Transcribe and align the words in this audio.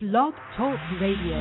Blog 0.00 0.32
Talk 0.56 0.78
Radio. 0.98 1.36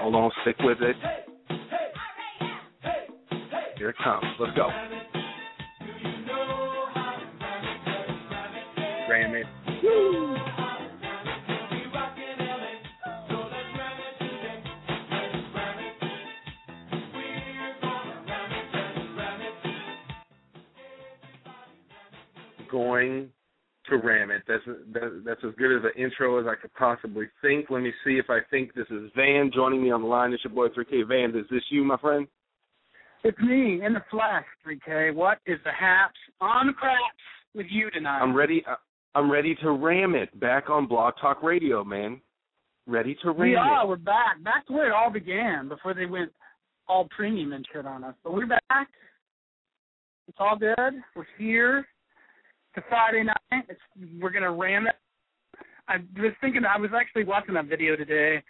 Hold 0.00 0.14
on, 0.14 0.30
stick 0.40 0.56
with 0.60 0.80
it. 0.80 0.96
Hey 1.02 1.24
hey 1.48 1.76
hey 2.80 3.06
hey 3.50 3.58
here 3.76 3.90
it 3.90 3.96
comes. 4.02 4.24
Let's 4.40 4.56
go. 4.56 4.93
As 25.44 25.54
good 25.56 25.76
as 25.76 25.84
an 25.84 26.02
intro 26.02 26.40
as 26.40 26.46
I 26.46 26.60
could 26.60 26.72
possibly 26.74 27.26
think. 27.42 27.70
Let 27.70 27.82
me 27.82 27.92
see 28.04 28.18
if 28.18 28.26
I 28.30 28.38
think 28.50 28.74
this 28.74 28.86
is 28.90 29.10
Van 29.14 29.50
joining 29.54 29.82
me 29.82 29.90
on 29.90 30.02
the 30.02 30.08
line. 30.08 30.32
It's 30.32 30.44
your 30.44 30.52
boy 30.52 30.68
3K 30.68 31.06
Van. 31.06 31.38
Is 31.38 31.46
this 31.50 31.62
you, 31.70 31.84
my 31.84 31.96
friend? 31.98 32.26
It's 33.22 33.38
me 33.38 33.84
in 33.84 33.94
the 33.94 34.02
flesh, 34.10 34.44
3K. 34.66 35.14
What 35.14 35.38
is 35.46 35.58
the 35.64 35.72
haps 35.72 36.18
on 36.40 36.68
the 36.68 36.72
craps 36.72 36.98
with 37.54 37.66
you 37.70 37.90
tonight? 37.90 38.18
I'm 38.20 38.34
ready. 38.34 38.62
uh, 38.70 38.74
I'm 39.14 39.30
ready 39.30 39.54
to 39.62 39.70
ram 39.70 40.14
it 40.14 40.38
back 40.40 40.68
on 40.68 40.86
Blog 40.86 41.14
Talk 41.20 41.42
Radio, 41.42 41.84
man. 41.84 42.20
Ready 42.86 43.16
to 43.22 43.30
ram 43.30 43.38
we 43.38 43.54
are. 43.54 43.84
it. 43.84 43.88
We're 43.88 43.96
back. 43.96 44.42
Back 44.42 44.66
to 44.66 44.72
where 44.72 44.88
it 44.88 44.92
all 44.92 45.10
began 45.10 45.68
before 45.68 45.94
they 45.94 46.06
went 46.06 46.32
all 46.88 47.08
premium 47.16 47.52
and 47.52 47.66
shit 47.72 47.86
on 47.86 48.04
us. 48.04 48.14
But 48.22 48.34
we're 48.34 48.46
back. 48.46 48.88
It's 50.28 50.36
all 50.38 50.58
good. 50.58 50.94
We're 51.14 51.26
here. 51.38 51.86
It's 52.74 52.84
a 52.84 52.88
Friday 52.88 53.22
night. 53.22 53.64
It's, 53.68 53.80
we're 54.20 54.30
gonna 54.30 54.52
ram 54.52 54.86
it. 54.86 54.96
I 55.88 55.96
was 56.20 56.32
thinking. 56.40 56.62
I 56.64 56.78
was 56.78 56.90
actually 56.96 57.24
watching 57.24 57.54
that 57.54 57.66
video 57.66 57.96
today, 57.96 58.42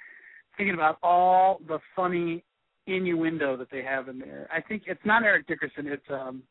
thinking 0.57 0.75
about 0.75 0.99
all 1.03 1.61
the 1.67 1.79
funny 1.97 2.45
innuendo 2.87 3.57
that 3.57 3.71
they 3.71 3.83
have 3.83 4.09
in 4.09 4.19
there. 4.19 4.49
I 4.53 4.61
think 4.61 4.83
it's 4.87 5.01
not 5.05 5.23
Eric 5.23 5.47
Dickerson. 5.47 5.87
It's 5.87 6.05
um, 6.11 6.43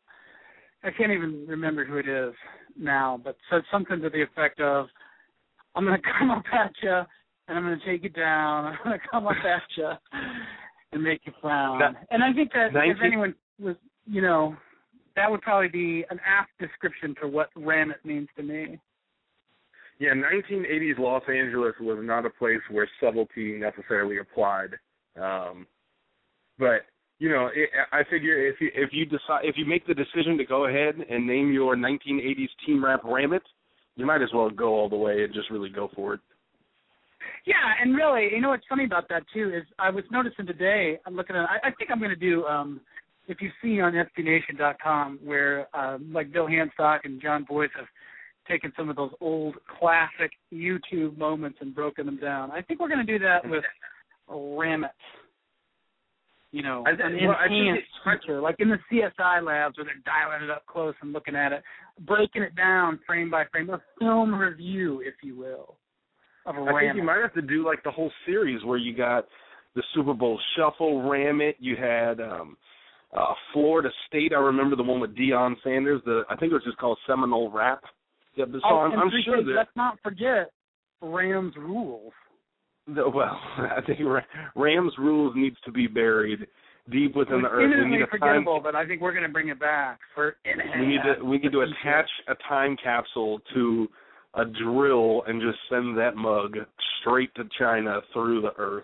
I 0.84 0.92
can't 0.92 1.12
even 1.12 1.46
remember 1.48 1.86
who 1.86 1.98
it 1.98 2.08
is 2.08 2.34
now, 2.78 3.20
but 3.24 3.38
said 3.50 3.62
something 3.72 4.02
to 4.02 4.10
the 4.10 4.22
effect 4.24 4.60
of, 4.60 4.88
"I'm 5.76 5.86
gonna 5.86 5.98
come 6.20 6.32
up 6.32 6.44
at 6.52 6.72
you 6.82 7.02
and 7.48 7.58
I'm 7.58 7.64
gonna 7.64 7.78
take 7.86 8.04
you 8.04 8.10
down. 8.10 8.66
I'm 8.74 8.78
gonna 8.84 8.98
come 9.10 9.28
up 9.28 9.36
at 9.46 9.62
you 9.78 9.92
and 10.92 11.04
make 11.04 11.22
you 11.26 11.34
frown." 11.42 11.80
That- 11.80 12.08
and 12.12 12.24
I 12.24 12.34
think 12.34 12.52
that 12.54 12.72
if 12.92 12.98
anyone 13.06 13.36
was, 13.60 13.76
you 14.06 14.22
know, 14.22 14.56
that 15.16 15.30
would 15.30 15.42
probably 15.42 15.70
be 15.70 16.04
an 16.10 16.20
apt 16.26 16.52
description 16.60 17.16
for 17.20 17.28
what 17.28 17.50
ram 17.56 17.92
it 17.92 18.04
means 18.04 18.28
to 18.36 18.44
me. 18.44 18.80
Yeah, 20.04 20.12
1980s 20.16 21.00
Los 21.00 21.24
Angeles 21.30 21.76
was 21.80 21.98
not 22.02 22.26
a 22.26 22.30
place 22.30 22.60
where 22.70 22.90
subtlety 23.00 23.54
necessarily 23.54 24.18
applied. 24.18 24.72
Um, 25.16 25.66
but 26.60 26.82
you 27.20 27.30
know, 27.30 27.48
it, 27.56 27.70
I 27.94 28.02
figure 28.12 28.46
if 28.46 28.60
you 28.60 28.70
if 28.76 28.90
you 28.92 29.06
decide 29.06 29.46
if 29.46 29.56
you 29.56 29.66
make 29.66 29.88
the 29.88 29.94
decision 29.94 30.38
to 30.40 30.44
go 30.44 30.66
ahead 30.66 30.96
and 31.10 31.26
name 31.26 31.54
your 31.54 31.78
1980s 31.78 32.50
team 32.66 32.84
rap 32.84 33.00
Ram 33.06 33.32
It, 33.32 33.44
you 33.96 34.06
might 34.06 34.22
as 34.22 34.28
well 34.34 34.50
go 34.50 34.74
all 34.76 34.90
the 34.90 34.98
way 34.98 35.24
and 35.24 35.34
just 35.34 35.50
really 35.50 35.70
go 35.70 35.90
for 35.96 36.16
it. 36.16 36.20
Yeah, 37.46 37.56
and 37.82 37.96
really, 37.96 38.28
you 38.34 38.42
know 38.42 38.50
what's 38.50 38.68
funny 38.68 38.84
about 38.84 39.08
that 39.08 39.24
too 39.34 39.54
is 39.56 39.64
I 39.80 39.90
was 39.90 40.04
noticing 40.12 40.46
today. 40.46 41.00
I'm 41.06 41.16
looking 41.16 41.38
at. 41.38 41.44
I, 41.44 41.70
I 41.70 41.72
think 41.78 41.92
I'm 41.92 42.00
going 42.00 42.10
to 42.10 42.18
do. 42.18 42.44
um 42.44 42.82
If 43.30 43.38
you 43.40 43.52
see 43.62 43.80
on 43.80 43.94
SBNation.com 43.94 45.20
where 45.24 45.68
uh, 45.74 45.98
like 46.12 46.34
Bill 46.34 46.48
Hanstock 46.48 47.00
and 47.06 47.22
Jon 47.22 47.46
Bois 47.48 47.68
have 47.78 47.86
taken 48.48 48.72
some 48.78 48.90
of 48.90 48.96
those 48.96 49.12
old 49.22 49.56
classic 49.80 50.32
YouTube 50.54 51.18
moments 51.18 51.58
and 51.62 51.74
broken 51.74 52.06
them 52.06 52.18
down. 52.18 52.52
I 52.52 52.62
think 52.62 52.80
we're 52.80 52.90
going 52.90 53.06
to 53.06 53.20
do 53.20 53.24
that 53.24 53.48
with 53.48 53.64
Ram 54.28 54.84
It. 54.84 54.92
You 56.52 56.62
know, 56.62 56.84
I 56.86 56.92
an 56.92 57.18
well, 57.26 57.36
enhanced 57.44 57.82
it- 58.06 58.20
feature, 58.22 58.40
like 58.40 58.58
in 58.60 58.70
the 58.70 58.78
CSI 58.92 59.44
labs 59.44 59.76
where 59.78 59.86
they're 59.86 59.96
dialing 60.06 60.44
it 60.44 60.52
up 60.52 60.66
close 60.68 60.94
and 61.02 61.12
looking 61.12 61.36
at 61.36 61.52
it, 61.52 61.64
breaking 62.02 62.44
it 62.44 62.56
down 62.56 63.00
frame 63.08 63.32
by 63.32 63.46
frame, 63.52 63.72
a 63.72 63.82
film 64.00 64.36
review, 64.36 65.02
if 65.04 65.16
you 65.24 65.36
will, 65.36 65.78
of 66.46 66.56
Ram 66.56 66.68
It. 66.68 66.72
I 66.72 66.80
think 66.82 66.96
you 66.98 67.04
might 67.04 67.22
have 67.22 67.34
to 67.34 67.42
do 67.42 67.66
like 67.66 67.82
the 67.84 67.90
whole 67.90 68.12
series 68.28 68.64
where 68.64 68.78
you 68.78 68.96
got 68.96 69.26
the 69.76 69.82
Super 69.96 70.14
Bowl 70.14 70.40
Shuffle, 70.56 71.10
Ram 71.10 71.42
It. 71.42 71.56
You 71.60 71.76
had 71.76 72.22
um 72.22 72.56
uh 73.18 73.34
Florida 73.52 73.90
State. 74.08 74.32
I 74.32 74.40
remember 74.40 74.76
the 74.76 74.84
one 74.84 75.00
with 75.00 75.16
Deion 75.16 75.56
Sanders. 75.64 76.02
The 76.06 76.22
I 76.30 76.36
think 76.36 76.52
it 76.52 76.56
was 76.56 76.64
just 76.66 76.78
called 76.78 77.00
Seminole 77.08 77.50
Rap. 77.52 77.84
Yeah, 78.36 78.46
but 78.46 78.58
oh, 78.58 78.60
so 78.62 78.70
Oh, 78.70 78.78
I'm, 78.80 79.00
I'm 79.00 79.12
sure 79.26 79.44
that 79.44 79.52
let's 79.56 79.70
not 79.76 79.98
forget 80.04 80.52
Rams 81.02 81.54
rules. 81.58 82.12
the, 82.88 83.08
well, 83.10 83.40
I 83.58 83.80
think 83.86 84.00
Rams 84.56 84.94
rules 84.98 85.34
needs 85.36 85.58
to 85.66 85.72
be 85.72 85.88
buried 85.88 86.40
deep 86.92 87.16
within 87.16 87.36
It's 87.38 87.44
the 87.46 87.50
earth. 87.50 87.72
We 87.84 87.90
need 87.90 88.02
a 88.02 88.08
time. 88.08 88.10
forgettable, 88.20 88.60
but 88.62 88.76
I 88.76 88.86
think 88.86 89.02
we're 89.02 89.12
going 89.14 89.24
to 89.24 89.30
bring 89.30 89.50
it 89.50 89.60
back 89.60 90.00
for. 90.16 90.36
We 90.80 90.86
need 90.86 91.00
to 91.04 91.24
we 91.24 91.38
need 91.38 91.52
to 91.52 91.62
attach 91.62 92.10
a 92.28 92.36
time 92.50 92.76
capsule 92.84 93.40
to 93.54 93.88
a 94.36 94.44
drill 94.46 95.24
and 95.28 95.42
just 95.42 95.58
send 95.70 95.98
that 95.98 96.16
mug 96.16 96.58
straight 97.02 97.34
to 97.36 97.44
China 97.60 98.02
through 98.14 98.42
the 98.42 98.52
earth. 98.58 98.84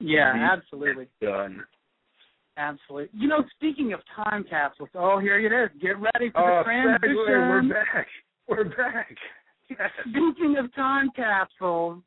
Yeah, 0.00 0.32
Be 0.32 0.40
absolutely, 0.40 1.06
Done. 1.22 1.62
absolutely. 2.56 3.08
You 3.18 3.28
know, 3.28 3.44
speaking 3.56 3.92
of 3.92 4.00
time 4.16 4.44
capsules, 4.50 4.88
oh 4.96 5.20
here 5.20 5.38
it 5.38 5.52
is. 5.64 5.70
Get 5.80 5.94
ready 6.00 6.30
for 6.32 6.40
Oh, 6.40 6.58
the 6.58 6.64
transition. 6.64 7.14
we're 7.16 7.62
back. 7.68 8.06
We're 8.48 8.64
back. 8.64 9.14
Yes. 9.70 9.90
Speaking 10.00 10.56
of 10.58 10.74
time 10.74 11.10
capsules, 11.14 12.02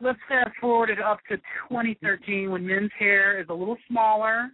let's 0.00 0.18
fast 0.28 0.50
forward 0.60 0.90
it 0.90 1.00
up 1.00 1.18
to 1.28 1.36
2013 1.68 2.50
when 2.50 2.66
men's 2.66 2.90
hair 2.98 3.40
is 3.40 3.46
a 3.48 3.54
little 3.54 3.76
smaller, 3.88 4.50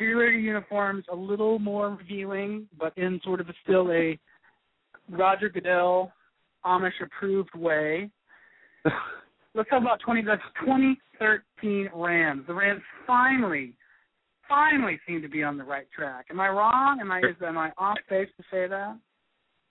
cheerleader 0.00 0.40
uniforms 0.40 1.04
a 1.12 1.16
little 1.16 1.58
more 1.58 1.90
revealing, 1.90 2.68
but 2.78 2.96
in 2.96 3.20
sort 3.24 3.40
of 3.40 3.48
a 3.48 3.52
still 3.62 3.90
a 3.90 4.18
Roger 5.10 5.48
Goodell 5.48 6.12
Amish 6.64 7.02
approved 7.02 7.54
way. 7.54 8.08
Let's 9.54 9.68
talk 9.68 9.82
about 9.82 10.00
20 10.04 10.22
that's 10.22 10.42
2013 10.64 11.90
Rams. 11.94 12.44
The 12.46 12.54
Rams 12.54 12.82
finally, 13.06 13.74
finally 14.48 14.98
seem 15.06 15.20
to 15.22 15.28
be 15.28 15.42
on 15.42 15.58
the 15.58 15.64
right 15.64 15.86
track. 15.94 16.26
Am 16.30 16.40
I 16.40 16.48
wrong? 16.48 16.98
Am 17.00 17.10
I 17.10 17.18
is 17.18 17.36
am 17.44 17.58
I 17.58 17.70
off 17.76 17.98
base 18.08 18.28
to 18.36 18.42
say 18.50 18.66
that? 18.68 18.96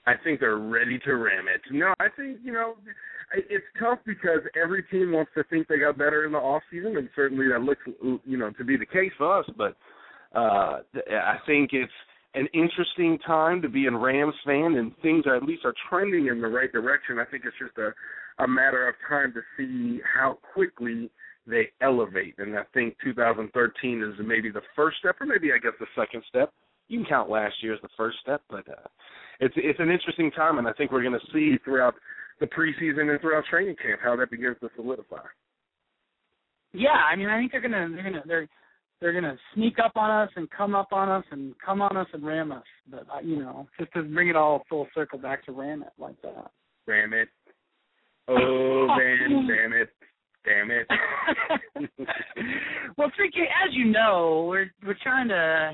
I 0.05 0.13
think 0.23 0.39
they're 0.39 0.57
ready 0.57 0.99
to 0.99 1.13
ram 1.13 1.45
it. 1.47 1.61
No, 1.71 1.93
I 1.99 2.07
think 2.15 2.39
you 2.43 2.51
know 2.51 2.75
it's 3.33 3.65
tough 3.79 3.99
because 4.05 4.41
every 4.61 4.83
team 4.83 5.13
wants 5.13 5.31
to 5.35 5.43
think 5.45 5.67
they 5.67 5.79
got 5.79 5.97
better 5.97 6.25
in 6.25 6.33
the 6.33 6.37
off 6.37 6.63
season, 6.69 6.97
and 6.97 7.09
certainly 7.15 7.47
that 7.49 7.61
looks 7.61 7.81
you 8.25 8.37
know 8.37 8.51
to 8.51 8.63
be 8.63 8.77
the 8.77 8.85
case 8.85 9.11
for 9.17 9.39
us. 9.39 9.45
But 9.57 9.75
uh 10.35 10.79
I 11.09 11.37
think 11.45 11.71
it's 11.73 11.91
an 12.35 12.47
interesting 12.53 13.19
time 13.25 13.61
to 13.61 13.69
be 13.69 13.85
a 13.85 13.91
Rams 13.91 14.33
fan, 14.45 14.75
and 14.75 14.91
things 15.01 15.25
are 15.25 15.35
at 15.35 15.43
least 15.43 15.65
are 15.65 15.75
trending 15.89 16.27
in 16.27 16.41
the 16.41 16.47
right 16.47 16.71
direction. 16.71 17.19
I 17.19 17.25
think 17.25 17.43
it's 17.45 17.55
just 17.59 17.77
a 17.77 17.93
a 18.43 18.47
matter 18.47 18.87
of 18.87 18.95
time 19.07 19.33
to 19.33 19.41
see 19.55 20.01
how 20.15 20.39
quickly 20.53 21.11
they 21.45 21.69
elevate. 21.81 22.35
And 22.37 22.57
I 22.57 22.63
think 22.73 22.95
2013 23.03 24.01
is 24.01 24.25
maybe 24.25 24.49
the 24.49 24.61
first 24.75 24.97
step, 24.99 25.15
or 25.19 25.25
maybe 25.25 25.51
I 25.51 25.57
guess 25.57 25.73
the 25.79 25.85
second 25.95 26.23
step. 26.29 26.51
You 26.87 26.99
can 26.99 27.07
count 27.07 27.29
last 27.29 27.55
year 27.61 27.73
as 27.73 27.81
the 27.81 27.89
first 27.95 28.17
step, 28.21 28.41
but 28.49 28.67
uh, 28.67 28.87
it's 29.39 29.53
it's 29.57 29.79
an 29.79 29.89
interesting 29.89 30.31
time, 30.31 30.57
and 30.57 30.67
I 30.67 30.73
think 30.73 30.91
we're 30.91 31.03
going 31.03 31.19
to 31.19 31.31
see 31.33 31.57
throughout 31.63 31.95
the 32.39 32.47
preseason 32.47 33.09
and 33.11 33.19
throughout 33.21 33.45
training 33.49 33.75
camp 33.81 34.01
how 34.03 34.16
that 34.16 34.31
begins 34.31 34.57
to 34.61 34.69
solidify. 34.75 35.23
Yeah, 36.73 36.89
I 36.89 37.16
mean, 37.16 37.29
I 37.29 37.39
think 37.39 37.51
they're 37.51 37.61
gonna 37.61 37.89
they're 37.94 38.03
gonna 38.03 38.23
they're 38.25 38.47
they're 39.00 39.13
gonna 39.13 39.38
sneak 39.53 39.77
up 39.83 39.94
on 39.95 40.09
us 40.09 40.30
and 40.35 40.50
come 40.50 40.74
up 40.74 40.91
on 40.91 41.09
us 41.09 41.24
and 41.31 41.53
come 41.63 41.81
on 41.81 41.95
us 41.95 42.07
and 42.13 42.25
ram 42.25 42.51
us. 42.51 42.63
But 42.89 43.06
uh, 43.13 43.19
you 43.24 43.38
know, 43.38 43.68
just 43.80 43.94
to 43.94 44.03
bring 44.03 44.30
it 44.30 44.35
all 44.35 44.63
full 44.69 44.88
circle 44.95 45.19
back 45.19 45.45
to 45.45 45.51
ram 45.51 45.83
it 45.83 45.94
like 46.00 46.19
that. 46.24 46.51
Ram 46.88 47.13
it! 47.13 47.30
Oh 48.27 48.88
man, 48.88 49.47
damn 49.47 49.74
it! 49.74 49.89
Damn 50.45 50.71
it! 50.71 50.88
well, 52.97 53.12
Tricky, 53.15 53.44
as 53.65 53.74
you 53.74 53.85
know, 53.85 54.45
we're 54.50 54.71
we're 54.85 54.97
trying 55.03 55.27
to 55.27 55.71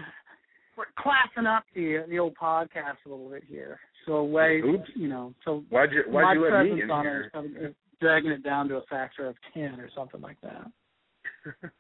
we're 0.80 0.86
classing 0.98 1.46
up 1.46 1.66
the 1.76 2.06
the 2.10 2.18
old 2.18 2.36
podcast 2.42 2.96
a 3.06 3.10
little 3.10 3.30
bit 3.30 3.44
here. 3.46 3.80
So 4.06 4.24
way, 4.24 4.62
Oops. 4.66 4.90
you 4.96 5.10
know, 5.10 5.34
so 5.44 5.64
Why'd 5.70 5.90
you 5.92 6.04
my 6.12 6.24
Why'd 6.24 6.38
you 6.38 6.44
let 6.44 6.50
presence 6.52 6.76
me 6.76 6.82
in 6.84 6.92
on 6.92 7.04
here? 7.04 7.32
it 7.36 7.66
is 7.70 7.76
dragging 8.00 8.32
it 8.32 8.44
down 8.44 8.70
to 8.70 8.76
a 8.78 8.82
factor 8.90 9.28
of 9.28 9.36
ten 9.54 9.78
or 9.80 9.90
something 9.94 10.22
like 10.22 10.38
that. 10.42 10.72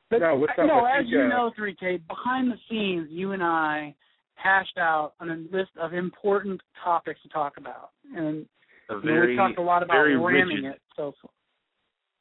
But 0.09 0.19
No, 0.19 0.35
what's 0.35 0.53
up? 0.59 0.67
know, 0.67 0.81
I 0.85 0.99
as 0.99 1.03
think, 1.05 1.09
you 1.13 1.21
uh, 1.21 1.27
know, 1.27 1.51
3K, 1.59 2.07
behind 2.07 2.51
the 2.51 2.57
scenes, 2.69 3.07
you 3.09 3.31
and 3.31 3.41
I 3.41 3.95
hashed 4.35 4.77
out 4.77 5.13
on 5.19 5.31
a 5.31 5.55
list 5.55 5.71
of 5.81 5.93
important 5.93 6.61
topics 6.83 7.19
to 7.23 7.29
talk 7.29 7.53
about, 7.57 7.89
and 8.15 8.45
A 8.91 8.93
you 8.93 8.95
know, 8.95 9.01
very 9.01 9.31
we 9.31 9.35
talked 9.37 9.57
a 9.57 9.61
lot 9.61 9.81
about 9.81 10.03
ramming 10.03 10.21
rigid 10.21 10.65
it. 10.65 10.81
So 10.95 11.13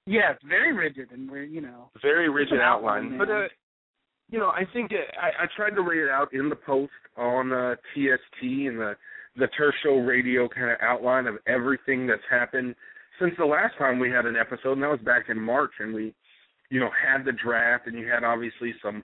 Yes, 0.07 0.37
very 0.49 0.73
rigid, 0.73 1.11
and 1.13 1.31
we're 1.31 1.45
you 1.45 1.61
know 1.61 1.91
very 2.01 2.31
rigid 2.31 2.61
outline. 2.61 3.13
outline 3.13 3.19
but 3.19 3.31
uh, 3.31 3.49
you 4.33 4.39
know, 4.39 4.49
I 4.49 4.65
think 4.73 4.91
uh, 4.93 5.21
I, 5.21 5.45
I 5.45 5.47
tried 5.55 5.77
to 5.77 5.83
lay 5.83 5.97
it 5.97 6.09
out 6.09 6.33
in 6.33 6.49
the 6.49 6.57
post 6.57 6.91
on 7.17 7.53
uh, 7.53 7.77
TST 7.95 8.43
and 8.43 8.81
the 8.81 8.95
the 9.37 9.49
Show 9.83 9.97
Radio 9.97 10.47
kind 10.47 10.71
of 10.71 10.77
outline 10.83 11.27
of 11.27 11.37
everything 11.47 12.07
that's 12.07 12.21
happened 12.31 12.75
since 13.19 13.33
the 13.39 13.45
last 13.47 13.79
time 13.79 13.99
we 13.99 14.11
had 14.11 14.27
an 14.27 14.37
episode, 14.37 14.73
and 14.73 14.83
that 14.83 14.91
was 14.91 15.01
back 15.01 15.31
in 15.31 15.41
March, 15.41 15.71
and 15.79 15.95
we, 15.95 16.15
you 16.71 16.81
know, 16.81 16.91
had 16.91 17.25
the 17.25 17.33
draft, 17.33 17.87
and 17.87 17.99
you 17.99 18.07
had 18.07 18.25
obviously 18.25 18.75
some 18.83 19.03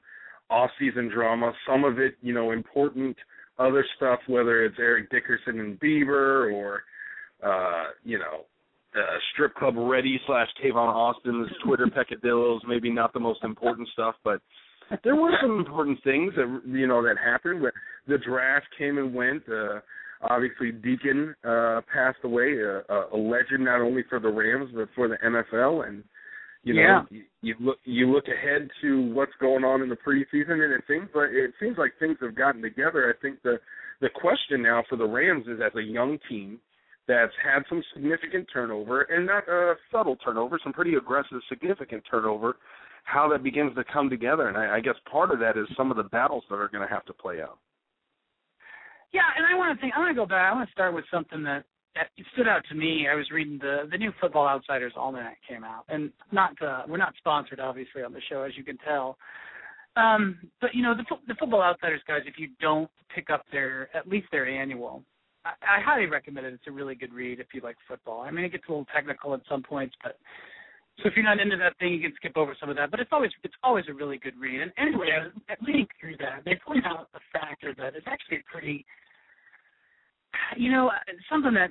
off-season 0.51 1.09
drama, 1.09 1.53
some 1.67 1.85
of 1.85 1.99
it, 1.99 2.15
you 2.21 2.35
know, 2.35 2.51
important 2.51 3.17
other 3.59 3.85
stuff, 3.97 4.21
whether 4.27 4.65
it's 4.65 4.77
Eric 4.79 5.11
Dickerson 5.11 5.61
and 5.61 5.81
Bieber 5.81 6.53
or, 6.53 6.83
uh, 7.43 7.93
you 8.05 8.19
know, 8.19 8.45
uh, 8.95 9.19
strip 9.33 9.55
club 9.55 9.75
ready 9.77 10.21
slash 10.27 10.49
Tavon 10.63 10.89
Austin's 10.89 11.49
Twitter 11.65 11.87
peccadillos. 11.95 12.63
Maybe 12.67 12.91
not 12.91 13.13
the 13.13 13.21
most 13.21 13.43
important 13.45 13.89
stuff, 13.93 14.15
but 14.25 14.41
there 15.05 15.17
were 15.17 15.33
some 15.41 15.59
important 15.59 15.99
things 16.05 16.33
that 16.37 16.63
you 16.67 16.87
know 16.87 17.03
that 17.03 17.17
happened. 17.23 17.65
The 18.07 18.19
draft 18.19 18.67
came 18.77 18.99
and 18.99 19.15
went. 19.15 19.43
Uh, 19.49 19.81
obviously, 20.23 20.73
Deacon 20.73 21.35
uh, 21.45 21.81
passed 21.93 22.19
away, 22.25 22.55
uh, 22.63 23.09
a 23.13 23.17
legend 23.17 23.65
not 23.65 23.81
only 23.81 24.03
for 24.09 24.19
the 24.21 24.29
Rams 24.29 24.71
but 24.75 24.89
for 24.95 25.09
the 25.09 25.17
NFL. 25.25 25.87
And 25.87 26.03
you 26.65 26.75
know, 26.75 26.81
yeah. 26.81 27.03
you, 27.11 27.25
you 27.43 27.55
look 27.61 27.79
you 27.85 28.13
look 28.13 28.25
ahead 28.29 28.69
to 28.83 29.13
what's 29.13 29.33
going 29.41 29.65
on 29.65 29.83
in 29.83 29.89
the 29.89 29.97
preseason, 29.97 30.65
and 30.65 30.73
it 30.73 30.83
seems 30.89 31.09
like 31.15 31.31
it 31.31 31.53
seems 31.61 31.79
like 31.79 31.93
things 31.99 32.17
have 32.21 32.35
gotten 32.35 32.63
together. 32.63 33.15
I 33.15 33.21
think 33.21 33.43
the 33.43 33.59
the 34.01 34.09
question 34.09 34.63
now 34.63 34.85
for 34.89 34.97
the 34.97 35.07
Rams 35.07 35.47
is 35.47 35.61
as 35.65 35.73
a 35.77 35.83
young 35.83 36.19
team 36.29 36.61
that's 37.07 37.33
had 37.43 37.63
some 37.69 37.83
significant 37.95 38.47
turnover 38.53 39.03
and 39.03 39.27
not 39.27 39.49
a 39.49 39.75
subtle 39.91 40.17
turnover, 40.17 40.61
some 40.63 40.75
pretty 40.75 40.95
aggressive, 40.95 41.39
significant 41.49 42.03
turnover. 42.09 42.57
How 43.09 43.27
that 43.31 43.43
begins 43.43 43.75
to 43.75 43.85
come 43.91 44.11
together, 44.11 44.49
and 44.49 44.57
I, 44.59 44.77
I 44.77 44.81
guess 44.81 44.97
part 45.11 45.31
of 45.31 45.39
that 45.41 45.57
is 45.57 45.67
some 45.79 45.91
of 45.91 45.97
the 45.97 46.03
battles 46.03 46.45
that 46.51 46.57
are 46.57 46.69
going 46.69 46.87
to 46.87 46.95
have 46.95 47.07
to 47.07 47.15
play 47.15 47.41
out. 47.41 47.59
Yeah, 49.15 49.23
and 49.35 49.47
I 49.47 49.57
want 49.57 49.75
to 49.75 49.81
think. 49.81 49.95
I 49.97 49.99
want 49.99 50.11
to 50.11 50.15
go 50.15 50.27
back. 50.27 50.53
I 50.53 50.55
want 50.55 50.69
to 50.69 50.73
start 50.73 50.95
with 50.95 51.07
something 51.11 51.43
that 51.45 51.65
that 51.95 52.09
stood 52.35 52.47
out 52.47 52.63
to 52.69 52.75
me. 52.75 53.09
I 53.11 53.15
was 53.15 53.31
reading 53.31 53.59
the 53.59 53.89
the 53.91 53.97
new 53.97 54.13
Football 54.21 54.47
Outsiders 54.47 54.93
Almanac 54.95 55.39
came 55.49 55.65
out, 55.65 55.85
and 55.89 56.13
not 56.33 56.53
uh, 56.61 56.83
we're 56.87 56.99
not 56.99 57.15
sponsored 57.17 57.61
obviously 57.61 58.03
on 58.03 58.13
the 58.13 58.21
show 58.29 58.43
as 58.43 58.53
you 58.59 58.65
can 58.65 58.77
tell. 58.79 59.17
Um, 59.97 60.39
but 60.61 60.75
you 60.75 60.83
know 60.83 60.95
the 60.95 61.05
the 61.27 61.35
Football 61.41 61.63
Outsiders 61.63 62.03
guys, 62.07 62.21
if 62.27 62.35
you 62.39 62.49
don't 62.61 62.91
pick 63.15 63.31
up 63.31 63.47
their 63.51 63.89
at 63.97 64.07
least 64.07 64.27
their 64.31 64.47
annual, 64.47 65.03
I, 65.47 65.79
I 65.79 65.81
highly 65.83 66.07
recommend 66.07 66.47
it. 66.47 66.53
It's 66.53 66.69
a 66.69 66.73
really 66.73 66.95
good 66.95 67.15
read 67.15 67.41
if 67.41 67.47
you 67.55 67.63
like 67.63 67.77
football. 67.89 68.21
I 68.21 68.31
mean, 68.31 68.45
it 68.45 68.53
gets 68.53 68.65
a 68.69 68.71
little 68.71 68.87
technical 68.95 69.33
at 69.33 69.41
some 69.49 69.63
points, 69.63 69.97
but 70.03 70.19
so 71.03 71.09
if 71.09 71.15
you're 71.15 71.25
not 71.25 71.41
into 71.41 71.57
that 71.57 71.79
thing, 71.79 71.93
you 71.93 72.01
can 72.01 72.13
skip 72.17 72.37
over 72.37 72.57
some 72.59 72.71
of 72.71 72.77
that. 72.77 72.91
But 72.91 73.01
it's 73.01 73.11
always 73.13 73.31
it's 73.45 73.55
always 73.63 73.85
a 73.89 73.95
really 73.95 74.19
good 74.19 74.35
read. 74.39 74.61
And 74.61 74.73
anyway, 74.77 75.09
I 75.49 75.55
reading 75.65 75.87
through 76.01 76.17
that. 76.19 76.43
They 76.45 76.59
point 76.67 76.85
out 76.85 77.09
the 77.13 77.21
factor 77.33 77.75
that 77.79 77.95
it's 77.95 78.07
actually 78.07 78.43
pretty, 78.51 78.85
you 80.57 80.73
know, 80.73 80.91
something 81.31 81.55
that 81.55 81.71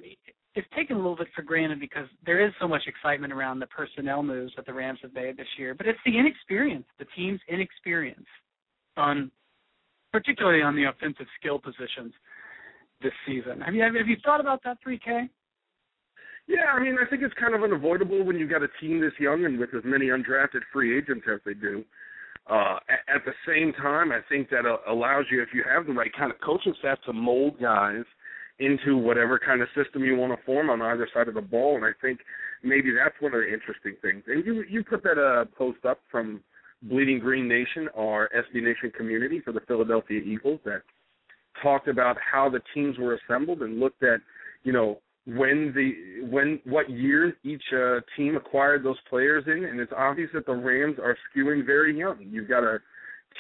is 0.56 0.64
taken 0.76 0.96
a 0.96 1.00
little 1.00 1.16
bit 1.16 1.28
for 1.36 1.42
granted 1.42 1.80
because 1.80 2.08
there 2.26 2.46
is 2.46 2.54
so 2.60 2.68
much 2.68 2.84
excitement 2.88 3.34
around 3.34 3.60
the 3.60 3.68
personnel 3.68 4.24
moves 4.24 4.54
that 4.56 4.66
the 4.66 4.74
Rams 4.74 5.00
have 5.02 5.14
made 5.14 5.38
this 5.38 5.48
year. 5.58 5.76
But 5.76 5.88
it's 5.88 6.00
the 6.06 6.18
inexperience, 6.18 6.86
the 6.98 7.06
team's 7.16 7.42
inexperience 7.50 8.26
on, 8.96 9.30
particularly 10.12 10.64
on 10.64 10.76
the 10.76 10.86
offensive 10.86 11.28
skill 11.40 11.60
positions 11.60 12.14
this 13.02 13.14
season. 13.28 13.62
Have 13.62 13.76
you 13.76 13.84
have 13.84 14.08
you 14.08 14.18
thought 14.24 14.40
about 14.40 14.64
that, 14.64 14.78
3K? 14.86 15.30
Yeah, 16.48 16.72
I 16.74 16.80
mean, 16.82 16.96
I 17.00 17.10
think 17.10 17.24
it's 17.24 17.34
kind 17.34 17.54
of 17.54 17.64
unavoidable 17.64 18.24
when 18.24 18.38
you've 18.38 18.50
got 18.50 18.64
a 18.64 18.70
team 18.80 19.02
this 19.02 19.12
young 19.20 19.44
and 19.46 19.60
with 19.60 19.74
as 19.74 19.84
many 19.84 20.08
undrafted 20.08 20.62
free 20.72 20.98
agents 20.98 21.26
as 21.32 21.40
they 21.46 21.54
do. 21.54 21.84
Uh, 22.50 22.80
at, 22.88 23.16
at 23.16 23.26
the 23.26 23.34
same 23.46 23.74
time, 23.74 24.14
I 24.14 24.20
think 24.30 24.50
that 24.50 24.66
uh, 24.66 24.78
allows 24.90 25.26
you, 25.30 25.42
if 25.42 25.50
you 25.54 25.64
have 25.68 25.86
the 25.86 25.94
right 25.94 26.12
kind 26.18 26.32
of 26.32 26.40
coaching 26.40 26.74
staff, 26.80 27.00
to 27.06 27.12
mold 27.12 27.60
guys 27.60 28.06
into 28.60 28.98
whatever 28.98 29.38
kind 29.38 29.62
of 29.62 29.68
system 29.76 30.04
you 30.04 30.16
want 30.16 30.38
to 30.38 30.46
form 30.46 30.70
on 30.70 30.82
either 30.82 31.08
side 31.14 31.28
of 31.28 31.34
the 31.34 31.42
ball. 31.42 31.76
And 31.76 31.86
I 31.86 31.92
think 32.02 32.20
maybe 32.64 32.90
that's 32.92 33.16
one 33.20 33.34
of 33.34 33.42
the 33.42 33.54
interesting 33.54 33.96
things. 34.02 34.24
And 34.28 34.46
you 34.46 34.64
you 34.70 34.84
put 34.84 35.04
that 35.04 35.20
uh, 35.20 35.46
post 35.58 35.86
up 35.86 36.00
from 36.10 36.42
Bleeding 36.84 37.20
Green 37.20 37.48
Nation, 37.48 37.90
our 37.96 38.30
SB 38.36 38.64
Nation 38.64 38.92
community 38.96 39.42
for 39.42 39.52
the 39.52 39.62
Philadelphia 39.68 40.22
Eagles, 40.22 40.60
that 40.66 40.82
talked 41.62 41.88
about 41.88 42.18
how 42.20 42.50
the 42.50 42.62
teams 42.74 42.98
were 42.98 43.16
assembled 43.16 43.62
and 43.62 43.80
looked 43.80 44.04
at, 44.04 44.22
you 44.64 44.72
know, 44.72 45.00
when 45.28 45.74
the 45.76 46.26
when 46.30 46.60
what 46.64 46.90
year 46.90 47.36
each 47.44 47.64
uh, 47.74 48.00
team 48.16 48.38
acquired 48.38 48.84
those 48.84 48.98
players 49.10 49.44
in, 49.48 49.66
and 49.66 49.80
it's 49.80 49.92
obvious 49.96 50.30
that 50.34 50.46
the 50.46 50.54
Rams 50.54 50.98
are 51.00 51.18
skewing 51.30 51.66
very 51.66 51.98
young. 51.98 52.18
You've 52.22 52.48
got 52.48 52.64
a 52.64 52.80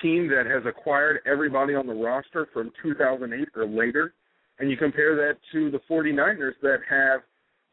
team 0.01 0.27
that 0.27 0.45
has 0.45 0.63
acquired 0.65 1.21
everybody 1.25 1.75
on 1.75 1.87
the 1.87 1.93
roster 1.93 2.47
from 2.53 2.71
2008 2.83 3.47
or 3.55 3.65
later, 3.65 4.13
and 4.59 4.69
you 4.69 4.75
compare 4.75 5.15
that 5.15 5.37
to 5.53 5.71
the 5.71 5.79
49ers 5.89 6.53
that 6.61 6.79
have 6.89 7.21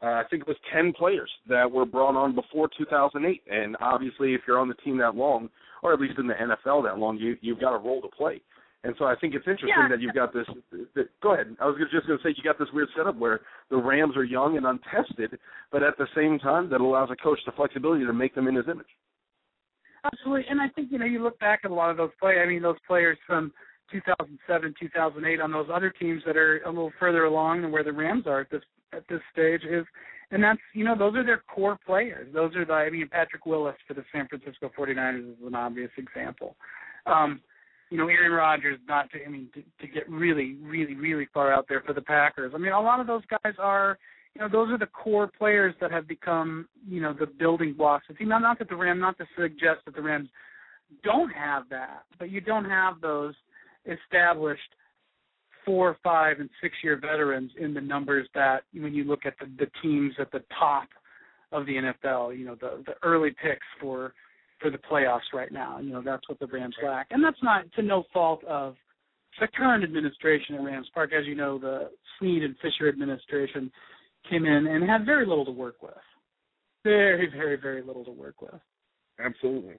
uh, 0.01 0.21
I 0.21 0.23
think 0.29 0.43
it 0.43 0.47
was 0.47 0.57
10 0.73 0.93
players 0.93 1.29
that 1.47 1.69
were 1.69 1.85
brought 1.85 2.15
on 2.15 2.35
before 2.35 2.69
2008. 2.77 3.41
And 3.49 3.75
obviously, 3.81 4.33
if 4.33 4.41
you're 4.47 4.59
on 4.59 4.67
the 4.67 4.75
team 4.75 4.97
that 4.99 5.15
long, 5.15 5.49
or 5.83 5.93
at 5.93 5.99
least 5.99 6.19
in 6.19 6.27
the 6.27 6.33
NFL 6.33 6.83
that 6.83 6.99
long, 6.99 7.17
you 7.17 7.37
you've 7.41 7.59
got 7.59 7.75
a 7.75 7.77
role 7.77 8.01
to 8.01 8.07
play. 8.07 8.41
And 8.85 8.93
so 8.99 9.05
I 9.05 9.15
think 9.15 9.33
it's 9.33 9.47
interesting 9.47 9.73
yeah. 9.75 9.87
that 9.89 9.99
you've 9.99 10.13
got 10.13 10.31
this. 10.31 10.45
That, 10.93 11.09
go 11.21 11.33
ahead. 11.33 11.55
I 11.59 11.65
was 11.65 11.75
just 11.91 12.05
going 12.05 12.19
to 12.19 12.23
say 12.23 12.35
you 12.37 12.43
got 12.43 12.59
this 12.59 12.67
weird 12.71 12.89
setup 12.95 13.17
where 13.17 13.41
the 13.71 13.77
Rams 13.77 14.15
are 14.15 14.23
young 14.23 14.57
and 14.57 14.65
untested, 14.65 15.39
but 15.71 15.81
at 15.81 15.97
the 15.97 16.05
same 16.15 16.37
time 16.37 16.69
that 16.69 16.81
allows 16.81 17.09
a 17.11 17.15
coach 17.15 17.39
the 17.47 17.51
flexibility 17.53 18.05
to 18.05 18.13
make 18.13 18.35
them 18.35 18.47
in 18.47 18.55
his 18.55 18.65
image. 18.69 18.85
Absolutely, 20.05 20.45
and 20.49 20.61
I 20.61 20.69
think 20.69 20.91
you 20.91 20.99
know 20.99 21.05
you 21.05 21.23
look 21.23 21.39
back 21.39 21.61
at 21.63 21.71
a 21.71 21.73
lot 21.73 21.89
of 21.89 21.97
those 21.97 22.11
players. 22.19 22.45
I 22.45 22.47
mean, 22.47 22.61
those 22.61 22.77
players 22.85 23.17
from 23.25 23.51
2007, 23.91 24.75
2008 24.79 25.41
on 25.41 25.51
those 25.51 25.67
other 25.73 25.89
teams 25.89 26.21
that 26.27 26.37
are 26.37 26.61
a 26.61 26.69
little 26.69 26.91
further 26.99 27.25
along 27.25 27.63
than 27.63 27.71
where 27.71 27.83
the 27.83 27.91
Rams 27.91 28.27
are 28.27 28.41
at 28.41 28.51
this 28.51 28.61
at 28.93 29.03
this 29.09 29.21
stage 29.33 29.61
is, 29.67 29.83
and 30.29 30.43
that's 30.43 30.59
you 30.73 30.85
know 30.85 30.95
those 30.95 31.15
are 31.15 31.25
their 31.25 31.43
core 31.53 31.79
players. 31.87 32.31
Those 32.35 32.55
are 32.55 32.65
the 32.65 32.73
I 32.73 32.91
mean 32.91 33.09
Patrick 33.11 33.47
Willis 33.47 33.75
for 33.87 33.95
the 33.95 34.03
San 34.13 34.27
Francisco 34.27 34.69
49ers 34.77 35.31
is 35.31 35.37
an 35.43 35.55
obvious 35.55 35.91
example. 35.97 36.55
Um, 37.07 37.41
you 37.95 38.01
know, 38.01 38.09
Aaron 38.09 38.33
Rodgers, 38.33 38.77
not 38.89 39.09
to, 39.11 39.25
I 39.25 39.29
mean, 39.29 39.47
to, 39.53 39.63
to 39.79 39.87
get 39.93 40.09
really, 40.09 40.57
really, 40.61 40.95
really 40.95 41.29
far 41.33 41.53
out 41.53 41.65
there 41.69 41.81
for 41.85 41.93
the 41.93 42.01
Packers. 42.01 42.51
I 42.53 42.57
mean, 42.57 42.73
a 42.73 42.81
lot 42.81 42.99
of 42.99 43.07
those 43.07 43.21
guys 43.29 43.53
are, 43.57 43.97
you 44.33 44.41
know, 44.41 44.49
those 44.49 44.69
are 44.69 44.77
the 44.77 44.87
core 44.87 45.31
players 45.37 45.73
that 45.79 45.91
have 45.91 46.05
become, 46.05 46.67
you 46.85 46.99
know, 46.99 47.13
the 47.17 47.25
building 47.25 47.73
blocks. 47.73 48.03
It's 48.09 48.19
not, 48.21 48.41
not 48.41 48.59
that 48.59 48.67
the 48.67 48.75
Rams, 48.75 48.99
not 48.99 49.17
to 49.19 49.25
suggest 49.39 49.85
that 49.85 49.95
the 49.95 50.01
Rams 50.01 50.27
don't 51.05 51.29
have 51.29 51.69
that, 51.69 52.03
but 52.19 52.29
you 52.29 52.41
don't 52.41 52.65
have 52.65 52.99
those 52.99 53.33
established 53.85 54.59
four, 55.63 55.95
five, 56.03 56.41
and 56.41 56.49
six-year 56.61 56.99
veterans 56.99 57.51
in 57.57 57.73
the 57.73 57.79
numbers 57.79 58.27
that 58.35 58.63
when 58.73 58.93
you 58.93 59.05
look 59.05 59.25
at 59.25 59.35
the, 59.39 59.45
the 59.57 59.71
teams 59.81 60.13
at 60.19 60.33
the 60.33 60.43
top 60.59 60.89
of 61.53 61.65
the 61.65 61.75
NFL, 61.75 62.37
you 62.37 62.45
know, 62.45 62.55
the 62.55 62.83
the 62.85 62.93
early 63.03 63.29
picks 63.29 63.65
for 63.79 64.13
for 64.59 64.69
the 64.69 64.77
playoffs 64.77 65.33
right 65.33 65.51
now. 65.51 65.79
You 65.79 65.91
know, 65.91 66.01
that's 66.03 66.27
what 66.29 66.39
the 66.39 66.47
Rams 66.47 66.75
lack. 66.83 67.07
And 67.11 67.23
that's 67.23 67.41
not 67.43 67.65
to 67.73 67.81
no 67.81 68.03
fault 68.13 68.43
of 68.45 68.75
the 69.39 69.47
current 69.47 69.83
administration 69.83 70.55
at 70.55 70.63
Rams 70.63 70.89
Park. 70.93 71.11
As 71.17 71.25
you 71.25 71.35
know, 71.35 71.59
the 71.59 71.89
Snead 72.19 72.43
and 72.43 72.55
Fisher 72.61 72.87
administration 72.87 73.71
came 74.29 74.45
in 74.45 74.67
and 74.67 74.89
had 74.89 75.05
very 75.05 75.25
little 75.25 75.45
to 75.45 75.51
work 75.51 75.81
with. 75.81 75.93
Very, 76.83 77.29
very, 77.29 77.57
very 77.57 77.81
little 77.81 78.05
to 78.05 78.11
work 78.11 78.41
with. 78.41 78.61
Absolutely. 79.19 79.75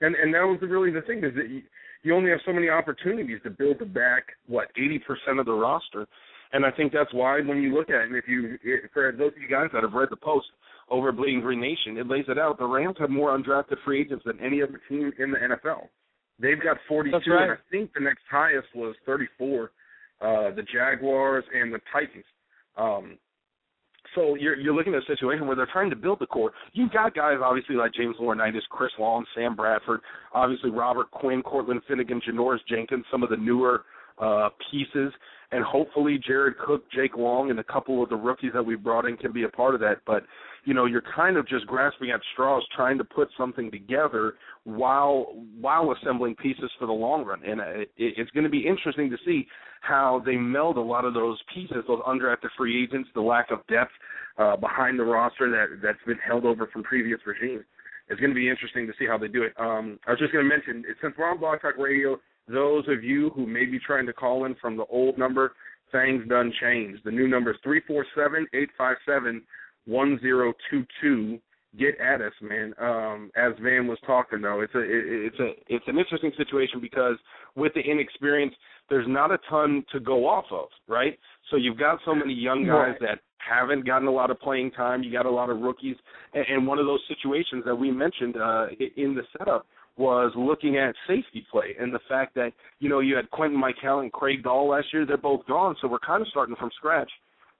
And 0.00 0.14
and 0.14 0.32
that 0.34 0.42
was 0.42 0.58
really 0.62 0.90
the 0.90 1.02
thing 1.02 1.18
is 1.18 1.34
that 1.34 1.50
you, 1.50 1.62
you 2.02 2.14
only 2.14 2.30
have 2.30 2.40
so 2.46 2.52
many 2.52 2.68
opportunities 2.68 3.38
to 3.44 3.50
build 3.50 3.78
the 3.78 3.84
back 3.84 4.24
what 4.46 4.68
eighty 4.76 4.98
percent 4.98 5.38
of 5.38 5.46
the 5.46 5.52
roster, 5.52 6.06
and 6.52 6.64
I 6.64 6.70
think 6.70 6.92
that's 6.92 7.12
why 7.12 7.40
when 7.40 7.60
you 7.62 7.74
look 7.74 7.90
at 7.90 7.96
it, 7.96 8.08
and 8.08 8.16
if 8.16 8.26
you 8.26 8.56
for 8.94 9.12
those 9.12 9.32
of 9.36 9.42
you 9.42 9.48
guys 9.48 9.68
that 9.74 9.82
have 9.82 9.92
read 9.92 10.08
the 10.10 10.16
post, 10.16 10.46
over 10.90 11.12
Bleeding 11.12 11.40
Green 11.40 11.60
Nation, 11.60 11.96
it 11.96 12.08
lays 12.08 12.24
it 12.28 12.38
out. 12.38 12.58
The 12.58 12.66
Rams 12.66 12.96
have 12.98 13.10
more 13.10 13.36
undrafted 13.36 13.76
free 13.84 14.00
agents 14.02 14.24
than 14.26 14.38
any 14.40 14.62
other 14.62 14.80
team 14.88 15.12
in 15.18 15.30
the 15.30 15.38
NFL. 15.38 15.88
They've 16.40 16.62
got 16.62 16.78
42, 16.88 17.12
right. 17.30 17.42
and 17.42 17.52
I 17.52 17.56
think 17.70 17.92
the 17.94 18.00
next 18.00 18.22
highest 18.30 18.68
was 18.74 18.94
34. 19.06 19.70
Uh, 20.20 20.54
the 20.54 20.62
Jaguars 20.62 21.44
and 21.54 21.72
the 21.72 21.80
Titans. 21.90 22.24
Um, 22.76 23.16
so 24.14 24.34
you're 24.34 24.56
you're 24.56 24.74
looking 24.74 24.94
at 24.94 25.02
a 25.02 25.06
situation 25.06 25.46
where 25.46 25.56
they're 25.56 25.68
trying 25.72 25.90
to 25.90 25.96
build 25.96 26.18
the 26.18 26.26
core. 26.26 26.52
You've 26.72 26.92
got 26.92 27.14
guys 27.14 27.38
obviously 27.42 27.76
like 27.76 27.94
James 27.94 28.16
Laurinaitis, 28.20 28.68
Chris 28.70 28.90
Long, 28.98 29.24
Sam 29.34 29.54
Bradford, 29.54 30.00
obviously 30.34 30.70
Robert 30.70 31.10
Quinn, 31.10 31.42
Cortland 31.42 31.80
Finnegan, 31.88 32.20
Janoris 32.20 32.58
Jenkins, 32.68 33.04
some 33.10 33.22
of 33.22 33.30
the 33.30 33.36
newer 33.36 33.84
uh, 34.20 34.50
pieces, 34.70 35.12
and 35.52 35.64
hopefully 35.64 36.20
Jared 36.24 36.58
Cook, 36.58 36.84
Jake 36.92 37.16
Long, 37.16 37.50
and 37.50 37.58
a 37.58 37.64
couple 37.64 38.02
of 38.02 38.08
the 38.08 38.16
rookies 38.16 38.52
that 38.54 38.64
we've 38.64 38.82
brought 38.82 39.06
in 39.06 39.16
can 39.16 39.32
be 39.32 39.44
a 39.44 39.48
part 39.48 39.74
of 39.74 39.80
that. 39.80 39.98
But 40.06 40.24
you 40.64 40.74
know 40.74 40.84
you're 40.84 41.02
kind 41.14 41.36
of 41.36 41.48
just 41.48 41.66
grasping 41.66 42.10
at 42.10 42.20
straws 42.32 42.62
trying 42.76 42.98
to 42.98 43.04
put 43.04 43.28
something 43.36 43.70
together 43.70 44.34
while 44.64 45.34
while 45.60 45.92
assembling 45.92 46.34
pieces 46.36 46.70
for 46.78 46.86
the 46.86 46.92
long 46.92 47.24
run 47.24 47.42
and 47.44 47.60
it, 47.60 47.90
it's 47.96 48.30
going 48.32 48.44
to 48.44 48.50
be 48.50 48.66
interesting 48.66 49.08
to 49.10 49.16
see 49.24 49.46
how 49.80 50.22
they 50.26 50.36
meld 50.36 50.76
a 50.76 50.80
lot 50.80 51.06
of 51.06 51.14
those 51.14 51.38
pieces 51.54 51.78
those 51.88 52.00
undrafted 52.06 52.50
free 52.58 52.82
agents 52.82 53.08
the 53.14 53.20
lack 53.20 53.50
of 53.50 53.66
depth 53.68 53.90
uh, 54.38 54.54
behind 54.56 54.98
the 54.98 55.02
roster 55.02 55.50
that 55.50 55.80
that's 55.82 56.04
been 56.06 56.18
held 56.18 56.44
over 56.44 56.66
from 56.66 56.82
previous 56.82 57.20
regimes 57.26 57.64
it's 58.10 58.20
going 58.20 58.30
to 58.30 58.36
be 58.36 58.50
interesting 58.50 58.86
to 58.88 58.92
see 58.98 59.06
how 59.06 59.16
they 59.16 59.28
do 59.28 59.44
it. 59.44 59.52
Um, 59.56 59.98
I 60.06 60.10
was 60.10 60.18
just 60.18 60.32
going 60.32 60.44
to 60.44 60.48
mention, 60.48 60.84
since 61.00 61.14
we're 61.16 61.30
on 61.30 61.38
Blog 61.38 61.62
Talk 61.62 61.78
Radio, 61.78 62.18
those 62.52 62.84
of 62.88 63.04
you 63.04 63.30
who 63.30 63.46
may 63.46 63.64
be 63.64 63.78
trying 63.78 64.06
to 64.06 64.12
call 64.12 64.44
in 64.44 64.54
from 64.56 64.76
the 64.76 64.84
old 64.86 65.18
number, 65.18 65.52
things 65.92 66.26
done 66.28 66.52
changed. 66.60 67.02
The 67.04 67.10
new 67.10 67.28
number 67.28 67.50
is 67.52 67.56
three 67.62 67.80
four 67.86 68.04
seven 68.16 68.46
eight 68.54 68.70
five 68.78 68.96
seven 69.06 69.42
one 69.86 70.18
zero 70.20 70.52
two 70.70 70.84
two. 71.00 71.38
Get 71.78 72.00
at 72.00 72.20
us, 72.20 72.32
man. 72.42 72.74
Um, 72.80 73.30
as 73.36 73.52
Van 73.62 73.86
was 73.86 73.98
talking, 74.04 74.40
though, 74.42 74.60
it's 74.60 74.74
a 74.74 74.80
it, 74.80 74.88
it's 74.88 75.38
a 75.38 75.50
it's 75.68 75.84
an 75.86 75.98
interesting 75.98 76.32
situation 76.36 76.80
because 76.80 77.16
with 77.54 77.72
the 77.74 77.80
inexperience, 77.80 78.54
there's 78.88 79.06
not 79.08 79.30
a 79.30 79.38
ton 79.48 79.84
to 79.92 80.00
go 80.00 80.26
off 80.26 80.46
of, 80.50 80.66
right? 80.88 81.16
So 81.50 81.56
you've 81.56 81.78
got 81.78 81.98
so 82.04 82.12
many 82.12 82.34
young 82.34 82.66
guys 82.66 82.96
Right. 83.00 83.00
that 83.02 83.18
haven't 83.38 83.86
gotten 83.86 84.08
a 84.08 84.10
lot 84.10 84.30
of 84.32 84.40
playing 84.40 84.72
time. 84.72 85.04
You 85.04 85.12
got 85.12 85.26
a 85.26 85.30
lot 85.30 85.48
of 85.48 85.60
rookies, 85.60 85.96
and, 86.34 86.44
and 86.48 86.66
one 86.66 86.80
of 86.80 86.86
those 86.86 87.00
situations 87.06 87.62
that 87.64 87.74
we 87.76 87.92
mentioned 87.92 88.36
uh, 88.36 88.66
in 88.96 89.14
the 89.14 89.22
setup 89.38 89.66
was 90.00 90.32
looking 90.36 90.78
at 90.78 90.94
safety 91.06 91.46
play 91.52 91.76
and 91.78 91.92
the 91.92 92.00
fact 92.08 92.34
that 92.34 92.52
you 92.80 92.88
know 92.88 93.00
you 93.00 93.14
had 93.14 93.30
Quintin 93.30 93.60
Mikell 93.60 94.00
and 94.02 94.10
Craig 94.12 94.42
Dahl 94.42 94.68
last 94.70 94.86
year. 94.92 95.04
They're 95.06 95.16
both 95.30 95.46
gone, 95.46 95.76
so 95.80 95.88
we're 95.88 95.98
kind 96.12 96.22
of 96.22 96.28
starting 96.28 96.56
from 96.56 96.70
scratch 96.76 97.10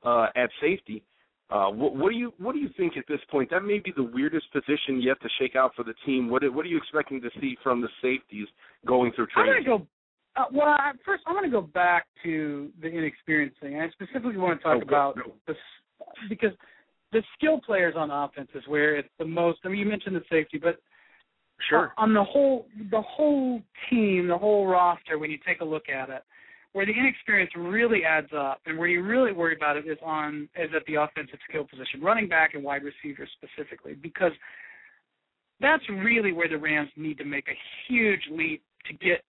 uh, 0.04 0.26
at 0.34 0.48
safety. 0.60 1.02
Uh, 1.50 1.68
what, 1.68 1.96
what 1.96 2.10
do 2.12 2.16
you 2.16 2.32
what 2.38 2.52
do 2.54 2.60
you 2.60 2.70
think 2.76 2.96
at 2.96 3.04
this 3.08 3.20
point? 3.30 3.50
That 3.50 3.60
may 3.62 3.78
be 3.78 3.92
the 3.94 4.02
weirdest 4.18 4.46
position 4.52 5.02
yet 5.02 5.20
to 5.22 5.28
shake 5.38 5.54
out 5.56 5.72
for 5.76 5.84
the 5.84 5.94
team. 6.06 6.30
What 6.30 6.42
what 6.54 6.64
are 6.64 6.68
you 6.68 6.78
expecting 6.78 7.20
to 7.22 7.30
see 7.40 7.56
from 7.62 7.80
the 7.82 7.88
safeties 8.00 8.46
going 8.86 9.12
through 9.14 9.26
training? 9.28 9.54
I'm 9.58 9.64
gonna 9.64 9.78
go. 9.78 9.86
Uh, 10.36 10.44
well, 10.52 10.68
I, 10.68 10.92
first 11.04 11.22
I'm 11.26 11.34
gonna 11.34 11.50
go 11.50 11.60
back 11.62 12.06
to 12.24 12.70
the 12.80 12.88
inexperience 12.88 13.54
thing. 13.60 13.80
I 13.80 13.90
specifically 13.90 14.36
want 14.38 14.60
to 14.60 14.62
talk 14.62 14.78
Oh, 14.78 14.82
about 14.82 15.16
go. 15.16 15.32
the 15.46 15.52
s- 15.54 16.28
because 16.28 16.52
the 17.12 17.22
skill 17.36 17.60
players 17.60 17.94
on 17.96 18.10
offense 18.10 18.48
is 18.54 18.62
where 18.68 18.96
it's 18.96 19.08
the 19.18 19.24
most. 19.26 19.58
I 19.64 19.68
mean, 19.68 19.80
you 19.80 19.86
mentioned 19.86 20.14
the 20.16 20.22
safety, 20.30 20.58
but 20.58 20.78
Sure. 21.68 21.92
on 21.98 22.14
the 22.14 22.24
whole 22.24 22.66
the 22.90 23.02
whole 23.02 23.60
team, 23.88 24.28
the 24.28 24.38
whole 24.38 24.66
roster, 24.66 25.18
when 25.18 25.30
you 25.30 25.38
take 25.46 25.60
a 25.60 25.64
look 25.64 25.88
at 25.88 26.08
it, 26.08 26.22
where 26.72 26.86
the 26.86 26.92
inexperience 26.92 27.50
really 27.56 28.04
adds 28.04 28.28
up, 28.36 28.60
and 28.66 28.78
where 28.78 28.88
you 28.88 29.02
really 29.02 29.32
worry 29.32 29.56
about 29.56 29.76
it 29.76 29.86
is 29.86 29.98
on 30.04 30.48
is 30.56 30.70
at 30.74 30.84
the 30.86 30.94
offensive 30.94 31.38
skill 31.48 31.64
position, 31.64 32.00
running 32.00 32.28
back 32.28 32.54
and 32.54 32.62
wide 32.62 32.82
receiver 32.82 33.28
specifically, 33.36 33.94
because 33.94 34.32
that's 35.60 35.86
really 35.90 36.32
where 36.32 36.48
the 36.48 36.56
Rams 36.56 36.90
need 36.96 37.18
to 37.18 37.24
make 37.24 37.48
a 37.48 37.58
huge 37.88 38.22
leap 38.30 38.62
to 38.86 38.94
get 38.94 39.22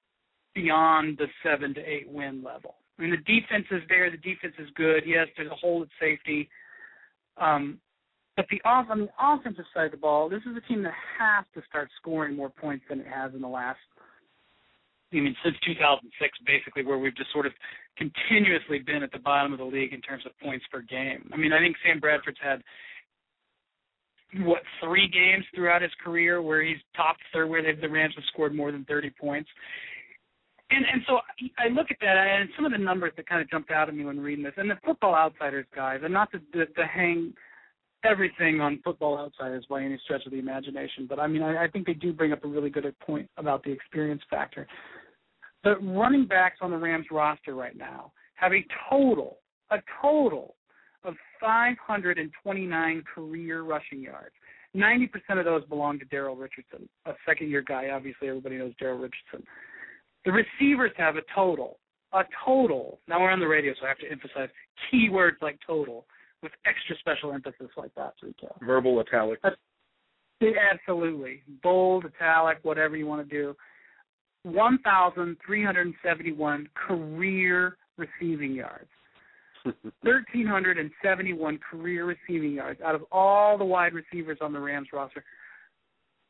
beyond 0.56 1.18
the 1.18 1.28
seven 1.44 1.74
to 1.74 1.82
eight 1.82 2.10
win 2.10 2.44
level. 2.44 2.76
I 2.98 3.02
mean, 3.04 3.12
the 3.12 3.18
defense 3.18 3.66
is 3.72 3.82
there. 3.90 4.12
The 4.12 4.18
defense 4.18 4.54
is 4.60 4.70
good. 4.76 5.04
Yes, 5.06 5.28
there's 5.36 5.52
a 5.52 5.56
hole 5.56 5.82
at 5.82 5.90
safety. 6.00 6.50
Um, 7.38 7.80
but 8.36 8.46
the 8.50 8.62
off 8.64 8.88
on 8.90 9.02
the 9.02 9.10
offensive 9.20 9.66
side 9.74 9.86
of 9.86 9.92
the 9.92 9.98
ball, 9.98 10.30
this 10.30 10.42
is 10.50 10.56
a 10.56 10.68
team 10.68 10.84
that 10.84 10.94
has 11.20 11.46
to 11.54 11.62
start 11.68 11.90
scoring 12.00 12.36
more 12.36 12.50
points 12.50 12.86
than 12.90 13.00
it 13.00 13.08
has 13.08 13.34
in 13.34 13.42
the 13.42 13.48
last. 13.48 13.80
I 15.12 15.18
mean, 15.18 15.36
since 15.44 15.56
2006, 15.66 16.38
basically, 16.46 16.86
where 16.86 16.98
we've 16.98 17.16
just 17.16 17.32
sort 17.34 17.46
of 17.46 17.52
continuously 17.98 18.80
been 18.80 19.04
at 19.04 19.12
the 19.12 19.20
bottom 19.20 19.52
of 19.52 19.60
the 19.60 19.66
league 19.66 19.94
in 19.94 20.02
terms 20.02 20.24
of 20.26 20.32
points 20.40 20.66
per 20.72 20.82
game. 20.82 21.30
I 21.34 21.38
mean, 21.38 21.52
I 21.52 21.60
think 21.60 21.76
Sam 21.86 22.00
Bradford's 22.00 22.40
had 22.42 22.64
what 24.40 24.62
three 24.82 25.10
games 25.10 25.44
throughout 25.54 25.82
his 25.82 25.92
career 26.02 26.42
where 26.42 26.64
he's 26.64 26.78
top 26.96 27.18
third, 27.34 27.50
where 27.50 27.62
the 27.62 27.90
Rams 27.90 28.14
have 28.16 28.24
scored 28.32 28.56
more 28.56 28.72
than 28.72 28.86
30 28.86 29.10
points. 29.20 29.50
And 30.70 30.86
and 30.86 31.02
so 31.06 31.20
I 31.60 31.68
look 31.68 31.88
at 31.92 31.98
that, 32.00 32.16
and 32.16 32.50
some 32.56 32.64
of 32.64 32.72
the 32.72 32.78
numbers 32.78 33.12
that 33.18 33.28
kind 33.28 33.42
of 33.42 33.50
jumped 33.50 33.72
out 33.72 33.90
at 33.90 33.96
me 33.96 34.06
when 34.06 34.22
reading 34.22 34.46
this, 34.46 34.54
and 34.56 34.70
the 34.70 34.78
Football 34.86 35.14
Outsiders 35.14 35.66
guys, 35.76 36.00
and 36.02 36.14
not 36.14 36.32
to, 36.32 36.40
to, 36.54 36.66
to 36.66 36.86
hang 36.86 37.34
everything 38.04 38.62
on 38.62 38.80
Football 38.84 39.18
Outsiders 39.18 39.66
by 39.70 39.84
any 39.84 40.00
stretch 40.04 40.26
of 40.26 40.32
the 40.32 40.40
imagination, 40.40 41.06
but 41.08 41.20
I 41.20 41.28
mean 41.28 41.42
I, 41.42 41.66
I 41.66 41.68
think 41.68 41.86
they 41.86 41.94
do 41.94 42.14
bring 42.14 42.32
up 42.32 42.44
a 42.44 42.48
really 42.48 42.70
good 42.70 42.86
point 43.00 43.30
about 43.38 43.64
the 43.64 43.72
experience 43.72 44.22
factor. 44.30 44.68
The 45.64 45.78
running 45.78 46.26
backs 46.26 46.58
on 46.62 46.72
the 46.72 46.78
Rams 46.78 47.06
roster 47.12 47.54
right 47.54 47.78
now 47.78 48.12
have 48.36 48.52
a 48.54 48.66
total, 48.90 49.38
a 49.70 49.78
total 50.02 50.56
of 51.04 51.16
529 51.40 53.04
career 53.14 53.62
rushing 53.62 54.02
yards. 54.02 54.34
90% 54.76 55.10
of 55.38 55.46
those 55.46 55.66
belong 55.66 56.00
to 56.00 56.06
Daryl 56.06 56.40
Richardson, 56.40 56.88
a 57.06 57.14
second 57.26 57.50
year 57.50 57.62
guy. 57.62 57.90
Obviously, 57.90 58.30
everybody 58.30 58.58
knows 58.58 58.74
Daryl 58.82 59.02
Richardson. 59.02 59.46
The 60.26 60.32
receivers 60.32 60.92
have 60.98 61.18
a 61.18 61.22
total, 61.36 61.78
a 62.14 62.24
total. 62.46 63.00
Now 63.08 63.22
we're 63.22 63.32
on 63.32 63.40
the 63.40 63.48
radio, 63.48 63.74
so 63.74 63.86
I 63.86 63.90
have 63.90 63.98
to 64.00 64.10
emphasize 64.10 64.50
keywords 64.92 65.42
like 65.42 65.60
total 65.66 66.06
with 66.42 66.52
extra 66.66 66.98
special 67.00 67.34
emphasis 67.34 67.70
like 67.78 67.94
that, 67.96 68.14
Rico. 68.22 68.56
Verbal 68.66 69.00
italic. 69.00 69.40
Absolutely. 70.42 71.44
Bold, 71.62 72.06
italic, 72.06 72.58
whatever 72.64 72.98
you 72.98 73.06
want 73.06 73.28
to 73.28 73.36
do. 73.36 73.56
1,371 74.44 76.70
career 76.74 77.78
receiving 77.98 78.54
yards. 78.54 78.90
1,371 79.64 81.60
career 81.70 82.06
receiving 82.06 82.54
yards 82.54 82.82
out 82.82 82.96
of 82.96 83.04
all 83.12 83.60
the 83.60 83.66
wide 83.66 83.94
receivers 83.94 84.40
on 84.42 84.52
the 84.52 84.60
Rams 84.60 84.88
roster. 84.92 85.24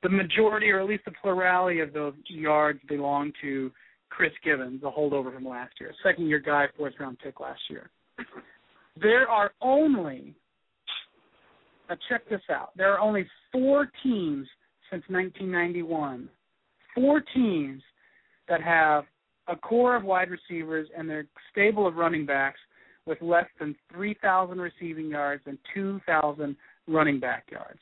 The 0.04 0.10
majority, 0.10 0.70
or 0.72 0.82
at 0.82 0.88
least 0.88 1.06
the 1.06 1.14
plurality 1.22 1.80
of 1.80 1.94
those 1.94 2.16
yards, 2.28 2.82
belong 2.90 3.32
to 3.42 3.72
Chris 4.10 4.34
Givens, 4.44 4.82
the 4.82 4.92
holdover 4.92 5.34
from 5.34 5.46
last 5.46 5.80
year, 5.80 5.94
second 6.04 6.28
year 6.28 6.40
guy, 6.40 6.68
fourth 6.78 6.96
round 7.00 7.20
pick 7.20 7.40
last 7.40 7.62
year. 7.70 7.90
There 9.00 9.30
are 9.30 9.52
only, 9.62 10.36
now 11.90 11.96
check 12.10 12.28
this 12.30 12.42
out, 12.50 12.72
there 12.76 12.94
are 12.94 13.00
only 13.00 13.26
four 13.52 13.90
teams 14.04 14.48
since 14.90 15.04
1991, 15.08 16.30
four 16.94 17.24
teams 17.34 17.82
that 18.50 18.62
have 18.62 19.06
a 19.48 19.56
core 19.56 19.96
of 19.96 20.04
wide 20.04 20.30
receivers 20.30 20.88
and 20.98 21.10
their 21.10 21.26
stable 21.52 21.88
of 21.88 21.96
running 21.96 22.26
backs 22.26 22.60
with 23.06 23.22
less 23.22 23.48
than 23.60 23.76
3,000 23.94 24.60
receiving 24.60 25.10
yards 25.10 25.44
and 25.46 25.58
2,000 25.74 26.56
running 26.88 27.20
back 27.20 27.46
yards. 27.52 27.80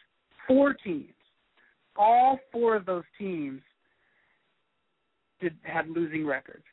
Four 0.48 0.74
teams. 0.74 1.14
All 1.96 2.40
four 2.52 2.76
of 2.76 2.86
those 2.86 3.04
teams 3.18 3.62
did 5.42 5.56
had 5.64 5.90
losing 5.90 6.26
records. 6.26 6.64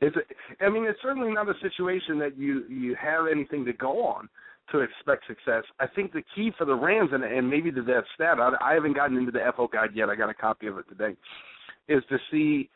It's 0.00 0.16
a, 0.16 0.64
I 0.64 0.70
mean, 0.70 0.84
it's 0.84 0.98
certainly 1.02 1.32
not 1.32 1.48
a 1.48 1.54
situation 1.60 2.18
that 2.20 2.36
you 2.36 2.64
you 2.68 2.96
have 3.00 3.26
anything 3.30 3.64
to 3.66 3.72
go 3.72 4.04
on 4.04 4.28
to 4.72 4.80
expect 4.80 5.26
success. 5.26 5.64
I 5.78 5.86
think 5.86 6.12
the 6.12 6.22
key 6.34 6.52
for 6.56 6.64
the 6.64 6.74
Rams, 6.74 7.10
and, 7.12 7.24
and 7.24 7.48
maybe 7.48 7.72
to 7.72 7.82
that 7.82 8.04
stat, 8.14 8.38
I, 8.38 8.52
I 8.60 8.74
haven't 8.74 8.94
gotten 8.94 9.16
into 9.16 9.32
the 9.32 9.40
FO 9.56 9.68
guide 9.68 9.90
yet. 9.94 10.08
I 10.08 10.14
got 10.14 10.30
a 10.30 10.34
copy 10.34 10.68
of 10.68 10.78
it 10.78 10.88
today. 10.88 11.16
Is 11.88 12.02
to 12.08 12.18
see 12.30 12.70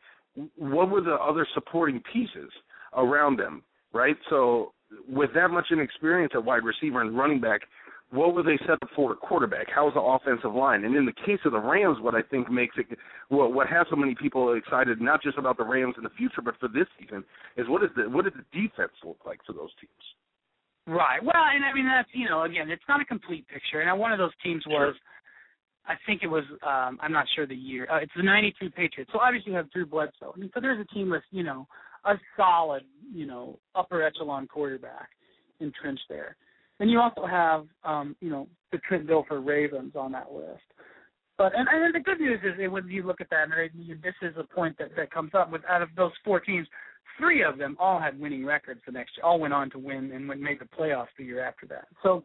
what 0.57 0.90
were 0.90 1.00
the 1.00 1.14
other 1.14 1.47
supporting 1.54 2.02
pieces 2.12 2.50
around 2.97 3.38
them, 3.38 3.62
right? 3.93 4.16
So 4.28 4.73
with 5.09 5.31
that 5.35 5.49
much 5.49 5.66
inexperience 5.71 6.33
at 6.35 6.45
wide 6.45 6.64
receiver 6.64 7.00
and 7.00 7.16
running 7.16 7.40
back, 7.40 7.61
what 8.14 8.33
were 8.33 8.44
they 8.44 8.56
set 8.61 8.71
up 8.83 8.88
for 8.94 9.12
at 9.12 9.18
quarterback? 9.18 9.66
How's 9.75 9.92
the 9.94 10.00
offensive 10.00 10.54
line? 10.54 10.85
And 10.85 10.94
in 10.94 11.04
the 11.04 11.12
case 11.26 11.40
of 11.44 11.52
the 11.52 11.59
Rams, 11.59 11.99
what 12.00 12.14
I 12.14 12.23
think 12.23 12.50
makes 12.50 12.76
it 12.78 12.87
what 13.28 13.52
what 13.52 13.66
has 13.68 13.87
so 13.90 13.97
many 13.97 14.14
people 14.14 14.54
excited, 14.54 15.00
not 15.00 15.23
just 15.23 15.37
about 15.37 15.56
the 15.56 15.64
Rams 15.64 15.94
in 15.99 16.04
the 16.04 16.11
future, 16.11 16.40
but 16.42 16.54
for 16.61 16.68
this 16.68 16.87
season, 16.99 17.25
is 17.56 17.68
what 17.68 17.83
is 17.83 17.90
the 17.97 18.09
what 18.09 18.25
does 18.25 18.35
the 18.35 18.47
defense 18.59 18.92
look 19.04 19.18
like 19.26 19.40
for 19.44 19.52
those 19.52 19.71
teams? 19.80 20.04
Right. 20.87 21.23
Well, 21.23 21.35
and 21.35 21.64
I 21.64 21.75
mean 21.75 21.87
that's 21.87 22.09
you 22.12 22.28
know 22.28 22.44
again 22.44 22.71
it's 22.71 22.85
not 22.88 23.00
a 23.00 23.04
complete 23.04 23.47
picture. 23.49 23.80
And 23.80 23.99
one 23.99 24.12
of 24.12 24.18
those 24.18 24.33
teams 24.44 24.62
was, 24.66 24.94
I 25.87 25.94
think 26.06 26.23
it 26.23 26.28
was 26.28 26.44
um 26.62 26.99
I'm 27.02 27.12
not 27.12 27.26
sure 27.35 27.47
the 27.47 27.54
year. 27.54 27.88
Uh, 27.90 27.99
it's 27.99 28.12
the 28.16 28.23
'92 28.23 28.71
Patriots. 28.71 29.11
So 29.12 29.18
obviously 29.18 29.52
you 29.52 29.59
have 29.59 29.71
Drew 29.73 29.87
Bledsoe. 29.87 30.33
I 30.35 30.38
mean, 30.38 30.50
so 30.54 30.61
there's 30.61 30.80
a 30.80 30.94
team 30.94 31.11
with 31.11 31.25
you 31.33 31.42
know 31.42 31.66
a 32.04 32.14
solid 32.37 32.85
you 33.12 33.26
know 33.26 33.59
upper 33.75 34.02
echelon 34.02 34.47
quarterback 34.47 35.09
entrenched 35.59 36.04
there. 36.09 36.37
And 36.81 36.90
you 36.90 37.00
also 37.00 37.26
have 37.26 37.66
um 37.85 38.16
you 38.21 38.31
know 38.31 38.49
the 38.73 38.78
Trent 38.78 39.07
Dilfer 39.07 39.45
Ravens 39.45 39.93
on 39.97 40.12
that 40.12 40.33
list. 40.33 40.62
But 41.37 41.52
and, 41.57 41.66
and 41.69 41.95
the 41.95 42.00
good 42.00 42.21
news 42.21 42.40
is 42.45 42.71
when 42.71 42.88
you 42.88 43.02
look 43.02 43.21
at 43.21 43.31
that, 43.31 43.49
and 43.49 44.02
this 44.02 44.14
is 44.23 44.35
a 44.38 44.45
point 44.45 44.76
that 44.78 44.90
that 44.97 45.11
comes 45.11 45.33
up 45.35 45.50
with 45.50 45.62
out 45.69 45.83
of 45.83 45.88
those 45.97 46.12
four 46.25 46.38
teams, 46.38 46.69
three 47.19 47.43
of 47.43 47.59
them 47.59 47.76
all 47.81 47.99
had 48.00 48.19
winning 48.19 48.45
records 48.45 48.81
the 48.87 48.93
next 48.93 49.16
year. 49.16 49.25
All 49.25 49.40
went 49.40 49.54
on 49.54 49.71
to 49.71 49.78
win 49.78 50.12
and 50.12 50.28
went- 50.28 50.40
made 50.40 50.61
the 50.61 50.64
playoffs 50.66 51.09
the 51.19 51.25
year 51.25 51.45
after 51.45 51.66
that. 51.66 51.87
So 52.02 52.25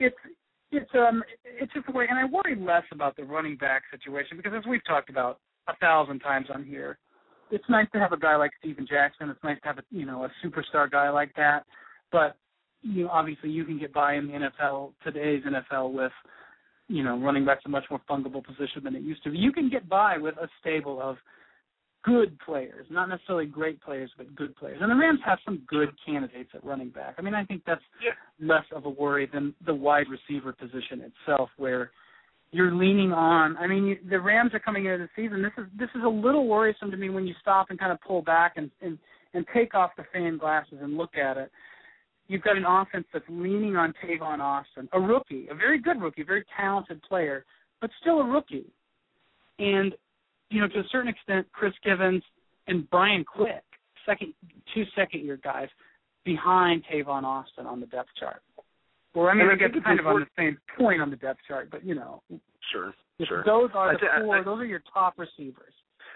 it's 0.00 0.16
it's 0.72 0.90
um 0.94 1.22
it's 1.44 1.72
just 1.72 1.88
a 1.88 1.92
way, 1.92 2.06
and 2.08 2.18
I 2.18 2.24
worry 2.24 2.56
less 2.56 2.84
about 2.90 3.16
the 3.16 3.24
running 3.24 3.56
back 3.56 3.82
situation 3.90 4.36
because 4.36 4.52
as 4.56 4.64
we've 4.68 4.84
talked 4.84 5.10
about 5.10 5.38
a 5.68 5.76
thousand 5.76 6.20
times 6.20 6.46
on 6.52 6.64
here, 6.64 6.98
it's 7.50 7.64
nice 7.68 7.86
to 7.92 7.98
have 7.98 8.12
a 8.12 8.18
guy 8.18 8.36
like 8.36 8.50
Steven 8.58 8.86
Jackson. 8.88 9.30
It's 9.30 9.42
nice 9.44 9.58
to 9.62 9.68
have 9.68 9.78
a 9.78 9.82
you 9.90 10.04
know 10.04 10.24
a 10.24 10.30
superstar 10.44 10.90
guy 10.90 11.10
like 11.10 11.32
that, 11.36 11.64
but 12.10 12.36
you 12.82 13.04
know 13.04 13.10
obviously 13.10 13.50
you 13.50 13.64
can 13.64 13.78
get 13.78 13.92
by 13.92 14.14
in 14.14 14.26
the 14.26 14.50
NFL 14.62 14.92
today's 15.04 15.42
NFL 15.44 15.92
with 15.92 16.12
you 16.88 17.02
know 17.02 17.18
running 17.18 17.44
back's 17.44 17.64
a 17.66 17.68
much 17.68 17.84
more 17.90 18.00
fungible 18.08 18.44
position 18.44 18.82
than 18.84 18.94
it 18.94 19.02
used 19.02 19.22
to 19.24 19.30
be. 19.30 19.38
You 19.38 19.52
can 19.52 19.68
get 19.68 19.88
by 19.88 20.18
with 20.18 20.36
a 20.36 20.48
stable 20.60 21.00
of 21.00 21.16
good 22.06 22.38
players, 22.38 22.86
not 22.88 23.08
necessarily 23.08 23.46
great 23.46 23.82
players, 23.82 24.10
but 24.16 24.32
good 24.36 24.54
players. 24.56 24.78
And 24.80 24.90
the 24.90 24.94
Rams 24.94 25.18
have 25.26 25.38
some 25.44 25.62
good 25.66 25.88
candidates 26.06 26.50
at 26.54 26.64
running 26.64 26.90
back. 26.90 27.16
I 27.18 27.22
mean, 27.22 27.34
I 27.34 27.44
think 27.44 27.62
that's 27.66 27.82
yeah. 28.02 28.12
less 28.40 28.64
of 28.72 28.84
a 28.84 28.88
worry 28.88 29.28
than 29.32 29.54
the 29.66 29.74
wide 29.74 30.06
receiver 30.08 30.52
position 30.52 31.02
itself, 31.02 31.50
where 31.56 31.90
you're 32.52 32.72
leaning 32.72 33.12
on. 33.12 33.56
I 33.56 33.66
mean, 33.66 33.84
you, 33.86 33.96
the 34.08 34.20
Rams 34.20 34.54
are 34.54 34.60
coming 34.60 34.86
into 34.86 34.98
the 34.98 35.08
season. 35.16 35.42
This 35.42 35.52
is 35.58 35.64
this 35.76 35.88
is 35.96 36.02
a 36.04 36.08
little 36.08 36.46
worrisome 36.46 36.92
to 36.92 36.96
me 36.96 37.10
when 37.10 37.26
you 37.26 37.34
stop 37.40 37.70
and 37.70 37.78
kind 37.78 37.90
of 37.90 38.00
pull 38.00 38.22
back 38.22 38.54
and 38.56 38.70
and 38.80 38.98
and 39.34 39.44
take 39.52 39.74
off 39.74 39.90
the 39.96 40.04
fan 40.12 40.38
glasses 40.38 40.78
and 40.80 40.96
look 40.96 41.16
at 41.16 41.36
it. 41.36 41.50
You've 42.28 42.42
got 42.42 42.56
an 42.56 42.64
offense 42.66 43.06
that's 43.12 43.24
leaning 43.28 43.76
on 43.76 43.94
Tavon 44.04 44.40
Austin, 44.40 44.88
a 44.92 45.00
rookie, 45.00 45.46
a 45.50 45.54
very 45.54 45.80
good 45.80 46.00
rookie, 46.00 46.22
a 46.22 46.24
very 46.24 46.44
talented 46.58 47.00
player, 47.02 47.44
but 47.80 47.90
still 48.00 48.20
a 48.20 48.24
rookie. 48.24 48.66
And 49.58 49.94
you 50.50 50.60
know, 50.60 50.68
to 50.68 50.78
a 50.78 50.84
certain 50.90 51.08
extent, 51.08 51.46
Chris 51.52 51.72
Givens 51.84 52.22
and 52.68 52.88
Brian 52.90 53.24
Quick, 53.24 53.62
second 54.04 54.32
two 54.74 54.84
second 54.96 55.24
year 55.24 55.38
guys 55.42 55.68
behind 56.24 56.82
Tavon 56.92 57.24
Austin 57.24 57.66
on 57.66 57.80
the 57.80 57.86
depth 57.86 58.10
chart. 58.18 58.42
Well, 59.14 59.28
I 59.28 59.34
mean, 59.34 59.48
I, 59.48 59.54
I 59.54 59.56
guess 59.56 59.70
kind 59.82 59.98
of 59.98 60.06
on 60.06 60.20
the 60.20 60.26
same 60.36 60.58
point 60.76 61.00
on 61.00 61.10
the 61.10 61.16
depth 61.16 61.40
chart, 61.48 61.70
but 61.70 61.84
you 61.84 61.94
know. 61.94 62.22
Sure, 62.72 62.92
sure. 63.26 63.44
Those 63.46 63.70
are 63.74 63.94
the 63.94 63.98
th- 63.98 64.10
four. 64.22 64.38
I, 64.38 64.42
those 64.42 64.60
are 64.60 64.66
your 64.66 64.82
top 64.92 65.14
receivers. 65.18 65.72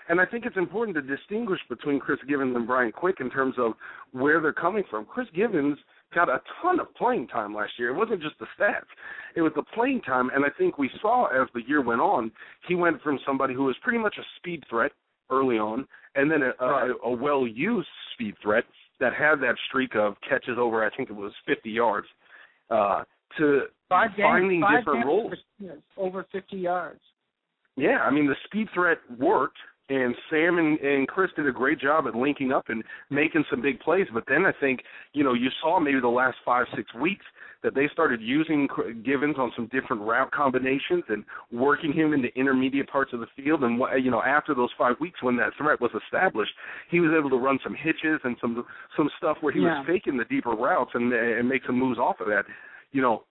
And 0.08 0.20
I 0.20 0.26
think 0.26 0.44
it's 0.44 0.56
important 0.56 0.96
to 0.96 1.02
distinguish 1.02 1.60
between 1.68 2.00
Chris 2.00 2.18
Givens 2.28 2.56
and 2.56 2.66
Brian 2.66 2.90
Quick 2.90 3.16
in 3.20 3.30
terms 3.30 3.54
of 3.58 3.74
where 4.10 4.40
they're 4.40 4.52
coming 4.52 4.82
from. 4.90 5.04
Chris 5.04 5.28
Givens 5.34 5.78
got 6.14 6.28
a 6.28 6.40
ton 6.60 6.80
of 6.80 6.92
playing 6.94 7.28
time 7.28 7.54
last 7.54 7.72
year. 7.78 7.90
It 7.90 7.96
wasn't 7.96 8.22
just 8.22 8.38
the 8.38 8.46
stats; 8.58 8.88
it 9.36 9.42
was 9.42 9.52
the 9.54 9.62
playing 9.74 10.02
time. 10.02 10.30
And 10.34 10.44
I 10.44 10.48
think 10.58 10.78
we 10.78 10.90
saw 11.00 11.26
as 11.26 11.48
the 11.54 11.62
year 11.66 11.82
went 11.82 12.00
on, 12.00 12.30
he 12.68 12.74
went 12.74 13.00
from 13.02 13.18
somebody 13.26 13.54
who 13.54 13.64
was 13.64 13.76
pretty 13.82 13.98
much 13.98 14.16
a 14.18 14.24
speed 14.36 14.64
threat 14.68 14.92
early 15.30 15.56
on, 15.56 15.86
and 16.14 16.30
then 16.30 16.42
a, 16.42 16.64
a, 16.64 16.94
a 17.04 17.10
well-used 17.10 17.88
speed 18.14 18.34
threat 18.42 18.64
that 18.98 19.14
had 19.14 19.36
that 19.36 19.54
streak 19.68 19.94
of 19.94 20.14
catches 20.28 20.58
over, 20.58 20.84
I 20.84 20.94
think 20.94 21.10
it 21.10 21.16
was 21.16 21.32
50 21.46 21.70
yards, 21.70 22.06
uh, 22.70 23.04
to 23.38 23.62
five 23.88 24.10
games, 24.16 24.26
finding 24.26 24.60
five 24.60 24.80
different 24.80 25.06
roles. 25.06 25.32
Over 25.96 26.26
50 26.32 26.56
yards. 26.56 27.00
Yeah, 27.76 27.98
I 28.00 28.10
mean 28.10 28.26
the 28.26 28.34
speed 28.44 28.68
threat 28.74 28.98
worked, 29.18 29.56
and 29.90 30.14
Sam 30.30 30.58
and, 30.58 30.78
and 30.80 31.08
Chris 31.08 31.30
did 31.36 31.46
a 31.46 31.52
great 31.52 31.80
job 31.80 32.06
at 32.06 32.14
linking 32.14 32.52
up 32.52 32.68
and 32.68 32.82
making 33.10 33.44
some 33.50 33.60
big 33.60 33.80
plays. 33.80 34.06
But 34.14 34.24
then 34.28 34.46
I 34.46 34.52
think 34.58 34.80
you 35.12 35.24
know 35.24 35.34
you 35.34 35.48
saw 35.60 35.80
maybe 35.80 36.00
the 36.00 36.08
last 36.08 36.36
five 36.44 36.66
six 36.76 36.94
weeks 36.94 37.24
that 37.62 37.74
they 37.74 37.88
started 37.92 38.22
using 38.22 38.68
Givens 39.04 39.36
on 39.36 39.52
some 39.54 39.66
different 39.66 40.00
route 40.02 40.30
combinations 40.30 41.04
and 41.08 41.24
working 41.52 41.92
him 41.92 42.14
into 42.14 42.28
intermediate 42.34 42.88
parts 42.88 43.12
of 43.12 43.20
the 43.20 43.26
field. 43.36 43.62
And 43.64 43.78
you 44.02 44.10
know 44.10 44.22
after 44.22 44.54
those 44.54 44.70
five 44.78 44.94
weeks 45.00 45.22
when 45.22 45.36
that 45.36 45.50
threat 45.58 45.80
was 45.80 45.90
established, 46.06 46.52
he 46.90 47.00
was 47.00 47.10
able 47.18 47.30
to 47.30 47.36
run 47.36 47.58
some 47.64 47.74
hitches 47.74 48.20
and 48.24 48.36
some 48.40 48.64
some 48.96 49.10
stuff 49.18 49.38
where 49.40 49.52
he 49.52 49.60
yeah. 49.60 49.80
was 49.80 49.86
faking 49.86 50.16
the 50.16 50.24
deeper 50.24 50.50
routes 50.50 50.92
and 50.94 51.12
and 51.12 51.48
make 51.48 51.62
some 51.66 51.78
moves 51.78 51.98
off 51.98 52.20
of 52.20 52.28
that. 52.28 52.44
You 52.92 53.02
know, 53.02 53.24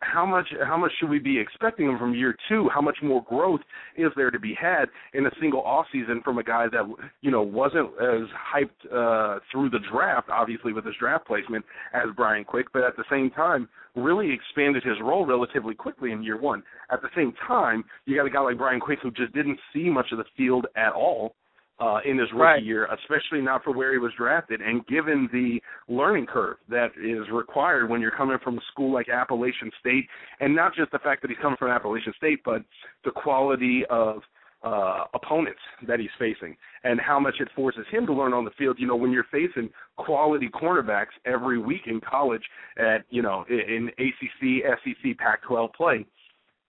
how 0.00 0.24
much 0.24 0.46
how 0.64 0.76
much 0.76 0.92
should 0.98 1.10
we 1.10 1.18
be 1.18 1.38
expecting 1.38 1.86
him 1.86 1.98
from 1.98 2.14
year 2.14 2.36
two? 2.48 2.68
How 2.72 2.80
much 2.80 2.98
more 3.02 3.22
growth 3.24 3.60
is 3.96 4.10
there 4.16 4.30
to 4.30 4.38
be 4.38 4.54
had 4.54 4.86
in 5.12 5.26
a 5.26 5.30
single 5.40 5.60
off 5.62 5.86
season 5.92 6.22
from 6.24 6.38
a 6.38 6.44
guy 6.44 6.66
that 6.70 6.84
you 7.20 7.30
know 7.30 7.42
wasn't 7.42 7.90
as 8.00 8.28
hyped 8.54 8.86
uh, 8.92 9.40
through 9.50 9.70
the 9.70 9.80
draft, 9.92 10.28
obviously 10.30 10.72
with 10.72 10.84
his 10.84 10.94
draft 11.00 11.26
placement 11.26 11.64
as 11.92 12.08
Brian 12.16 12.44
Quick, 12.44 12.66
but 12.72 12.84
at 12.84 12.96
the 12.96 13.04
same 13.10 13.30
time 13.30 13.68
really 13.96 14.32
expanded 14.32 14.84
his 14.84 14.96
role 15.02 15.26
relatively 15.26 15.74
quickly 15.74 16.12
in 16.12 16.22
year 16.22 16.40
one. 16.40 16.62
At 16.90 17.02
the 17.02 17.08
same 17.16 17.32
time, 17.46 17.84
you 18.06 18.16
got 18.16 18.26
a 18.26 18.30
guy 18.30 18.40
like 18.40 18.58
Brian 18.58 18.80
Quick 18.80 19.00
who 19.02 19.10
just 19.10 19.32
didn't 19.32 19.58
see 19.72 19.90
much 19.90 20.12
of 20.12 20.18
the 20.18 20.24
field 20.36 20.66
at 20.76 20.92
all 20.92 21.34
uh, 21.80 21.98
in 22.04 22.18
his 22.18 22.28
rookie 22.32 22.42
right. 22.42 22.62
year, 22.64 22.88
especially 23.00 23.40
not 23.40 23.62
for 23.62 23.72
where 23.72 23.92
he 23.92 23.98
was 23.98 24.12
drafted. 24.16 24.60
And 24.60 24.86
given 24.86 25.28
the 25.32 25.60
learning 25.92 26.26
curve 26.26 26.56
that 26.68 26.88
is 26.96 27.30
required 27.32 27.88
when 27.88 28.00
you're 28.00 28.10
coming 28.10 28.38
from 28.42 28.58
a 28.58 28.60
school 28.72 28.92
like 28.92 29.08
Appalachian 29.08 29.70
State, 29.80 30.06
and 30.40 30.54
not 30.54 30.74
just 30.74 30.90
the 30.92 30.98
fact 30.98 31.22
that 31.22 31.28
he's 31.28 31.38
coming 31.40 31.56
from 31.58 31.70
Appalachian 31.70 32.12
State, 32.16 32.40
but 32.44 32.62
the 33.04 33.10
quality 33.10 33.82
of 33.90 34.22
uh, 34.64 35.04
opponents 35.14 35.60
that 35.86 36.00
he's 36.00 36.10
facing 36.18 36.56
and 36.82 37.00
how 37.00 37.20
much 37.20 37.36
it 37.38 37.48
forces 37.54 37.86
him 37.90 38.06
to 38.06 38.12
learn 38.12 38.32
on 38.32 38.44
the 38.44 38.50
field. 38.58 38.76
You 38.78 38.88
know, 38.88 38.96
when 38.96 39.12
you're 39.12 39.26
facing 39.30 39.70
quality 39.96 40.48
cornerbacks 40.48 41.14
every 41.24 41.58
week 41.58 41.82
in 41.86 42.00
college 42.00 42.42
at, 42.76 43.04
you 43.10 43.22
know, 43.22 43.44
in 43.48 43.88
ACC, 43.98 44.64
SEC, 44.82 45.16
Pac-12 45.18 45.72
play, 45.74 46.06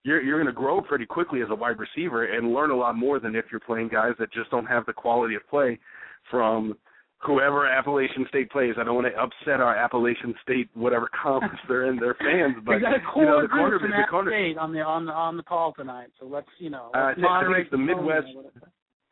you're 0.03 0.21
you're 0.21 0.41
going 0.41 0.53
to 0.53 0.59
grow 0.59 0.81
pretty 0.81 1.05
quickly 1.05 1.41
as 1.41 1.47
a 1.49 1.55
wide 1.55 1.77
receiver 1.79 2.25
and 2.25 2.53
learn 2.53 2.71
a 2.71 2.75
lot 2.75 2.95
more 2.95 3.19
than 3.19 3.35
if 3.35 3.45
you're 3.51 3.59
playing 3.59 3.89
guys 3.89 4.13
that 4.19 4.31
just 4.31 4.49
don't 4.51 4.65
have 4.65 4.85
the 4.85 4.93
quality 4.93 5.35
of 5.35 5.47
play 5.49 5.79
from 6.29 6.75
whoever 7.21 7.67
Appalachian 7.67 8.25
State 8.29 8.49
plays. 8.49 8.75
I 8.79 8.83
don't 8.83 8.95
want 8.95 9.07
to 9.07 9.21
upset 9.21 9.59
our 9.59 9.75
Appalachian 9.75 10.33
State 10.41 10.69
whatever 10.73 11.09
conference 11.21 11.59
they're 11.67 11.89
in, 11.89 11.97
their 11.97 12.15
fans, 12.15 12.55
but 12.65 12.75
we 12.75 12.81
got 12.81 12.95
a 12.95 13.01
core 13.01 13.23
you 13.23 13.29
know, 13.29 13.41
the 13.41 13.47
from 13.47 13.91
the 13.91 14.07
corner, 14.09 14.31
State 14.31 14.57
on 14.57 14.73
the 14.73 14.79
on 14.79 15.05
the 15.05 15.11
on 15.11 15.37
the 15.37 15.43
call 15.43 15.73
tonight. 15.73 16.09
So 16.19 16.25
let's 16.25 16.47
you 16.59 16.69
know 16.69 16.91
Uh, 16.93 17.07
let's 17.07 17.15
think 17.15 17.27
moderate 17.27 17.71
the 17.71 17.77
Midwest- 17.77 18.27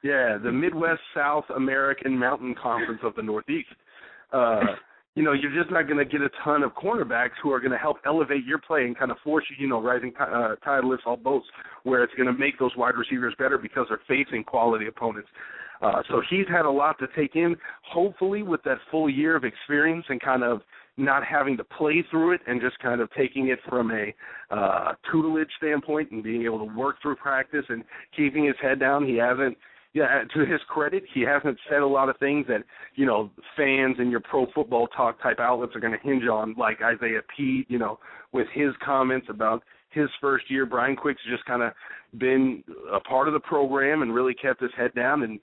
yeah, 0.03 0.37
the 0.41 0.51
Midwest 0.51 1.01
South 1.15 1.45
American 1.55 2.17
Mountain 2.17 2.55
Conference 2.61 3.01
of 3.03 3.15
the 3.15 3.23
Northeast. 3.23 3.67
Uh, 4.31 4.61
you 5.17 5.23
know, 5.23 5.33
you're 5.33 5.51
just 5.51 5.71
not 5.71 5.87
going 5.87 5.97
to 5.97 6.05
get 6.05 6.21
a 6.21 6.29
ton 6.43 6.61
of 6.61 6.75
cornerbacks 6.75 7.31
who 7.41 7.51
are 7.51 7.59
going 7.59 7.71
to 7.71 7.77
help 7.79 7.97
elevate 8.05 8.45
your 8.45 8.59
play 8.59 8.83
and 8.83 8.95
kind 8.95 9.09
of 9.09 9.17
force 9.23 9.43
you, 9.49 9.55
you 9.59 9.67
know, 9.67 9.81
rising 9.81 10.11
t- 10.11 10.17
uh, 10.19 10.55
tide 10.63 10.83
lifts 10.83 11.05
all 11.07 11.17
boats, 11.17 11.47
where 11.81 12.03
it's 12.03 12.13
going 12.13 12.27
to 12.27 12.37
make 12.37 12.59
those 12.59 12.69
wide 12.77 12.93
receivers 12.95 13.33
better 13.39 13.57
because 13.57 13.87
they're 13.89 13.99
facing 14.07 14.43
quality 14.43 14.85
opponents. 14.85 15.27
Uh, 15.81 16.03
so 16.07 16.21
he's 16.29 16.45
had 16.47 16.65
a 16.65 16.69
lot 16.69 16.99
to 16.99 17.07
take 17.15 17.35
in. 17.35 17.55
Hopefully, 17.81 18.43
with 18.43 18.61
that 18.61 18.77
full 18.91 19.09
year 19.09 19.35
of 19.35 19.43
experience 19.43 20.05
and 20.09 20.21
kind 20.21 20.43
of 20.43 20.61
not 20.97 21.23
having 21.25 21.57
to 21.57 21.63
play 21.63 22.05
through 22.11 22.33
it 22.33 22.41
and 22.45 22.61
just 22.61 22.77
kind 22.77 23.01
of 23.01 23.09
taking 23.17 23.47
it 23.47 23.57
from 23.67 23.89
a 23.89 24.13
uh, 24.55 24.93
tutelage 25.11 25.49
standpoint 25.57 26.11
and 26.11 26.21
being 26.21 26.43
able 26.43 26.59
to 26.59 26.75
work 26.75 26.97
through 27.01 27.15
practice 27.15 27.65
and 27.69 27.83
keeping 28.15 28.45
his 28.45 28.55
head 28.61 28.79
down, 28.79 29.03
he 29.03 29.15
hasn't 29.15 29.57
yeah, 29.97 30.21
uh, 30.21 30.37
to 30.37 30.45
his 30.45 30.61
credit, 30.67 31.03
he 31.11 31.21
hasn't 31.21 31.57
said 31.67 31.79
a 31.79 31.87
lot 31.87 32.07
of 32.07 32.17
things 32.17 32.45
that 32.47 32.63
you 32.93 33.05
know 33.07 33.31
fans 33.55 33.95
and 33.97 34.11
your 34.11 34.19
pro 34.19 34.45
football 34.53 34.87
talk 34.87 35.19
type 35.23 35.39
outlets 35.39 35.75
are 35.75 35.79
going 35.79 35.97
to 35.97 36.07
hinge 36.07 36.27
on, 36.27 36.53
like 36.55 36.83
Isaiah 36.83 37.21
Pead. 37.35 37.65
You 37.67 37.79
know, 37.79 37.97
with 38.31 38.45
his 38.53 38.73
comments 38.85 39.25
about 39.27 39.63
his 39.89 40.07
first 40.21 40.51
year, 40.51 40.67
Brian 40.67 40.95
Quick's 40.95 41.21
just 41.27 41.43
kind 41.45 41.63
of 41.63 41.73
been 42.19 42.63
a 42.93 42.99
part 42.99 43.27
of 43.27 43.33
the 43.33 43.39
program 43.39 44.03
and 44.03 44.13
really 44.13 44.35
kept 44.35 44.61
his 44.61 44.69
head 44.77 44.93
down 44.93 45.23
and 45.23 45.39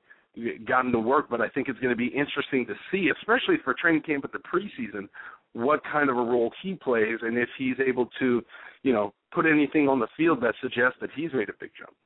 gotten 0.64 0.92
to 0.92 1.00
work. 1.00 1.26
But 1.28 1.40
I 1.40 1.48
think 1.48 1.68
it's 1.68 1.80
going 1.80 1.90
to 1.90 1.96
be 1.96 2.06
interesting 2.06 2.64
to 2.66 2.74
see, 2.92 3.10
especially 3.18 3.56
for 3.64 3.74
training 3.74 4.02
camp 4.02 4.24
at 4.24 4.30
the 4.30 4.38
preseason, 4.38 5.08
what 5.52 5.80
kind 5.90 6.10
of 6.10 6.16
a 6.16 6.22
role 6.22 6.52
he 6.62 6.74
plays 6.74 7.18
and 7.22 7.36
if 7.36 7.48
he's 7.58 7.76
able 7.84 8.08
to, 8.20 8.40
you 8.84 8.92
know, 8.92 9.12
put 9.32 9.46
anything 9.46 9.88
on 9.88 9.98
the 9.98 10.08
field 10.16 10.40
that 10.42 10.54
suggests 10.62 10.98
that 11.00 11.10
he's 11.16 11.32
made 11.32 11.48
a 11.48 11.54
big 11.58 11.70
jump. 11.76 11.96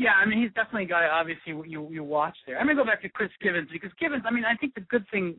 Yeah, 0.00 0.14
I 0.14 0.24
mean 0.24 0.40
he's 0.40 0.52
definitely 0.54 0.84
a 0.84 0.86
guy. 0.86 1.08
Obviously, 1.12 1.52
you 1.68 1.86
you 1.90 2.02
watch 2.02 2.36
there. 2.46 2.58
I'm 2.58 2.66
gonna 2.66 2.82
go 2.82 2.86
back 2.86 3.02
to 3.02 3.08
Chris 3.10 3.28
Givens 3.42 3.68
because 3.70 3.90
Givens. 4.00 4.22
I 4.26 4.30
mean, 4.30 4.44
I 4.46 4.56
think 4.56 4.74
the 4.74 4.80
good 4.80 5.04
thing, 5.10 5.36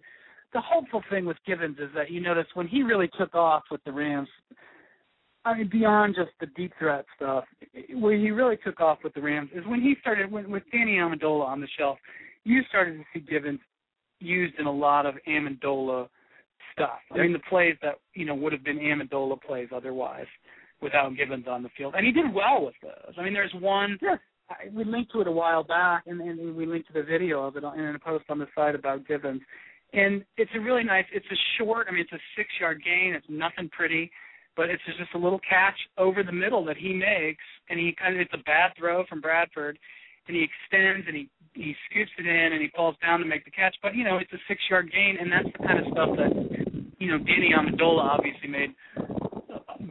the 0.53 0.61
hopeful 0.61 1.01
thing 1.09 1.25
with 1.25 1.37
Givens 1.47 1.79
is 1.79 1.89
that 1.95 2.11
you 2.11 2.21
notice 2.21 2.45
when 2.53 2.67
he 2.67 2.83
really 2.83 3.09
took 3.17 3.33
off 3.33 3.63
with 3.71 3.83
the 3.85 3.91
Rams. 3.91 4.29
I 5.45 5.57
mean, 5.57 5.67
beyond 5.71 6.13
just 6.15 6.29
the 6.39 6.45
deep 6.55 6.73
threat 6.77 7.05
stuff, 7.15 7.45
where 7.95 8.15
he 8.15 8.29
really 8.29 8.57
took 8.63 8.79
off 8.79 8.99
with 9.03 9.15
the 9.15 9.21
Rams 9.21 9.49
is 9.55 9.65
when 9.65 9.81
he 9.81 9.95
started 9.99 10.31
when, 10.31 10.51
with 10.51 10.61
Danny 10.71 10.97
Amendola 10.97 11.43
on 11.43 11.59
the 11.59 11.67
shelf. 11.79 11.97
You 12.43 12.61
started 12.69 12.99
to 12.99 13.03
see 13.13 13.25
Givens 13.25 13.59
used 14.19 14.53
in 14.59 14.67
a 14.67 14.71
lot 14.71 15.07
of 15.07 15.15
Amendola 15.27 16.07
stuff. 16.73 16.99
I 17.11 17.17
mean, 17.17 17.33
the 17.33 17.41
plays 17.49 17.77
that 17.81 17.95
you 18.13 18.25
know 18.25 18.35
would 18.35 18.53
have 18.53 18.63
been 18.63 18.77
Amendola 18.77 19.41
plays 19.41 19.69
otherwise 19.75 20.27
without 20.83 21.17
Givens 21.17 21.47
on 21.47 21.63
the 21.63 21.69
field, 21.75 21.95
and 21.97 22.05
he 22.05 22.11
did 22.11 22.31
well 22.31 22.63
with 22.63 22.75
those. 22.83 23.15
I 23.17 23.23
mean, 23.23 23.33
there's 23.33 23.53
one. 23.59 23.97
Yeah. 23.99 24.17
I, 24.51 24.69
we 24.73 24.83
linked 24.83 25.11
to 25.13 25.21
it 25.21 25.27
a 25.27 25.31
while 25.31 25.63
back, 25.63 26.03
and, 26.07 26.19
and 26.21 26.55
we 26.55 26.65
linked 26.65 26.87
to 26.87 26.93
the 26.93 27.03
video 27.03 27.43
of 27.43 27.55
it 27.55 27.63
in 27.63 27.95
a 27.95 27.99
post 27.99 28.25
on 28.29 28.39
the 28.39 28.47
site 28.55 28.75
about 28.75 29.07
Givens. 29.07 29.41
And 29.93 30.23
it's 30.37 30.51
a 30.55 30.59
really 30.59 30.83
nice. 30.83 31.05
It's 31.13 31.25
a 31.31 31.39
short. 31.57 31.87
I 31.89 31.91
mean, 31.91 32.01
it's 32.01 32.13
a 32.13 32.23
six-yard 32.37 32.81
gain. 32.83 33.13
It's 33.13 33.25
nothing 33.29 33.69
pretty, 33.69 34.11
but 34.55 34.69
it's 34.69 34.81
just 34.85 35.13
a 35.15 35.17
little 35.17 35.41
catch 35.47 35.75
over 35.97 36.23
the 36.23 36.31
middle 36.31 36.63
that 36.65 36.77
he 36.77 36.93
makes, 36.93 37.43
and 37.69 37.79
he 37.79 37.95
kind 37.99 38.15
of. 38.15 38.21
It's 38.21 38.33
a 38.33 38.43
bad 38.45 38.71
throw 38.77 39.05
from 39.07 39.19
Bradford, 39.19 39.77
and 40.27 40.35
he 40.35 40.47
extends 40.47 41.07
and 41.07 41.15
he 41.15 41.29
he 41.53 41.75
scoops 41.89 42.11
it 42.17 42.25
in 42.25 42.53
and 42.53 42.61
he 42.61 42.69
falls 42.73 42.95
down 43.01 43.19
to 43.19 43.25
make 43.25 43.43
the 43.43 43.51
catch. 43.51 43.75
But 43.83 43.95
you 43.95 44.05
know, 44.05 44.17
it's 44.17 44.31
a 44.31 44.39
six-yard 44.47 44.91
gain, 44.91 45.17
and 45.19 45.31
that's 45.31 45.51
the 45.57 45.67
kind 45.67 45.79
of 45.79 45.91
stuff 45.91 46.09
that 46.15 46.31
you 46.99 47.11
know 47.11 47.17
Danny 47.17 47.51
Amendola 47.51 48.15
obviously 48.15 48.47
made 48.47 48.71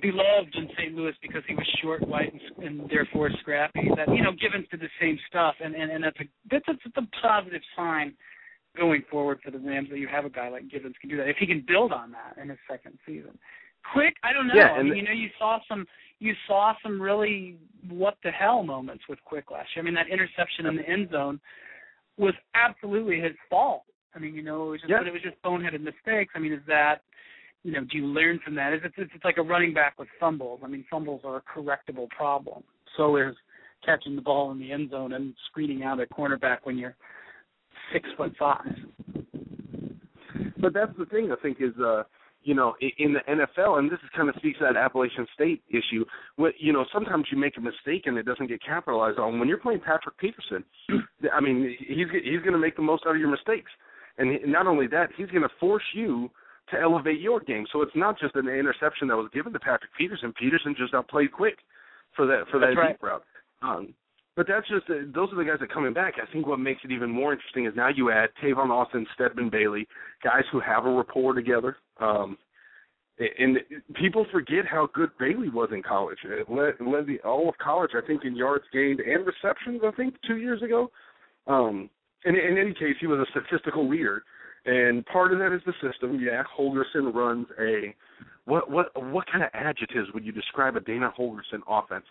beloved 0.00 0.54
in 0.54 0.68
St. 0.76 0.94
Louis 0.94 1.12
because 1.22 1.42
he 1.46 1.54
was 1.54 1.66
short, 1.82 2.06
white, 2.06 2.32
and, 2.32 2.64
and 2.64 2.90
therefore 2.90 3.30
scrappy. 3.40 3.88
That 3.96 4.08
you 4.14 4.22
know, 4.22 4.32
Givens 4.32 4.66
did 4.70 4.80
the 4.80 4.88
same 5.00 5.18
stuff, 5.28 5.54
and 5.62 5.74
and, 5.74 5.90
and 5.90 6.04
that's 6.04 6.18
a 6.20 6.24
that's 6.50 6.68
a, 6.68 6.72
that's 6.84 7.06
a 7.06 7.22
positive 7.22 7.62
sign 7.76 8.14
going 8.76 9.02
forward 9.10 9.40
for 9.44 9.50
the 9.50 9.58
Rams 9.58 9.88
that 9.90 9.98
you 9.98 10.08
have 10.08 10.24
a 10.24 10.30
guy 10.30 10.48
like 10.48 10.70
Givens 10.70 10.94
can 11.00 11.10
do 11.10 11.16
that 11.16 11.28
if 11.28 11.36
he 11.38 11.46
can 11.46 11.64
build 11.66 11.92
on 11.92 12.12
that 12.12 12.40
in 12.40 12.48
his 12.48 12.58
second 12.70 12.98
season. 13.04 13.36
Quick, 13.92 14.14
I 14.22 14.32
don't 14.32 14.46
know. 14.46 14.54
Yeah, 14.54 14.72
I 14.72 14.82
mean, 14.82 14.96
you 14.96 15.02
know, 15.02 15.12
you 15.12 15.28
saw 15.38 15.58
some 15.68 15.86
you 16.18 16.34
saw 16.46 16.74
some 16.82 17.00
really 17.00 17.58
what 17.88 18.16
the 18.22 18.30
hell 18.30 18.62
moments 18.62 19.04
with 19.08 19.18
Quick 19.24 19.50
last 19.50 19.68
year. 19.74 19.82
I 19.82 19.84
mean, 19.84 19.94
that 19.94 20.08
interception 20.08 20.66
in 20.66 20.76
the 20.76 20.88
end 20.88 21.10
zone 21.10 21.40
was 22.18 22.34
absolutely 22.54 23.20
his 23.20 23.32
fault. 23.48 23.84
I 24.14 24.18
mean, 24.18 24.34
you 24.34 24.42
know, 24.42 24.66
it 24.66 24.70
was 24.70 24.80
just, 24.80 24.90
Yeah. 24.90 24.98
but 24.98 25.06
it 25.06 25.12
was 25.12 25.22
just 25.22 25.40
boneheaded 25.42 25.80
mistakes. 25.80 26.32
I 26.34 26.38
mean, 26.38 26.52
is 26.52 26.60
that, 26.66 27.02
you 27.62 27.72
know, 27.72 27.80
do 27.80 27.98
you 27.98 28.06
learn 28.06 28.40
from 28.44 28.54
that? 28.54 28.72
Is 28.72 28.80
it, 28.84 28.92
it's, 28.96 29.10
it's 29.14 29.24
like 29.24 29.38
a 29.38 29.42
running 29.42 29.74
back 29.74 29.98
with 29.98 30.08
fumbles. 30.18 30.60
I 30.64 30.68
mean, 30.68 30.84
fumbles 30.90 31.20
are 31.24 31.36
a 31.36 31.42
correctable 31.42 32.08
problem. 32.08 32.62
So 32.96 33.16
is 33.16 33.34
catching 33.84 34.16
the 34.16 34.22
ball 34.22 34.50
in 34.52 34.58
the 34.58 34.72
end 34.72 34.90
zone 34.90 35.12
and 35.12 35.34
screening 35.50 35.82
out 35.82 36.00
a 36.00 36.06
cornerback 36.06 36.58
when 36.64 36.78
you're 36.78 36.96
six 37.92 38.08
foot 38.16 38.34
five. 38.38 38.74
But 40.58 40.74
that's 40.74 40.92
the 40.98 41.06
thing 41.06 41.32
I 41.32 41.40
think 41.40 41.58
is 41.60 41.72
uh 41.82 42.02
you 42.42 42.54
know 42.54 42.74
in 42.98 43.14
the 43.14 43.20
NFL 43.28 43.78
and 43.78 43.90
this 43.90 43.98
is 44.02 44.10
kind 44.14 44.28
of 44.28 44.34
speaks 44.36 44.58
to 44.58 44.64
that 44.64 44.76
Appalachian 44.76 45.26
State 45.34 45.62
issue. 45.68 46.04
What 46.36 46.52
you 46.58 46.72
know 46.72 46.84
sometimes 46.92 47.26
you 47.30 47.38
make 47.38 47.56
a 47.56 47.60
mistake 47.60 48.02
and 48.06 48.18
it 48.18 48.26
doesn't 48.26 48.48
get 48.48 48.62
capitalized 48.62 49.18
on. 49.18 49.38
When 49.38 49.48
you're 49.48 49.58
playing 49.58 49.80
Patrick 49.80 50.18
Peterson, 50.18 50.64
I 51.32 51.40
mean 51.40 51.74
he's 51.78 52.06
he's 52.22 52.40
going 52.40 52.52
to 52.52 52.58
make 52.58 52.76
the 52.76 52.82
most 52.82 53.04
out 53.06 53.14
of 53.14 53.20
your 53.20 53.30
mistakes, 53.30 53.70
and 54.18 54.38
not 54.46 54.66
only 54.66 54.86
that 54.88 55.10
he's 55.16 55.28
going 55.28 55.42
to 55.42 55.50
force 55.58 55.84
you 55.94 56.30
to 56.70 56.80
elevate 56.80 57.20
your 57.20 57.40
game. 57.40 57.66
So 57.72 57.82
it's 57.82 57.94
not 57.94 58.18
just 58.18 58.34
an 58.36 58.48
interception 58.48 59.08
that 59.08 59.16
was 59.16 59.30
given 59.32 59.52
to 59.52 59.60
Patrick 59.60 59.90
Peterson. 59.96 60.32
Peterson 60.38 60.74
just 60.78 60.94
outplayed 60.94 61.32
quick 61.32 61.58
for 62.16 62.26
that 62.26 62.44
for 62.50 62.58
that 62.58 62.66
That's 62.68 62.76
right. 62.76 62.92
deep 62.92 63.02
route. 63.02 63.24
Um, 63.62 63.94
but 64.36 64.46
that's 64.48 64.68
just 64.68 64.88
uh, 64.88 65.06
those 65.14 65.32
are 65.32 65.36
the 65.36 65.44
guys 65.44 65.58
that 65.60 65.70
are 65.70 65.74
coming 65.74 65.92
back. 65.92 66.14
I 66.16 66.30
think 66.32 66.46
what 66.46 66.60
makes 66.60 66.80
it 66.84 66.92
even 66.92 67.10
more 67.10 67.32
interesting 67.32 67.66
is 67.66 67.72
now 67.76 67.88
you 67.88 68.10
add 68.10 68.30
Tavon 68.42 68.70
Austin, 68.70 69.06
Stedman 69.14 69.50
Bailey, 69.50 69.86
guys 70.24 70.44
who 70.52 70.60
have 70.60 70.86
a 70.86 70.90
rapport 70.90 71.34
together. 71.34 71.76
Um, 71.98 72.38
and 73.38 73.58
people 73.96 74.24
forget 74.32 74.64
how 74.66 74.88
good 74.94 75.10
Bailey 75.18 75.50
was 75.50 75.68
in 75.72 75.82
college. 75.82 76.18
It 76.24 76.50
led, 76.50 76.74
led 76.80 77.06
the 77.06 77.18
all 77.22 77.50
of 77.50 77.58
college, 77.58 77.90
I 77.94 78.06
think, 78.06 78.24
in 78.24 78.34
yards 78.34 78.64
gained 78.72 79.00
and 79.00 79.26
receptions. 79.26 79.82
I 79.84 79.90
think 79.90 80.14
two 80.26 80.38
years 80.38 80.62
ago. 80.62 80.90
Um, 81.46 81.90
in, 82.24 82.36
in 82.36 82.58
any 82.58 82.72
case, 82.72 82.96
he 83.00 83.06
was 83.06 83.18
a 83.18 83.30
statistical 83.30 83.88
leader, 83.88 84.22
and 84.66 85.04
part 85.06 85.32
of 85.32 85.38
that 85.38 85.54
is 85.54 85.62
the 85.66 85.72
system. 85.80 86.20
Yeah, 86.20 86.42
Holgorsen 86.58 87.14
runs 87.14 87.46
a 87.58 87.94
what 88.44 88.70
what 88.70 88.86
what 89.12 89.26
kind 89.30 89.44
of 89.44 89.50
adjectives 89.54 90.08
would 90.12 90.24
you 90.24 90.32
describe 90.32 90.76
a 90.76 90.80
Dana 90.80 91.12
Holgorsen 91.18 91.60
offense? 91.68 92.04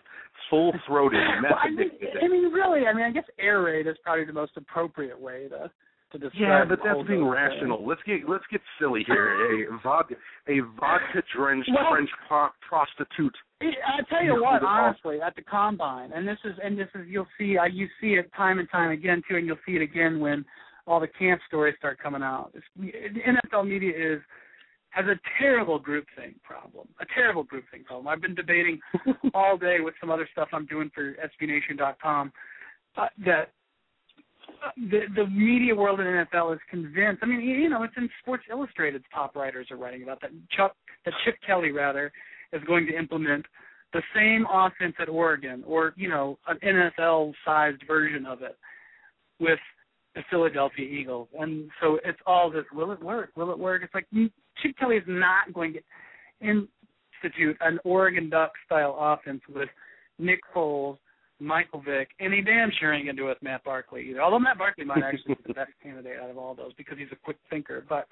Full 0.48 0.72
throated, 0.86 1.20
well, 1.42 1.58
I 1.62 1.70
mean. 1.70 1.90
I 2.22 2.28
mean, 2.28 2.52
really, 2.52 2.86
I 2.86 2.92
mean, 2.92 3.04
I 3.04 3.10
guess 3.10 3.24
air 3.38 3.62
raid 3.62 3.86
is 3.86 3.96
probably 4.02 4.24
the 4.24 4.32
most 4.32 4.52
appropriate 4.56 5.20
way 5.20 5.48
to 5.48 5.70
to 6.12 6.18
describe. 6.18 6.32
It. 6.34 6.40
Yeah, 6.40 6.64
but 6.68 6.78
that's 6.84 7.06
being 7.06 7.24
rational. 7.24 7.86
Let's 7.86 8.02
get 8.06 8.28
let's 8.28 8.44
get 8.50 8.60
silly 8.78 9.04
here. 9.06 9.68
A 9.68 9.78
vodka 9.82 10.14
a 10.48 10.60
vodka 10.78 11.22
drenched 11.36 11.70
Well- 11.74 11.90
French 11.90 12.10
pro- 12.26 12.48
prostitute. 12.66 13.36
I 13.62 14.02
tell 14.08 14.24
you 14.24 14.42
what, 14.42 14.62
honestly, 14.62 15.20
at 15.20 15.36
the 15.36 15.42
combine, 15.42 16.12
and 16.14 16.26
this 16.26 16.38
is 16.44 16.54
and 16.62 16.78
this 16.78 16.88
is 16.94 17.06
you'll 17.06 17.28
see, 17.38 17.58
I 17.58 17.66
you 17.66 17.86
see 18.00 18.14
it 18.14 18.30
time 18.34 18.58
and 18.58 18.68
time 18.70 18.90
again 18.90 19.22
too, 19.28 19.36
and 19.36 19.46
you'll 19.46 19.58
see 19.66 19.76
it 19.76 19.82
again 19.82 20.18
when 20.18 20.44
all 20.86 21.00
the 21.00 21.08
camp 21.08 21.40
stories 21.46 21.74
start 21.78 21.98
coming 21.98 22.22
out. 22.22 22.52
It's, 22.54 22.64
the 22.76 23.20
NFL 23.20 23.68
media 23.68 23.92
is 24.14 24.20
has 24.90 25.06
a 25.06 25.14
terrible 25.38 25.80
groupthink 25.80 26.42
problem, 26.42 26.88
a 27.00 27.06
terrible 27.14 27.44
groupthink 27.44 27.84
problem. 27.84 28.08
I've 28.08 28.20
been 28.20 28.34
debating 28.34 28.80
all 29.34 29.56
day 29.56 29.76
with 29.80 29.94
some 30.00 30.10
other 30.10 30.28
stuff 30.32 30.48
I'm 30.52 30.66
doing 30.66 30.90
for 30.94 31.14
SBNation.com 31.14 32.32
uh, 32.96 33.06
that 33.24 33.50
uh, 34.64 34.70
the 34.76 35.02
the 35.14 35.26
media 35.28 35.74
world 35.74 36.00
in 36.00 36.06
NFL 36.06 36.54
is 36.54 36.60
convinced. 36.68 37.22
I 37.22 37.26
mean, 37.26 37.40
you 37.40 37.68
know, 37.68 37.82
it's 37.84 37.94
in 37.96 38.08
Sports 38.20 38.44
Illustrated's 38.50 39.04
top 39.14 39.36
writers 39.36 39.68
are 39.70 39.76
writing 39.76 40.02
about 40.02 40.20
that. 40.22 40.30
Chuck, 40.56 40.74
that 41.04 41.14
Chip 41.24 41.36
Kelly 41.46 41.70
rather, 41.70 42.12
is 42.52 42.62
going 42.64 42.86
to 42.86 42.96
implement 42.96 43.46
the 43.92 44.02
same 44.14 44.46
offense 44.52 44.94
at 44.98 45.08
Oregon, 45.08 45.62
or 45.66 45.94
you 45.96 46.08
know, 46.08 46.38
an 46.48 46.58
NFL-sized 46.64 47.82
version 47.86 48.26
of 48.26 48.42
it, 48.42 48.56
with 49.38 49.58
the 50.14 50.22
Philadelphia 50.30 50.86
Eagles. 50.86 51.28
And 51.38 51.70
so 51.80 51.98
it's 52.04 52.18
all 52.26 52.50
this: 52.50 52.64
will 52.72 52.92
it 52.92 53.02
work? 53.02 53.30
Will 53.36 53.50
it 53.50 53.58
work? 53.58 53.82
It's 53.84 53.94
like 53.94 54.06
mm, 54.14 54.30
Chip 54.62 54.76
Kelly 54.78 54.96
is 54.96 55.04
not 55.06 55.52
going 55.52 55.74
to 55.74 55.80
institute 56.40 57.56
an 57.60 57.78
Oregon 57.84 58.30
Duck 58.30 58.52
style 58.66 58.96
offense 58.98 59.42
with 59.52 59.68
Nick 60.18 60.40
Foles, 60.54 60.96
Michael 61.38 61.82
Vick, 61.82 62.10
and 62.20 62.32
he 62.32 62.42
damn 62.42 62.70
sure 62.78 62.92
ain't 62.92 63.06
gonna 63.06 63.16
do 63.16 63.26
it 63.26 63.30
with 63.30 63.42
Matt 63.42 63.64
Barkley 63.64 64.08
either. 64.10 64.22
Although 64.22 64.40
Matt 64.40 64.58
Barkley 64.58 64.84
might 64.84 65.02
actually 65.02 65.34
be 65.34 65.40
the 65.46 65.54
best 65.54 65.72
candidate 65.82 66.18
out 66.22 66.30
of 66.30 66.38
all 66.38 66.54
those 66.54 66.72
because 66.74 66.98
he's 66.98 67.08
a 67.12 67.16
quick 67.16 67.38
thinker. 67.48 67.84
But 67.88 68.06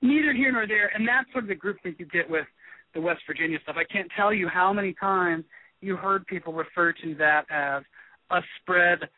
neither 0.00 0.32
here 0.32 0.52
nor 0.52 0.66
there, 0.66 0.90
and 0.94 1.06
that's 1.06 1.30
sort 1.32 1.44
of 1.44 1.48
the 1.48 1.54
group 1.54 1.78
that 1.84 1.98
you 1.98 2.06
get 2.06 2.28
with 2.28 2.46
the 2.94 3.00
West 3.00 3.20
Virginia 3.26 3.58
stuff. 3.62 3.76
I 3.78 3.90
can't 3.90 4.10
tell 4.16 4.32
you 4.32 4.48
how 4.48 4.72
many 4.72 4.94
times 4.94 5.44
you 5.80 5.96
heard 5.96 6.26
people 6.26 6.52
refer 6.52 6.92
to 6.92 7.14
that 7.16 7.44
as 7.50 7.82
a 8.30 8.40
spread 8.60 9.08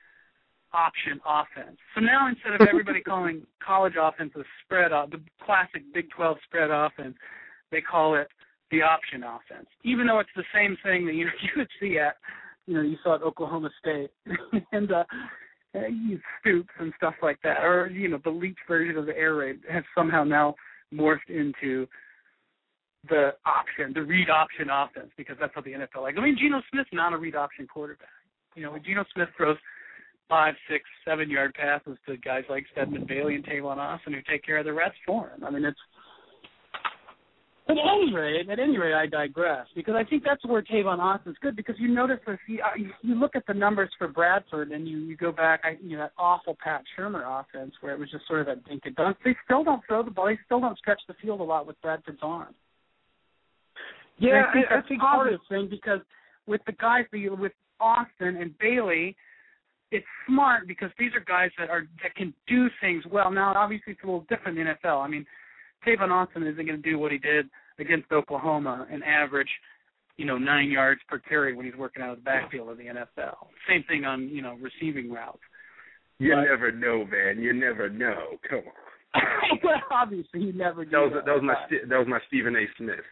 option 0.74 1.20
offense. 1.24 1.78
So 1.94 2.00
now 2.00 2.28
instead 2.28 2.60
of 2.60 2.68
everybody 2.68 3.00
calling 3.06 3.46
college 3.64 3.94
offense 4.00 4.32
a 4.36 4.42
spread 4.64 4.92
off, 4.92 5.10
the 5.10 5.20
classic 5.44 5.82
Big 5.94 6.10
12 6.10 6.36
spread 6.44 6.70
offense, 6.70 7.14
they 7.70 7.80
call 7.80 8.16
it 8.16 8.28
the 8.70 8.82
option 8.82 9.22
offense. 9.22 9.68
Even 9.84 10.06
though 10.06 10.18
it's 10.18 10.34
the 10.36 10.44
same 10.52 10.76
thing 10.82 11.06
that 11.06 11.14
you 11.14 11.28
you 11.42 11.50
would 11.56 11.68
see 11.80 11.98
at, 11.98 12.16
you 12.66 12.74
know, 12.74 12.82
you 12.82 12.96
saw 13.02 13.14
at 13.14 13.22
Oklahoma 13.22 13.70
State 13.78 14.10
and 14.72 14.90
uh, 14.92 15.04
you 15.74 16.18
Stoops 16.40 16.74
and 16.78 16.92
stuff 16.96 17.14
like 17.22 17.38
that, 17.42 17.62
or 17.62 17.88
you 17.88 18.08
know, 18.08 18.20
the 18.24 18.30
leaked 18.30 18.60
version 18.68 18.96
of 18.96 19.06
the 19.06 19.16
air 19.16 19.34
raid 19.34 19.60
has 19.70 19.84
somehow 19.96 20.24
now 20.24 20.54
morphed 20.92 21.28
into 21.28 21.86
the 23.08 23.32
option, 23.44 23.92
the 23.92 24.02
read 24.02 24.30
option 24.30 24.68
offense, 24.70 25.10
because 25.16 25.36
that's 25.40 25.54
what 25.54 25.64
the 25.64 25.72
NFL 25.72 26.02
like. 26.02 26.16
I 26.16 26.22
mean, 26.22 26.36
Geno 26.38 26.62
Smith's 26.70 26.90
not 26.92 27.12
a 27.12 27.18
read 27.18 27.34
option 27.34 27.66
quarterback. 27.66 28.08
You 28.54 28.62
know, 28.62 28.76
Geno 28.78 29.04
Smith 29.12 29.28
throws 29.36 29.58
five, 30.28 30.54
six, 30.70 30.84
seven 31.04 31.30
yard 31.30 31.54
passes 31.54 31.98
to 32.06 32.16
guys 32.16 32.44
like 32.48 32.64
Stedman 32.72 33.06
Bailey 33.06 33.34
and 33.34 33.44
Tavon 33.44 33.76
Austin 33.76 34.12
who 34.12 34.20
take 34.30 34.44
care 34.44 34.58
of 34.58 34.64
the 34.64 34.72
rest 34.72 34.96
for 35.06 35.28
him. 35.28 35.44
I 35.44 35.50
mean, 35.50 35.64
it's 35.64 35.78
at 37.66 37.76
any 37.78 38.14
rate, 38.14 38.48
at 38.50 38.58
any 38.58 38.76
rate, 38.76 38.92
I 38.92 39.06
digress 39.06 39.66
because 39.74 39.94
I 39.96 40.04
think 40.04 40.22
that's 40.22 40.44
where 40.44 40.60
Tavon 40.60 40.98
Austin's 40.98 41.36
good 41.40 41.56
because 41.56 41.76
you 41.78 41.88
notice. 41.88 42.18
You, 42.46 42.60
uh, 42.62 42.76
you 43.00 43.14
look 43.14 43.34
at 43.36 43.46
the 43.46 43.54
numbers 43.54 43.88
for 43.96 44.06
Bradford 44.06 44.70
and 44.70 44.86
you 44.86 44.98
you 44.98 45.16
go 45.16 45.32
back, 45.32 45.62
I, 45.64 45.78
you 45.82 45.96
know, 45.96 46.02
that 46.02 46.12
awful 46.18 46.58
Pat 46.62 46.82
Shurmur 46.96 47.22
offense 47.24 47.72
where 47.80 47.94
it 47.94 47.98
was 47.98 48.10
just 48.10 48.26
sort 48.26 48.40
of 48.40 48.46
that 48.46 48.64
dink 48.66 48.82
and 48.84 48.94
dunk. 48.96 49.16
They 49.24 49.34
still 49.46 49.64
don't 49.64 49.80
throw 49.88 50.02
the 50.02 50.10
ball. 50.10 50.26
They 50.26 50.38
still 50.44 50.60
don't 50.60 50.76
stretch 50.76 51.00
the 51.08 51.14
field 51.22 51.40
a 51.40 51.44
lot 51.44 51.66
with 51.66 51.80
Bradford's 51.80 52.18
arm. 52.22 52.54
Yeah, 54.18 54.36
And 54.36 54.46
I 54.46 54.52
think 54.52 54.66
I, 54.70 54.78
I 54.78 54.82
think 54.86 55.00
a 55.00 55.16
positive 55.16 55.40
thing 55.48 55.68
because 55.70 56.00
with 56.46 56.60
the 56.66 56.72
guys 56.72 57.06
with 57.12 57.52
Austin 57.80 58.36
and 58.36 58.56
Bailey, 58.58 59.16
it's 59.94 60.06
smart 60.26 60.66
because 60.66 60.90
these 60.98 61.12
are 61.14 61.20
guys 61.24 61.50
that 61.58 61.70
are 61.70 61.82
that 62.02 62.14
can 62.14 62.34
do 62.48 62.68
things 62.80 63.04
well. 63.10 63.30
Now, 63.30 63.52
obviously, 63.56 63.92
it's 63.94 64.02
a 64.02 64.06
little 64.06 64.26
different 64.28 64.58
in 64.58 64.66
the 64.66 64.74
NFL. 64.88 65.04
I 65.04 65.08
mean, 65.08 65.24
Tavon 65.86 66.10
Austin 66.10 66.42
isn't 66.46 66.66
going 66.66 66.82
to 66.82 66.90
do 66.90 66.98
what 66.98 67.12
he 67.12 67.18
did 67.18 67.46
against 67.78 68.10
Oklahoma 68.12 68.86
and 68.90 69.02
average, 69.04 69.48
you 70.16 70.24
know, 70.24 70.38
nine 70.38 70.70
yards 70.70 71.00
per 71.08 71.18
carry 71.18 71.54
when 71.54 71.66
he's 71.66 71.74
working 71.76 72.02
out 72.02 72.10
of 72.10 72.16
the 72.18 72.22
backfield 72.24 72.68
of 72.70 72.78
the 72.78 72.84
NFL. 72.84 73.36
Same 73.68 73.84
thing 73.88 74.04
on 74.04 74.28
you 74.28 74.42
know 74.42 74.56
receiving 74.60 75.10
routes. 75.10 75.38
you 76.18 76.34
But- 76.34 76.44
never 76.50 76.72
know, 76.72 77.04
man. 77.04 77.40
You 77.42 77.52
never 77.52 77.88
know. 77.88 78.38
Come 78.48 78.60
on. 78.60 78.72
well, 79.64 79.80
obviously, 79.92 80.40
you 80.42 80.52
never 80.52 80.84
do 80.84 80.90
That 80.90 81.00
was 81.00 81.12
that. 81.24 81.34
was 81.34 81.42
my 81.42 81.54
but- 81.70 81.88
that 81.88 81.98
was 81.98 82.08
my 82.08 82.20
Stephen 82.28 82.56
A. 82.56 82.66
Smith. 82.76 83.04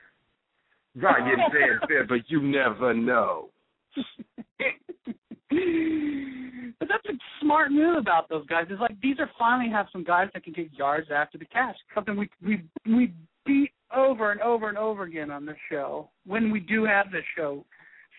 Right, 0.94 1.26
you 1.26 1.36
said 1.50 1.88
fair, 1.88 2.04
but 2.08 2.28
you 2.28 2.42
never 2.42 2.92
know. 2.92 3.48
but 6.78 6.88
that's 6.88 7.04
a 7.06 7.18
smart 7.40 7.72
move 7.72 7.96
about 7.96 8.28
those 8.28 8.46
guys. 8.46 8.66
It's 8.70 8.80
like 8.80 9.00
these 9.00 9.18
are 9.18 9.30
finally 9.38 9.70
have 9.70 9.86
some 9.92 10.04
guys 10.04 10.28
that 10.34 10.44
can 10.44 10.52
get 10.52 10.72
yards 10.72 11.08
after 11.14 11.38
the 11.38 11.44
catch. 11.44 11.76
Something 11.94 12.16
we 12.16 12.28
we 12.44 12.62
we 12.86 13.12
beat 13.44 13.72
over 13.94 14.32
and 14.32 14.40
over 14.40 14.68
and 14.68 14.78
over 14.78 15.04
again 15.04 15.30
on 15.30 15.46
this 15.46 15.56
show. 15.70 16.08
When 16.26 16.50
we 16.50 16.60
do 16.60 16.84
have 16.84 17.10
this 17.10 17.24
show 17.36 17.64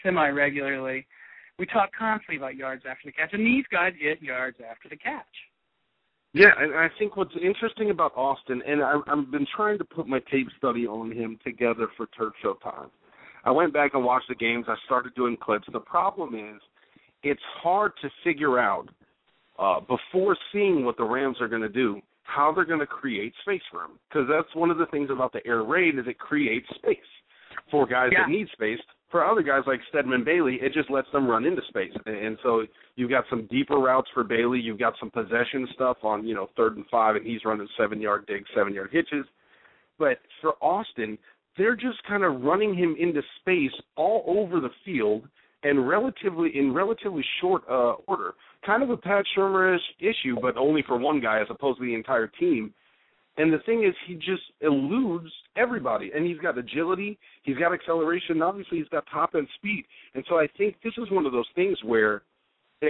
semi 0.04 0.30
regularly, 0.30 1.06
we 1.60 1.66
talk 1.66 1.90
constantly 1.98 2.38
about 2.38 2.56
yards 2.56 2.84
after 2.90 3.04
the 3.06 3.12
catch, 3.12 3.34
and 3.34 3.46
these 3.46 3.66
guys 3.72 3.94
get 4.02 4.22
yards 4.22 4.58
after 4.70 4.90
the 4.90 4.98
catch. 4.98 5.26
Yeah, 6.34 6.50
and 6.58 6.74
I 6.74 6.88
think 6.98 7.16
what's 7.16 7.34
interesting 7.42 7.92
about 7.92 8.12
Austin, 8.16 8.64
and 8.66 8.82
I, 8.82 9.00
I've 9.08 9.30
been 9.30 9.46
trying 9.56 9.78
to 9.78 9.84
put 9.84 10.08
my 10.08 10.20
tape 10.32 10.48
study 10.58 10.88
on 10.88 11.12
him 11.12 11.38
together 11.44 11.88
for 11.96 12.08
Turf 12.18 12.34
Show 12.42 12.56
time. 12.64 12.90
I 13.46 13.52
went 13.52 13.72
back 13.72 13.92
and 13.94 14.04
watched 14.04 14.30
the 14.30 14.36
games. 14.36 14.66
I 14.68 14.76
started 14.86 15.14
doing 15.16 15.38
clips. 15.40 15.68
The 15.72 15.80
problem 15.80 16.34
is, 16.34 16.60
it's 17.24 17.42
hard 17.62 17.94
to 18.02 18.10
figure 18.24 18.60
out 18.60 18.90
uh, 19.60 19.80
before 19.82 20.36
seeing 20.52 20.86
what 20.86 20.98
the 20.98 21.04
Rams 21.04 21.38
are 21.40 21.48
going 21.48 21.62
to 21.62 21.70
do 21.70 22.02
how 22.24 22.52
they're 22.54 22.66
going 22.66 22.80
to 22.80 22.88
create 22.88 23.34
space 23.42 23.62
for 23.72 23.84
him. 23.84 23.92
Because 24.10 24.28
that's 24.30 24.54
one 24.56 24.72
of 24.72 24.78
the 24.78 24.86
things 24.88 25.10
about 25.12 25.34
the 25.34 25.46
air 25.46 25.64
raid 25.64 26.00
is 26.00 26.06
it 26.08 26.18
creates 26.18 26.68
space 26.76 26.98
for 27.70 27.86
guys 27.86 28.10
Yeah. 28.12 28.24
that 28.24 28.30
need 28.30 28.50
space. 28.50 28.80
For 29.10 29.24
other 29.24 29.44
guys 29.44 29.62
like 29.68 29.80
Stedman 29.90 30.24
Bailey, 30.24 30.56
it 30.56 30.74
just 30.74 30.90
lets 30.90 31.12
them 31.12 31.28
run 31.28 31.46
into 31.46 31.62
space. 31.68 31.92
And, 32.08 32.16
and 32.16 32.38
so 32.42 32.66
you've 32.96 33.12
got 33.12 33.26
some 33.30 33.46
deeper 33.52 33.76
routes 33.76 34.10
for 34.14 34.24
Bailey. 34.24 34.60
You've 34.60 34.80
got 34.80 34.96
some 35.00 35.12
possession 35.12 35.68
stuff 35.76 35.98
on 36.02 36.26
you 36.26 36.34
know 36.34 36.50
third 36.58 36.78
and 36.78 36.86
five, 36.90 37.16
and 37.16 37.26
he's 37.26 37.46
running 37.46 37.68
seven 37.78 38.02
yard 38.02 38.26
digs, 38.26 38.50
seven 38.56 38.74
yard 38.74 38.90
hitches. 38.92 39.26
But 40.00 40.18
for 40.42 40.54
Austin, 40.62 41.20
they're 41.58 41.76
just 41.76 42.02
kind 42.08 42.24
of 42.24 42.42
running 42.42 42.74
him 42.74 42.96
into 43.00 43.22
space 43.42 43.72
all 43.96 44.24
over 44.26 44.60
the 44.60 44.72
field 44.84 45.28
and 45.64 45.88
relatively 45.88 46.58
in 46.58 46.74
relatively 46.74 47.24
short 47.42 47.64
uh, 47.70 47.94
order. 48.08 48.34
Kind 48.66 48.84
of 48.84 48.90
a 48.90 48.98
Pat 48.98 49.26
Shurmur 49.36 49.78
issue, 50.00 50.36
but 50.42 50.58
only 50.58 50.84
for 50.86 50.98
one 50.98 51.20
guy 51.20 51.40
as 51.40 51.48
opposed 51.50 51.80
to 51.80 51.86
the 51.86 51.94
entire 51.94 52.28
team. 52.28 52.74
And 53.38 53.52
the 53.52 53.60
thing 53.66 53.84
is, 53.84 53.96
he 54.08 54.14
just 54.16 54.44
eludes 54.62 55.32
everybody. 55.58 56.12
And 56.16 56.26
he's 56.26 56.38
got 56.38 56.58
agility, 56.58 57.18
he's 57.42 57.58
got 57.58 57.74
acceleration, 57.74 58.34
and 58.34 58.44
obviously 58.44 58.78
he's 58.78 58.88
got 58.90 59.06
top 59.12 59.32
end 59.36 59.48
speed. 59.56 59.86
And 60.14 60.24
so 60.30 60.36
I 60.36 60.48
think 60.58 60.76
this 60.84 60.94
is 60.98 61.10
one 61.10 61.26
of 61.26 61.32
those 61.32 61.48
things 61.56 61.78
where 61.84 62.22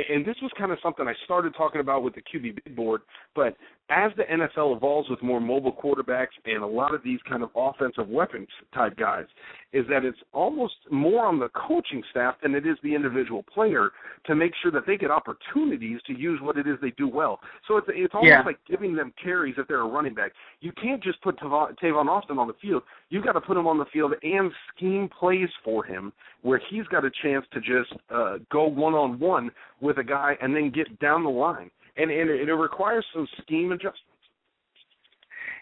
and 0.10 0.26
this 0.26 0.36
was 0.42 0.52
kind 0.58 0.72
of 0.72 0.80
something 0.82 1.08
I 1.08 1.14
started 1.26 1.54
talking 1.56 1.82
about 1.82 2.04
with 2.04 2.16
the 2.16 2.22
QB 2.22 2.64
big 2.64 2.76
board, 2.76 3.02
but 3.36 3.56
as 3.90 4.12
the 4.16 4.24
NFL 4.24 4.76
evolves 4.78 5.10
with 5.10 5.22
more 5.22 5.42
mobile 5.42 5.74
quarterbacks 5.74 6.28
and 6.46 6.64
a 6.64 6.68
lot 6.68 6.96
of 6.96 7.04
these 7.04 7.20
kind 7.28 7.44
of 7.44 7.50
offensive 7.56 8.08
weapons 8.08 8.48
type 8.74 8.96
guys, 8.98 9.26
is 9.74 9.86
that 9.90 10.06
it's 10.06 10.18
almost 10.32 10.76
more 10.90 11.26
on 11.26 11.38
the 11.38 11.50
coaching 11.50 12.02
staff 12.10 12.36
than 12.42 12.56
it 12.56 12.66
is 12.66 12.78
the 12.82 12.96
individual 12.96 13.44
player 13.44 13.92
to 14.26 14.36
make 14.36 14.54
sure 14.62 14.72
that 14.72 14.86
they 14.88 14.96
get 14.98 15.12
opportunities 15.12 16.00
to 16.08 16.18
use 16.18 16.40
what 16.42 16.58
it 16.58 16.66
is 16.66 16.78
they 16.82 16.92
do 16.92 17.08
well. 17.08 17.40
So 17.68 17.78
it's 17.78 17.88
it's 17.90 18.14
almost 18.14 18.30
Yeah. 18.30 18.42
like 18.44 18.64
giving 18.66 18.96
them 18.96 19.12
carries 19.22 19.58
if 19.58 19.68
they're 19.68 19.82
a 19.82 19.88
running 19.88 20.14
back. 20.14 20.32
You 20.62 20.72
can't 20.72 21.04
just 21.04 21.22
put 21.22 21.38
Tavon, 21.38 21.78
Tavon 21.80 22.08
Austin 22.08 22.40
on 22.40 22.48
the 22.48 22.54
field. 22.54 22.84
You've 23.10 23.26
got 23.26 23.34
to 23.34 23.42
put 23.42 23.58
him 23.58 23.68
on 23.68 23.78
the 23.78 23.86
field 23.86 24.14
and 24.24 24.52
scheme 24.74 25.10
plays 25.10 25.50
for 25.64 25.84
him 25.84 26.14
where 26.42 26.62
he's 26.70 26.86
got 26.88 27.04
a 27.04 27.12
chance 27.22 27.46
to 27.52 27.60
just 27.60 27.92
uh, 28.10 28.38
go 28.50 28.66
one 28.66 28.94
on 28.94 29.20
one 29.20 29.52
with 29.82 29.98
a 29.98 30.04
guy 30.04 30.38
and 30.42 30.56
then 30.56 30.70
get 30.70 31.00
down 31.00 31.24
the 31.24 31.30
line. 31.30 31.70
And, 31.96 32.10
and 32.10 32.30
it, 32.30 32.50
it 32.50 32.54
requires 32.54 33.06
some 33.14 33.28
scheme 33.42 33.72
adjustments. 33.72 34.10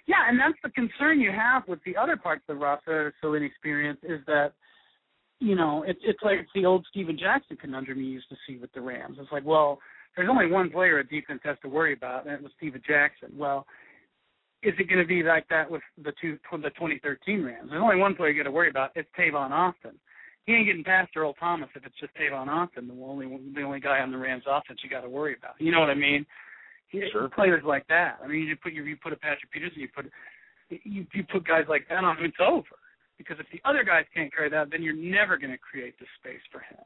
Yeah, 0.07 0.27
and 0.27 0.39
that's 0.39 0.57
the 0.63 0.69
concern 0.69 1.19
you 1.19 1.31
have 1.31 1.63
with 1.67 1.79
the 1.85 1.95
other 1.95 2.17
parts 2.17 2.43
of 2.47 2.55
the 2.55 2.61
roster 2.61 3.13
so 3.21 3.33
inexperienced 3.33 4.03
is 4.03 4.19
that, 4.27 4.53
you 5.39 5.55
know, 5.55 5.83
it's 5.87 5.99
it's 6.03 6.21
like 6.23 6.47
the 6.53 6.65
old 6.65 6.85
Steven 6.89 7.17
Jackson 7.17 7.57
conundrum 7.57 7.99
you 7.99 8.07
used 8.07 8.29
to 8.29 8.35
see 8.47 8.57
with 8.57 8.71
the 8.73 8.81
Rams. 8.81 9.17
It's 9.19 9.31
like, 9.31 9.45
well, 9.45 9.79
there's 10.15 10.29
only 10.29 10.47
one 10.47 10.69
player 10.69 10.99
a 10.99 11.07
defense 11.07 11.41
has 11.43 11.57
to 11.61 11.69
worry 11.69 11.93
about, 11.93 12.25
and 12.25 12.33
it 12.33 12.41
was 12.41 12.51
Steven 12.57 12.81
Jackson. 12.85 13.29
Well, 13.35 13.65
is 14.63 14.73
it 14.77 14.87
going 14.87 15.01
to 15.01 15.07
be 15.07 15.23
like 15.23 15.47
that 15.49 15.69
with 15.69 15.81
the 16.03 16.13
two 16.21 16.37
the 16.51 16.69
2013 16.69 17.43
Rams? 17.43 17.69
There's 17.69 17.81
only 17.81 17.97
one 17.97 18.15
player 18.15 18.29
you 18.29 18.43
got 18.43 18.49
to 18.49 18.53
worry 18.53 18.69
about. 18.69 18.91
It's 18.95 19.09
Tavon 19.17 19.51
Austin. 19.51 19.97
He 20.45 20.53
ain't 20.53 20.65
getting 20.65 20.83
past 20.83 21.15
Earl 21.15 21.33
Thomas 21.33 21.69
if 21.75 21.85
it's 21.85 21.99
just 21.99 22.13
Tavon 22.15 22.47
Austin, 22.47 22.87
the 22.87 22.93
only 23.03 23.27
the 23.53 23.61
only 23.61 23.79
guy 23.79 23.99
on 23.99 24.11
the 24.11 24.17
Rams 24.17 24.43
offense 24.47 24.79
you 24.83 24.89
got 24.89 25.01
to 25.01 25.09
worry 25.09 25.35
about. 25.37 25.53
You 25.59 25.71
know 25.71 25.79
what 25.79 25.89
I 25.89 25.95
mean? 25.95 26.25
Sure. 27.11 27.29
Players 27.29 27.63
like 27.65 27.87
that. 27.87 28.19
I 28.23 28.27
mean, 28.27 28.47
you 28.47 28.55
put 28.61 28.73
you, 28.73 28.83
you 28.83 28.97
put 29.01 29.13
a 29.13 29.15
Patrick 29.15 29.51
Peterson, 29.51 29.79
you 29.79 29.87
put 29.93 30.05
you 30.69 31.05
you 31.13 31.23
put 31.31 31.47
guys 31.47 31.65
like 31.69 31.87
that 31.89 32.03
on, 32.03 32.17
it's 32.19 32.35
over. 32.41 32.75
Because 33.17 33.37
if 33.39 33.45
the 33.53 33.61
other 33.69 33.83
guys 33.83 34.05
can't 34.15 34.33
carry 34.33 34.49
that, 34.49 34.71
then 34.71 34.81
you're 34.81 34.95
never 34.95 35.37
going 35.37 35.51
to 35.51 35.57
create 35.57 35.93
the 35.99 36.05
space 36.19 36.41
for 36.51 36.59
him. 36.59 36.83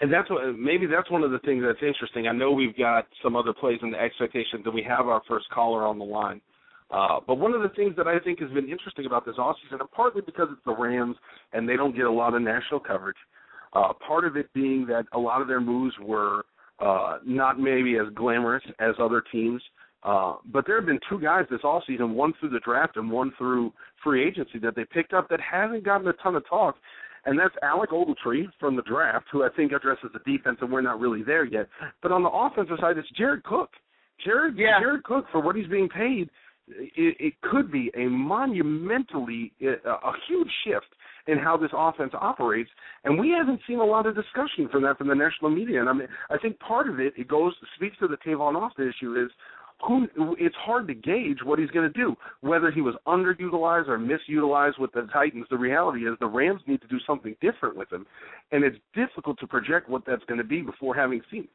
And 0.00 0.12
that's 0.12 0.28
what 0.30 0.58
maybe 0.58 0.86
that's 0.86 1.10
one 1.10 1.22
of 1.22 1.30
the 1.30 1.40
things 1.40 1.62
that's 1.64 1.82
interesting. 1.82 2.26
I 2.26 2.32
know 2.32 2.52
we've 2.52 2.76
got 2.76 3.06
some 3.22 3.36
other 3.36 3.52
plays 3.52 3.78
in 3.82 3.90
the 3.90 4.00
expectation 4.00 4.62
that 4.64 4.70
we 4.70 4.82
have 4.82 5.06
our 5.06 5.22
first 5.28 5.48
caller 5.50 5.86
on 5.86 5.98
the 5.98 6.04
line. 6.04 6.40
Uh, 6.94 7.18
but 7.26 7.36
one 7.36 7.52
of 7.52 7.62
the 7.62 7.68
things 7.70 7.94
that 7.96 8.06
I 8.06 8.20
think 8.20 8.38
has 8.40 8.50
been 8.50 8.68
interesting 8.68 9.06
about 9.06 9.26
this 9.26 9.34
offseason, 9.36 9.80
and 9.80 9.90
partly 9.90 10.22
because 10.24 10.48
it's 10.52 10.60
the 10.64 10.74
Rams 10.74 11.16
and 11.52 11.68
they 11.68 11.76
don't 11.76 11.96
get 11.96 12.04
a 12.04 12.10
lot 12.10 12.34
of 12.34 12.42
national 12.42 12.78
coverage, 12.78 13.16
uh, 13.72 13.92
part 14.06 14.24
of 14.24 14.36
it 14.36 14.52
being 14.54 14.86
that 14.86 15.04
a 15.12 15.18
lot 15.18 15.42
of 15.42 15.48
their 15.48 15.60
moves 15.60 15.94
were 16.00 16.44
uh, 16.78 17.18
not 17.24 17.58
maybe 17.58 17.96
as 17.96 18.06
glamorous 18.14 18.62
as 18.78 18.94
other 19.00 19.22
teams. 19.32 19.60
Uh, 20.04 20.36
but 20.52 20.66
there 20.66 20.76
have 20.76 20.86
been 20.86 21.00
two 21.08 21.18
guys 21.18 21.46
this 21.50 21.62
offseason, 21.62 22.14
one 22.14 22.32
through 22.38 22.50
the 22.50 22.60
draft 22.60 22.96
and 22.96 23.10
one 23.10 23.32
through 23.38 23.72
free 24.04 24.24
agency 24.24 24.58
that 24.60 24.76
they 24.76 24.84
picked 24.84 25.14
up 25.14 25.28
that 25.30 25.40
hasn't 25.40 25.82
gotten 25.82 26.06
a 26.06 26.12
ton 26.22 26.36
of 26.36 26.46
talk. 26.48 26.76
And 27.24 27.38
that's 27.38 27.54
Alec 27.62 27.90
Ogletree 27.90 28.44
from 28.60 28.76
the 28.76 28.82
draft, 28.82 29.26
who 29.32 29.44
I 29.44 29.48
think 29.56 29.72
addresses 29.72 30.10
the 30.12 30.20
defense, 30.30 30.58
and 30.60 30.70
we're 30.70 30.82
not 30.82 31.00
really 31.00 31.22
there 31.22 31.44
yet. 31.44 31.66
But 32.02 32.12
on 32.12 32.22
the 32.22 32.28
offensive 32.28 32.76
side, 32.80 32.98
it's 32.98 33.08
Jared 33.16 33.42
Cook. 33.44 33.70
Jared, 34.24 34.56
Yeah. 34.56 34.78
Jared 34.78 35.04
Cook, 35.04 35.24
for 35.32 35.40
what 35.40 35.56
he's 35.56 35.66
being 35.66 35.88
paid, 35.88 36.28
it, 36.68 37.16
it 37.18 37.40
could 37.42 37.70
be 37.70 37.90
a 37.96 38.06
monumentally, 38.06 39.52
a, 39.62 39.88
a 39.88 40.12
huge 40.28 40.50
shift 40.64 40.86
in 41.26 41.38
how 41.38 41.56
this 41.56 41.70
offense 41.72 42.12
operates, 42.20 42.70
and 43.04 43.18
we 43.18 43.30
haven't 43.30 43.60
seen 43.66 43.78
a 43.78 43.84
lot 43.84 44.06
of 44.06 44.14
discussion 44.14 44.68
from 44.70 44.82
that 44.82 44.98
from 44.98 45.08
the 45.08 45.14
national 45.14 45.50
media. 45.50 45.80
And 45.80 45.88
I 45.88 45.92
mean, 45.92 46.08
I 46.30 46.38
think 46.38 46.58
part 46.60 46.88
of 46.88 47.00
it 47.00 47.14
it 47.16 47.28
goes 47.28 47.54
speaks 47.76 47.96
to 47.98 48.08
the 48.08 48.16
Tavon 48.18 48.56
Austin 48.56 48.88
issue 48.88 49.22
is 49.22 49.30
who 49.86 50.06
it's 50.38 50.54
hard 50.56 50.86
to 50.88 50.94
gauge 50.94 51.38
what 51.44 51.58
he's 51.58 51.70
going 51.70 51.90
to 51.90 51.98
do, 51.98 52.14
whether 52.40 52.70
he 52.70 52.80
was 52.80 52.94
underutilized 53.06 53.88
or 53.88 53.98
misutilized 53.98 54.78
with 54.78 54.92
the 54.92 55.08
Titans. 55.12 55.46
The 55.50 55.58
reality 55.58 56.00
is 56.00 56.16
the 56.20 56.26
Rams 56.26 56.62
need 56.66 56.80
to 56.82 56.88
do 56.88 56.98
something 57.06 57.36
different 57.40 57.76
with 57.76 57.92
him, 57.92 58.06
and 58.52 58.64
it's 58.64 58.76
difficult 58.94 59.38
to 59.40 59.46
project 59.46 59.88
what 59.88 60.02
that's 60.06 60.24
going 60.24 60.38
to 60.38 60.44
be 60.44 60.62
before 60.62 60.94
having 60.94 61.20
seen. 61.30 61.44
it. 61.44 61.50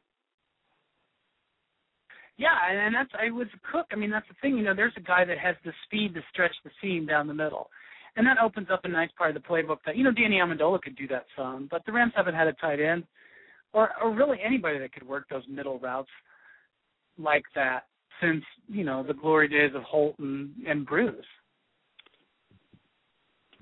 Yeah, 2.36 2.56
and, 2.70 2.94
that's 2.94 3.10
I 3.18 3.30
was 3.30 3.48
a 3.54 3.72
Cook. 3.72 3.86
I 3.92 3.96
mean, 3.96 4.10
that's 4.10 4.28
the 4.28 4.34
thing. 4.40 4.56
You 4.56 4.64
know, 4.64 4.74
there's 4.74 4.94
a 4.96 5.00
guy 5.00 5.24
that 5.24 5.38
has 5.38 5.56
the 5.64 5.72
speed 5.84 6.14
to 6.14 6.20
stretch 6.32 6.54
the 6.64 6.70
seam 6.80 7.06
down 7.06 7.26
the 7.26 7.34
middle, 7.34 7.68
and 8.16 8.26
that 8.26 8.38
opens 8.42 8.68
up 8.72 8.84
a 8.84 8.88
nice 8.88 9.10
part 9.16 9.34
of 9.34 9.42
the 9.42 9.48
playbook. 9.48 9.78
That 9.84 9.96
you 9.96 10.04
know, 10.04 10.12
Danny 10.12 10.36
Amendola 10.36 10.80
could 10.80 10.96
do 10.96 11.06
that 11.08 11.26
some, 11.36 11.68
but 11.70 11.84
the 11.84 11.92
Rams 11.92 12.12
haven't 12.16 12.34
had 12.34 12.48
a 12.48 12.54
tight 12.54 12.80
end, 12.80 13.04
or 13.72 13.90
or 14.02 14.14
really 14.14 14.38
anybody 14.44 14.78
that 14.78 14.92
could 14.92 15.06
work 15.06 15.26
those 15.28 15.44
middle 15.48 15.78
routes 15.78 16.10
like 17.18 17.44
that 17.54 17.84
since 18.22 18.42
you 18.68 18.84
know 18.84 19.02
the 19.02 19.14
glory 19.14 19.48
days 19.48 19.72
of 19.74 19.82
Holton 19.82 20.54
and 20.66 20.86
Bruce. 20.86 21.24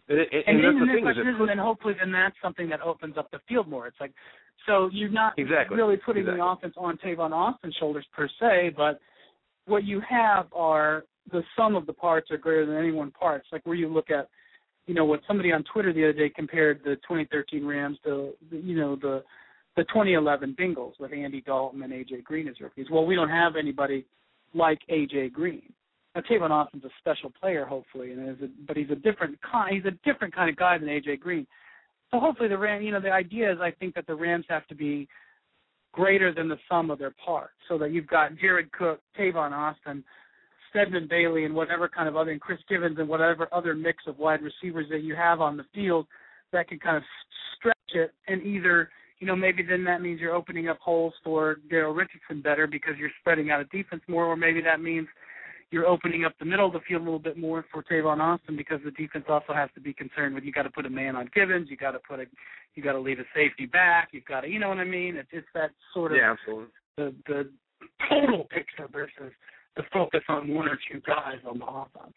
And, 0.09 0.19
and, 0.19 0.29
And, 0.33 0.45
and 0.47 0.65
that's 0.65 0.75
then 0.75 0.81
the 0.81 0.95
thing 0.95 1.05
next 1.05 1.19
is, 1.19 1.23
question 1.23 1.27
it 1.27 1.31
is, 1.35 1.41
and 1.41 1.49
then 1.49 1.59
hopefully 1.59 1.95
then 1.99 2.13
that's 2.13 2.37
something 2.43 2.69
that 2.71 2.81
opens 2.81 3.17
up 3.19 3.31
the 3.31 3.41
field 3.49 3.69
more. 3.69 3.87
It's 3.87 4.01
like 4.01 4.13
so 4.67 4.91
you're 4.93 5.09
not 5.09 5.35
Exactly. 5.39 5.77
really 5.77 5.97
putting 5.97 6.23
Exactly. 6.23 6.41
the 6.41 6.47
offense 6.47 6.75
on 6.77 6.99
Tavon 6.99 7.33
Austin's 7.33 7.75
shoulders 7.79 8.07
per 8.15 8.29
se, 8.41 8.75
but 8.77 9.01
what 9.67 9.85
you 9.85 10.01
have 10.09 10.47
are 10.53 11.05
the 11.31 11.43
sum 11.57 11.77
of 11.77 11.87
the 11.87 11.93
parts 11.93 12.31
are 12.31 12.39
greater 12.39 12.67
than 12.67 12.77
any 12.77 12.91
one 12.91 13.11
part. 13.11 13.43
It's 13.43 13.53
like 13.53 13.65
where 13.67 13.77
you 13.77 13.89
look 13.89 14.11
at, 14.11 14.29
you 14.87 14.95
know, 14.95 15.05
what 15.05 15.21
somebody 15.27 15.53
on 15.53 15.63
Twitter 15.73 15.93
the 15.93 16.05
other 16.05 16.13
day 16.15 16.31
compared 16.35 16.81
the 16.83 16.97
2013 16.97 17.65
Rams 17.67 17.99
to, 18.05 18.33
you 18.51 18.77
know, 18.77 18.97
the 18.97 19.23
the 19.77 19.85
2011 19.85 20.57
Bengals 20.59 20.99
with 20.99 21.13
Andy 21.13 21.41
Dalton 21.41 21.83
and 21.83 21.93
AJ 21.93 22.25
Green 22.25 22.49
as 22.49 22.61
rookies. 22.61 22.87
Well, 22.91 23.07
we 23.07 23.15
don't 23.15 23.29
have 23.29 23.55
anybody 23.57 24.05
like 24.53 24.81
AJ 24.91 25.33
Green. 25.33 25.73
Now 26.15 26.23
Tavon 26.23 26.51
Austin's 26.51 26.85
a 26.85 26.91
special 26.99 27.33
player, 27.41 27.65
hopefully, 27.65 28.13
and 28.13 28.29
is 28.29 28.43
a, 28.43 28.49
but 28.67 28.77
he's 28.77 28.91
a 28.91 28.97
different 28.97 29.39
kind. 29.43 29.75
He's 29.75 29.85
a 29.85 30.11
different 30.11 30.35
kind 30.35 30.51
of 30.51 30.57
guy 30.57 30.79
than 30.79 30.89
AJ 30.89 31.21
Green. 31.21 31.47
So 32.11 32.19
hopefully 32.19 32.49
the 32.49 32.59
Ram, 32.59 32.83
you 32.83 32.91
know, 32.91 33.01
the 33.01 33.11
idea 33.11 33.53
is 33.53 33.59
I 33.61 33.71
think 33.73 33.95
that 33.95 34.07
the 34.07 34.15
Rams 34.15 34.47
have 34.49 34.67
to 34.69 34.75
be 34.75 35.07
greater 35.93 36.33
than 36.33 36.49
the 36.49 36.57
sum 36.69 36.91
of 36.91 36.99
their 36.99 37.15
parts, 37.25 37.55
so 37.69 37.79
that 37.79 37.93
you've 37.93 38.07
got 38.07 38.37
Jared 38.39 38.71
Cook, 38.73 39.01
Tavon 39.19 39.53
Austin, 39.53 40.05
Stedman 40.71 41.09
Bailey, 41.09 41.45
and 41.45 41.55
whatever 41.55 41.89
kind 41.89 42.09
of 42.09 42.17
other, 42.17 42.31
and 42.31 42.41
Chris 42.41 42.59
Givens, 42.69 42.99
and 42.99 43.09
whatever 43.09 43.49
other 43.53 43.75
mix 43.75 44.05
of 44.07 44.19
wide 44.19 44.41
receivers 44.43 44.87
that 44.91 45.03
you 45.03 45.15
have 45.17 45.41
on 45.41 45.57
the 45.57 45.65
field 45.75 46.07
that 46.53 46.69
can 46.69 46.79
kind 46.79 46.97
of 46.97 47.03
stretch 47.57 47.77
it, 47.95 48.13
and 48.27 48.43
either, 48.43 48.91
you 49.19 49.27
know, 49.27 49.37
maybe 49.37 49.63
then 49.63 49.85
that 49.85 50.01
means 50.01 50.21
you're 50.21 50.35
opening 50.35 50.69
up 50.69 50.79
holes 50.79 51.15
for 51.25 51.57
Daryl 51.71 51.97
Richardson 51.97 52.43
better 52.43 52.67
because 52.67 52.95
you're 52.99 53.11
spreading 53.21 53.51
out 53.51 53.61
a 53.61 53.65
defense 53.65 54.03
more, 54.09 54.25
or 54.27 54.37
maybe 54.37 54.61
that 54.63 54.81
means 54.81 55.09
you're 55.71 55.87
opening 55.87 56.25
up 56.25 56.33
the 56.39 56.45
middle 56.45 56.67
of 56.67 56.73
the 56.73 56.81
field 56.89 57.03
a 57.03 57.05
little 57.05 57.19
bit 57.19 57.37
more 57.37 57.65
for 57.71 57.83
Tavon 57.83 58.21
Austin 58.21 58.57
because 58.57 58.81
the 58.85 58.91
defense 58.93 59.27
also 59.29 59.53
has 59.53 59.69
to 59.75 59.81
be 59.81 59.93
concerned 59.93 60.35
with 60.35 60.45
you 60.45 60.53
got 60.53 60.63
to 60.63 60.71
put 60.71 60.87
a 60.87 60.91
man 60.91 61.15
on 61.17 61.29
Givens, 61.35 61.69
you 61.71 61.77
got 61.77 61.93
to 61.93 61.99
put 62.09 62.21
a, 62.21 62.25
you 62.75 62.83
got 62.83 62.93
to 62.93 63.01
leave 63.01 63.19
a 63.19 63.25
safety 63.35 63.67
back, 63.67 64.09
you've 64.13 64.25
got 64.25 64.43
to, 64.43 64.49
you 64.49 64.59
know 64.59 64.69
what 64.69 64.79
I 64.79 64.85
mean? 64.85 65.17
It's 65.17 65.29
it's 65.33 65.47
that 65.55 65.71
sort 65.93 66.13
of 66.13 66.19
yeah, 66.19 66.33
absolutely. 66.33 66.73
the 66.97 67.15
the 67.27 67.51
total 68.09 68.45
picture 68.45 68.89
versus 68.93 69.33
the 69.77 69.83
focus 69.93 70.23
on 70.29 70.53
one 70.55 70.69
or 70.69 70.79
two 70.91 71.01
guys 71.07 71.39
on 71.49 71.59
the 71.59 71.67
offense. 71.67 72.15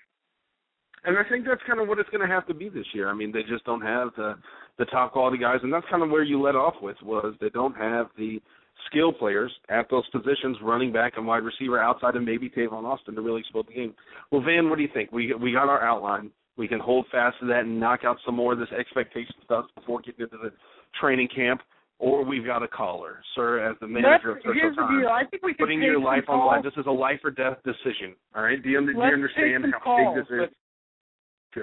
And 1.04 1.18
I 1.18 1.24
think 1.28 1.46
that's 1.46 1.62
kind 1.66 1.80
of 1.80 1.88
what 1.88 1.98
it's 1.98 2.10
going 2.10 2.28
to 2.28 2.34
have 2.34 2.46
to 2.48 2.54
be 2.54 2.70
this 2.70 2.86
year. 2.94 3.10
I 3.10 3.14
mean, 3.14 3.32
they 3.32 3.42
just 3.42 3.66
don't 3.66 3.82
have 3.82 4.10
the 4.16 4.36
the 4.78 4.86
top 4.86 5.12
quality 5.14 5.38
guys, 5.38 5.60
and 5.64 5.74
that's 5.74 5.86
kind 5.90 6.02
of 6.02 6.10
where 6.10 6.24
you 6.24 6.42
let 6.42 6.56
off 6.56 6.76
with 6.82 6.98
was 7.04 7.36
they 7.42 7.50
don't 7.50 7.76
have 7.76 8.08
the 8.18 8.42
skill 8.90 9.12
players 9.14 9.52
at 9.70 9.90
those 9.90 10.08
positions, 10.10 10.58
running 10.62 10.92
back 10.92 11.14
and 11.18 11.26
wide 11.28 11.44
receiver, 11.44 11.80
outside 11.82 12.16
of 12.16 12.24
maybe 12.24 12.50
Tavon 12.50 12.84
Austin 12.84 13.16
to 13.16 13.22
really 13.22 13.42
explode 13.42 13.68
the 13.68 13.74
game. 13.74 13.94
Well, 14.32 14.42
Van, 14.42 14.70
what 14.70 14.78
do 14.78 14.84
you 14.84 14.90
think? 14.94 15.12
We 15.12 15.34
we 15.34 15.52
got 15.52 15.70
our 15.70 15.84
outline. 15.84 16.32
We 16.58 16.68
can 16.68 16.80
hold 16.80 17.06
fast 17.12 17.38
to 17.40 17.46
that 17.48 17.62
and 17.62 17.80
knock 17.80 18.02
out 18.04 18.18
some 18.26 18.36
more 18.36 18.54
of 18.54 18.60
this 18.60 18.72
expectation 18.78 19.34
stuff 19.46 19.66
before 19.76 20.02
getting 20.02 20.22
into 20.26 20.38
the 20.38 20.52
training 21.00 21.30
camp, 21.34 21.62
or 21.98 22.24
we've 22.26 22.46
got 22.46 22.62
a 22.62 22.68
caller, 22.68 23.22
sir, 23.36 23.60
as 23.68 23.78
the 23.80 23.88
manager 23.88 24.32
of 24.32 24.38
Let's- 24.46 24.58
Social 24.60 24.76
Time. 24.76 25.00
deal. 25.00 25.10
I 25.10 25.24
think 25.26 25.44
we 25.44 25.54
can 25.54 25.66
Putting 25.66 25.82
your 25.82 26.00
life 26.00 26.26
on 26.28 26.40
the 26.40 26.46
line. 26.46 26.62
This 26.64 26.74
is 26.78 26.86
a 26.88 26.92
life 26.92 27.20
or 27.24 27.32
death 27.32 27.58
decision. 27.64 28.16
All 28.36 28.44
right? 28.44 28.62
Do 28.62 28.70
you, 28.70 28.86
do 28.86 28.92
you 28.92 29.02
understand 29.02 29.66
how 29.74 29.80
calls. 29.80 30.16
big 30.18 30.26
this 30.28 30.50
is? 30.50 30.56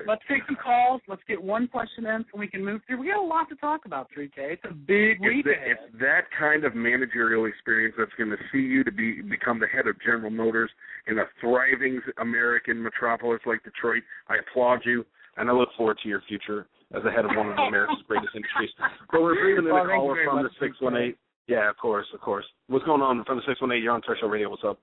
Let's, 0.06 0.22
take 0.28 0.42
some 0.46 0.56
calls. 0.62 1.00
Let's 1.08 1.22
get 1.28 1.42
one 1.42 1.68
question 1.68 2.06
in 2.06 2.24
so 2.30 2.38
we 2.38 2.48
can 2.48 2.64
move 2.64 2.80
through. 2.86 3.00
We 3.00 3.08
got 3.08 3.22
a 3.22 3.26
lot 3.26 3.48
to 3.48 3.56
talk 3.56 3.86
about, 3.86 4.08
3K. 4.16 4.30
It's 4.36 4.62
a 4.64 4.74
big 4.74 5.20
week 5.20 5.46
It's, 5.46 5.58
it's 5.66 6.00
that 6.00 6.22
kind 6.38 6.64
of 6.64 6.74
managerial 6.74 7.46
experience 7.46 7.94
that's 7.98 8.12
going 8.18 8.30
to 8.30 8.36
see 8.52 8.58
you 8.58 8.84
to 8.84 8.92
be 8.92 9.22
become 9.22 9.58
the 9.60 9.66
head 9.66 9.86
of 9.86 9.96
General 10.04 10.30
Motors 10.30 10.70
in 11.06 11.18
a 11.18 11.24
thriving 11.40 12.00
American 12.20 12.82
metropolis 12.82 13.40
like 13.46 13.62
Detroit. 13.64 14.02
I 14.28 14.36
applaud 14.36 14.80
you, 14.84 15.04
and 15.36 15.48
I 15.48 15.52
look 15.52 15.70
forward 15.76 15.98
to 16.02 16.08
your 16.08 16.22
future 16.28 16.66
as 16.94 17.02
the 17.02 17.10
head 17.10 17.24
of 17.24 17.30
one 17.36 17.50
of 17.50 17.58
America's 17.58 18.02
greatest 18.06 18.34
industries. 18.34 18.70
But 19.10 19.22
we're 19.22 19.34
bringing 19.34 19.64
in 19.64 19.66
a 19.66 19.86
caller 19.86 20.16
from 20.24 20.42
the 20.42 20.50
six 20.60 20.80
one 20.80 20.96
eight. 20.96 21.16
Yeah, 21.46 21.70
of 21.70 21.76
course, 21.78 22.06
of 22.12 22.20
course. 22.20 22.44
What's 22.68 22.84
going 22.84 23.00
on 23.00 23.24
from 23.24 23.36
the 23.36 23.42
six 23.46 23.60
one 23.60 23.72
eight? 23.72 23.82
You're 23.82 23.92
on 23.92 24.02
Turf 24.02 24.18
Radio. 24.22 24.50
What's 24.50 24.64
up? 24.64 24.78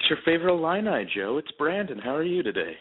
It's 0.00 0.08
your 0.10 0.18
favorite 0.24 0.52
Illini, 0.52 1.06
Joe. 1.14 1.38
It's 1.38 1.50
Brandon. 1.58 1.98
How 1.98 2.14
are 2.16 2.22
you 2.24 2.42
today? 2.42 2.74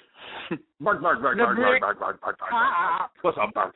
bark, 0.82 1.02
bark, 1.02 1.22
bark, 1.22 1.38
The 1.38 1.44
bark, 1.44 1.56
brick 1.58 1.82
bark, 1.82 2.00
bark, 2.00 2.22
bark, 2.22 2.40
bark, 2.40 2.52
bark, 2.52 3.12
What's 3.22 3.38
up, 3.42 3.54
bark? 3.54 3.76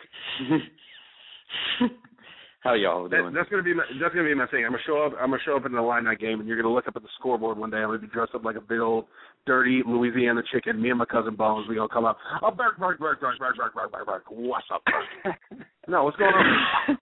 How 2.62 2.73
y'all 2.75 3.10
That, 3.10 3.17
doing? 3.17 3.34
that's 3.34 3.49
gonna 3.49 3.62
be 3.63 3.73
my, 3.73 3.84
that's 4.01 4.15
gonna 4.15 4.27
be 4.27 4.34
my 4.34 4.47
thing. 4.47 4.63
I'm 4.65 4.71
gonna 4.71 4.84
show 4.88 5.03
up. 5.03 5.12
I'm 5.19 5.29
gonna 5.32 5.41
show 5.45 5.58
up 5.58 5.65
in 5.65 5.73
the 5.73 5.82
line 5.82 6.06
night 6.06 6.19
game, 6.19 6.39
and 6.39 6.47
you're 6.47 6.56
gonna 6.62 6.73
look 6.73 6.88
up 6.88 6.95
at 6.95 7.01
the 7.01 7.10
scoreboard 7.19 7.58
one 7.58 7.69
day. 7.69 7.77
I'm 7.77 7.88
gonna 7.89 7.99
be 7.99 8.08
dressed 8.08 8.34
up 8.34 8.45
like 8.45 8.56
a 8.56 8.62
big 8.62 8.79
old 8.79 9.06
dirty 9.45 9.82
Louisiana 9.86 10.41
chicken. 10.53 10.82
Me 10.82 10.89
and 10.89 10.97
my 10.97 11.03
cousin 11.06 11.36
Bones, 11.36 11.67
we 11.67 11.75
gonna 11.75 11.89
come 11.89 12.06
up. 12.06 12.17
Oh, 12.41 12.51
bark, 12.51 12.79
bark, 12.79 12.99
bark, 12.99 13.19
bark, 13.19 13.38
bark, 13.38 13.58
bark, 13.58 13.73
bark, 13.75 13.91
bark, 13.91 14.06
bark. 14.06 14.23
What's 14.29 14.65
up? 14.73 14.82
Bark? 14.86 15.36
no, 15.89 16.06
what's 16.06 16.15
going 16.15 16.34
on? 16.34 16.97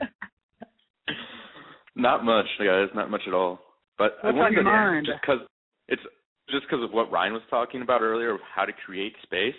not 1.96 2.26
much, 2.26 2.48
guys. 2.58 2.88
Not 2.96 3.12
much 3.12 3.22
at 3.28 3.34
all. 3.36 3.60
But 4.00 4.18
I 4.24 4.28
What's 4.28 4.34
on 4.34 4.38
wanted 4.38 4.54
your 4.56 4.64
to 4.64 4.70
mind? 4.72 5.06
just 5.06 5.22
because 5.22 5.40
it's 5.90 6.02
just 6.52 6.66
because 6.70 6.84
of 6.84 6.92
what 6.92 7.12
Ryan 7.12 7.34
was 7.34 7.42
talking 7.50 7.82
about 7.82 8.02
earlier 8.02 8.36
of 8.36 8.42
how 8.54 8.66
to 8.66 8.74
create 8.86 9.14
space. 9.24 9.56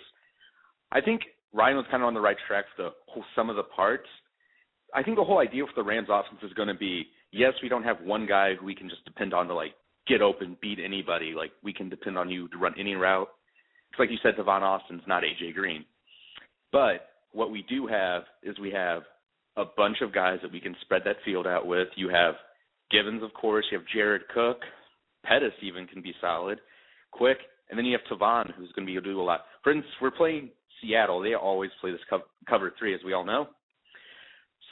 I 0.91 1.01
think 1.01 1.21
Ryan 1.53 1.77
was 1.77 1.85
kind 1.91 2.03
of 2.03 2.07
on 2.07 2.13
the 2.13 2.21
right 2.21 2.37
track 2.47 2.65
for 2.75 2.83
the 2.83 2.89
whole 3.07 3.25
some 3.35 3.49
of 3.49 3.55
the 3.55 3.63
parts. 3.63 4.07
I 4.93 5.03
think 5.03 5.17
the 5.17 5.23
whole 5.23 5.39
idea 5.39 5.65
for 5.65 5.73
the 5.75 5.87
Rams 5.87 6.07
offense 6.09 6.39
is 6.43 6.53
going 6.53 6.67
to 6.67 6.75
be 6.75 7.07
yes, 7.31 7.53
we 7.61 7.69
don't 7.69 7.83
have 7.83 7.97
one 8.01 8.25
guy 8.27 8.55
who 8.55 8.65
we 8.65 8.75
can 8.75 8.89
just 8.89 9.03
depend 9.05 9.33
on 9.33 9.47
to 9.47 9.53
like 9.53 9.73
get 10.07 10.21
open, 10.21 10.57
beat 10.61 10.79
anybody. 10.83 11.33
Like 11.35 11.51
we 11.63 11.73
can 11.73 11.89
depend 11.89 12.17
on 12.17 12.29
you 12.29 12.47
to 12.49 12.57
run 12.57 12.73
any 12.79 12.93
route. 12.93 13.27
It's 13.91 13.99
like 13.99 14.09
you 14.09 14.17
said, 14.23 14.35
Tavon 14.35 14.61
Austin's 14.61 15.01
not 15.07 15.23
AJ 15.23 15.53
Green. 15.53 15.85
But 16.71 17.09
what 17.31 17.51
we 17.51 17.63
do 17.67 17.87
have 17.87 18.23
is 18.41 18.57
we 18.59 18.71
have 18.71 19.03
a 19.57 19.65
bunch 19.77 19.97
of 20.01 20.13
guys 20.13 20.39
that 20.41 20.51
we 20.51 20.59
can 20.59 20.75
spread 20.81 21.03
that 21.05 21.17
field 21.25 21.45
out 21.45 21.67
with. 21.67 21.87
You 21.95 22.09
have 22.09 22.35
Givens, 22.91 23.23
of 23.23 23.33
course. 23.33 23.65
You 23.71 23.77
have 23.79 23.87
Jared 23.93 24.23
Cook. 24.33 24.57
Pettis 25.23 25.53
even 25.61 25.87
can 25.87 26.01
be 26.01 26.13
solid, 26.19 26.59
quick, 27.13 27.37
and 27.69 27.77
then 27.77 27.85
you 27.85 27.97
have 27.97 28.19
Tavon, 28.19 28.53
who's 28.55 28.71
going 28.73 28.85
to 28.85 28.91
be 28.91 28.93
able 28.93 29.03
to 29.03 29.13
do 29.13 29.21
a 29.21 29.23
lot. 29.23 29.41
For 29.63 29.71
instance, 29.71 29.93
we're 30.01 30.11
playing 30.11 30.49
Seattle. 30.81 31.21
They 31.21 31.33
always 31.33 31.71
play 31.81 31.91
this 31.91 32.01
co- 32.09 32.23
cover 32.49 32.73
three, 32.77 32.93
as 32.93 33.01
we 33.05 33.13
all 33.13 33.25
know. 33.25 33.47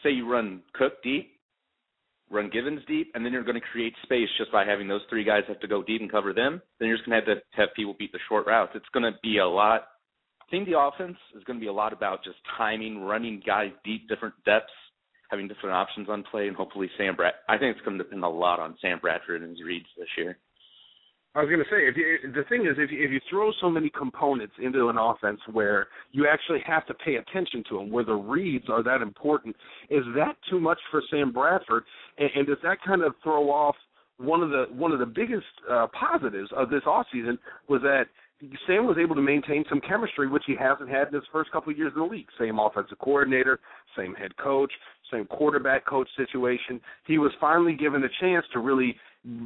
Say 0.03 0.11
you 0.11 0.31
run 0.31 0.61
Cook 0.73 1.01
deep, 1.03 1.39
run 2.29 2.49
Givens 2.51 2.81
deep, 2.87 3.11
and 3.13 3.25
then 3.25 3.33
you're 3.33 3.43
going 3.43 3.59
to 3.59 3.67
create 3.71 3.93
space 4.03 4.29
just 4.37 4.51
by 4.51 4.65
having 4.65 4.87
those 4.87 5.01
three 5.09 5.23
guys 5.23 5.43
have 5.47 5.59
to 5.59 5.67
go 5.67 5.83
deep 5.83 6.01
and 6.01 6.11
cover 6.11 6.33
them. 6.33 6.61
Then 6.79 6.87
you're 6.87 6.97
just 6.97 7.07
going 7.07 7.21
to 7.21 7.25
have 7.27 7.37
to 7.37 7.43
have 7.51 7.69
people 7.75 7.95
beat 7.97 8.11
the 8.11 8.19
short 8.27 8.47
routes. 8.47 8.71
It's 8.75 8.85
going 8.93 9.11
to 9.11 9.17
be 9.21 9.37
a 9.37 9.47
lot. 9.47 9.87
I 10.41 10.51
think 10.51 10.67
the 10.67 10.79
offense 10.79 11.17
is 11.35 11.43
going 11.45 11.59
to 11.59 11.63
be 11.63 11.69
a 11.69 11.73
lot 11.73 11.93
about 11.93 12.23
just 12.23 12.37
timing, 12.57 13.01
running 13.01 13.41
guys 13.45 13.71
deep, 13.85 14.09
different 14.09 14.35
depths, 14.45 14.73
having 15.29 15.47
different 15.47 15.75
options 15.75 16.09
on 16.09 16.23
play, 16.29 16.47
and 16.47 16.55
hopefully 16.57 16.89
Sam 16.97 17.15
Brad. 17.15 17.33
I 17.47 17.57
think 17.57 17.75
it's 17.75 17.85
going 17.85 17.97
to 17.97 18.03
depend 18.03 18.23
a 18.23 18.27
lot 18.27 18.59
on 18.59 18.75
Sam 18.81 18.99
Bradford 18.99 19.41
and 19.41 19.51
his 19.51 19.65
reads 19.65 19.85
this 19.97 20.09
year. 20.17 20.37
I 21.33 21.39
was 21.39 21.49
going 21.49 21.59
to 21.59 21.69
say, 21.71 21.87
if 21.87 21.95
you, 21.95 22.31
the 22.33 22.43
thing 22.49 22.65
is, 22.65 22.75
if 22.77 22.91
you, 22.91 23.05
if 23.05 23.09
you 23.09 23.21
throw 23.29 23.51
so 23.61 23.69
many 23.69 23.89
components 23.97 24.53
into 24.61 24.89
an 24.89 24.97
offense 24.97 25.39
where 25.51 25.87
you 26.11 26.27
actually 26.27 26.59
have 26.67 26.85
to 26.87 26.93
pay 26.93 27.15
attention 27.15 27.63
to 27.69 27.77
them, 27.77 27.89
where 27.89 28.03
the 28.03 28.13
reads 28.13 28.65
are 28.69 28.83
that 28.83 29.01
important, 29.01 29.55
is 29.89 30.03
that 30.15 30.35
too 30.49 30.59
much 30.59 30.79
for 30.91 31.01
Sam 31.09 31.31
Bradford? 31.31 31.83
And, 32.17 32.29
and 32.35 32.47
does 32.47 32.57
that 32.63 32.77
kind 32.85 33.01
of 33.01 33.13
throw 33.23 33.49
off 33.49 33.75
one 34.17 34.43
of 34.43 34.49
the 34.49 34.65
one 34.71 34.91
of 34.91 34.99
the 34.99 35.05
biggest 35.05 35.45
uh, 35.69 35.87
positives 35.99 36.49
of 36.55 36.69
this 36.69 36.83
offseason 36.85 37.37
was 37.67 37.81
that 37.81 38.03
Sam 38.67 38.85
was 38.85 38.97
able 38.99 39.15
to 39.15 39.21
maintain 39.21 39.63
some 39.69 39.81
chemistry, 39.87 40.27
which 40.27 40.43
he 40.47 40.55
hasn't 40.55 40.89
had 40.89 41.07
in 41.07 41.13
his 41.13 41.23
first 41.31 41.51
couple 41.51 41.71
of 41.71 41.77
years 41.77 41.93
in 41.95 42.01
the 42.01 42.07
league. 42.07 42.27
Same 42.39 42.59
offensive 42.59 42.97
coordinator, 42.99 43.59
same 43.95 44.15
head 44.15 44.35
coach, 44.37 44.71
same 45.11 45.25
quarterback 45.25 45.85
coach 45.85 46.07
situation. 46.15 46.79
He 47.05 47.17
was 47.17 47.31
finally 47.39 47.73
given 47.73 48.03
a 48.03 48.09
chance 48.19 48.45
to 48.53 48.59
really 48.59 48.95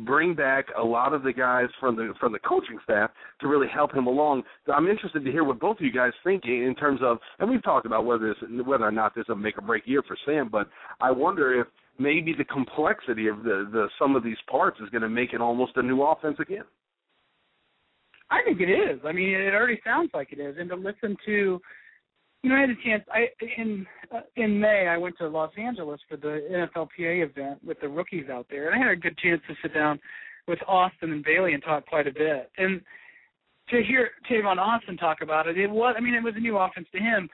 bring 0.05 0.33
back 0.33 0.67
a 0.77 0.83
lot 0.83 1.13
of 1.13 1.23
the 1.23 1.33
guys 1.33 1.67
from 1.79 1.95
the 1.95 2.13
from 2.19 2.31
the 2.31 2.39
coaching 2.39 2.79
staff 2.83 3.11
to 3.41 3.47
really 3.47 3.67
help 3.67 3.93
him 3.93 4.07
along. 4.07 4.43
I'm 4.73 4.87
interested 4.87 5.25
to 5.25 5.31
hear 5.31 5.43
what 5.43 5.59
both 5.59 5.77
of 5.77 5.85
you 5.85 5.91
guys 5.91 6.13
think 6.23 6.45
in 6.45 6.75
terms 6.79 7.01
of, 7.03 7.17
and 7.39 7.49
we've 7.49 7.63
talked 7.63 7.85
about 7.85 8.05
whether 8.05 8.33
this, 8.33 8.65
whether 8.65 8.85
or 8.85 8.91
not 8.91 9.15
this 9.15 9.23
is 9.23 9.29
a 9.29 9.35
make 9.35 9.57
or 9.57 9.61
break 9.61 9.83
year 9.85 10.01
for 10.07 10.17
Sam, 10.25 10.49
but 10.49 10.69
I 11.01 11.11
wonder 11.11 11.59
if 11.59 11.67
maybe 11.99 12.33
the 12.37 12.45
complexity 12.45 13.27
of 13.27 13.43
the 13.43 13.67
the 13.71 13.87
some 13.99 14.15
of 14.15 14.23
these 14.23 14.37
parts 14.49 14.79
is 14.79 14.89
going 14.89 15.01
to 15.01 15.09
make 15.09 15.33
it 15.33 15.41
almost 15.41 15.73
a 15.75 15.83
new 15.83 16.03
offense 16.03 16.37
again. 16.39 16.63
I 18.31 18.41
think 18.43 18.59
it 18.59 18.69
is. 18.69 18.99
I 19.05 19.11
mean, 19.11 19.29
it 19.29 19.53
already 19.53 19.79
sounds 19.83 20.09
like 20.13 20.31
it 20.31 20.39
is. 20.39 20.55
And 20.57 20.69
to 20.69 20.75
listen 20.75 21.15
to, 21.25 21.61
you 22.45 22.51
know, 22.51 22.57
I 22.57 22.61
had 22.61 22.69
a 22.69 22.75
chance. 22.85 23.03
I 23.11 23.25
in 23.57 23.87
uh, 24.13 24.19
in 24.35 24.59
May 24.59 24.87
I 24.87 24.97
went 24.97 25.17
to 25.17 25.27
Los 25.27 25.51
Angeles 25.57 25.99
for 26.07 26.15
the 26.15 26.67
NFLPA 26.75 27.27
event 27.27 27.63
with 27.65 27.79
the 27.81 27.89
rookies 27.89 28.29
out 28.31 28.45
there, 28.51 28.69
and 28.69 28.75
I 28.75 28.87
had 28.87 28.95
a 28.95 29.01
good 29.01 29.17
chance 29.17 29.41
to 29.47 29.55
sit 29.63 29.73
down 29.73 29.99
with 30.47 30.59
Austin 30.67 31.11
and 31.11 31.23
Bailey 31.23 31.55
and 31.55 31.63
talk 31.63 31.87
quite 31.87 32.05
a 32.05 32.13
bit. 32.13 32.51
And 32.59 32.81
to 33.71 33.81
hear 33.81 34.11
Tavon 34.29 34.59
Austin 34.59 34.95
talk 34.95 35.21
about 35.23 35.47
it, 35.47 35.57
it 35.57 35.71
was. 35.71 35.95
I 35.97 36.01
mean, 36.01 36.13
it 36.13 36.23
was 36.23 36.35
a 36.37 36.39
new 36.39 36.55
offense 36.59 36.87
to 36.91 36.99
him. 36.99 37.27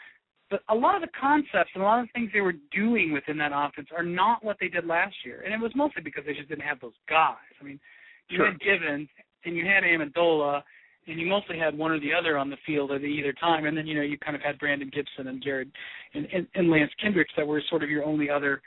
But 0.50 0.62
a 0.70 0.76
lot 0.76 0.96
of 0.96 1.02
the 1.02 1.10
concepts 1.20 1.72
and 1.74 1.84
a 1.84 1.86
lot 1.86 2.00
of 2.00 2.08
the 2.08 2.12
things 2.14 2.30
they 2.34 2.40
were 2.40 2.56
doing 2.74 3.12
within 3.12 3.38
that 3.40 3.52
offense 3.54 3.90
are 3.96 4.04
not 4.04 4.46
what 4.46 4.56
they 4.62 4.70
did 4.70 4.86
last 4.86 5.16
year, 5.26 5.42
and 5.44 5.54
it 5.54 5.60
was 5.60 5.74
mostly 5.76 6.02
because 6.02 6.24
they 6.26 6.34
just 6.34 6.48
didn't 6.48 6.64
have 6.64 6.80
those 6.80 6.96
guys. 7.10 7.36
I 7.60 7.66
mean, 7.66 7.82
you 8.30 8.38
Sure. 8.38 8.48
had 8.48 8.60
Givens 8.62 9.10
and 9.44 9.58
you 9.58 9.66
had 9.66 9.84
Amendola, 9.84 10.64
and 11.08 11.20
you 11.20 11.26
mostly 11.28 11.58
had 11.58 11.78
one 11.78 11.92
or 11.92 12.00
the 12.00 12.14
other 12.14 12.38
on 12.38 12.50
the 12.50 12.58
field 12.66 12.92
at 12.92 13.02
either 13.02 13.34
time, 13.34 13.66
and 13.66 13.76
then 13.76 13.88
you 13.88 13.96
know 13.96 14.02
you 14.02 14.18
kind 14.18 14.36
of 14.36 14.42
had 14.42 14.60
Brandon 14.60 14.90
Gibson 14.94 15.28
and 15.28 15.42
Jared 15.44 15.72
and, 16.14 16.28
and, 16.34 16.48
and 16.56 16.70
Lance 16.70 16.92
Kendricks 17.02 17.34
that 17.38 17.46
were 17.48 17.62
sort 17.70 17.84
of 17.84 17.90
your 17.90 18.04
only 18.04 18.30
other 18.30 18.62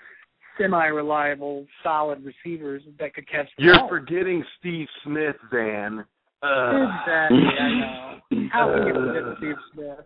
semi-reliable, 0.58 1.66
solid 1.82 2.24
receivers 2.24 2.82
that 2.98 3.14
could 3.14 3.28
catch 3.28 3.48
the 3.58 3.64
You're 3.64 3.78
ball. 3.78 3.88
forgetting 3.88 4.44
Steve 4.58 4.86
Smith, 5.04 5.36
Van. 5.52 6.04
Uh, 6.42 6.86
Exactly, 7.00 7.38
I 7.38 7.68
know. 7.70 8.18
How 8.52 8.72
can 8.74 8.86
you 8.86 8.94
forget 8.94 9.38
Steve 9.38 9.56
Smith? 9.72 9.98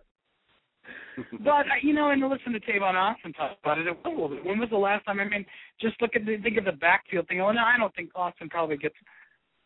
But 1.43 1.49
uh, 1.67 1.79
you 1.83 1.93
know, 1.93 2.11
and 2.11 2.21
to 2.21 2.27
listen 2.27 2.53
to 2.53 2.59
Tavon 2.61 2.93
Austin 2.95 3.33
talk 3.33 3.57
about 3.61 3.77
it, 3.77 3.87
it 3.87 3.91
was 3.91 3.99
a 4.05 4.09
little 4.09 4.29
bit. 4.29 4.45
When 4.45 4.57
was 4.59 4.69
the 4.69 4.77
last 4.77 5.05
time? 5.05 5.19
I 5.19 5.25
mean, 5.25 5.45
just 5.81 6.01
look 6.01 6.11
at 6.15 6.25
the 6.25 6.37
think 6.37 6.57
of 6.57 6.65
the 6.65 6.71
backfield 6.71 7.27
thing. 7.27 7.41
Oh 7.41 7.51
no, 7.51 7.61
I 7.61 7.77
don't 7.77 7.93
think 7.95 8.09
Austin 8.15 8.49
probably 8.49 8.77
gets 8.77 8.95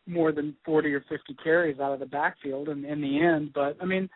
more 0.06 0.32
than 0.32 0.54
forty 0.64 0.92
or 0.92 1.04
fifty 1.08 1.34
carries 1.42 1.80
out 1.80 1.92
of 1.92 2.00
the 2.00 2.06
backfield 2.06 2.68
in, 2.68 2.84
in 2.84 3.00
the 3.00 3.20
end. 3.20 3.52
But 3.54 3.76
I 3.80 3.84
mean, 3.84 4.08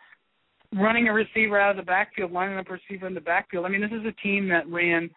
running 0.73 1.07
a 1.07 1.13
receiver 1.13 1.59
out 1.59 1.71
of 1.71 1.77
the 1.77 1.83
backfield, 1.83 2.31
lining 2.31 2.57
up 2.57 2.69
a 2.69 2.73
receiver 2.73 3.07
in 3.07 3.13
the 3.13 3.21
backfield. 3.21 3.65
I 3.65 3.69
mean, 3.69 3.81
this 3.81 3.91
is 3.91 4.05
a 4.05 4.21
team 4.21 4.47
that 4.49 4.69
ran 4.69 5.09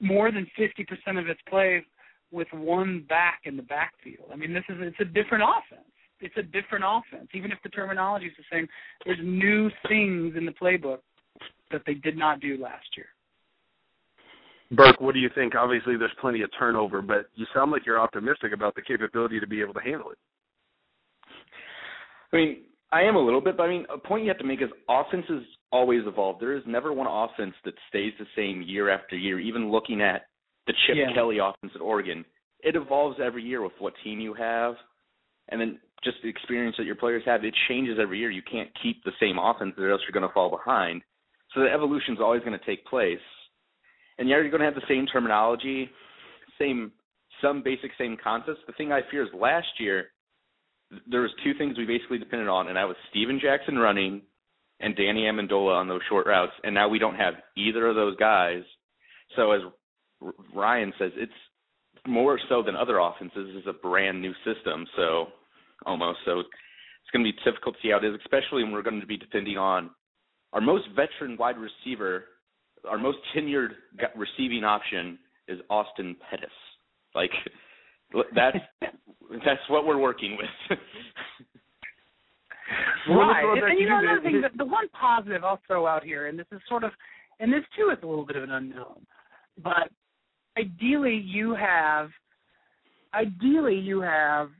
more 0.00 0.30
than 0.30 0.46
fifty 0.56 0.84
percent 0.84 1.18
of 1.18 1.28
its 1.28 1.40
plays 1.48 1.82
with 2.30 2.48
one 2.52 3.04
back 3.08 3.40
in 3.44 3.56
the 3.56 3.62
backfield. 3.62 4.28
I 4.32 4.36
mean, 4.36 4.52
this 4.52 4.64
is 4.68 4.76
it's 4.80 5.00
a 5.00 5.04
different 5.04 5.44
offense. 5.44 5.88
It's 6.20 6.36
a 6.36 6.42
different 6.42 6.84
offense. 6.86 7.28
Even 7.32 7.52
if 7.52 7.58
the 7.62 7.68
terminology 7.68 8.26
is 8.26 8.32
the 8.36 8.44
same, 8.52 8.68
there's 9.04 9.18
new 9.22 9.70
things 9.88 10.34
in 10.36 10.44
the 10.44 10.52
playbook 10.52 10.98
that 11.70 11.82
they 11.86 11.94
did 11.94 12.16
not 12.16 12.40
do 12.40 12.60
last 12.60 12.86
year. 12.96 13.06
Burke, 14.70 15.00
what 15.00 15.14
do 15.14 15.20
you 15.20 15.30
think? 15.34 15.54
Obviously, 15.54 15.96
there's 15.96 16.12
plenty 16.20 16.42
of 16.42 16.50
turnover, 16.58 17.00
but 17.00 17.26
you 17.34 17.46
sound 17.54 17.70
like 17.70 17.86
you're 17.86 17.98
optimistic 17.98 18.52
about 18.52 18.74
the 18.74 18.82
capability 18.82 19.40
to 19.40 19.46
be 19.46 19.62
able 19.62 19.74
to 19.74 19.80
handle 19.80 20.10
it. 20.10 20.18
I 22.32 22.36
mean, 22.36 22.56
I 22.92 23.02
am 23.02 23.16
a 23.16 23.24
little 23.24 23.40
bit, 23.40 23.56
but 23.56 23.64
I 23.64 23.68
mean, 23.68 23.86
a 23.92 23.98
point 23.98 24.24
you 24.24 24.28
have 24.28 24.38
to 24.38 24.44
make 24.44 24.60
is 24.60 24.68
offenses 24.88 25.44
always 25.72 26.02
evolve. 26.06 26.38
There 26.40 26.56
is 26.56 26.62
never 26.66 26.92
one 26.92 27.06
offense 27.06 27.54
that 27.64 27.74
stays 27.88 28.12
the 28.18 28.26
same 28.36 28.62
year 28.62 28.90
after 28.90 29.16
year. 29.16 29.38
Even 29.38 29.70
looking 29.70 30.02
at 30.02 30.26
the 30.66 30.74
Chip 30.86 30.96
Yeah. 30.96 31.12
Kelly 31.14 31.38
offense 31.38 31.72
at 31.74 31.80
Oregon, 31.80 32.24
it 32.60 32.76
evolves 32.76 33.18
every 33.20 33.42
year 33.42 33.62
with 33.62 33.72
what 33.78 33.94
team 34.04 34.20
you 34.20 34.34
have, 34.34 34.74
and 35.48 35.60
then 35.60 35.78
just 36.04 36.18
the 36.22 36.28
experience 36.28 36.76
that 36.76 36.84
your 36.84 36.94
players 36.94 37.22
have. 37.24 37.44
It 37.44 37.54
changes 37.68 37.98
every 37.98 38.18
year. 38.18 38.30
You 38.30 38.42
can't 38.42 38.70
keep 38.82 39.02
the 39.04 39.12
same 39.18 39.38
offense, 39.38 39.74
or 39.78 39.90
else 39.90 40.02
you're 40.02 40.18
going 40.18 40.28
to 40.28 40.34
fall 40.34 40.50
behind. 40.50 41.02
So 41.54 41.60
the 41.60 41.72
evolution 41.72 42.14
is 42.14 42.20
always 42.20 42.42
going 42.42 42.58
to 42.58 42.66
take 42.66 42.84
place, 42.86 43.18
and 44.18 44.28
you're 44.28 44.48
going 44.50 44.60
to 44.60 44.66
have 44.66 44.74
the 44.74 44.82
same 44.88 45.06
terminology, 45.06 45.88
same 46.58 46.92
some 47.42 47.62
basic 47.62 47.92
same 47.98 48.16
concepts. 48.22 48.60
The 48.66 48.72
thing 48.72 48.92
I 48.92 49.00
fear 49.10 49.22
is 49.22 49.28
last 49.32 49.68
year 49.78 50.08
there 51.10 51.20
was 51.20 51.30
two 51.44 51.52
things 51.58 51.76
we 51.76 51.84
basically 51.84 52.18
depended 52.18 52.48
on, 52.48 52.68
and 52.68 52.76
that 52.76 52.88
was 52.88 52.96
Steven 53.10 53.38
Jackson 53.40 53.76
running 53.78 54.22
and 54.80 54.96
Danny 54.96 55.22
Amendola 55.22 55.76
on 55.76 55.88
those 55.88 56.00
short 56.08 56.26
routes. 56.26 56.52
And 56.64 56.74
now 56.74 56.88
we 56.88 56.98
don't 56.98 57.16
have 57.16 57.34
either 57.56 57.88
of 57.88 57.96
those 57.96 58.16
guys. 58.16 58.62
So 59.36 59.52
as 59.52 59.60
Ryan 60.54 60.92
says, 60.98 61.12
it's 61.16 61.32
more 62.06 62.38
so 62.48 62.62
than 62.62 62.76
other 62.76 62.98
offenses. 62.98 63.50
It's 63.54 63.66
a 63.66 63.72
brand 63.72 64.22
new 64.22 64.32
system, 64.44 64.86
so 64.96 65.26
almost 65.84 66.18
so 66.24 66.40
it's 66.40 66.48
going 67.12 67.24
to 67.24 67.32
be 67.32 67.38
difficult 67.44 67.74
to 67.76 67.80
see 67.82 67.90
how 67.90 67.98
it 67.98 68.04
is, 68.04 68.18
especially 68.24 68.62
when 68.62 68.72
we're 68.72 68.82
going 68.82 69.00
to 69.00 69.06
be 69.06 69.16
depending 69.16 69.58
on 69.58 69.90
our 70.52 70.60
most 70.60 70.84
veteran 70.96 71.36
wide 71.36 71.56
receiver, 71.58 72.24
our 72.88 72.98
most 72.98 73.18
tenured 73.34 73.70
receiving 74.16 74.64
option 74.64 75.18
is 75.46 75.58
Austin 75.70 76.16
Pettis. 76.30 76.50
Like 77.14 77.30
that's 78.34 78.58
that's 79.44 79.60
what 79.68 79.86
we're 79.86 79.98
working 79.98 80.36
with. 80.36 80.78
right. 83.08 83.44
And, 83.56 83.62
and 83.70 83.78
you 83.78 83.88
know 83.88 83.98
another 83.98 84.20
thing, 84.22 84.40
the, 84.40 84.48
the 84.56 84.64
one 84.64 84.88
positive 84.88 85.44
I'll 85.44 85.60
throw 85.66 85.86
out 85.86 86.04
here, 86.04 86.26
and 86.26 86.38
this 86.38 86.46
is 86.52 86.60
sort 86.68 86.84
of, 86.84 86.92
and 87.40 87.52
this 87.52 87.64
too 87.76 87.90
is 87.90 87.98
a 88.02 88.06
little 88.06 88.26
bit 88.26 88.36
of 88.36 88.42
an 88.42 88.50
unknown, 88.50 89.06
but 89.62 89.90
ideally 90.58 91.22
you 91.24 91.54
have, 91.54 92.10
ideally 93.14 93.76
you 93.76 94.00
have 94.00 94.50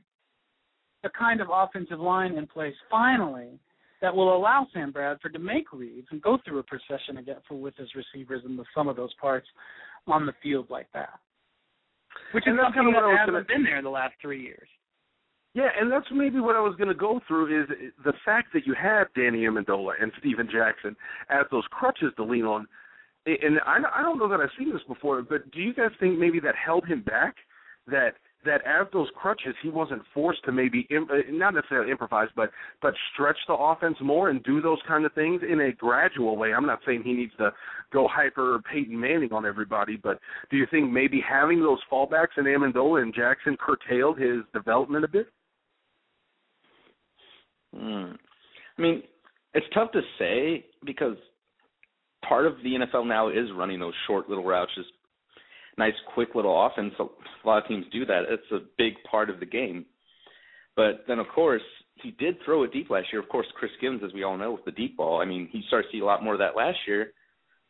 the 1.03 1.09
kind 1.17 1.41
of 1.41 1.47
offensive 1.51 1.99
line 1.99 2.37
in 2.37 2.45
place 2.47 2.73
finally 2.89 3.59
that 4.01 4.15
will 4.15 4.35
allow 4.35 4.67
Sam 4.73 4.91
Bradford 4.91 5.33
to 5.33 5.39
make 5.39 5.71
reads 5.73 6.07
and 6.11 6.21
go 6.21 6.37
through 6.45 6.59
a 6.59 6.63
procession 6.63 7.17
again 7.17 7.37
for 7.47 7.55
with 7.55 7.75
his 7.75 7.89
receivers 7.95 8.41
and 8.45 8.57
the 8.57 8.65
sum 8.73 8.87
of 8.87 8.95
those 8.95 9.13
parts 9.19 9.47
on 10.07 10.25
the 10.25 10.33
field 10.41 10.67
like 10.69 10.87
that. 10.93 11.19
Which 12.31 12.47
is 12.47 12.53
something 12.61 12.91
that 12.93 13.25
hasn't 13.27 13.47
been 13.47 13.63
there 13.63 13.77
in 13.77 13.83
the 13.83 13.89
last 13.89 14.13
three 14.21 14.41
years. 14.41 14.67
Yeah, 15.55 15.69
and 15.79 15.91
that's 15.91 16.05
maybe 16.11 16.39
what 16.39 16.55
I 16.55 16.61
was 16.61 16.75
going 16.77 16.89
to 16.89 16.93
go 16.93 17.19
through 17.27 17.63
is 17.63 17.69
the 18.05 18.13
fact 18.23 18.49
that 18.53 18.67
you 18.67 18.75
have 18.79 19.07
Danny 19.15 19.39
Amendola 19.39 19.93
and 19.99 20.11
Steven 20.19 20.47
Jackson 20.51 20.95
as 21.29 21.45
those 21.51 21.65
crutches 21.71 22.13
to 22.17 22.23
lean 22.23 22.45
on. 22.45 22.67
And 23.25 23.59
I, 23.65 23.77
I 23.95 24.01
don't 24.01 24.19
know 24.19 24.29
that 24.29 24.39
I've 24.39 24.49
seen 24.57 24.71
this 24.71 24.81
before, 24.87 25.21
but 25.21 25.51
do 25.51 25.59
you 25.59 25.73
guys 25.73 25.89
think 25.99 26.17
maybe 26.17 26.39
that 26.39 26.55
held 26.55 26.85
him 26.85 27.01
back? 27.01 27.35
That 27.87 28.13
that 28.45 28.61
as 28.65 28.87
those 28.93 29.09
crutches, 29.15 29.55
he 29.61 29.69
wasn't 29.69 30.01
forced 30.13 30.43
to 30.45 30.51
maybe 30.51 30.87
uh, 30.95 31.15
not 31.29 31.53
necessarily 31.53 31.91
improvise, 31.91 32.29
but 32.35 32.51
but 32.81 32.93
stretch 33.13 33.37
the 33.47 33.53
offense 33.53 33.97
more 34.01 34.29
and 34.29 34.43
do 34.43 34.61
those 34.61 34.79
kind 34.87 35.05
of 35.05 35.13
things 35.13 35.41
in 35.49 35.59
a 35.61 35.71
gradual 35.73 36.37
way. 36.37 36.53
I'm 36.53 36.65
not 36.65 36.79
saying 36.85 37.03
he 37.03 37.13
needs 37.13 37.33
to 37.37 37.51
go 37.91 38.07
hyper 38.09 38.61
Peyton 38.71 38.97
Manning 38.99 39.33
on 39.33 39.45
everybody, 39.45 39.97
but 39.97 40.19
do 40.49 40.57
you 40.57 40.65
think 40.71 40.91
maybe 40.91 41.21
having 41.27 41.59
those 41.59 41.79
fallbacks 41.91 42.37
in 42.37 42.45
Amendola 42.45 43.01
and 43.01 43.13
Jackson 43.13 43.57
curtailed 43.59 44.19
his 44.19 44.39
development 44.53 45.05
a 45.05 45.09
bit? 45.09 45.27
Hmm. 47.75 48.13
I 48.77 48.81
mean, 48.81 49.03
it's 49.53 49.65
tough 49.73 49.91
to 49.91 50.01
say 50.17 50.65
because 50.85 51.17
part 52.27 52.45
of 52.45 52.53
the 52.63 52.75
NFL 52.75 53.07
now 53.07 53.29
is 53.29 53.49
running 53.55 53.79
those 53.79 53.93
short 54.07 54.29
little 54.29 54.45
routes, 54.45 54.71
just 54.75 54.89
nice, 55.79 55.93
quick 56.13 56.35
little 56.35 56.67
offense. 56.67 56.93
A 56.99 57.47
lot 57.47 57.63
of 57.63 57.67
teams 57.67 57.85
do 57.91 58.05
that. 58.05 58.23
It's 58.29 58.51
a 58.51 58.59
big 58.77 58.93
part 59.09 59.31
of 59.31 59.39
the 59.39 59.45
game. 59.45 59.85
But 60.75 61.05
then, 61.07 61.17
of 61.17 61.27
course, 61.33 61.63
he 62.03 62.11
did 62.11 62.37
throw 62.45 62.63
it 62.63 62.71
deep 62.71 62.89
last 62.89 63.07
year. 63.11 63.21
Of 63.21 63.29
course, 63.29 63.47
Chris 63.55 63.71
Givens, 63.81 64.03
as 64.05 64.13
we 64.13 64.23
all 64.23 64.37
know, 64.37 64.51
with 64.51 64.65
the 64.65 64.71
deep 64.71 64.95
ball. 64.97 65.19
I 65.21 65.25
mean, 65.25 65.49
he 65.51 65.63
started 65.67 65.87
to 65.87 65.91
see 65.91 66.01
a 66.01 66.05
lot 66.05 66.23
more 66.23 66.33
of 66.33 66.39
that 66.39 66.55
last 66.55 66.77
year. 66.87 67.13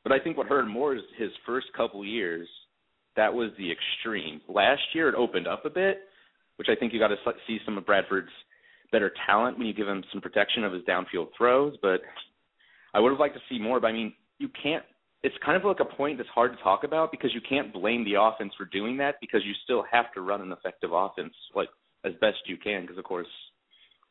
But 0.04 0.12
I 0.12 0.20
think 0.20 0.38
what 0.38 0.48
hurt 0.48 0.66
him 0.66 0.72
more 0.72 0.96
is 0.96 1.02
his 1.18 1.32
first 1.46 1.68
couple 1.76 2.04
years. 2.04 2.48
That 3.16 3.34
was 3.34 3.52
the 3.58 3.72
extreme. 3.72 4.42
Last 4.48 4.82
year, 4.94 5.10
it 5.10 5.16
opened 5.16 5.48
up 5.48 5.66
a 5.66 5.70
bit, 5.70 6.00
which 6.58 6.68
I 6.70 6.76
think 6.76 6.94
you 6.94 7.00
got 7.00 7.10
to 7.10 7.18
see 7.48 7.60
some 7.66 7.78
of 7.78 7.86
Bradford's 7.86 8.30
better 8.92 9.12
talent 9.26 9.58
when 9.58 9.68
you 9.68 9.74
give 9.74 9.88
him 9.88 10.04
some 10.12 10.22
protection 10.22 10.64
of 10.64 10.74
his 10.74 10.84
downfield 10.84 11.28
throws. 11.38 11.76
But 11.82 12.02
I 12.94 13.00
would 13.00 13.12
have 13.12 13.20
liked 13.20 13.36
to 13.36 13.42
see 13.50 13.60
more. 13.60 13.80
But 13.80 13.88
I 13.88 13.94
mean, 13.94 14.14
you 14.40 14.50
can't 14.62 14.84
it's 15.24 15.36
kind 15.46 15.58
of 15.58 15.66
like 15.66 15.80
a 15.80 15.96
point 15.96 16.18
that's 16.18 16.30
hard 16.30 16.56
to 16.56 16.64
talk 16.64 16.84
about 16.84 17.12
because 17.12 17.34
you 17.34 17.42
can't 17.48 17.74
blame 17.74 18.06
the 18.06 18.20
offense 18.20 18.54
for 18.58 18.66
doing 18.66 18.98
that 18.98 19.16
because 19.20 19.42
you 19.46 19.54
still 19.64 19.84
have 19.92 20.12
to 20.14 20.22
run 20.22 20.42
an 20.42 20.52
effective 20.52 20.92
offense 20.94 21.34
like 21.56 21.70
as 22.06 22.14
best 22.22 22.38
you 22.46 22.58
can 22.58 22.82
because 22.82 22.98
of 22.98 23.04
course 23.04 23.28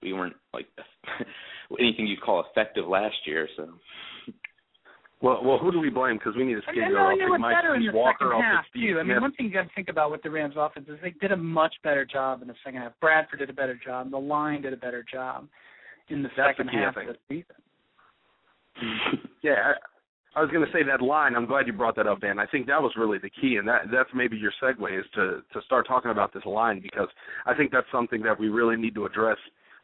we 0.03 0.13
weren't 0.13 0.37
like 0.53 0.67
anything 1.81 2.07
you'd 2.07 2.21
call 2.21 2.45
effective 2.51 2.87
last 2.87 3.17
year 3.27 3.49
so 3.57 3.69
well, 5.21 5.43
well, 5.43 5.59
who 5.59 5.73
do 5.73 5.81
we 5.81 5.91
blame? 5.91 6.17
Because 6.17 6.37
we 6.37 6.45
need 6.45 6.55
to 6.55 6.63
schedule 6.63 6.85
and, 6.85 6.95
no, 6.95 7.01
off 7.01 7.17
you 7.19 7.29
know, 7.29 7.39
Mike 7.39 7.57
better 7.57 7.75
in 7.75 7.87
the 7.87 7.93
Walker 7.93 8.31
second 8.31 8.41
half 8.41 8.65
Steve 8.71 8.95
too. 8.95 9.01
I 9.01 9.03
mean, 9.03 9.21
one 9.21 9.33
thing 9.33 9.47
you 9.47 9.53
got 9.53 9.65
to 9.65 9.71
think 9.75 9.89
about 9.89 10.13
with 10.13 10.23
the 10.23 10.31
Rams' 10.31 10.55
offense 10.57 10.87
is 10.89 10.97
they 11.03 11.11
did 11.21 11.33
a 11.33 11.37
much 11.37 11.75
better 11.83 12.05
job 12.05 12.41
in 12.41 12.47
the 12.47 12.55
second 12.65 12.83
half. 12.83 12.93
Bradford 13.01 13.41
did 13.41 13.51
a 13.51 13.53
better 13.53 13.77
job. 13.85 14.13
The 14.13 14.17
line 14.17 14.63
did 14.63 14.73
a 14.73 14.77
better 14.77 15.05
job 15.11 15.49
in 16.09 16.23
the 16.23 16.29
That's 16.37 16.57
second 16.57 16.67
the 16.67 16.73
half 16.79 16.97
of 16.97 17.07
the 17.07 17.17
season. 17.29 17.57
yeah, 19.43 19.75
I 19.75 19.75
was 20.37 20.51
going 20.51 20.65
to 20.65 20.73
say 20.73 20.83
that 20.85 21.03
line. 21.03 21.35
I'm 21.35 21.47
glad 21.47 21.67
you 21.67 21.73
brought 21.73 21.97
that 21.97 22.07
up, 22.07 22.21
Dan. 22.21 22.39
I 22.39 22.47
think 22.47 22.67
that 22.67 22.81
was 22.81 22.93
really 22.97 23.19
the 23.19 23.31
key, 23.31 23.57
and 23.57 23.67
that 23.67 23.83
that's 23.91 24.11
maybe 24.15 24.37
your 24.37 24.53
segue 24.63 24.99
is 24.99 25.07
to 25.15 25.43
to 25.53 25.65
start 25.65 25.87
talking 25.87 26.11
about 26.11 26.33
this 26.33 26.45
line 26.45 26.81
because 26.81 27.09
I 27.47 27.55
think 27.55 27.73
that's 27.73 27.87
something 27.91 28.23
that 28.23 28.39
we 28.39 28.49
really 28.49 28.77
need 28.77 28.95
to 28.95 29.07
address 29.07 29.39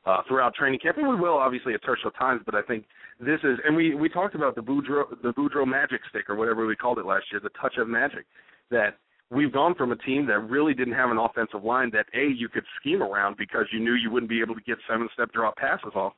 uh, 0.07 0.19
throughout 0.29 0.55
training 0.55 0.81
camp, 0.81 0.99
and 0.99 1.09
we 1.09 1.17
will 1.17 1.37
obviously 1.39 1.75
at 1.75 1.83
Turf 1.85 1.99
Show 2.03 2.11
Times. 2.11 2.43
But 2.45 2.55
I 2.55 2.63
think 2.63 2.85
this 3.19 3.41
is, 3.43 3.59
and 3.65 3.75
we 3.75 3.95
we 3.95 4.09
talked 4.09 4.35
about 4.35 4.55
the 4.55 4.61
Boudreau 4.61 5.05
the 5.23 5.33
Boudreau 5.33 5.67
Magic 5.67 6.01
Stick 6.11 6.29
or 6.29 6.37
whatever 6.37 6.67
we 6.67 6.77
called 6.77 6.99
it 6.99 7.07
last 7.07 7.25
year, 7.33 7.41
the 7.43 7.51
touch 7.61 7.77
of 7.79 7.89
magic. 7.89 8.27
That 8.71 8.99
we've 9.31 9.53
gone 9.53 9.75
from 9.75 9.93
a 9.93 9.97
team 9.97 10.27
that 10.27 10.39
really 10.41 10.75
didn't 10.75 10.95
have 10.95 11.11
an 11.11 11.19
offensive 11.19 11.65
line 11.65 11.91
that 11.93 12.07
a 12.15 12.29
you 12.29 12.49
could 12.49 12.65
scheme 12.81 13.03
around 13.03 13.37
because 13.37 13.67
you 13.73 13.81
knew 13.81 13.95
you 13.95 14.11
wouldn't 14.11 14.31
be 14.31 14.41
able 14.41 14.55
to 14.55 14.61
get 14.63 14.77
seven 14.89 15.09
step 15.15 15.33
drop 15.33 15.57
passes 15.57 15.93
off 15.95 16.13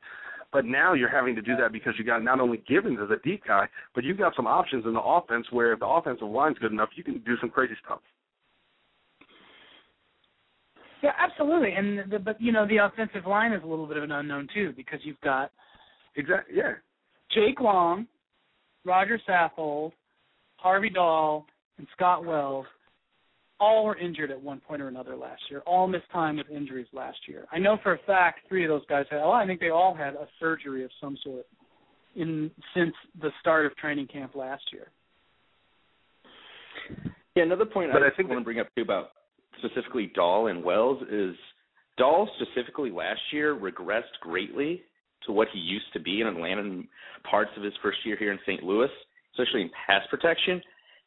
but 0.56 0.64
now 0.64 0.94
you're 0.94 1.10
having 1.10 1.34
to 1.34 1.42
do 1.42 1.54
that 1.54 1.70
because 1.70 1.92
you 1.98 2.04
got 2.04 2.24
not 2.24 2.40
only 2.40 2.62
Givens 2.66 2.98
as 2.98 3.10
a 3.10 3.20
deep 3.22 3.42
guy, 3.46 3.68
but 3.94 4.04
you've 4.04 4.16
got 4.16 4.34
some 4.34 4.46
options 4.46 4.86
in 4.86 4.94
the 4.94 5.02
offense 5.02 5.46
where 5.50 5.74
if 5.74 5.80
the 5.80 5.86
offensive 5.86 6.28
line's 6.28 6.56
good 6.58 6.72
enough, 6.72 6.88
you 6.96 7.04
can 7.04 7.18
do 7.26 7.36
some 7.42 7.50
crazy 7.50 7.74
stuff. 7.84 7.98
Yeah, 11.02 11.10
absolutely. 11.18 11.72
And 11.72 12.10
the, 12.10 12.18
but 12.18 12.40
you 12.40 12.52
know 12.52 12.66
the 12.66 12.78
offensive 12.78 13.26
line 13.26 13.52
is 13.52 13.62
a 13.62 13.66
little 13.66 13.86
bit 13.86 13.98
of 13.98 14.04
an 14.04 14.12
unknown 14.12 14.48
too 14.54 14.72
because 14.74 14.98
you've 15.02 15.20
got 15.20 15.52
exactly 16.16 16.56
yeah 16.56 16.72
Jake 17.34 17.60
Long, 17.60 18.06
Roger 18.86 19.20
Saffold, 19.28 19.92
Harvey 20.56 20.88
Dahl, 20.88 21.44
and 21.76 21.86
Scott 21.94 22.24
Wells 22.24 22.64
all 23.58 23.84
were 23.84 23.96
injured 23.96 24.30
at 24.30 24.40
one 24.40 24.60
point 24.60 24.82
or 24.82 24.88
another 24.88 25.16
last 25.16 25.42
year. 25.50 25.62
All 25.66 25.86
missed 25.86 26.10
time 26.12 26.36
with 26.36 26.50
injuries 26.50 26.86
last 26.92 27.18
year. 27.26 27.46
I 27.52 27.58
know 27.58 27.78
for 27.82 27.94
a 27.94 27.98
fact 28.06 28.40
three 28.48 28.64
of 28.64 28.68
those 28.68 28.84
guys 28.88 29.06
had. 29.10 29.18
Well, 29.18 29.32
I 29.32 29.46
think 29.46 29.60
they 29.60 29.70
all 29.70 29.94
had 29.94 30.14
a 30.14 30.28
surgery 30.38 30.84
of 30.84 30.90
some 31.00 31.16
sort 31.24 31.46
in 32.14 32.50
since 32.74 32.94
the 33.20 33.30
start 33.40 33.66
of 33.66 33.76
training 33.76 34.08
camp 34.08 34.34
last 34.34 34.64
year. 34.72 34.88
Yeah, 37.34 37.42
another 37.44 37.66
point 37.66 37.90
but 37.92 38.02
I, 38.02 38.08
I 38.08 38.10
think 38.16 38.28
want 38.28 38.40
to 38.40 38.44
bring 38.44 38.60
up 38.60 38.68
too 38.74 38.82
about 38.82 39.10
specifically 39.58 40.10
Dahl 40.14 40.48
and 40.48 40.62
Wells 40.62 41.02
is 41.10 41.34
Dahl 41.98 42.28
specifically 42.40 42.90
last 42.90 43.20
year 43.32 43.54
regressed 43.54 44.02
greatly 44.20 44.82
to 45.26 45.32
what 45.32 45.48
he 45.52 45.58
used 45.58 45.92
to 45.92 46.00
be 46.00 46.20
in 46.20 46.26
Atlanta 46.26 46.60
in 46.60 46.88
parts 47.28 47.50
of 47.56 47.62
his 47.62 47.72
first 47.82 47.98
year 48.04 48.16
here 48.18 48.32
in 48.32 48.38
St. 48.46 48.62
Louis, 48.62 48.88
especially 49.32 49.62
in 49.62 49.70
pass 49.86 50.02
protection. 50.10 50.60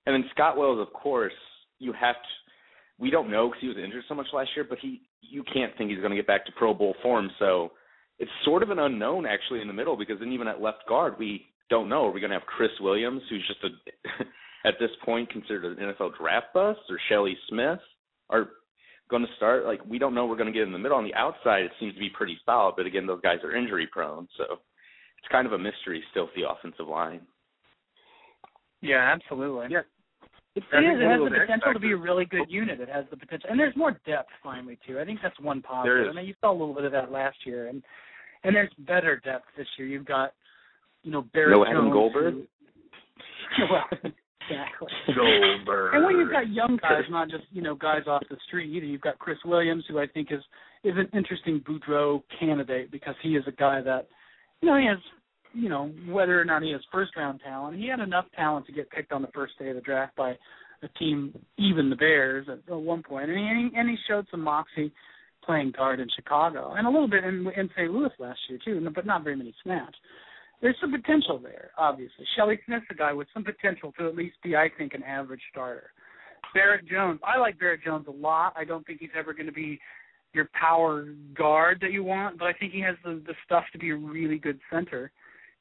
And 0.06 0.16
then 0.16 0.30
Scott 0.32 0.58
Wells, 0.58 0.80
of 0.80 0.92
course, 0.94 1.34
you 1.80 1.94
have 1.94 2.16
to. 2.16 2.30
We 3.00 3.10
don't 3.10 3.32
know 3.32 3.48
because 3.48 3.62
he 3.62 3.68
was 3.68 3.78
injured 3.78 4.04
so 4.08 4.16
much 4.16 4.28
last 4.34 4.50
year, 4.56 4.66
but 4.68 4.80
he 4.80 5.02
you 5.22 5.44
can't 5.44 5.76
think 5.78 5.90
he's 5.90 6.00
going 6.00 6.12
to 6.12 6.18
get 6.18 6.28
back 6.28 6.46
to 6.46 6.52
Pro 6.54 6.74
Bowl 6.74 6.96
form. 7.02 7.30
So 7.40 7.72
it's 8.18 8.32
sort 8.44 8.64
of 8.64 8.70
an 8.70 8.80
unknown 8.80 9.26
actually 9.26 9.62
in 9.62 9.68
the 9.68 9.74
middle 9.74 9.96
because 9.96 10.20
then 10.20 10.32
even 10.32 10.48
at 10.48 10.62
left 10.62 10.88
guard 10.88 11.16
we 11.18 11.46
don't 11.70 11.90
know. 11.90 12.08
Are 12.08 12.12
we 12.12 12.20
going 12.20 12.32
to 12.32 12.40
have 12.40 12.48
Chris 12.48 12.72
Williams, 12.82 13.22
who's 13.30 13.48
just 13.48 13.64
a 13.64 14.68
at 14.68 14.76
this 14.80 14.90
point 15.06 15.30
considered 15.30 15.78
an 15.78 15.94
NFL 15.94 16.18
draft 16.18 16.48
bust, 16.54 16.80
or 16.90 17.00
Shelley 17.08 17.38
Smith 17.48 17.80
are 18.30 18.50
going 19.10 19.24
to 19.24 19.36
start? 19.38 19.66
Like 19.66 19.86
we 19.86 20.00
don't 20.00 20.16
know. 20.16 20.26
We're 20.26 20.36
going 20.36 20.52
to 20.52 20.58
get 20.58 20.68
in 20.68 20.74
the 20.74 20.80
middle. 20.80 20.98
On 20.98 21.04
the 21.04 21.16
outside, 21.16 21.64
it 21.64 21.72
seems 21.80 21.94
to 21.94 22.00
be 22.00 22.10
pretty 22.10 22.38
solid, 22.46 22.74
but 22.76 22.86
again, 22.86 23.08
those 23.08 23.22
guys 23.22 23.38
are 23.44 23.56
injury 23.56 23.88
prone, 23.92 24.28
so 24.38 24.44
it's 24.54 25.32
kind 25.32 25.48
of 25.48 25.54
a 25.54 25.58
mystery 25.58 26.04
still 26.12 26.28
for 26.28 26.34
the 26.36 26.50
offensive 26.50 26.88
line. 26.88 27.22
Yeah, 28.82 29.14
absolutely. 29.14 29.68
Yeah, 29.70 29.82
it 30.56 30.60
is. 30.60 30.66
It 30.72 31.08
has 31.08 31.20
the 31.24 31.30
potential 31.30 31.74
to 31.74 31.80
be 31.80 31.92
a 31.92 31.98
really 31.98 32.26
good 32.26 32.50
unit. 32.50 32.80
It 32.80 32.90
has 32.90 33.06
the 33.10 33.18
potential, 33.18 33.50
and 33.50 33.60
there's 33.60 33.76
more 33.76 33.92
depth 34.06 34.30
finally 34.44 34.78
too. 34.86 35.00
I 35.00 35.06
think 35.06 35.20
that's 35.22 35.40
one 35.40 35.62
positive. 35.62 36.08
I 36.10 36.14
mean, 36.14 36.26
you 36.26 36.34
saw 36.42 36.52
a 36.52 36.58
little 36.58 36.74
bit 36.74 36.86
of 36.86 36.92
that 36.92 37.12
last 37.12 37.38
year, 37.46 37.68
and 37.68 37.84
and 38.44 38.56
there's 38.56 38.72
better 38.80 39.22
depth 39.24 39.46
this 39.58 39.68
year. 39.78 39.88
You've 39.88 40.06
got, 40.06 40.34
you 41.04 41.12
know, 41.12 41.24
Barrett 41.34 41.58
no 41.58 41.66
Jones. 41.66 41.76
Adam 41.78 41.92
Goldberg. 41.92 42.34
Who, 42.34 42.44
well, 43.72 43.84
exactly. 43.92 44.88
Goldberg. 45.16 45.94
And 45.94 46.06
when 46.06 46.18
you've 46.18 46.32
got 46.32 46.50
young 46.50 46.80
guys, 46.82 47.04
not 47.10 47.30
just 47.30 47.44
you 47.52 47.62
know 47.62 47.76
guys 47.76 48.04
off 48.08 48.24
the 48.30 48.38
street 48.48 48.76
either. 48.76 48.86
You've 48.86 49.02
got 49.02 49.20
Chris 49.20 49.38
Williams, 49.46 49.86
who 49.88 50.00
I 50.00 50.08
think 50.08 50.32
is 50.32 50.42
is 50.84 50.96
an 50.98 51.10
interesting 51.14 51.62
Boudreau 51.62 52.24
candidate 52.40 52.92
because 52.92 53.16
he 53.22 53.36
is 53.36 53.44
a 53.48 53.52
guy 53.52 53.82
that, 53.82 54.08
you 54.62 54.70
know, 54.70 54.78
he 54.78 54.86
has 54.86 54.98
you 55.54 55.70
know, 55.70 55.92
whether 56.08 56.40
or 56.40 56.46
not 56.46 56.62
he 56.62 56.72
has 56.72 56.82
first 56.92 57.16
round 57.16 57.42
talent, 57.44 57.78
he 57.78 57.88
had 57.88 58.00
enough 58.00 58.26
talent 58.36 58.66
to 58.68 58.72
get 58.72 58.90
picked 58.92 59.12
on 59.12 59.22
the 59.22 59.30
first 59.34 59.58
day 59.60 59.70
of 59.70 59.76
the 59.76 59.82
draft 59.82 60.16
by 60.16 60.32
a 60.82 60.88
team, 61.00 61.34
even 61.58 61.90
the 61.90 61.96
Bears 61.96 62.48
at, 62.48 62.72
at 62.72 62.80
one 62.80 63.04
point. 63.04 63.30
And 63.30 63.38
he, 63.38 63.78
and 63.78 63.90
he 63.90 63.96
showed 64.08 64.26
some 64.32 64.42
moxie 64.42 64.92
playing 65.44 65.72
guard 65.76 66.00
in 66.00 66.08
Chicago 66.16 66.74
and 66.78 66.88
a 66.88 66.90
little 66.90 67.08
bit 67.08 67.24
in, 67.24 67.48
in 67.58 67.70
St. 67.76 67.92
Louis 67.92 68.12
last 68.20 68.40
year 68.50 68.60
too, 68.64 68.88
but 68.94 69.06
not 69.06 69.24
very 69.24 69.36
many 69.36 69.54
snaps. 69.64 69.98
There's 70.62 70.76
some 70.82 70.92
potential 70.92 71.40
there, 71.42 71.72
obviously. 71.78 72.26
Shelley 72.36 72.60
Smith's 72.66 72.86
a 72.92 72.94
guy 72.94 73.14
with 73.14 73.28
some 73.34 73.44
potential 73.46 73.94
to 73.98 74.08
at 74.08 74.16
least 74.16 74.36
be, 74.44 74.56
I 74.56 74.70
think, 74.78 74.94
an 74.94 75.04
average 75.04 75.42
starter. 75.52 75.92
Barrett 76.54 76.88
Jones, 76.88 77.20
I 77.24 77.40
like 77.40 77.60
Barrett 77.60 77.84
Jones 77.84 78.06
a 78.08 78.12
lot. 78.12 78.54
I 78.58 78.66
don't 78.66 78.86
think 78.86 79.00
he's 79.00 79.10
ever 79.18 79.34
going 79.34 79.46
to 79.46 79.54
be 79.54 79.80
your 80.34 80.50
power 80.60 81.08
guard 81.34 81.80
that 81.82 81.92
you 81.92 82.04
want, 82.04 82.38
but 82.38 82.46
I 82.46 82.54
think 82.54 82.74
he 82.74 82.82
has 82.82 82.96
the 83.04 83.22
the 83.26 83.34
stuff 83.46 83.64
to 83.72 83.80
be 83.80 83.90
a 83.92 83.96
really 83.96 84.38
good 84.38 84.60
center 84.72 85.12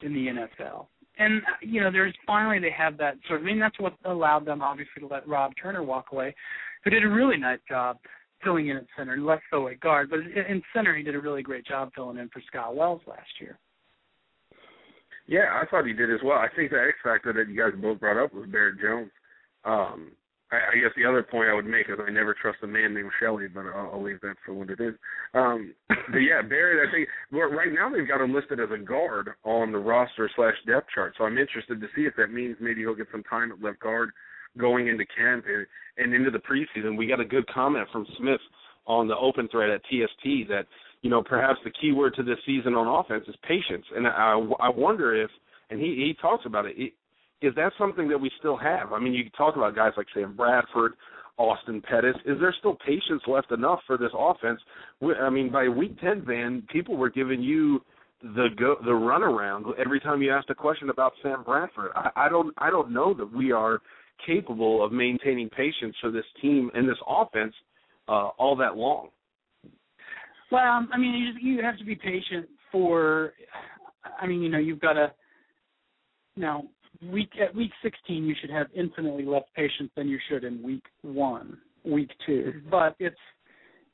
in 0.02 0.12
the 0.12 0.26
NFL. 0.26 0.86
And 1.18 1.42
you 1.60 1.80
know, 1.80 1.90
there's 1.90 2.14
finally 2.26 2.58
they 2.60 2.70
have 2.70 2.96
that 2.98 3.14
sort 3.26 3.40
of. 3.40 3.46
I 3.46 3.50
mean, 3.50 3.58
that's 3.58 3.78
what 3.80 3.94
allowed 4.04 4.44
them 4.44 4.62
obviously 4.62 5.00
to 5.00 5.06
let 5.06 5.28
Rob 5.28 5.52
Turner 5.60 5.82
walk 5.82 6.06
away, 6.12 6.34
who 6.84 6.90
did 6.90 7.04
a 7.04 7.08
really 7.08 7.36
nice 7.36 7.58
job 7.68 7.98
filling 8.42 8.68
in 8.68 8.76
at 8.76 8.86
center, 8.96 9.16
less 9.18 9.40
so 9.50 9.68
at 9.68 9.80
guard, 9.80 10.10
but 10.10 10.20
in 10.20 10.62
center 10.74 10.96
he 10.96 11.02
did 11.02 11.14
a 11.14 11.20
really 11.20 11.42
great 11.42 11.66
job 11.66 11.90
filling 11.94 12.18
in 12.18 12.28
for 12.28 12.40
Scott 12.46 12.76
Wells 12.76 13.00
last 13.06 13.28
year. 13.40 13.58
Yeah, 15.26 15.60
I 15.60 15.66
thought 15.66 15.86
he 15.86 15.92
did 15.92 16.12
as 16.12 16.20
well. 16.24 16.38
I 16.38 16.48
think 16.54 16.70
the 16.70 16.78
X 16.78 16.96
factor 17.02 17.32
that 17.32 17.52
you 17.52 17.60
guys 17.60 17.78
both 17.80 18.00
brought 18.00 18.22
up 18.22 18.32
was 18.32 18.48
Barrett 18.48 18.80
Jones. 18.80 19.10
Um, 19.64 20.12
I, 20.50 20.56
I 20.56 20.80
guess 20.80 20.92
the 20.96 21.04
other 21.04 21.22
point 21.22 21.48
I 21.48 21.54
would 21.54 21.66
make 21.66 21.88
is 21.88 21.98
I 22.04 22.10
never 22.10 22.34
trust 22.34 22.58
a 22.62 22.66
man 22.66 22.94
named 22.94 23.10
Shelley, 23.20 23.48
but 23.48 23.66
I'll, 23.66 23.90
I'll 23.94 24.02
leave 24.02 24.20
that 24.22 24.36
for 24.44 24.54
when 24.54 24.70
it 24.70 24.80
is. 24.80 24.94
Um, 25.34 25.74
but 25.88 26.18
yeah, 26.18 26.42
Barrett, 26.42 26.88
I 26.88 26.92
think 26.92 27.08
well, 27.32 27.50
right 27.50 27.72
now 27.72 27.90
they've 27.90 28.08
got 28.08 28.20
him 28.20 28.34
listed 28.34 28.60
as 28.60 28.68
a 28.72 28.78
guard 28.78 29.30
on 29.44 29.72
the 29.72 29.78
roster 29.78 30.30
slash 30.36 30.54
depth 30.66 30.88
chart. 30.94 31.14
So 31.18 31.24
I'm 31.24 31.38
interested 31.38 31.80
to 31.80 31.86
see 31.94 32.02
if 32.02 32.14
that 32.16 32.32
means 32.32 32.56
maybe 32.60 32.80
he'll 32.80 32.94
get 32.94 33.08
some 33.12 33.24
time 33.24 33.52
at 33.52 33.62
left 33.62 33.80
guard 33.80 34.10
going 34.56 34.88
into 34.88 35.04
camp 35.16 35.44
and, 35.46 35.66
and 35.98 36.14
into 36.14 36.30
the 36.30 36.38
preseason. 36.38 36.96
We 36.96 37.06
got 37.06 37.20
a 37.20 37.24
good 37.24 37.46
comment 37.48 37.86
from 37.92 38.06
Smith 38.18 38.40
on 38.86 39.06
the 39.06 39.16
open 39.16 39.48
thread 39.48 39.70
at 39.70 39.82
TST 39.84 40.48
that 40.48 40.66
you 41.02 41.10
know 41.10 41.22
perhaps 41.22 41.58
the 41.64 41.70
key 41.70 41.92
word 41.92 42.14
to 42.16 42.22
this 42.22 42.38
season 42.46 42.74
on 42.74 42.86
offense 42.86 43.24
is 43.28 43.36
patience, 43.46 43.84
and 43.94 44.06
I 44.06 44.40
I 44.60 44.68
wonder 44.70 45.14
if 45.14 45.30
and 45.70 45.80
he 45.80 45.86
he 45.86 46.16
talks 46.20 46.46
about 46.46 46.66
it. 46.66 46.74
it 46.76 46.92
is 47.40 47.54
that 47.54 47.72
something 47.78 48.08
that 48.08 48.18
we 48.18 48.30
still 48.38 48.56
have? 48.56 48.92
I 48.92 48.98
mean, 48.98 49.14
you 49.14 49.24
talk 49.36 49.56
about 49.56 49.74
guys 49.74 49.92
like 49.96 50.06
Sam 50.14 50.36
Bradford, 50.36 50.92
Austin 51.36 51.80
Pettis. 51.88 52.16
Is 52.26 52.38
there 52.40 52.54
still 52.58 52.76
patience 52.84 53.22
left 53.26 53.52
enough 53.52 53.80
for 53.86 53.96
this 53.96 54.10
offense? 54.18 54.60
I 55.20 55.30
mean, 55.30 55.50
by 55.50 55.68
week 55.68 56.00
ten, 56.00 56.24
Van, 56.26 56.62
people 56.72 56.96
were 56.96 57.10
giving 57.10 57.40
you 57.40 57.80
the 58.22 58.48
go 58.58 58.76
the 58.82 58.90
runaround 58.90 59.62
every 59.78 60.00
time 60.00 60.20
you 60.22 60.32
asked 60.32 60.50
a 60.50 60.54
question 60.54 60.90
about 60.90 61.12
Sam 61.22 61.44
Bradford. 61.44 61.92
I, 61.94 62.10
I 62.16 62.28
don't 62.28 62.52
I 62.58 62.70
don't 62.70 62.92
know 62.92 63.14
that 63.14 63.32
we 63.32 63.52
are 63.52 63.80
capable 64.26 64.84
of 64.84 64.90
maintaining 64.90 65.48
patience 65.50 65.94
for 66.00 66.10
this 66.10 66.24
team 66.42 66.70
and 66.74 66.88
this 66.88 66.98
offense 67.06 67.54
uh, 68.08 68.30
all 68.38 68.56
that 68.56 68.76
long. 68.76 69.10
Well, 70.50 70.86
I 70.92 70.96
mean, 70.98 71.14
you 71.14 71.32
just, 71.32 71.44
you 71.44 71.62
have 71.62 71.78
to 71.78 71.84
be 71.84 71.94
patient 71.94 72.48
for. 72.72 73.34
I 74.20 74.26
mean, 74.26 74.42
you 74.42 74.48
know, 74.48 74.58
you've 74.58 74.80
got 74.80 74.94
to. 74.94 75.12
Now, 76.36 76.64
week 77.02 77.30
at 77.40 77.54
week 77.54 77.70
16, 77.82 78.24
you 78.24 78.34
should 78.40 78.50
have 78.50 78.66
infinitely 78.74 79.24
less 79.24 79.44
patience 79.54 79.90
than 79.96 80.08
you 80.08 80.18
should 80.28 80.44
in 80.44 80.62
week 80.62 80.84
one, 81.02 81.58
week 81.84 82.10
two. 82.26 82.52
Mm-hmm. 82.56 82.70
But 82.70 82.96
it's, 82.98 83.16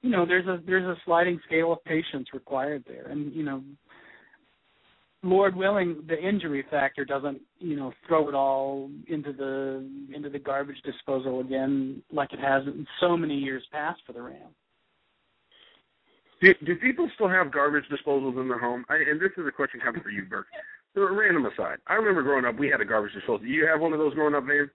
you 0.02 0.11
know, 0.11 0.26
there's 0.26 0.46
a 0.46 0.61
there's 0.66 0.84
a 0.84 1.00
sliding 1.05 1.40
scale 1.46 1.72
of 1.72 1.82
patience 1.84 2.28
required 2.32 2.84
there, 2.86 3.09
and 3.09 3.32
you 3.34 3.42
know, 3.42 3.62
Lord 5.22 5.57
willing, 5.57 6.02
the 6.07 6.18
injury 6.18 6.64
factor 6.70 7.05
doesn't, 7.05 7.40
you 7.59 7.76
know, 7.76 7.92
throw 8.07 8.28
it 8.28 8.34
all 8.34 8.90
into 9.09 9.32
the 9.32 9.88
into 10.14 10.28
the 10.28 10.38
garbage 10.38 10.80
disposal 10.84 11.40
again 11.40 12.02
like 12.12 12.32
it 12.32 12.40
has 12.40 12.66
in 12.66 12.86
so 13.00 13.16
many 13.16 13.38
years 13.38 13.62
past 13.72 14.00
for 14.07 14.12
the 14.12 14.20
Rams. 14.20 14.55
Do, 16.42 16.52
do 16.66 16.76
people 16.76 17.09
still 17.14 17.28
have 17.28 17.50
garbage 17.50 17.84
disposals 17.90 18.38
in 18.38 18.48
their 18.48 18.59
home? 18.59 18.84
I, 18.90 18.96
and 18.96 19.18
this 19.18 19.30
is 19.38 19.46
a 19.46 19.52
question 19.52 19.80
coming 19.80 20.02
for 20.02 20.11
you, 20.11 20.24
Burke. 20.24 20.46
Random 20.97 21.47
aside, 21.47 21.78
I 21.86 21.95
remember 21.95 22.22
growing 22.22 22.45
up, 22.45 22.59
we 22.59 22.68
had 22.68 22.80
a 22.80 22.84
garbage 22.84 23.12
disposal. 23.14 23.38
Do 23.38 23.47
you 23.47 23.66
have 23.66 23.80
one 23.80 23.92
of 23.92 23.99
those 23.99 24.14
growing 24.14 24.34
up, 24.34 24.45
Van? 24.45 24.70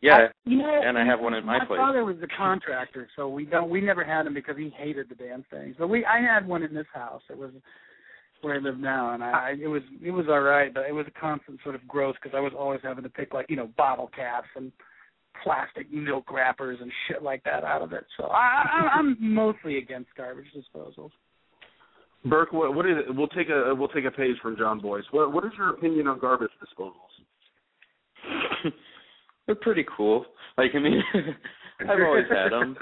Yeah, 0.00 0.14
I, 0.14 0.28
you 0.44 0.58
know, 0.58 0.80
and 0.84 0.98
I 0.98 1.04
have 1.04 1.20
one 1.20 1.32
at 1.32 1.44
my, 1.44 1.58
my 1.58 1.64
place. 1.64 1.78
My 1.78 1.86
father 1.86 2.04
was 2.04 2.16
the 2.20 2.26
contractor, 2.26 3.08
so 3.14 3.28
we 3.28 3.44
don't 3.44 3.70
we 3.70 3.80
never 3.80 4.02
had 4.02 4.26
them 4.26 4.34
because 4.34 4.56
he 4.56 4.68
hated 4.76 5.08
the 5.08 5.14
damn 5.14 5.44
things. 5.44 5.76
But 5.78 5.88
we 5.88 6.04
I 6.04 6.20
had 6.20 6.46
one 6.46 6.64
in 6.64 6.74
this 6.74 6.88
house. 6.92 7.22
It 7.30 7.38
was 7.38 7.52
where 8.40 8.56
I 8.56 8.58
live 8.58 8.78
now, 8.78 9.14
and 9.14 9.22
I, 9.22 9.30
I 9.30 9.54
it 9.62 9.68
was 9.68 9.82
it 10.04 10.10
was 10.10 10.26
all 10.28 10.40
right, 10.40 10.74
but 10.74 10.86
it 10.88 10.92
was 10.92 11.06
a 11.06 11.20
constant 11.20 11.60
sort 11.62 11.76
of 11.76 11.86
growth 11.86 12.16
because 12.20 12.36
I 12.36 12.40
was 12.40 12.52
always 12.58 12.80
having 12.82 13.04
to 13.04 13.10
pick 13.10 13.32
like 13.32 13.46
you 13.48 13.54
know 13.54 13.70
bottle 13.76 14.10
caps 14.14 14.48
and 14.56 14.72
plastic 15.44 15.92
milk 15.92 16.30
wrappers 16.32 16.78
and 16.80 16.90
shit 17.06 17.22
like 17.22 17.44
that 17.44 17.62
out 17.62 17.82
of 17.82 17.92
it. 17.92 18.04
So 18.16 18.24
I, 18.24 18.64
I 18.68 18.98
I'm 18.98 19.16
mostly 19.20 19.78
against 19.78 20.10
garbage 20.16 20.46
disposals. 20.52 21.10
Burke, 22.24 22.52
what, 22.52 22.74
what 22.74 22.86
is 22.86 22.96
it? 22.98 23.14
We'll 23.14 23.28
take 23.28 23.48
a 23.48 23.74
we'll 23.74 23.88
take 23.88 24.04
a 24.04 24.10
page 24.10 24.36
from 24.40 24.56
Jon 24.56 24.80
Bois. 24.80 25.00
What 25.10 25.32
what 25.32 25.44
is 25.44 25.50
your 25.58 25.70
opinion 25.70 26.06
on 26.06 26.20
garbage 26.20 26.50
disposals? 26.62 26.92
They're 29.46 29.56
pretty 29.56 29.84
cool. 29.96 30.26
Like 30.56 30.70
I 30.74 30.78
mean, 30.78 31.02
I've 31.80 32.00
always 32.00 32.26
had 32.30 32.52
them. 32.52 32.76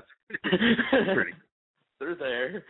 They're 2.01 2.15
there. 2.17 2.65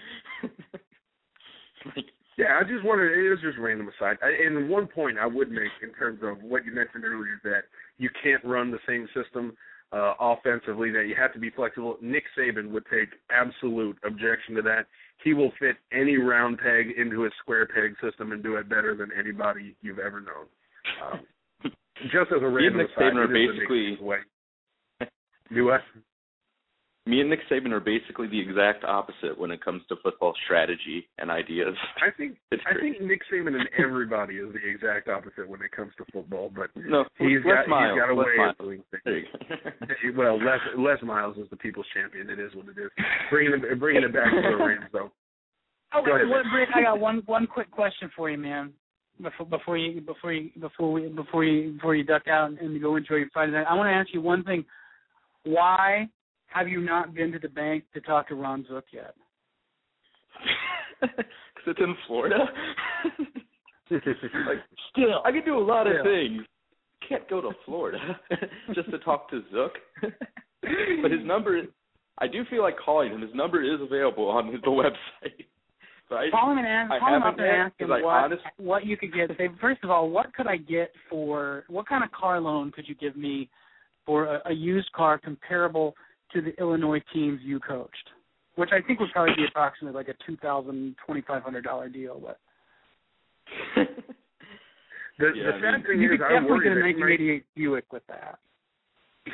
yeah, 2.38 2.58
I 2.60 2.62
just 2.62 2.84
wanted 2.84 3.12
it 3.12 3.30
was 3.30 3.40
just 3.42 3.58
random 3.58 3.88
aside. 3.88 4.18
I, 4.22 4.46
and 4.46 4.68
one 4.68 4.86
point 4.86 5.18
I 5.18 5.26
would 5.26 5.50
make 5.50 5.72
in 5.82 5.92
terms 5.94 6.20
of 6.22 6.40
what 6.42 6.64
you 6.64 6.72
mentioned 6.72 7.04
earlier 7.04 7.34
is 7.34 7.40
that 7.44 7.62
you 7.98 8.10
can't 8.22 8.44
run 8.44 8.70
the 8.70 8.78
same 8.86 9.08
system 9.14 9.56
uh, 9.92 10.14
offensively. 10.20 10.92
That 10.92 11.06
you 11.08 11.16
have 11.18 11.32
to 11.32 11.40
be 11.40 11.50
flexible. 11.50 11.96
Nick 12.00 12.24
Saban 12.38 12.70
would 12.70 12.84
take 12.92 13.08
absolute 13.30 13.98
objection 14.04 14.54
to 14.54 14.62
that. 14.62 14.86
He 15.22 15.34
will 15.34 15.52
fit 15.58 15.76
any 15.92 16.16
round 16.16 16.58
peg 16.58 16.92
into 16.96 17.22
his 17.22 17.32
square 17.42 17.66
peg 17.66 17.94
system 18.02 18.32
and 18.32 18.42
do 18.42 18.56
it 18.56 18.68
better 18.68 18.96
than 18.96 19.10
anybody 19.18 19.76
you've 19.82 19.98
ever 19.98 20.20
known. 20.20 20.46
Um, 21.04 21.20
just 22.04 22.32
as 22.34 22.42
a 22.42 22.48
random 22.48 22.80
aside, 22.80 23.12
Saban 23.12 23.16
are 23.16 23.24
it 23.24 23.40
is 23.40 23.50
the 23.50 23.58
basically. 23.58 23.98
Do 25.54 25.64
what? 25.66 25.80
Me 27.06 27.20
and 27.20 27.30
Nick 27.30 27.40
Saban 27.50 27.72
are 27.72 27.80
basically 27.80 28.28
the 28.28 28.38
exact 28.38 28.84
opposite 28.84 29.36
when 29.38 29.50
it 29.50 29.64
comes 29.64 29.82
to 29.88 29.96
football 30.02 30.34
strategy 30.44 31.08
and 31.18 31.30
ideas. 31.30 31.74
I 31.96 32.10
think 32.16 32.36
I 32.52 32.78
think 32.78 33.00
Nick 33.00 33.22
Saban 33.32 33.58
and 33.58 33.68
everybody 33.78 34.34
is 34.36 34.52
the 34.52 34.68
exact 34.68 35.08
opposite 35.08 35.48
when 35.48 35.62
it 35.62 35.72
comes 35.72 35.92
to 35.96 36.04
football, 36.12 36.52
but 36.54 36.68
No, 36.76 37.04
he's 37.18 37.38
less 37.44 37.64
got 37.66 37.68
miles, 37.68 37.94
he's 37.96 38.00
got 38.00 38.10
a 38.10 38.14
way 38.14 38.36
miles. 38.36 38.54
of 38.58 38.64
doing 38.66 38.82
things. 38.90 39.02
There 39.04 39.96
you 40.04 40.12
go. 40.12 40.18
well, 40.18 40.36
Les 40.38 40.58
Les 40.76 41.02
Miles 41.02 41.36
is 41.38 41.48
the 41.50 41.56
people's 41.56 41.86
champion. 41.94 42.28
It 42.28 42.38
is 42.38 42.54
what 42.54 42.66
it 42.66 42.78
is. 42.78 42.90
Bringing 43.30 43.54
it 43.54 43.80
bringing 43.80 44.02
it 44.04 44.12
back 44.12 44.30
to 44.30 44.42
the 44.42 44.64
Rams 44.64 44.84
though. 44.92 45.10
Oh, 45.92 46.04
Go 46.06 46.14
ahead, 46.14 46.28
what, 46.28 46.44
I 46.72 46.82
got 46.82 47.00
one 47.00 47.20
one 47.26 47.48
quick 47.48 47.68
question 47.72 48.12
for 48.14 48.30
you, 48.30 48.38
man. 48.38 48.72
Before 49.20 49.44
before 49.46 49.76
you 49.76 50.00
before 50.00 50.32
you 50.32 50.50
before 50.60 50.92
we 50.92 51.08
before 51.08 51.42
you 51.44 51.72
before 51.72 51.96
you 51.96 52.04
duck 52.04 52.28
out 52.28 52.50
and 52.52 52.80
go 52.80 52.94
enjoy 52.94 53.16
your 53.16 53.28
Friday 53.32 53.50
night, 53.50 53.66
I 53.68 53.74
want 53.74 53.88
to 53.88 53.92
ask 53.92 54.14
you 54.14 54.20
one 54.20 54.44
thing. 54.44 54.64
Why 55.42 56.08
have 56.50 56.68
you 56.68 56.80
not 56.80 57.14
been 57.14 57.32
to 57.32 57.38
the 57.38 57.48
bank 57.48 57.84
to 57.94 58.00
talk 58.00 58.28
to 58.28 58.34
Ron 58.34 58.64
Zook 58.68 58.84
yet? 58.92 59.14
Because 61.00 61.76
it's 61.76 61.80
in 61.80 61.94
Florida. 62.06 62.36
like, 63.90 64.58
Still, 64.92 65.20
I 65.24 65.32
can 65.32 65.44
do 65.44 65.56
a 65.58 65.64
lot 65.64 65.86
of 65.86 65.94
Yeah. 65.94 66.02
things. 66.02 66.42
Can't 67.08 67.28
go 67.28 67.40
to 67.40 67.50
Florida 67.64 67.98
just 68.74 68.90
to 68.90 68.98
talk 68.98 69.28
to 69.30 69.42
Zook. 69.50 69.72
but 71.02 71.10
his 71.10 71.24
number, 71.24 71.56
is, 71.56 71.64
I 72.18 72.26
do 72.28 72.44
feel 72.50 72.62
like 72.62 72.76
calling 72.78 73.12
him. 73.12 73.20
His 73.22 73.34
number 73.34 73.62
is 73.62 73.80
available 73.80 74.28
on 74.28 74.52
the 74.62 74.70
website. 74.70 75.46
So 76.08 76.16
I, 76.16 76.28
call 76.30 76.52
him 76.52 76.58
and 76.58 76.66
ask, 76.66 76.92
I 76.92 76.98
call 76.98 77.16
him 77.16 77.22
up 77.22 77.36
haven't 77.38 77.44
and 77.44 77.56
ask 77.62 77.80
him 77.80 77.88
'cause 77.88 77.98
I 78.00 78.04
what 78.04 78.14
honest- 78.24 78.42
what 78.58 78.84
you 78.86 78.96
could 78.96 79.12
get. 79.14 79.30
Say 79.38 79.48
first 79.60 79.82
of 79.84 79.90
all, 79.90 80.10
what 80.10 80.34
could 80.34 80.46
I 80.48 80.56
get 80.56 80.92
for 81.08 81.64
what 81.68 81.86
kind 81.88 82.02
of 82.04 82.10
car 82.12 82.40
loan 82.40 82.72
could 82.72 82.88
you 82.88 82.94
give 82.96 83.16
me 83.16 83.48
for 84.06 84.24
a, 84.26 84.42
a 84.46 84.52
used 84.52 84.90
car 84.92 85.18
comparable 85.18 85.94
to 86.34 86.40
the 86.42 86.58
Illinois 86.60 87.00
teams 87.12 87.40
you 87.42 87.60
coached? 87.60 88.10
Which 88.56 88.70
I 88.72 88.80
think 88.86 89.00
would 89.00 89.10
probably 89.12 89.34
be 89.36 89.44
approximately 89.48 89.96
like 89.96 90.08
a 90.08 90.14
two 90.26 90.36
thousand 90.38 90.96
twenty 91.04 91.22
five 91.22 91.42
hundred 91.42 91.64
dollar 91.64 91.88
deal, 91.88 92.20
but 92.20 92.38
The 95.18 95.32
Yeah, 95.36 95.52
the 95.60 95.66
I 95.66 95.72
mean, 95.76 95.82
thing 95.84 96.00
you 96.00 96.12
is, 96.14 96.18
could 96.18 96.26
I 96.26 96.32
definitely 96.40 96.50
worry 96.50 96.64
get 96.64 96.72
a 96.72 96.86
he 96.86 96.94
might, 96.94 97.10
1988 97.20 97.44
Buick 97.54 97.92
with 97.92 98.02
that. 98.08 98.38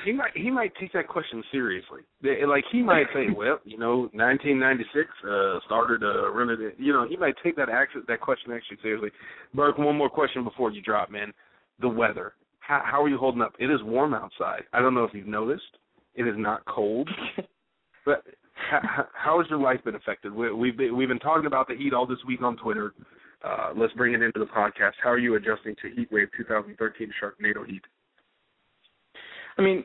he 0.04 0.12
might 0.12 0.32
he 0.36 0.50
might 0.50 0.72
take 0.80 0.92
that 0.94 1.06
question 1.08 1.42
seriously. 1.52 2.00
Like 2.22 2.64
he 2.72 2.82
might 2.82 3.06
say, 3.14 3.26
well, 3.36 3.60
you 3.64 3.78
know, 3.78 4.08
1996 4.12 5.08
uh, 5.24 5.60
started 5.66 6.02
uh, 6.02 6.30
running 6.32 6.60
it. 6.60 6.74
You 6.78 6.92
know, 6.92 7.06
he 7.08 7.16
might 7.16 7.34
take 7.42 7.56
that 7.56 7.68
action 7.68 8.02
that 8.08 8.20
question 8.20 8.52
actually 8.52 8.78
seriously. 8.82 9.10
Burke, 9.54 9.78
one 9.78 9.96
more 9.96 10.10
question 10.10 10.42
before 10.44 10.70
you 10.72 10.82
drop, 10.82 11.10
man. 11.10 11.32
The 11.80 11.88
weather. 11.88 12.34
How, 12.60 12.82
how 12.84 13.02
are 13.04 13.08
you 13.08 13.16
holding 13.18 13.42
up? 13.42 13.54
It 13.60 13.70
is 13.70 13.80
warm 13.84 14.12
outside. 14.12 14.62
I 14.72 14.80
don't 14.80 14.94
know 14.94 15.04
if 15.04 15.14
you've 15.14 15.28
noticed. 15.28 15.62
It 16.16 16.26
is 16.26 16.34
not 16.36 16.64
cold. 16.66 17.08
But 18.06 18.22
how, 18.54 19.06
how 19.12 19.38
has 19.40 19.50
your 19.50 19.58
life 19.58 19.82
been 19.84 19.96
affected? 19.96 20.32
We, 20.32 20.52
we've 20.52 20.76
been, 20.76 20.96
we've 20.96 21.08
been 21.08 21.18
talking 21.18 21.46
about 21.46 21.66
the 21.66 21.74
heat 21.74 21.92
all 21.92 22.06
this 22.06 22.20
week 22.24 22.40
on 22.40 22.56
Twitter. 22.56 22.94
uh, 23.44 23.70
let's 23.76 23.92
bring 23.94 24.14
it 24.14 24.22
into 24.22 24.38
the 24.38 24.46
podcast. 24.46 24.92
How 25.02 25.10
are 25.10 25.18
you 25.18 25.34
adjusting 25.34 25.74
to 25.82 25.90
Heat 25.90 26.06
Wave 26.12 26.28
2013 26.36 27.10
Sharknado 27.20 27.66
heat? 27.66 27.82
I 29.58 29.62
mean, 29.62 29.84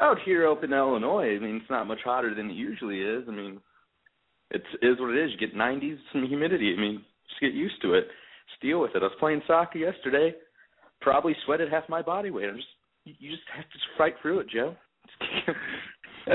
out 0.00 0.18
here 0.24 0.48
up 0.48 0.64
in 0.64 0.72
Illinois, 0.72 1.36
I 1.36 1.38
mean, 1.40 1.56
it's 1.56 1.70
not 1.70 1.86
much 1.88 1.98
hotter 2.04 2.34
than 2.34 2.50
it 2.50 2.54
usually 2.54 3.00
is. 3.00 3.24
I 3.28 3.32
mean, 3.32 3.60
it's 4.50 4.64
is 4.80 4.98
what 5.00 5.14
it 5.14 5.24
is. 5.24 5.32
You 5.32 5.38
get 5.46 5.56
90s, 5.56 5.98
some 6.12 6.26
humidity. 6.26 6.74
I 6.76 6.80
mean, 6.80 7.02
just 7.28 7.40
get 7.40 7.52
used 7.52 7.82
to 7.82 7.94
it. 7.94 8.06
Just 8.48 8.62
deal 8.62 8.80
with 8.80 8.92
it. 8.94 9.02
I 9.02 9.06
was 9.06 9.12
playing 9.18 9.42
soccer 9.46 9.78
yesterday. 9.78 10.34
Probably 11.00 11.34
sweated 11.44 11.70
half 11.70 11.88
my 11.88 12.02
body 12.02 12.30
weight. 12.30 12.48
I'm 12.48 12.56
just, 12.56 12.68
you 13.04 13.14
you 13.18 13.30
just 13.30 13.42
have 13.54 13.64
to 13.64 13.78
fight 13.98 14.14
through 14.22 14.40
it, 14.40 14.50
Joe. 14.50 14.74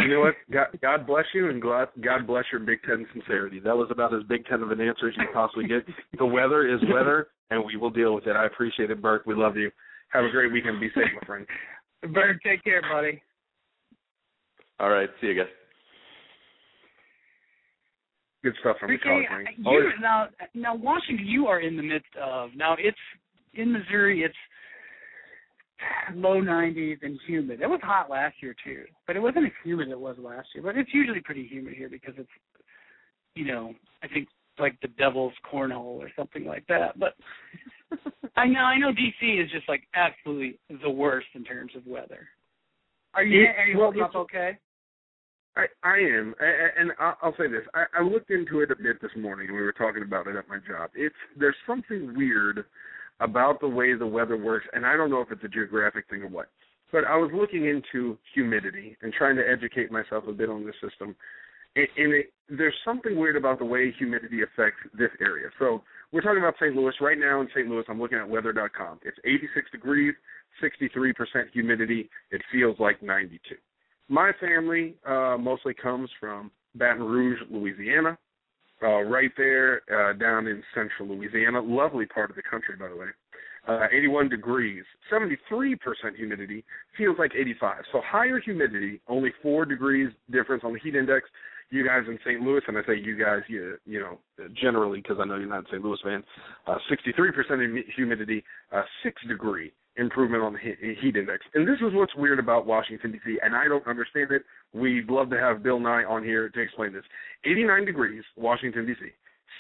You 0.02 0.08
know 0.08 0.22
what? 0.22 0.34
God, 0.52 0.68
God 0.82 1.06
bless 1.06 1.26
you, 1.36 1.50
and 1.52 1.62
God, 1.62 1.88
God 2.04 2.26
bless 2.26 2.46
your 2.52 2.62
Big 2.62 2.80
Ten 2.82 3.06
sincerity. 3.14 3.60
That 3.60 3.78
was 3.78 3.90
about 3.92 4.12
as 4.14 4.24
Big 4.24 4.44
Ten 4.46 4.64
of 4.64 4.72
an 4.72 4.82
answer 4.82 5.08
as 5.08 5.14
you 5.16 5.26
could 5.28 5.34
possibly 5.36 5.68
get. 5.68 5.86
The 6.18 6.26
weather 6.26 6.68
is 6.68 6.80
weather, 6.92 7.28
and 7.52 7.64
we 7.64 7.78
will 7.78 7.92
deal 7.92 8.16
with 8.16 8.26
it. 8.26 8.36
I 8.36 8.48
appreciate 8.48 8.90
it, 8.90 9.04
Burke. 9.04 9.28
We 9.28 9.36
love 9.36 9.56
you. 9.56 9.70
Have 10.10 10.26
a 10.26 10.30
great 10.32 10.52
weekend. 10.52 10.80
Be 10.80 10.90
safe, 10.96 11.06
my 11.22 11.26
friend. 11.28 11.46
Burke, 12.12 12.42
take 12.44 12.64
care, 12.64 12.82
buddy. 12.82 13.22
All 14.80 14.90
right, 14.90 15.10
see 15.22 15.28
you 15.28 15.36
guys. 15.36 15.52
Good 18.44 18.54
stuff 18.60 18.78
from 18.80 18.90
the 18.90 18.96
Okay, 18.96 19.04
college 19.04 19.26
range. 19.32 19.58
you 19.60 19.90
now 20.02 20.28
now 20.54 20.76
Washington, 20.76 21.26
you 21.26 21.48
are 21.48 21.62
in 21.62 21.78
the 21.78 21.84
midst 21.84 22.10
of 22.22 22.50
now. 22.56 22.76
It's 22.80 22.98
in 23.54 23.72
Missouri, 23.72 24.24
it's 24.24 24.36
low 26.16 26.42
90s 26.42 26.98
and 27.02 27.20
humid. 27.28 27.62
It 27.62 27.68
was 27.70 27.80
hot 27.84 28.10
last 28.10 28.36
year 28.42 28.56
too, 28.64 28.84
but 29.08 29.16
it 29.16 29.20
wasn't 29.22 29.46
as 29.46 29.52
humid 29.64 29.88
as 29.88 29.94
it 29.94 30.00
was 30.00 30.16
last 30.20 30.48
year. 30.54 30.64
But 30.64 30.78
it's 30.78 30.94
usually 30.94 31.22
pretty 31.22 31.48
humid 31.48 31.74
here 31.76 31.90
because 31.90 32.14
it's, 32.18 32.30
you 33.36 33.46
know, 33.46 33.74
I 34.04 34.08
think 34.08 34.28
like 34.60 34.80
the 34.82 34.88
devil's 34.90 35.34
cornhole 35.52 35.98
or 36.00 36.10
something 36.16 36.46
like 36.46 36.66
that. 36.68 37.00
But 37.00 37.14
I 38.36 38.48
know 38.48 38.60
I 38.62 38.78
know 38.78 38.92
DC 38.92 39.44
is 39.44 39.52
just 39.52 39.68
like 39.70 39.84
absolutely 39.96 40.60
the 40.82 40.90
worst 40.90 41.28
in 41.34 41.44
terms 41.44 41.72
of 41.76 41.86
weather. 41.88 42.28
Are 43.14 43.24
you 43.24 43.44
It- 43.44 43.56
are 43.58 43.66
you 43.68 43.78
well, 43.78 43.86
holding 43.88 44.04
up 44.04 44.16
okay? 44.16 44.58
I, 45.56 45.66
I 45.84 45.98
am, 45.98 46.34
A- 46.42 46.44
a- 46.46 46.82
and 46.82 46.92
I'll, 47.00 47.16
I'll 47.22 47.36
say 47.38 47.48
this: 47.48 47.62
I, 47.76 47.84
I 48.00 48.02
looked 48.02 48.32
into 48.32 48.62
it 48.62 48.72
a 48.72 48.76
bit 48.76 49.00
this 49.04 49.12
morning, 49.16 49.50
and 49.50 49.56
we 49.56 49.62
were 49.62 49.72
talking 49.72 50.02
about 50.02 50.26
it 50.26 50.36
at 50.36 50.48
my 50.50 50.58
job. 50.58 50.90
It's 50.96 51.14
there's 51.38 51.56
something 51.68 52.16
weird 52.18 52.66
about 53.20 53.60
the 53.62 53.68
way 53.68 53.94
the 53.94 54.08
weather 54.08 54.38
works, 54.38 54.66
and 54.74 54.86
I 54.86 54.98
don't 54.98 55.10
know 55.10 55.22
if 55.22 55.32
it's 55.32 55.44
a 55.44 55.48
geographic 55.48 56.10
thing 56.10 56.24
or 56.24 56.28
what. 56.28 56.48
But 56.92 57.06
I 57.06 57.16
was 57.16 57.32
looking 57.34 57.66
into 57.66 58.18
humidity 58.34 58.98
and 59.02 59.14
trying 59.14 59.36
to 59.38 59.44
educate 59.48 59.92
myself 59.92 60.26
a 60.28 60.32
bit 60.32 60.50
on 60.50 60.66
the 60.66 60.74
system, 60.88 61.16
and, 61.76 61.88
and 61.98 62.14
it, 62.14 62.34
there's 62.50 62.76
something 62.86 63.18
weird 63.18 63.36
about 63.36 63.60
the 63.60 63.66
way 63.66 63.92
humidity 63.98 64.44
affects 64.44 64.80
this 64.98 65.10
area. 65.20 65.48
So 65.58 65.82
we're 66.12 66.22
talking 66.22 66.40
about 66.40 66.56
St. 66.62 66.76
Louis 66.76 66.94
right 67.02 67.18
now. 67.18 67.42
In 67.42 67.48
St. 67.56 67.68
Louis, 67.68 67.84
I'm 67.90 68.00
looking 68.00 68.20
at 68.20 68.30
weather.com. 68.30 69.00
It's 69.04 69.18
86 69.26 69.72
degrees, 69.72 70.14
63% 70.62 71.14
humidity. 71.52 72.10
It 72.32 72.42
feels 72.52 72.80
like 72.80 73.02
92 73.02 73.56
my 74.10 74.32
family 74.40 74.96
uh 75.08 75.38
mostly 75.40 75.74
comes 75.74 76.10
from 76.20 76.52
Baton 76.76 77.04
Rouge, 77.04 77.40
Louisiana. 77.50 78.18
Uh 78.84 79.02
right 79.02 79.32
there 79.38 79.82
uh 79.92 80.14
down 80.14 80.48
in 80.48 80.62
central 80.74 81.08
Louisiana. 81.08 81.62
Lovely 81.62 82.06
part 82.06 82.30
of 82.30 82.36
the 82.36 82.44
country 82.44 82.76
by 82.78 82.90
the 82.90 82.96
way. 82.96 83.08
Uh 83.68 83.88
81 83.92 84.30
degrees, 84.30 84.84
73% 85.12 85.78
humidity, 86.18 86.66
feels 86.98 87.16
like 87.18 87.32
85. 87.34 87.84
So 87.92 88.02
higher 88.06 88.40
humidity, 88.40 89.00
only 89.08 89.32
4 89.42 89.66
degrees 89.66 90.10
difference 90.30 90.64
on 90.66 90.74
the 90.74 90.80
heat 90.80 90.96
index. 90.96 91.30
You 91.70 91.88
guys 91.88 92.04
in 92.08 92.20
St. 92.26 92.42
Louis, 92.42 92.62
and 92.68 92.78
I 92.78 92.82
say 92.86 93.00
you 93.00 93.18
guys, 93.18 93.40
you, 93.48 93.78
you 93.86 94.00
know, 94.00 94.20
generally 94.62 95.02
because 95.02 95.18
I 95.20 95.26
know 95.26 95.38
you're 95.38 95.48
not 95.48 95.64
a 95.64 95.68
St. 95.68 95.82
Louis 95.84 95.98
fan, 96.04 96.24
uh, 96.68 96.78
63% 96.92 97.84
humidity, 97.96 98.44
uh, 98.72 98.84
6 99.02 99.22
degree 99.28 99.72
improvement 99.98 100.44
on 100.44 100.54
the 100.54 100.60
he- 100.60 100.96
heat 101.00 101.16
index. 101.16 101.46
And 101.54 101.68
this 101.68 101.78
is 101.78 101.94
what's 101.94 102.16
weird 102.16 102.40
about 102.40 102.66
Washington, 102.66 103.12
D.C., 103.12 103.38
and 103.44 103.56
I 103.56 103.68
don't 103.68 103.86
understand 103.88 104.32
it. 104.32 104.44
We'd 104.74 105.10
love 105.10 105.30
to 105.30 105.40
have 105.40 105.64
Bill 105.64 105.80
Nye 105.80 106.04
on 106.04 106.24
here 106.24 106.50
to 106.50 106.60
explain 106.60 106.94
this. 106.94 107.04
89 107.46 107.86
degrees, 107.86 108.24
Washington, 108.36 108.86
D.C., 108.86 109.10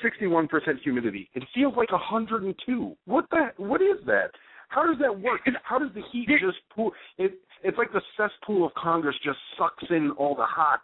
61% 0.03 0.47
humidity. 0.83 1.29
It 1.33 1.43
feels 1.53 1.75
like 1.77 1.91
102. 1.91 2.95
What 3.05 3.25
the? 3.29 3.49
What 3.57 3.81
is 3.81 3.97
that? 4.07 4.31
How 4.69 4.87
does 4.87 4.97
that 4.99 5.19
work? 5.19 5.41
How 5.63 5.77
does 5.77 5.91
the 5.93 6.01
heat 6.11 6.27
just 6.27 6.57
pool? 6.75 6.91
It, 7.19 7.33
it's 7.63 7.77
like 7.77 7.91
the 7.93 8.01
cesspool 8.17 8.65
of 8.65 8.73
Congress 8.73 9.15
just 9.23 9.37
sucks 9.57 9.83
in 9.91 10.11
all 10.17 10.35
the 10.35 10.45
hot 10.45 10.81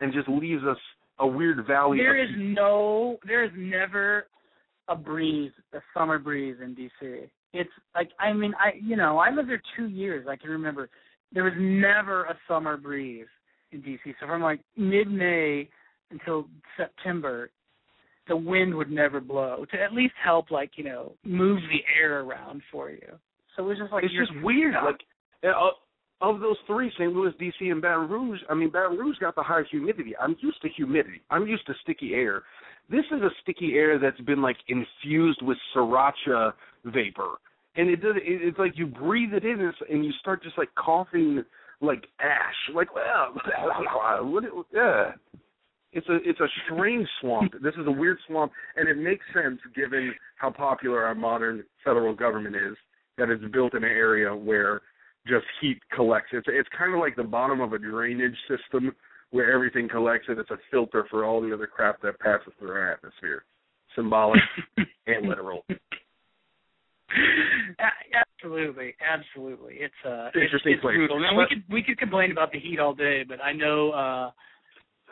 and 0.00 0.12
just 0.12 0.28
leaves 0.28 0.64
us 0.64 0.78
a 1.18 1.26
weird 1.26 1.66
valley. 1.66 1.98
There 1.98 2.22
is 2.22 2.30
no, 2.34 3.18
there 3.26 3.44
is 3.44 3.50
never 3.54 4.26
a 4.88 4.96
breeze, 4.96 5.52
a 5.74 5.78
summer 5.94 6.18
breeze 6.18 6.56
in 6.62 6.74
DC. 6.74 7.28
It's 7.52 7.70
like, 7.94 8.10
I 8.20 8.32
mean, 8.32 8.54
I, 8.54 8.72
you 8.80 8.96
know, 8.96 9.18
I 9.18 9.30
lived 9.30 9.48
there 9.48 9.62
two 9.76 9.86
years. 9.88 10.26
I 10.28 10.36
can 10.36 10.50
remember 10.50 10.88
there 11.32 11.44
was 11.44 11.54
never 11.58 12.24
a 12.24 12.36
summer 12.48 12.76
breeze 12.76 13.26
in 13.72 13.82
DC. 13.82 13.98
So 14.20 14.26
from 14.26 14.42
like 14.42 14.60
mid-May 14.76 15.68
until 16.10 16.46
September, 16.76 17.50
the 18.28 18.36
wind 18.36 18.74
would 18.74 18.90
never 18.90 19.20
blow 19.20 19.64
to 19.70 19.82
at 19.82 19.92
least 19.92 20.14
help, 20.22 20.50
like, 20.50 20.72
you 20.76 20.84
know, 20.84 21.12
move 21.24 21.60
the 21.70 21.80
air 22.00 22.20
around 22.20 22.62
for 22.70 22.90
you. 22.90 23.18
So 23.56 23.64
it 23.64 23.68
was 23.68 23.78
just 23.78 23.92
like 23.92 24.04
it's 24.04 24.14
just 24.14 24.32
weird. 24.42 24.74
stuck. 24.74 24.84
Like 24.84 25.54
uh, 25.54 25.70
of 26.20 26.40
those 26.40 26.56
three, 26.66 26.90
St. 26.98 27.12
Louis, 27.12 27.32
D.C., 27.38 27.68
and 27.68 27.82
Baton 27.82 28.08
Rouge. 28.08 28.40
I 28.48 28.54
mean, 28.54 28.70
Baton 28.70 28.96
Rouge 28.96 29.18
got 29.18 29.34
the 29.34 29.42
higher 29.42 29.66
humidity. 29.70 30.14
I'm 30.20 30.36
used 30.40 30.60
to 30.62 30.68
humidity. 30.68 31.20
I'm 31.30 31.46
used 31.46 31.66
to 31.66 31.74
sticky 31.82 32.14
air. 32.14 32.42
This 32.90 33.04
is 33.10 33.20
a 33.20 33.30
sticky 33.42 33.74
air 33.74 33.98
that's 33.98 34.20
been 34.20 34.40
like 34.40 34.56
infused 34.68 35.42
with 35.42 35.58
sriracha 35.74 36.52
vapor, 36.86 37.36
and 37.76 37.88
it 37.88 38.00
does. 38.00 38.16
It, 38.16 38.42
it's 38.42 38.58
like 38.58 38.72
you 38.76 38.86
breathe 38.86 39.34
it 39.34 39.44
in, 39.44 39.60
and, 39.60 39.74
and 39.90 40.04
you 40.04 40.12
start 40.20 40.42
just 40.42 40.58
like 40.58 40.68
coughing 40.74 41.44
like 41.80 42.06
ash. 42.20 42.74
Like 42.74 42.94
well, 42.94 43.34
what? 44.24 44.44
It, 44.44 44.50
yeah. 44.72 45.12
It's 45.92 46.08
a 46.08 46.16
it's 46.24 46.40
a 46.40 46.48
strange 46.64 47.08
swamp. 47.20 47.52
This 47.62 47.74
is 47.74 47.86
a 47.86 47.90
weird 47.90 48.18
swamp, 48.26 48.52
and 48.76 48.88
it 48.88 48.98
makes 48.98 49.24
sense 49.32 49.58
given 49.74 50.12
how 50.36 50.50
popular 50.50 51.04
our 51.04 51.14
modern 51.14 51.64
federal 51.84 52.14
government 52.14 52.54
is. 52.54 52.76
That 53.16 53.30
it's 53.30 53.42
built 53.50 53.72
in 53.72 53.82
an 53.82 53.90
area 53.90 54.34
where 54.34 54.82
just 55.26 55.46
heat 55.60 55.78
collects. 55.94 56.28
It's 56.32 56.46
it's 56.48 56.68
kind 56.76 56.92
of 56.92 57.00
like 57.00 57.16
the 57.16 57.24
bottom 57.24 57.60
of 57.60 57.72
a 57.72 57.78
drainage 57.78 58.36
system 58.48 58.92
where 59.30 59.52
everything 59.52 59.88
collects 59.88 60.26
and 60.28 60.38
it's 60.38 60.50
a 60.50 60.58
filter 60.70 61.06
for 61.10 61.24
all 61.24 61.40
the 61.40 61.52
other 61.52 61.66
crap 61.66 62.00
that 62.02 62.18
passes 62.20 62.52
through 62.58 62.70
our 62.70 62.92
atmosphere. 62.92 63.44
Symbolic 63.94 64.40
and 65.06 65.28
literal. 65.28 65.64
Absolutely, 68.38 68.94
absolutely. 69.00 69.74
It's 69.80 69.94
uh, 70.04 70.28
Interesting 70.34 70.74
it's 70.74 70.82
place. 70.82 70.94
brutal. 70.96 71.20
Now 71.20 71.36
we 71.36 71.46
could 71.48 71.64
we 71.72 71.82
could 71.82 71.98
complain 71.98 72.30
about 72.30 72.52
the 72.52 72.60
heat 72.60 72.78
all 72.78 72.94
day, 72.94 73.24
but 73.26 73.42
I 73.42 73.52
know 73.52 73.90
uh, 73.90 74.30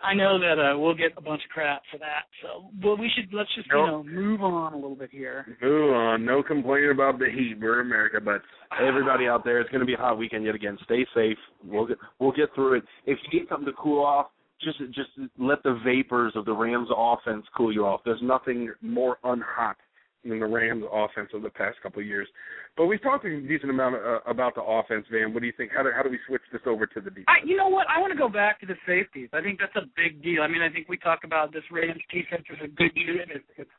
I 0.05 0.15
know 0.15 0.39
that 0.39 0.61
uh, 0.61 0.79
we'll 0.79 0.95
get 0.95 1.13
a 1.17 1.21
bunch 1.21 1.43
of 1.45 1.51
crap 1.51 1.83
for 1.91 1.99
that. 1.99 2.25
So, 2.43 2.69
well, 2.83 2.97
we 2.97 3.11
should 3.15 3.33
let's 3.33 3.49
just 3.55 3.69
you 3.69 3.75
know 3.75 4.03
move 4.05 4.43
on 4.43 4.73
a 4.73 4.77
little 4.77 4.97
bit 4.97 5.11
here. 5.11 5.57
Move 5.63 5.95
on. 5.95 6.25
No 6.25 6.43
complaining 6.43 6.91
about 6.91 7.19
the 7.19 7.27
heat. 7.27 7.57
We're 7.61 7.81
America, 7.81 8.21
but 8.21 8.43
everybody 8.81 9.27
out 9.27 9.45
there, 9.45 9.61
it's 9.61 9.71
going 9.71 9.81
to 9.81 9.87
be 9.87 9.95
a 9.95 9.99
hot 9.99 10.19
weekend 10.19 10.45
yet 10.45 10.55
again. 10.55 10.77
Stay 10.85 11.07
safe. 11.15 11.39
We'll 11.65 11.87
get 11.87 11.97
we'll 12.19 12.33
get 12.33 12.55
through 12.55 12.75
it. 12.79 12.85
If 13.07 13.19
you 13.31 13.41
need 13.41 13.49
something 13.49 13.67
to 13.67 13.73
cool 13.73 14.05
off, 14.05 14.27
just 14.63 14.79
just 14.93 15.11
let 15.39 15.63
the 15.63 15.81
vapors 15.85 16.35
of 16.37 16.45
the 16.45 16.53
Rams 16.53 16.89
offense 16.95 17.45
cool 17.57 17.73
you 17.73 17.87
off. 17.87 18.03
There's 18.05 18.23
nothing 18.23 18.71
more 18.83 19.17
unhot 19.25 19.75
than 20.25 20.41
the 20.41 20.47
Rams 20.47 20.85
offense 20.93 21.31
of 21.35 21.43
the 21.43 21.51
past 21.51 21.77
couple 21.83 22.01
of 22.01 22.07
years. 22.07 22.29
But 22.77 22.87
we've 22.87 23.03
talked 23.03 23.25
a 23.25 23.41
decent 23.41 23.71
amount 23.71 23.97
uh, 23.97 24.21
about 24.27 24.55
the 24.55 24.63
offense, 24.63 25.07
Van. 25.11 25.33
What 25.33 25.41
do 25.41 25.47
you 25.47 25.53
think? 25.57 25.71
How 25.75 25.83
do 25.83 25.91
how 25.95 26.03
do 26.03 26.11
we 26.11 26.19
switch 26.27 26.43
this 26.53 26.63
over 26.67 26.87
to 26.87 27.01
the 27.01 27.11
defense? 27.11 27.27
I, 27.29 27.47
you 27.47 27.57
know 27.57 27.69
what? 27.69 27.87
I 27.89 28.01
want 28.01 28.13
to 28.13 28.19
go 28.19 28.29
back 28.29 28.61
to 28.61 28.67
the 28.67 28.77
safeties. 28.87 29.29
I 29.33 29.41
think 29.43 29.59
that's 29.59 29.77
a 29.77 29.89
big 29.97 30.23
deal. 30.23 30.43
I 30.43 30.49
mean, 30.49 30.63
I 30.63 30.71
think 30.71 30.89
we 30.89 30.97
talk 30.97 31.21
about 31.25 31.53
this 31.53 31.63
Rams 31.71 32.03
defense 32.13 32.45
is 32.51 32.59
a 32.65 32.69
good 32.69 32.93
unit. 32.95 33.29
It's 33.31 33.45
it's, 33.57 33.71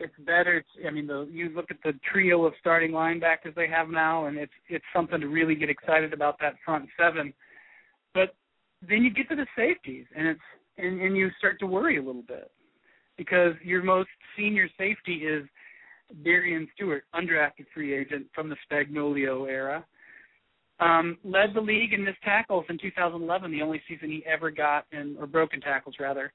it's 0.00 0.14
better. 0.26 0.58
It's, 0.58 0.86
I 0.86 0.90
mean, 0.90 1.06
the 1.06 1.28
you 1.30 1.50
look 1.50 1.70
at 1.70 1.78
the 1.82 1.92
trio 2.12 2.44
of 2.44 2.52
starting 2.60 2.92
linebackers 2.92 3.54
they 3.56 3.68
have 3.68 3.88
now, 3.88 4.26
and 4.26 4.36
it's 4.36 4.52
it's 4.68 4.84
something 4.94 5.20
to 5.20 5.28
really 5.28 5.54
get 5.54 5.70
excited 5.70 6.12
about 6.12 6.38
that 6.40 6.54
front 6.64 6.88
seven. 6.98 7.32
But 8.12 8.34
then 8.88 9.02
you 9.02 9.10
get 9.10 9.28
to 9.30 9.36
the 9.36 9.46
safeties, 9.56 10.06
and 10.16 10.28
it's 10.28 10.40
and 10.78 11.00
and 11.00 11.16
you 11.16 11.30
start 11.38 11.58
to 11.60 11.66
worry 11.66 11.98
a 11.98 12.02
little 12.02 12.22
bit 12.22 12.50
because 13.16 13.54
your 13.62 13.82
most 13.82 14.08
senior 14.36 14.68
safety 14.76 15.18
is 15.18 15.44
Darian 16.22 16.68
Stewart, 16.74 17.04
undrafted 17.14 17.66
free 17.72 17.94
agent 17.94 18.26
from 18.34 18.48
the 18.48 18.56
Spagnuolo 18.70 19.48
era 19.48 19.84
um, 20.80 21.16
led 21.24 21.54
the 21.54 21.60
league 21.60 21.92
in 21.92 22.04
missed 22.04 22.20
tackles 22.24 22.64
in 22.68 22.78
2011, 22.78 23.50
the 23.52 23.62
only 23.62 23.80
season 23.88 24.10
he 24.10 24.24
ever 24.26 24.50
got 24.50 24.86
in, 24.92 25.16
or 25.20 25.26
broken 25.26 25.60
tackles 25.60 25.94
rather. 26.00 26.32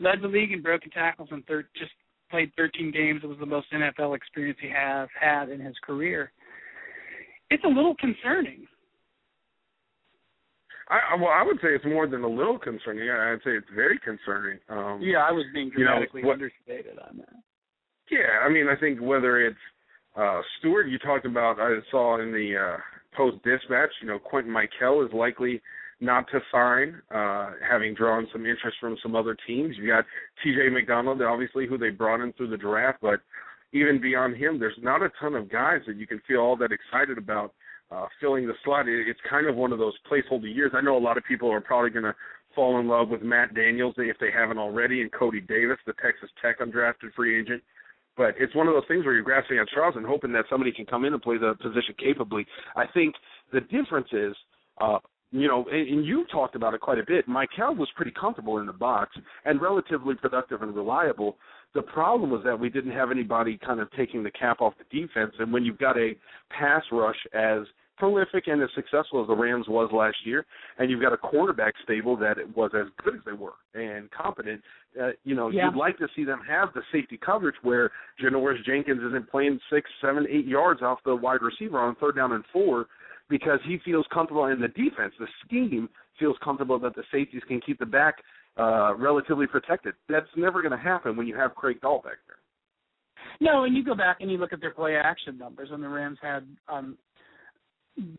Led 0.00 0.22
the 0.22 0.28
league 0.28 0.52
in 0.52 0.62
broken 0.62 0.90
tackles 0.90 1.28
and 1.32 1.44
thir- 1.46 1.68
just 1.76 1.92
played 2.30 2.50
13 2.56 2.90
games. 2.90 3.20
It 3.22 3.26
was 3.26 3.38
the 3.38 3.46
most 3.46 3.66
NFL 3.72 4.16
experience 4.16 4.58
he 4.60 4.70
has 4.74 5.08
had 5.20 5.50
in 5.50 5.60
his 5.60 5.76
career. 5.84 6.32
It's 7.50 7.62
a 7.64 7.68
little 7.68 7.94
concerning. 7.96 8.66
I, 10.88 11.12
I- 11.12 11.16
well, 11.16 11.30
I 11.32 11.42
would 11.44 11.58
say 11.58 11.68
it's 11.74 11.84
more 11.84 12.06
than 12.06 12.24
a 12.24 12.28
little 12.28 12.58
concerning. 12.58 13.08
I- 13.10 13.32
I'd 13.34 13.42
say 13.44 13.50
it's 13.50 13.66
very 13.74 13.98
concerning. 13.98 14.58
Um, 14.68 15.00
Yeah, 15.02 15.18
I 15.18 15.30
was 15.30 15.44
being 15.52 15.70
You 15.76 15.84
know, 15.84 15.90
dramatically 15.92 16.24
what- 16.24 16.34
understated 16.34 16.98
on 16.98 17.18
that. 17.18 17.36
Yeah, 18.10 18.44
I 18.44 18.48
mean, 18.48 18.66
I 18.68 18.76
think 18.78 19.00
whether 19.00 19.40
it's 19.40 19.56
uh 20.16 20.40
Stewart, 20.58 20.88
you 20.88 20.98
talked 20.98 21.26
about, 21.26 21.58
I 21.58 21.78
saw 21.90 22.20
in 22.20 22.32
the 22.32 22.56
uh 22.56 22.76
Post 23.16 23.42
Dispatch, 23.44 23.90
you 24.02 24.08
know, 24.08 24.18
Quintin 24.18 24.52
Mikell 24.52 25.06
is 25.06 25.12
likely 25.12 25.62
not 26.00 26.26
to 26.32 26.40
sign, 26.52 27.00
uh, 27.14 27.52
having 27.68 27.94
drawn 27.94 28.26
some 28.32 28.44
interest 28.44 28.76
from 28.80 28.96
some 29.02 29.14
other 29.14 29.36
teams. 29.46 29.76
You 29.78 29.86
got 29.86 30.04
T.J. 30.42 30.70
McDonald, 30.70 31.22
obviously, 31.22 31.66
who 31.66 31.78
they 31.78 31.90
brought 31.90 32.20
in 32.20 32.32
through 32.32 32.50
the 32.50 32.56
draft, 32.56 32.98
but 33.00 33.20
even 33.72 34.00
beyond 34.00 34.36
him, 34.36 34.58
there's 34.58 34.78
not 34.82 35.02
a 35.02 35.10
ton 35.20 35.34
of 35.34 35.50
guys 35.50 35.80
that 35.86 35.96
you 35.96 36.06
can 36.06 36.20
feel 36.26 36.38
all 36.38 36.56
that 36.56 36.70
excited 36.72 37.18
about 37.18 37.54
uh, 37.90 38.06
filling 38.20 38.46
the 38.46 38.54
slot. 38.64 38.88
It, 38.88 39.08
it's 39.08 39.20
kind 39.28 39.46
of 39.46 39.56
one 39.56 39.72
of 39.72 39.78
those 39.78 39.94
placeholder 40.10 40.52
years. 40.52 40.72
I 40.74 40.80
know 40.80 40.96
a 40.96 40.98
lot 40.98 41.16
of 41.16 41.24
people 41.24 41.50
are 41.50 41.60
probably 41.60 41.90
going 41.90 42.04
to 42.04 42.14
fall 42.54 42.78
in 42.78 42.86
love 42.86 43.08
with 43.08 43.22
Matt 43.22 43.54
Daniels 43.54 43.94
if 43.96 44.18
they 44.18 44.30
haven't 44.30 44.58
already, 44.58 45.00
and 45.02 45.12
Cody 45.12 45.40
Davis, 45.40 45.78
the 45.86 45.94
Texas 46.02 46.30
Tech 46.40 46.60
undrafted 46.60 47.12
free 47.16 47.40
agent. 47.40 47.62
But 48.16 48.34
it's 48.38 48.54
one 48.54 48.68
of 48.68 48.74
those 48.74 48.84
things 48.86 49.04
where 49.04 49.14
you're 49.14 49.24
grasping 49.24 49.58
at 49.58 49.68
straws 49.68 49.94
and 49.96 50.06
hoping 50.06 50.32
that 50.32 50.44
somebody 50.48 50.72
can 50.72 50.86
come 50.86 51.04
in 51.04 51.12
and 51.12 51.22
play 51.22 51.36
the 51.36 51.54
position 51.60 51.94
capably. 51.98 52.46
I 52.76 52.84
think 52.86 53.14
the 53.52 53.60
difference 53.60 54.08
is 54.12 54.34
uh, 54.80 54.98
you 55.34 55.48
know, 55.48 55.66
and, 55.70 55.88
and 55.88 56.06
you 56.06 56.24
talked 56.30 56.54
about 56.54 56.74
it 56.74 56.80
quite 56.80 56.98
a 56.98 57.04
bit. 57.04 57.28
Mikell 57.28 57.76
was 57.76 57.88
pretty 57.96 58.12
comfortable 58.12 58.58
in 58.58 58.66
the 58.66 58.72
box 58.72 59.16
and 59.44 59.60
relatively 59.60 60.14
productive 60.14 60.62
and 60.62 60.74
reliable. 60.74 61.36
The 61.74 61.82
problem 61.82 62.30
was 62.30 62.42
that 62.44 62.58
we 62.58 62.70
didn't 62.70 62.92
have 62.92 63.10
anybody 63.10 63.58
kind 63.58 63.80
of 63.80 63.90
taking 63.92 64.22
the 64.22 64.30
cap 64.30 64.60
off 64.60 64.74
the 64.78 64.96
defense. 64.96 65.32
And 65.40 65.52
when 65.52 65.64
you've 65.64 65.78
got 65.78 65.98
a 65.98 66.12
pass 66.56 66.82
rush 66.92 67.16
as 67.34 67.62
prolific 67.96 68.48
and 68.48 68.62
as 68.62 68.68
successful 68.74 69.22
as 69.22 69.28
the 69.28 69.34
Rams 69.34 69.66
was 69.68 69.90
last 69.92 70.16
year, 70.24 70.44
and 70.78 70.90
you've 70.90 71.00
got 71.00 71.12
a 71.12 71.16
quarterback 71.16 71.74
stable 71.82 72.16
that 72.16 72.36
was 72.56 72.70
as 72.74 72.86
good 73.02 73.14
as 73.14 73.20
they 73.24 73.32
were 73.32 73.54
and 73.74 74.10
competent, 74.10 74.60
uh, 75.00 75.10
you 75.24 75.34
know, 75.34 75.48
yeah. 75.48 75.66
you'd 75.66 75.78
like 75.78 75.98
to 75.98 76.08
see 76.14 76.24
them 76.24 76.40
have 76.48 76.68
the 76.74 76.82
safety 76.92 77.18
coverage 77.24 77.56
where 77.62 77.90
Janoris 78.22 78.64
Jenkins 78.64 79.02
isn't 79.08 79.30
playing 79.30 79.58
six, 79.72 79.88
seven, 80.00 80.26
eight 80.30 80.46
yards 80.46 80.82
off 80.82 80.98
the 81.04 81.14
wide 81.14 81.42
receiver 81.42 81.78
on 81.78 81.94
third 81.96 82.16
down 82.16 82.32
and 82.32 82.44
four 82.52 82.86
because 83.28 83.58
he 83.66 83.78
feels 83.84 84.06
comfortable 84.12 84.46
in 84.46 84.60
the 84.60 84.68
defense. 84.68 85.12
The 85.18 85.26
scheme 85.44 85.88
feels 86.18 86.36
comfortable 86.42 86.78
that 86.80 86.94
the 86.94 87.04
safeties 87.12 87.42
can 87.48 87.60
keep 87.60 87.78
the 87.78 87.86
back 87.86 88.16
uh, 88.58 88.94
relatively 88.96 89.46
protected. 89.46 89.94
That's 90.08 90.26
never 90.36 90.62
going 90.62 90.72
to 90.72 90.78
happen 90.78 91.16
when 91.16 91.26
you 91.26 91.36
have 91.36 91.54
Craig 91.54 91.80
Dahl 91.80 92.00
back 92.02 92.18
there. 92.26 92.36
No, 93.40 93.64
and 93.64 93.76
you 93.76 93.84
go 93.84 93.94
back 93.94 94.18
and 94.20 94.30
you 94.30 94.38
look 94.38 94.52
at 94.52 94.60
their 94.60 94.70
play 94.70 94.96
action 94.96 95.36
numbers, 95.38 95.70
and 95.72 95.82
the 95.82 95.88
Rams 95.88 96.18
had 96.22 96.46
um, 96.68 96.96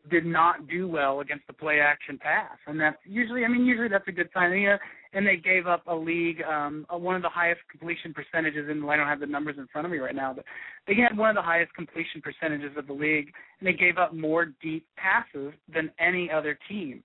did 0.10 0.26
not 0.26 0.68
do 0.68 0.88
well 0.88 1.20
against 1.20 1.46
the 1.48 1.54
play 1.54 1.80
action 1.82 2.18
pass, 2.18 2.58
and 2.68 2.80
that's 2.80 2.98
usually, 3.04 3.44
I 3.44 3.50
mean, 3.50 3.66
usually 3.66 3.90
that's 3.90 4.08
a 4.08 4.12
good 4.12 4.30
sign. 4.34 4.54
And, 4.54 4.80
and 5.12 5.26
they 5.26 5.38
gave 5.38 5.68
up 5.68 5.84
a 5.88 5.96
league, 5.96 6.42
um, 6.44 6.86
a, 6.90 6.98
one 6.98 7.16
of 7.16 7.22
the 7.22 7.30
highest 7.30 7.62
completion 7.70 8.14
percentages. 8.14 8.68
And 8.70 8.90
I 8.90 8.96
don't 8.96 9.08
have 9.08 9.20
the 9.20 9.26
numbers 9.26 9.56
in 9.58 9.68
front 9.68 9.86
of 9.86 9.92
me 9.92 9.98
right 9.98 10.16
now, 10.16 10.34
but 10.34 10.46
they 10.88 10.96
had 10.96 11.18
one 11.18 11.30
of 11.30 11.36
the 11.36 11.42
highest 11.42 11.74
completion 11.74 12.22
percentages 12.22 12.78
of 12.78 12.88
the 12.88 12.94
league, 12.94 13.32
and 13.60 13.68
they 13.68 13.74
gave 13.74 13.98
up 13.98 14.14
more 14.14 14.48
deep 14.62 14.86
passes 14.98 15.54
than 15.74 15.92
any 16.00 16.30
other 16.32 16.58
team. 16.70 17.04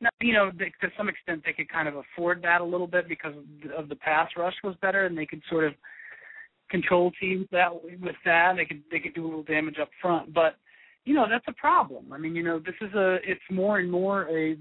Now, 0.00 0.10
you 0.20 0.32
know, 0.32 0.50
they, 0.56 0.72
to 0.80 0.92
some 0.96 1.08
extent, 1.08 1.42
they 1.44 1.52
could 1.52 1.68
kind 1.68 1.86
of 1.86 1.94
afford 1.96 2.42
that 2.42 2.60
a 2.60 2.64
little 2.64 2.88
bit 2.88 3.08
because 3.08 3.34
of 3.76 3.88
the 3.88 3.96
pass 3.96 4.28
rush 4.36 4.54
was 4.64 4.74
better, 4.82 5.06
and 5.06 5.16
they 5.16 5.26
could 5.26 5.42
sort 5.48 5.64
of 5.64 5.74
control 6.70 7.12
teams 7.20 7.46
that 7.52 7.68
with 8.00 8.16
that. 8.24 8.54
They 8.56 8.64
could 8.64 8.82
they 8.90 8.98
could 8.98 9.14
do 9.14 9.24
a 9.24 9.28
little 9.28 9.44
damage 9.44 9.76
up 9.80 9.90
front, 10.00 10.34
but 10.34 10.56
you 11.04 11.14
know 11.14 11.26
that's 11.28 11.44
a 11.48 11.52
problem. 11.52 12.12
I 12.12 12.18
mean, 12.18 12.34
you 12.34 12.42
know, 12.42 12.58
this 12.58 12.74
is 12.80 12.92
a 12.94 13.16
it's 13.24 13.40
more 13.50 13.78
and 13.78 13.90
more 13.90 14.28
a 14.28 14.56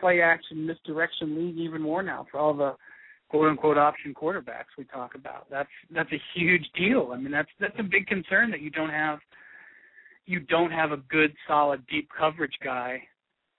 play 0.00 0.20
action 0.20 0.66
misdirection 0.66 1.36
league 1.36 1.58
even 1.58 1.82
more 1.82 2.02
now 2.02 2.26
for 2.30 2.38
all 2.38 2.54
the 2.54 2.74
quote 3.28 3.48
unquote 3.48 3.78
option 3.78 4.14
quarterbacks 4.14 4.76
we 4.76 4.84
talk 4.84 5.14
about. 5.14 5.48
That's 5.50 5.68
that's 5.90 6.12
a 6.12 6.22
huge 6.34 6.64
deal. 6.76 7.10
I 7.14 7.18
mean, 7.18 7.32
that's 7.32 7.48
that's 7.60 7.78
a 7.78 7.82
big 7.82 8.06
concern 8.06 8.50
that 8.50 8.60
you 8.60 8.70
don't 8.70 8.90
have 8.90 9.18
you 10.26 10.40
don't 10.40 10.72
have 10.72 10.92
a 10.92 10.98
good 11.08 11.34
solid 11.46 11.86
deep 11.86 12.08
coverage 12.16 12.56
guy 12.62 13.02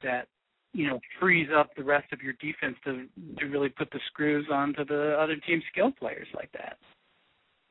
that 0.04 0.28
you 0.74 0.88
know 0.88 1.00
frees 1.20 1.48
up 1.56 1.70
the 1.76 1.84
rest 1.84 2.12
of 2.14 2.22
your 2.22 2.34
defense 2.34 2.76
to 2.84 3.08
to 3.40 3.46
really 3.48 3.70
put 3.70 3.90
the 3.92 4.00
screws 4.08 4.46
onto 4.52 4.86
the 4.86 5.18
other 5.20 5.36
team's 5.48 5.64
skill 5.72 5.92
players 5.92 6.28
like 6.36 6.52
that. 6.52 6.78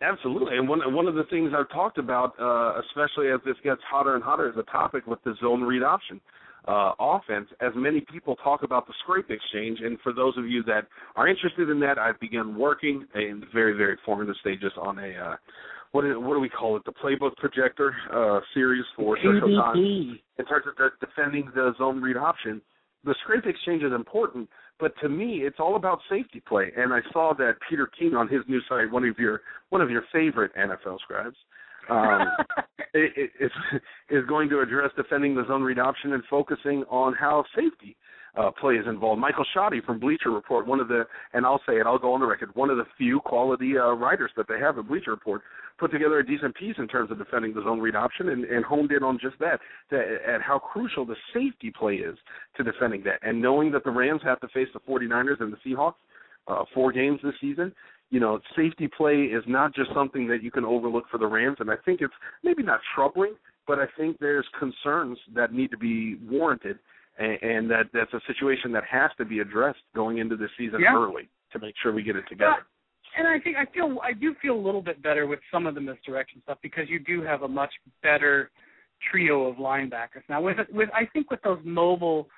Absolutely, 0.03 0.59
and 0.59 0.69
one 0.69 0.81
one 0.95 1.07
of 1.07 1.15
the 1.15 1.25
things 1.31 1.53
I've 1.57 1.71
talked 1.71 1.97
about, 1.97 2.35
uh, 2.39 2.81
especially 2.81 3.29
as 3.29 3.41
this 3.47 3.57
gets 3.65 3.81
hotter 3.91 4.15
and 4.15 4.23
hotter, 4.23 4.49
is 4.51 4.57
a 4.59 4.71
topic 4.71 5.07
with 5.07 5.23
the 5.25 5.35
zone 5.41 5.63
read 5.63 5.83
option 5.83 6.21
uh, 6.69 6.93
offense. 6.99 7.49
As 7.61 7.73
many 7.75 8.05
people 8.13 8.37
talk 8.37 8.63
about 8.63 8.87
the 8.87 8.93
scrape 9.03 9.31
exchange, 9.31 9.79
and 9.83 9.99
for 10.01 10.13
those 10.13 10.37
of 10.37 10.47
you 10.47 10.63
that 10.65 10.87
are 11.15 11.29
interested 11.29 11.71
in 11.71 11.81
that, 11.81 11.99
I've 11.99 12.21
begun 12.21 12.59
working 12.59 13.07
in 13.15 13.45
very 13.55 13.73
very 13.75 13.97
formative 14.05 14.35
stages 14.41 14.73
on 14.81 14.99
a 14.99 15.13
uh, 15.15 15.37
what 15.93 16.05
is, 16.05 16.13
what 16.17 16.35
do 16.35 16.41
we 16.41 16.51
call 16.51 16.77
it? 16.77 16.83
The 16.85 16.93
playbook 16.93 17.37
projector 17.37 17.95
uh, 18.13 18.41
series 18.53 18.85
for 18.97 19.17
Showtime 19.17 20.19
in 20.39 20.45
terms 20.45 20.67
of 20.67 20.91
defending 21.01 21.51
the 21.55 21.73
zone 21.79 22.03
read 22.03 22.19
option. 22.19 22.61
The 23.05 23.15
scrape 23.23 23.47
exchange 23.47 23.83
is 23.83 23.93
important 23.93 24.49
but 24.79 24.93
to 25.01 25.09
me, 25.09 25.43
it's 25.43 25.57
all 25.59 25.77
about 25.77 26.01
safety 26.11 26.43
play. 26.47 26.71
And 26.77 26.93
I 26.93 27.01
saw 27.13 27.33
that 27.39 27.55
Peter 27.69 27.89
King 27.99 28.15
on 28.15 28.29
his 28.29 28.43
new 28.49 28.61
site, 28.69 28.91
one 28.91 29.05
of 29.05 29.19
your 29.19 29.41
one 29.71 29.81
of 29.81 29.91
your 29.91 30.03
favorite 30.13 30.53
NFL 30.55 30.99
scribes, 31.01 31.37
um, 31.91 32.29
is, 32.95 33.51
is 34.11 34.27
going 34.29 34.49
to 34.51 34.61
address 34.61 34.91
defending 34.97 35.35
the 35.35 35.47
zone 35.47 35.63
read 35.63 35.79
option 35.79 36.13
and 36.13 36.23
focusing 36.29 36.85
on 36.91 37.15
how 37.15 37.45
safety 37.55 37.97
uh, 38.37 38.51
play 38.51 38.75
is 38.75 38.87
involved. 38.87 39.21
Michael 39.21 39.45
Schottey 39.55 39.85
from 39.85 39.99
Bleacher 39.99 40.31
Report, 40.31 40.67
one 40.67 40.81
of 40.81 40.89
the, 40.89 41.05
and 41.33 41.47
I'll 41.47 41.61
say 41.67 41.75
it, 41.75 41.87
I'll 41.87 41.99
go 41.99 42.13
on 42.13 42.21
the 42.21 42.27
record, 42.27 42.55
one 42.55 42.71
of 42.71 42.77
the 42.77 42.85
few 42.99 43.21
quality 43.21 43.79
uh, 43.79 43.93
writers 43.93 44.31
that 44.37 44.47
they 44.49 44.59
have 44.61 44.79
at 44.79 44.89
Bleacher 44.89 45.11
Report, 45.11 45.43
put 45.79 45.91
together 45.91 46.19
a 46.19 46.27
decent 46.27 46.55
piece 46.55 46.77
in 46.79 46.89
terms 46.89 47.11
of 47.11 47.19
defending 47.19 47.55
the 47.55 47.63
zone 47.63 47.81
read 47.81 47.95
option 47.95 48.31
and, 48.31 48.45
and 48.45 48.65
honed 48.65 48.93
in 48.93 49.03
on 49.03 49.19
just 49.21 49.39
that, 49.39 49.61
to, 49.91 49.97
at 50.27 50.41
how 50.41 50.59
crucial 50.59 51.05
the 51.05 51.17
safety 51.35 51.73
play 51.77 51.95
is 51.95 52.17
to 52.57 52.63
defending 52.63 53.03
that. 53.05 53.19
And 53.23 53.41
knowing 53.41 53.71
that 53.73 53.85
the 53.85 53.91
Rams 53.91 54.23
have 54.25 54.41
to 54.41 54.49
face 54.49 54.69
the 54.73 54.81
49ers 54.81 55.41
and 55.41 55.53
the 55.53 55.59
Seahawks 55.67 55.95
uh, 56.49 56.65
four 56.75 56.93
games 56.93 57.21
this 57.23 57.35
season, 57.41 57.73
you 58.11 58.21
know, 58.21 58.39
safety 58.55 58.89
play 58.89 59.23
is 59.23 59.43
not 59.47 59.75
just 59.75 59.91
something 59.93 60.29
that 60.29 60.43
you 60.43 60.51
can 60.51 60.65
overlook 60.65 61.05
for 61.11 61.19
the 61.19 61.27
Rams. 61.27 61.57
And 61.61 61.71
I 61.71 61.77
think 61.85 62.01
it's 62.01 62.15
maybe 62.45 62.63
not 62.63 62.81
troubling, 62.95 63.35
but 63.67 63.79
I 63.79 63.87
think 63.99 64.19
there's 64.19 64.47
concerns 64.59 65.19
that 65.35 65.53
need 65.53 65.71
to 65.73 65.77
be 65.77 66.17
warranted 66.29 66.79
and, 67.19 67.43
and 67.43 67.71
that 67.71 67.87
that's 67.93 68.13
a 68.13 68.21
situation 68.27 68.73
that 68.73 68.85
has 68.91 69.11
to 69.19 69.25
be 69.25 69.41
addressed 69.41 69.81
going 69.95 70.19
into 70.19 70.37
the 70.37 70.49
season 70.59 70.81
yeah. 70.81 70.95
early 70.95 71.29
to 71.53 71.59
make 71.59 71.75
sure 71.83 71.93
we 71.93 72.03
get 72.03 72.17
it 72.17 72.25
together. 72.29 72.67
And 73.17 73.27
I 73.27 73.39
think 73.41 73.57
I 73.57 73.65
feel 73.73 73.99
I 74.03 74.13
do 74.13 74.35
feel 74.41 74.55
a 74.55 74.61
little 74.61 74.83
bit 74.83 75.03
better 75.03 75.27
with 75.27 75.41
some 75.53 75.67
of 75.67 75.75
the 75.75 75.81
misdirection 75.81 76.43
stuff 76.43 76.59
because 76.63 76.85
you 76.89 76.99
do 76.99 77.23
have 77.23 77.43
a 77.43 77.49
much 77.49 77.73
better 78.03 78.51
trio 79.11 79.45
of 79.45 79.57
linebackers 79.57 80.23
now. 80.29 80.41
With 80.41 80.59
with 80.73 80.89
I 80.95 81.07
think 81.13 81.31
with 81.31 81.43
those 81.43 81.61
mobile, 81.65 82.29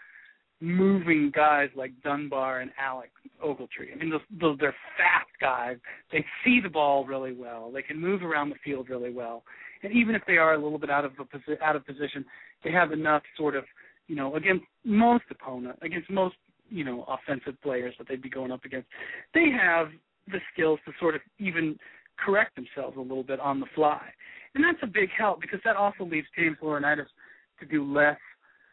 moving 0.61 1.33
guys 1.35 1.69
like 1.77 1.93
Dunbar 2.03 2.61
and 2.61 2.71
Alec 2.81 3.11
Ogletree. 3.45 3.93
I 3.95 3.97
mean, 3.99 4.11
those, 4.11 4.21
those 4.41 4.57
they're 4.59 4.75
fast 4.97 5.31
guys. 5.41 5.77
They 6.11 6.25
see 6.45 6.61
the 6.63 6.69
ball 6.69 7.05
really 7.05 7.33
well. 7.33 7.71
They 7.73 7.83
can 7.83 8.01
move 8.01 8.23
around 8.23 8.51
the 8.51 8.57
field 8.65 8.89
really 8.89 9.13
well. 9.13 9.45
And 9.83 9.93
even 9.93 10.17
if 10.17 10.23
they 10.27 10.37
are 10.39 10.55
a 10.55 10.63
little 10.63 10.79
bit 10.79 10.91
out 10.91 11.05
of 11.05 11.13
a, 11.21 11.65
out 11.65 11.77
of 11.77 11.87
position, 11.87 12.25
they 12.65 12.73
have 12.73 12.91
enough 12.91 13.23
sort 13.37 13.55
of 13.55 13.65
you 14.09 14.17
know, 14.17 14.35
against 14.35 14.65
most 14.85 15.25
opponent, 15.31 15.79
against 15.83 16.11
most, 16.11 16.35
you 16.71 16.83
know, 16.83 17.05
offensive 17.07 17.61
players 17.63 17.95
that 17.99 18.09
they'd 18.09 18.23
be 18.23 18.31
going 18.31 18.51
up 18.51 18.65
against, 18.65 18.89
they 19.35 19.47
have 19.51 19.89
the 20.31 20.41
skills 20.53 20.79
to 20.87 20.93
sort 20.99 21.15
of 21.15 21.21
even 21.39 21.79
correct 22.19 22.57
themselves 22.57 22.97
a 22.97 23.01
little 23.01 23.23
bit 23.23 23.41
on 23.41 23.61
the 23.61 23.67
fly. 23.75 24.03
And 24.55 24.65
that's 24.65 24.79
a 24.83 24.87
big 24.87 25.09
help 25.17 25.41
because 25.41 25.61
that 25.65 25.77
also 25.77 26.05
leaves 26.05 26.27
James 26.37 26.57
Laurinaitis 26.63 27.07
to 27.61 27.67
do 27.67 27.85
less 27.85 28.19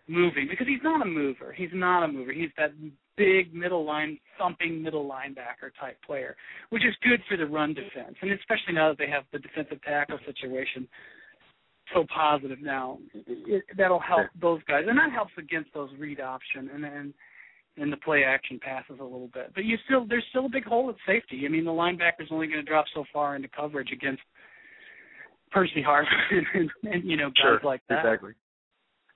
moving 0.08 0.48
because 0.50 0.68
he's 0.68 0.84
not 0.84 1.02
a 1.02 1.06
mover. 1.06 1.54
He's 1.54 1.70
not 1.74 2.04
a 2.04 2.08
mover. 2.08 2.32
He's 2.32 2.50
that 2.58 2.72
big 3.18 3.54
middle 3.54 3.86
line, 3.86 4.20
thumping 4.38 4.82
middle 4.82 5.08
linebacker 5.08 5.72
type 5.80 5.98
player, 6.06 6.36
which 6.70 6.84
is 6.86 6.94
good 7.02 7.22
for 7.30 7.38
the 7.38 7.46
run 7.46 7.74
defense. 7.74 8.16
And 8.22 8.32
especially 8.32 8.74
now 8.74 8.90
that 8.90 8.98
they 8.98 9.10
have 9.10 9.24
the 9.32 9.40
defensive 9.40 9.82
tackle 9.84 10.20
situation 10.26 10.88
so 11.94 12.06
positive 12.14 12.62
now. 12.62 13.00
It, 13.14 13.64
that'll 13.78 14.00
help 14.00 14.28
those 14.40 14.62
guys, 14.68 14.86
and 14.88 14.98
that 14.98 15.12
helps 15.12 15.34
against 15.38 15.74
those 15.74 15.90
read 16.00 16.20
option 16.20 16.70
and 16.74 16.86
and 16.86 17.14
and 17.78 17.92
the 17.92 17.98
play 17.98 18.24
action 18.24 18.60
passes 18.60 18.98
a 19.00 19.04
little 19.04 19.30
bit. 19.34 19.52
But 19.54 19.66
you 19.66 19.78
still 19.86 20.06
there's 20.08 20.26
still 20.30 20.46
a 20.46 20.50
big 20.50 20.66
hole 20.66 20.90
at 20.90 20.96
safety. 21.06 21.44
I 21.46 21.50
mean, 21.50 21.66
the 21.66 21.72
linebacker's 21.72 22.30
only 22.32 22.48
going 22.48 22.64
to 22.64 22.70
drop 22.70 22.86
so 22.94 23.04
far 23.12 23.36
into 23.36 23.48
coverage 23.48 23.92
against 23.92 24.22
Percy 25.52 25.84
Harvin 25.88 26.06
and, 26.32 26.46
and, 26.84 26.94
and 26.94 27.10
you 27.10 27.18
know 27.18 27.30
guys 27.30 27.36
sure, 27.42 27.60
like 27.64 27.82
that. 27.90 28.06
Exactly. 28.06 28.34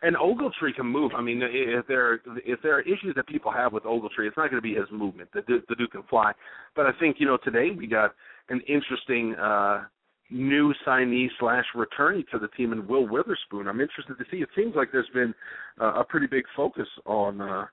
And 0.02 0.16
Ogletree 0.16 0.76
can 0.76 0.86
move. 0.86 1.12
I 1.18 1.22
mean, 1.22 1.42
if 1.44 1.86
there 1.88 2.22
if 2.46 2.62
there 2.64 2.78
are 2.78 2.82
issues 2.82 3.14
that 3.16 3.28
people 3.28 3.52
have 3.52 3.74
with 3.74 3.84
Ogletree, 3.84 4.28
it's 4.28 4.38
not 4.38 4.50
going 4.50 4.62
to 4.62 4.62
be 4.62 4.74
his 4.74 4.88
movement. 4.92 5.30
The 5.34 5.42
the 5.68 5.76
dude 5.76 5.92
can 5.92 6.04
fly. 6.04 6.32
But 6.76 6.86
I 6.86 6.92
think 7.00 7.18
you 7.20 7.26
know 7.26 7.38
today 7.44 7.70
we 7.76 7.88
got 7.88 8.16
an 8.50 8.62
interesting 8.68 9.36
uh 9.36 9.84
new 10.32 10.74
signee 10.86 11.28
slash 11.40 11.66
returnee 11.76 12.28
to 12.30 12.40
the 12.40 12.48
team 12.50 12.72
in 12.72 12.88
Will 12.88 13.08
Witherspoon. 13.08 13.68
I'm 13.68 13.82
interested 13.82 14.18
to 14.18 14.26
see. 14.32 14.38
It 14.38 14.50
seems 14.56 14.76
like 14.76 14.90
there's 14.92 15.10
been 15.14 15.34
uh, 15.82 15.94
a 15.96 16.04
pretty 16.04 16.28
big 16.28 16.44
focus 16.56 16.88
on 17.06 17.42
uh, 17.42 17.66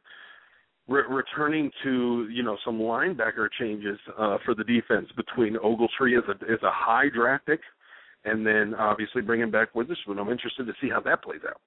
re- 0.89 1.05
returning 1.09 1.71
to 1.85 2.29
you 2.31 2.43
know 2.43 2.57
some 2.65 2.79
linebacker 2.79 3.49
changes 3.59 3.99
uh, 4.19 4.39
for 4.45 4.55
the 4.55 4.65
defense 4.65 5.09
between 5.17 5.57
Ogletree 5.57 6.19
as 6.19 6.25
a 6.29 6.53
as 6.53 6.63
a 6.63 6.71
high 6.71 7.09
draft 7.15 7.47
pick, 7.47 7.61
and 8.25 8.47
then 8.47 8.75
obviously 8.75 9.23
bringing 9.23 9.51
back 9.51 9.75
Witherspoon. 9.75 10.19
I'm 10.19 10.31
interested 10.31 10.67
to 10.67 10.73
see 10.81 10.89
how 10.89 11.01
that 11.01 11.23
plays 11.23 11.41
out. 11.49 11.61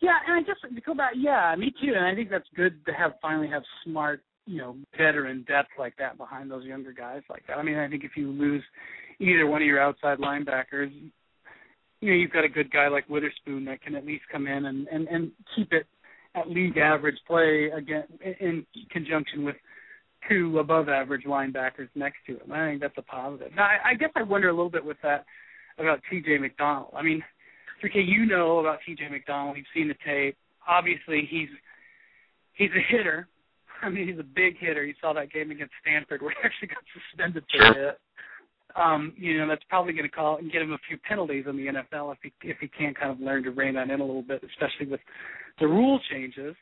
Yeah, 0.00 0.16
and 0.26 0.36
I 0.36 0.40
just 0.40 0.60
to 0.62 0.80
go 0.80 0.94
back. 0.94 1.12
Yeah, 1.16 1.54
me 1.56 1.72
too. 1.80 1.92
And 1.96 2.04
I 2.04 2.14
think 2.14 2.30
that's 2.30 2.48
good 2.54 2.84
to 2.86 2.92
have 2.92 3.12
finally 3.22 3.48
have 3.48 3.62
smart, 3.84 4.20
you 4.46 4.58
know, 4.58 4.76
veteran 4.96 5.44
depth 5.48 5.70
like 5.78 5.94
that 5.98 6.18
behind 6.18 6.50
those 6.50 6.64
younger 6.64 6.92
guys 6.92 7.22
like 7.30 7.46
that. 7.48 7.56
I 7.56 7.62
mean, 7.62 7.78
I 7.78 7.88
think 7.88 8.04
if 8.04 8.12
you 8.16 8.30
lose 8.30 8.62
either 9.20 9.46
one 9.46 9.62
of 9.62 9.66
your 9.66 9.80
outside 9.80 10.18
linebackers, 10.18 10.92
you 12.00 12.10
know, 12.10 12.16
you've 12.16 12.32
got 12.32 12.44
a 12.44 12.48
good 12.48 12.70
guy 12.70 12.88
like 12.88 13.08
Witherspoon 13.08 13.64
that 13.64 13.80
can 13.80 13.94
at 13.94 14.04
least 14.04 14.24
come 14.30 14.46
in 14.46 14.66
and 14.66 14.86
and, 14.88 15.08
and 15.08 15.32
keep 15.54 15.72
it 15.72 15.86
at 16.36 16.50
league 16.50 16.76
average 16.76 17.16
play 17.26 17.70
again 17.74 18.04
in 18.40 18.64
conjunction 18.90 19.44
with 19.44 19.56
two 20.28 20.58
above 20.58 20.88
average 20.88 21.24
linebackers 21.24 21.88
next 21.94 22.18
to 22.26 22.32
him. 22.34 22.52
I 22.52 22.68
think 22.68 22.80
that's 22.80 22.98
a 22.98 23.02
positive. 23.02 23.52
Now, 23.54 23.64
I, 23.64 23.90
I 23.90 23.94
guess 23.94 24.10
I 24.16 24.22
wonder 24.22 24.48
a 24.48 24.52
little 24.52 24.70
bit 24.70 24.84
with 24.84 24.96
that 25.02 25.24
about 25.78 26.00
T.J. 26.10 26.38
McDonald. 26.38 26.92
I 26.96 27.02
mean, 27.02 27.22
3K, 27.82 28.06
you 28.06 28.26
know 28.26 28.58
about 28.58 28.78
T.J. 28.86 29.08
McDonald. 29.08 29.56
You've 29.56 29.66
seen 29.74 29.88
the 29.88 29.94
tape. 30.04 30.36
Obviously, 30.68 31.26
he's 31.30 31.48
he's 32.54 32.70
a 32.76 32.92
hitter. 32.92 33.28
I 33.82 33.88
mean, 33.88 34.08
he's 34.08 34.18
a 34.18 34.22
big 34.24 34.58
hitter. 34.58 34.84
You 34.84 34.94
saw 35.00 35.12
that 35.12 35.30
game 35.32 35.50
against 35.50 35.74
Stanford 35.82 36.22
where 36.22 36.30
he 36.32 36.36
actually 36.44 36.68
got 36.68 36.78
suspended 36.92 37.44
for 37.50 37.72
Sure. 37.74 37.88
it. 37.90 37.98
Um, 38.74 39.14
you 39.16 39.38
know, 39.38 39.48
that's 39.48 39.64
probably 39.70 39.94
going 39.94 40.04
to 40.04 40.14
call 40.14 40.36
and 40.36 40.52
get 40.52 40.60
him 40.60 40.72
a 40.72 40.78
few 40.86 40.98
penalties 40.98 41.44
in 41.48 41.56
the 41.56 41.66
NFL 41.66 42.12
if 42.12 42.18
he 42.22 42.32
if 42.46 42.58
he 42.60 42.68
can't 42.68 42.98
kind 42.98 43.10
of 43.10 43.20
learn 43.20 43.42
to 43.44 43.50
rein 43.50 43.74
that 43.74 43.88
in 43.88 44.00
a 44.00 44.04
little 44.04 44.22
bit, 44.22 44.42
especially 44.44 44.86
with 44.86 45.00
the 45.60 45.66
rule 45.66 46.00
changes. 46.10 46.54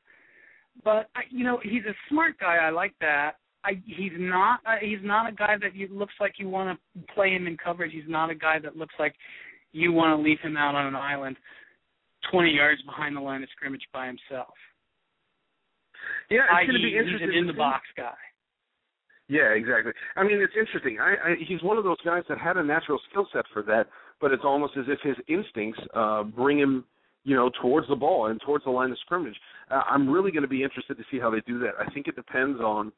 But 0.82 1.08
I, 1.14 1.22
you 1.30 1.44
know, 1.44 1.60
he's 1.62 1.84
a 1.88 1.94
smart 2.08 2.38
guy. 2.38 2.56
I 2.56 2.70
like 2.70 2.94
that. 3.00 3.32
I 3.64 3.80
he's 3.86 4.12
not 4.16 4.60
uh, 4.66 4.76
he's 4.80 4.98
not 5.02 5.32
a 5.32 5.34
guy 5.34 5.54
that 5.60 5.74
you 5.74 5.88
looks 5.90 6.14
like 6.20 6.34
you 6.38 6.48
want 6.48 6.78
to 6.78 7.14
play 7.14 7.30
him 7.30 7.46
in 7.46 7.56
coverage. 7.56 7.92
He's 7.92 8.08
not 8.08 8.30
a 8.30 8.34
guy 8.34 8.58
that 8.62 8.76
looks 8.76 8.94
like 8.98 9.14
you 9.72 9.92
want 9.92 10.16
to 10.18 10.22
leave 10.22 10.38
him 10.40 10.56
out 10.56 10.74
on 10.74 10.86
an 10.86 10.96
island, 10.96 11.36
twenty 12.30 12.50
yards 12.50 12.82
behind 12.82 13.16
the 13.16 13.20
line 13.20 13.42
of 13.42 13.48
scrimmage 13.56 13.84
by 13.92 14.06
himself. 14.06 14.54
Yeah, 16.30 16.40
it's 16.60 16.68
going 16.68 16.80
to 16.80 16.86
be 16.86 16.96
interesting. 16.96 17.28
he's 17.28 17.36
an 17.36 17.38
in 17.38 17.46
the 17.46 17.52
box 17.52 17.84
guy. 17.96 18.14
Yeah, 19.28 19.54
exactly. 19.56 19.92
I 20.16 20.22
mean, 20.22 20.38
it's 20.42 20.52
interesting. 20.58 21.00
I, 21.00 21.14
I 21.14 21.34
he's 21.48 21.62
one 21.62 21.78
of 21.78 21.84
those 21.84 22.00
guys 22.04 22.22
that 22.28 22.38
had 22.38 22.56
a 22.56 22.62
natural 22.62 23.00
skill 23.10 23.26
set 23.32 23.44
for 23.52 23.62
that, 23.62 23.86
but 24.20 24.32
it's 24.32 24.44
almost 24.44 24.74
as 24.76 24.84
if 24.88 24.98
his 25.02 25.16
instincts 25.28 25.80
uh 25.94 26.24
bring 26.24 26.58
him, 26.58 26.84
you 27.24 27.34
know, 27.34 27.50
towards 27.60 27.88
the 27.88 27.96
ball 27.96 28.26
and 28.26 28.40
towards 28.40 28.64
the 28.64 28.70
line 28.70 28.90
of 28.90 28.98
scrimmage. 29.00 29.36
Uh, 29.70 29.82
I'm 29.90 30.08
really 30.08 30.30
going 30.30 30.42
to 30.42 30.48
be 30.48 30.62
interested 30.62 30.96
to 30.96 31.04
see 31.10 31.18
how 31.18 31.30
they 31.30 31.40
do 31.46 31.58
that. 31.60 31.72
I 31.80 31.90
think 31.92 32.06
it 32.06 32.16
depends 32.16 32.60
on 32.60 32.92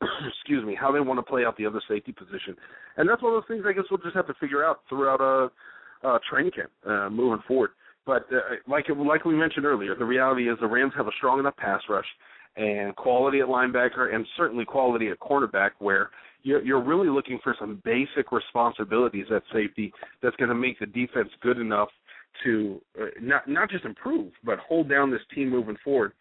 excuse 0.28 0.64
me, 0.64 0.76
how 0.78 0.92
they 0.92 1.00
want 1.00 1.18
to 1.18 1.22
play 1.22 1.44
out 1.44 1.56
the 1.56 1.66
other 1.66 1.80
safety 1.88 2.12
position. 2.12 2.56
And 2.96 3.08
that's 3.08 3.22
one 3.22 3.34
of 3.34 3.42
those 3.42 3.48
things 3.48 3.64
I 3.66 3.72
guess 3.72 3.84
we'll 3.90 3.98
just 3.98 4.16
have 4.16 4.26
to 4.26 4.34
figure 4.40 4.64
out 4.64 4.80
throughout 4.88 5.20
uh 5.20 5.48
uh 6.06 6.18
training 6.28 6.52
camp 6.52 6.70
uh 6.86 7.08
moving 7.10 7.42
forward. 7.46 7.70
But 8.04 8.26
uh, 8.32 8.56
like 8.68 8.86
like 8.88 9.24
we 9.24 9.34
mentioned 9.34 9.66
earlier, 9.66 9.94
the 9.96 10.04
reality 10.04 10.48
is 10.48 10.56
the 10.60 10.66
Rams 10.66 10.92
have 10.96 11.06
a 11.06 11.16
strong 11.18 11.38
enough 11.38 11.56
pass 11.56 11.80
rush 11.88 12.06
and 12.56 12.96
quality 12.96 13.40
at 13.40 13.46
linebacker 13.46 14.14
and 14.14 14.26
certainly 14.36 14.64
quality 14.64 15.08
at 15.08 15.18
cornerback 15.20 15.70
where 15.78 16.10
you're, 16.42 16.62
you're 16.64 16.82
really 16.82 17.08
looking 17.08 17.38
for 17.42 17.54
some 17.58 17.82
basic 17.84 18.32
responsibilities 18.32 19.26
at 19.34 19.42
safety 19.52 19.92
that's 20.22 20.36
going 20.36 20.48
to 20.48 20.54
make 20.54 20.78
the 20.78 20.86
defense 20.86 21.28
good 21.42 21.58
enough 21.58 21.88
to 22.44 22.80
uh, 23.00 23.06
not 23.20 23.48
not 23.48 23.70
just 23.70 23.84
improve 23.84 24.32
but 24.44 24.58
hold 24.58 24.88
down 24.88 25.10
this 25.10 25.20
team 25.34 25.50
moving 25.50 25.76
forward. 25.84 26.12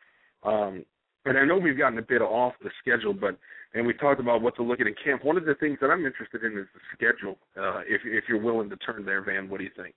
Um, 0.43 0.85
and 1.25 1.37
I 1.37 1.45
know 1.45 1.57
we've 1.57 1.77
gotten 1.77 1.97
a 1.97 2.03
bit 2.03 2.21
off 2.21 2.53
the 2.63 2.69
schedule, 2.81 3.13
but 3.13 3.37
and 3.73 3.85
we 3.85 3.93
talked 3.93 4.19
about 4.19 4.41
what 4.41 4.55
to 4.57 4.63
look 4.63 4.79
at 4.79 4.87
in 4.87 4.95
camp. 5.03 5.25
One 5.25 5.37
of 5.37 5.45
the 5.45 5.55
things 5.55 5.77
that 5.81 5.87
I'm 5.87 6.05
interested 6.05 6.43
in 6.43 6.57
is 6.57 6.67
the 6.73 6.81
schedule. 6.93 7.37
Uh, 7.57 7.79
if 7.87 8.01
if 8.05 8.25
you're 8.29 8.41
willing 8.41 8.69
to 8.69 8.77
turn 8.77 9.05
there, 9.05 9.21
Van, 9.23 9.49
what 9.49 9.57
do 9.57 9.63
you 9.63 9.71
think? 9.75 9.95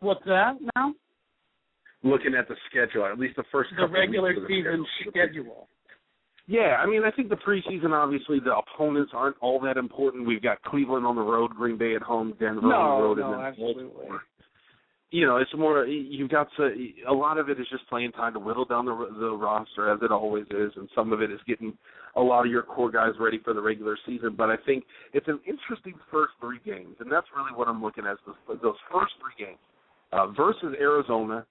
What's 0.00 0.24
that 0.24 0.54
now? 0.76 0.94
Looking 2.02 2.34
at 2.34 2.48
the 2.48 2.56
schedule, 2.70 3.04
at 3.04 3.18
least 3.18 3.36
the 3.36 3.44
first 3.52 3.70
The 3.76 3.86
regular 3.86 4.34
the 4.34 4.46
season 4.48 4.86
schedule. 5.00 5.12
schedule. 5.12 5.68
Yeah, 6.46 6.82
I 6.82 6.86
mean, 6.86 7.04
I 7.04 7.12
think 7.12 7.28
the 7.28 7.36
preseason, 7.36 7.92
obviously, 7.92 8.40
the 8.40 8.56
opponents 8.56 9.12
aren't 9.14 9.36
all 9.40 9.60
that 9.60 9.76
important. 9.76 10.26
We've 10.26 10.42
got 10.42 10.60
Cleveland 10.62 11.06
on 11.06 11.14
the 11.14 11.22
road, 11.22 11.52
Green 11.52 11.78
Bay 11.78 11.94
at 11.94 12.02
home, 12.02 12.34
Denver 12.40 12.62
on 12.62 12.98
the 12.98 13.04
road, 13.04 13.18
no, 13.18 13.24
and 13.24 13.34
then 13.34 13.40
absolutely. 13.40 13.84
Baltimore. 13.84 14.22
You 15.12 15.26
know, 15.26 15.38
it's 15.38 15.50
more. 15.56 15.86
You've 15.86 16.30
got 16.30 16.48
to. 16.56 16.70
A 17.08 17.12
lot 17.12 17.38
of 17.38 17.48
it 17.48 17.58
is 17.58 17.66
just 17.68 17.88
playing 17.88 18.12
time 18.12 18.32
to 18.34 18.38
whittle 18.38 18.64
down 18.64 18.86
the 18.86 18.94
the 19.18 19.30
roster, 19.30 19.92
as 19.92 19.98
it 20.02 20.12
always 20.12 20.44
is, 20.50 20.72
and 20.76 20.88
some 20.94 21.12
of 21.12 21.20
it 21.20 21.32
is 21.32 21.40
getting 21.48 21.76
a 22.14 22.20
lot 22.20 22.46
of 22.46 22.52
your 22.52 22.62
core 22.62 22.90
guys 22.90 23.12
ready 23.18 23.40
for 23.42 23.52
the 23.52 23.60
regular 23.60 23.98
season. 24.06 24.34
But 24.36 24.50
I 24.50 24.56
think 24.64 24.84
it's 25.12 25.26
an 25.26 25.40
interesting 25.46 25.94
first 26.12 26.32
three 26.40 26.60
games, 26.64 26.96
and 27.00 27.10
that's 27.10 27.26
really 27.36 27.50
what 27.56 27.66
I'm 27.66 27.82
looking 27.82 28.06
at. 28.06 28.18
Those, 28.24 28.58
those 28.62 28.76
first 28.92 29.12
three 29.20 29.44
games 29.46 29.58
uh, 30.12 30.28
versus 30.28 30.76
Arizona, 30.80 31.44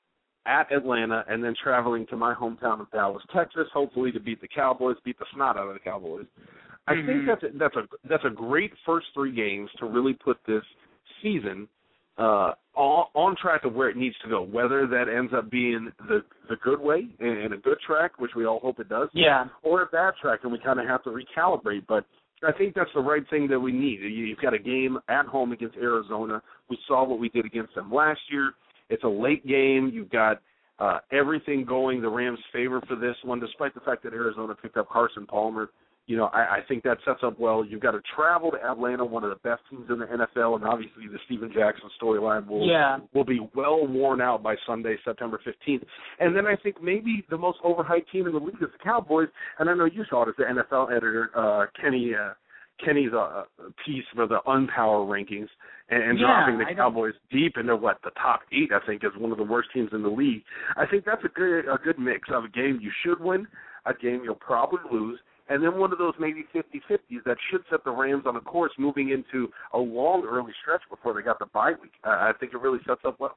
at 0.46 0.72
Atlanta, 0.72 1.26
and 1.28 1.44
then 1.44 1.54
traveling 1.62 2.06
to 2.08 2.16
my 2.16 2.34
hometown 2.34 2.80
of 2.80 2.90
Dallas, 2.92 3.24
Texas, 3.36 3.68
hopefully 3.74 4.12
to 4.14 4.20
beat 4.22 4.40
the 4.40 4.48
Cowboys, 4.48 4.96
beat 5.04 5.20
the 5.20 5.26
snot 5.34 5.58
out 5.58 5.68
of 5.68 5.74
the 5.74 5.80
Cowboys. 5.80 6.26
I 6.88 6.96
think 6.96 7.08
Mhm. 7.08 7.26
that's 7.28 7.44
a, 7.44 7.50
that's 7.58 7.76
a 7.76 7.88
that's 8.06 8.26
a 8.26 8.30
great 8.30 8.74
first 8.86 9.08
three 9.14 9.32
games 9.32 9.70
to 9.80 9.86
really 9.86 10.14
put 10.14 10.38
this 10.46 10.64
season 11.22 11.68
uh, 12.20 12.54
on, 12.76 13.06
on 13.16 13.36
track 13.42 13.64
of 13.66 13.74
where 13.74 13.90
it 13.90 13.98
needs 13.98 14.16
to 14.24 14.30
go. 14.30 14.42
Whether 14.44 14.86
that 14.88 15.06
ends 15.10 15.32
up 15.36 15.50
being 15.50 15.92
the 16.08 16.24
the 16.50 16.56
good 16.64 16.80
way 16.80 17.08
and, 17.20 17.38
and 17.38 17.54
a 17.54 17.58
good 17.58 17.78
track, 17.86 18.20
which 18.20 18.32
we 18.36 18.46
all 18.46 18.60
hope 18.60 18.80
it 18.80 18.90
does, 18.90 19.10
Yeah. 19.14 19.46
or 19.64 19.84
a 19.84 19.86
bad 19.88 20.14
track, 20.22 20.40
and 20.44 20.52
we 20.52 20.60
kind 20.60 20.80
of 20.80 20.88
have 20.88 21.04
to 21.04 21.10
recalibrate. 21.12 21.86
But 21.88 22.06
I 22.44 22.52
think 22.58 22.74
that's 22.76 22.90
the 22.96 23.02
right 23.02 23.24
thing 23.30 23.48
that 23.50 23.60
we 23.60 23.72
need. 23.72 24.00
You- 24.02 24.26
You've 24.26 24.40
got 24.40 24.54
a 24.54 24.60
game 24.60 24.98
at 25.10 25.26
home 25.26 25.52
against 25.52 25.78
Arizona. 25.78 26.42
We 26.70 26.78
saw 26.88 27.04
what 27.06 27.20
we 27.20 27.30
did 27.30 27.46
against 27.46 27.76
them 27.76 27.92
last 27.94 28.22
year. 28.32 28.52
It's 28.90 29.04
a 29.04 29.08
late 29.10 29.46
game. 29.46 29.92
You've 29.94 30.10
got 30.10 30.42
uh, 30.80 31.00
everything 31.12 31.66
going 31.66 32.02
the 32.02 32.10
Rams' 32.10 32.40
favor 32.54 32.82
for 32.88 32.96
this 32.96 33.16
one, 33.24 33.40
despite 33.40 33.74
the 33.76 33.82
fact 33.82 34.02
that 34.04 34.14
Arizona 34.14 34.56
picked 34.56 34.78
up 34.78 34.90
Carson 34.90 35.26
Palmer. 35.28 35.70
You 36.10 36.18
know, 36.18 36.26
I, 36.34 36.40
I 36.58 36.60
think 36.68 36.82
that 36.86 36.98
sets 37.06 37.20
up 37.24 37.40
well. 37.40 37.64
You've 37.64 37.82
got 37.82 37.92
to 37.92 38.02
travel 38.16 38.50
to 38.50 38.58
Atlanta, 38.66 39.06
one 39.06 39.24
of 39.24 39.30
the 39.30 39.36
best 39.48 39.62
teams 39.70 39.86
in 39.92 40.00
the 40.00 40.06
NFL, 40.08 40.56
and 40.56 40.66
obviously 40.66 41.06
the 41.08 41.20
Steven 41.26 41.52
Jackson 41.54 41.88
storyline 42.02 42.48
will 42.48 42.68
Yeah. 42.68 42.98
will 43.14 43.24
be 43.24 43.40
well 43.54 43.86
worn 43.86 44.20
out 44.20 44.42
by 44.42 44.56
Sunday, 44.66 44.96
September 45.06 45.40
15th. 45.46 45.84
And 46.20 46.36
then 46.36 46.48
I 46.48 46.56
think 46.56 46.82
maybe 46.82 47.24
the 47.30 47.38
most 47.38 47.60
overhyped 47.64 48.10
team 48.12 48.26
in 48.26 48.34
the 48.34 48.40
league 48.40 48.56
is 48.56 48.70
the 48.74 48.84
Cowboys. 48.84 49.28
And 49.60 49.70
I 49.70 49.76
know 49.76 49.86
you 49.86 50.04
saw 50.10 50.24
it 50.24 50.30
as 50.30 50.36
the 50.38 50.46
NFL 50.46 50.90
editor, 50.92 51.30
uh, 51.38 51.68
Kenny 51.80 52.14
uh, 52.16 52.32
Kenny's 52.84 53.12
uh, 53.14 53.44
piece 53.86 54.06
for 54.16 54.26
the 54.26 54.40
Unpower 54.48 55.06
rankings 55.06 55.50
and, 55.90 56.02
and 56.02 56.18
Yeah, 56.20 56.26
dropping 56.26 56.58
the 56.58 56.64
I 56.66 56.68
don't- 56.74 56.78
Cowboys 56.78 57.14
deep 57.30 57.58
into 57.58 57.76
what 57.76 58.00
the 58.04 58.12
top 58.12 58.40
eight. 58.52 58.72
I 58.74 58.84
think 58.88 59.04
is 59.04 59.12
one 59.20 59.32
of 59.32 59.38
the 59.38 59.44
worst 59.44 59.70
teams 59.76 59.90
in 59.94 60.02
the 60.02 60.10
league. 60.10 60.42
I 60.76 60.88
think 60.88 61.06
that's 61.06 61.24
a 61.24 61.30
good 61.30 61.68
a 61.68 61.78
good 61.84 62.00
mix 62.00 62.30
of 62.34 62.46
a 62.46 62.50
game 62.50 62.80
you 62.82 62.90
should 63.04 63.20
win, 63.20 63.48
a 63.86 63.94
game 63.94 64.22
you'll 64.24 64.36
probably 64.36 64.80
lose. 64.92 65.20
And 65.50 65.64
then 65.64 65.78
one 65.78 65.92
of 65.92 65.98
those 65.98 66.14
maybe 66.20 66.46
50-50s 66.56 67.24
that 67.26 67.38
should 67.50 67.62
set 67.70 67.84
the 67.84 67.92
Rams 67.92 68.24
on 68.26 68.36
a 68.36 68.42
course 68.42 68.72
moving 68.78 69.10
into 69.10 69.52
a 69.74 69.80
long 69.80 70.26
early 70.30 70.54
stretch 70.62 70.82
before 70.90 71.14
they 71.14 71.22
got 71.22 71.40
the 71.40 71.48
bye 71.48 71.72
week. 71.82 71.92
Uh, 72.06 72.10
I 72.10 72.32
think 72.40 72.54
it 72.54 72.62
really 72.62 72.80
sets 72.88 73.02
up 73.06 73.20
well. 73.20 73.36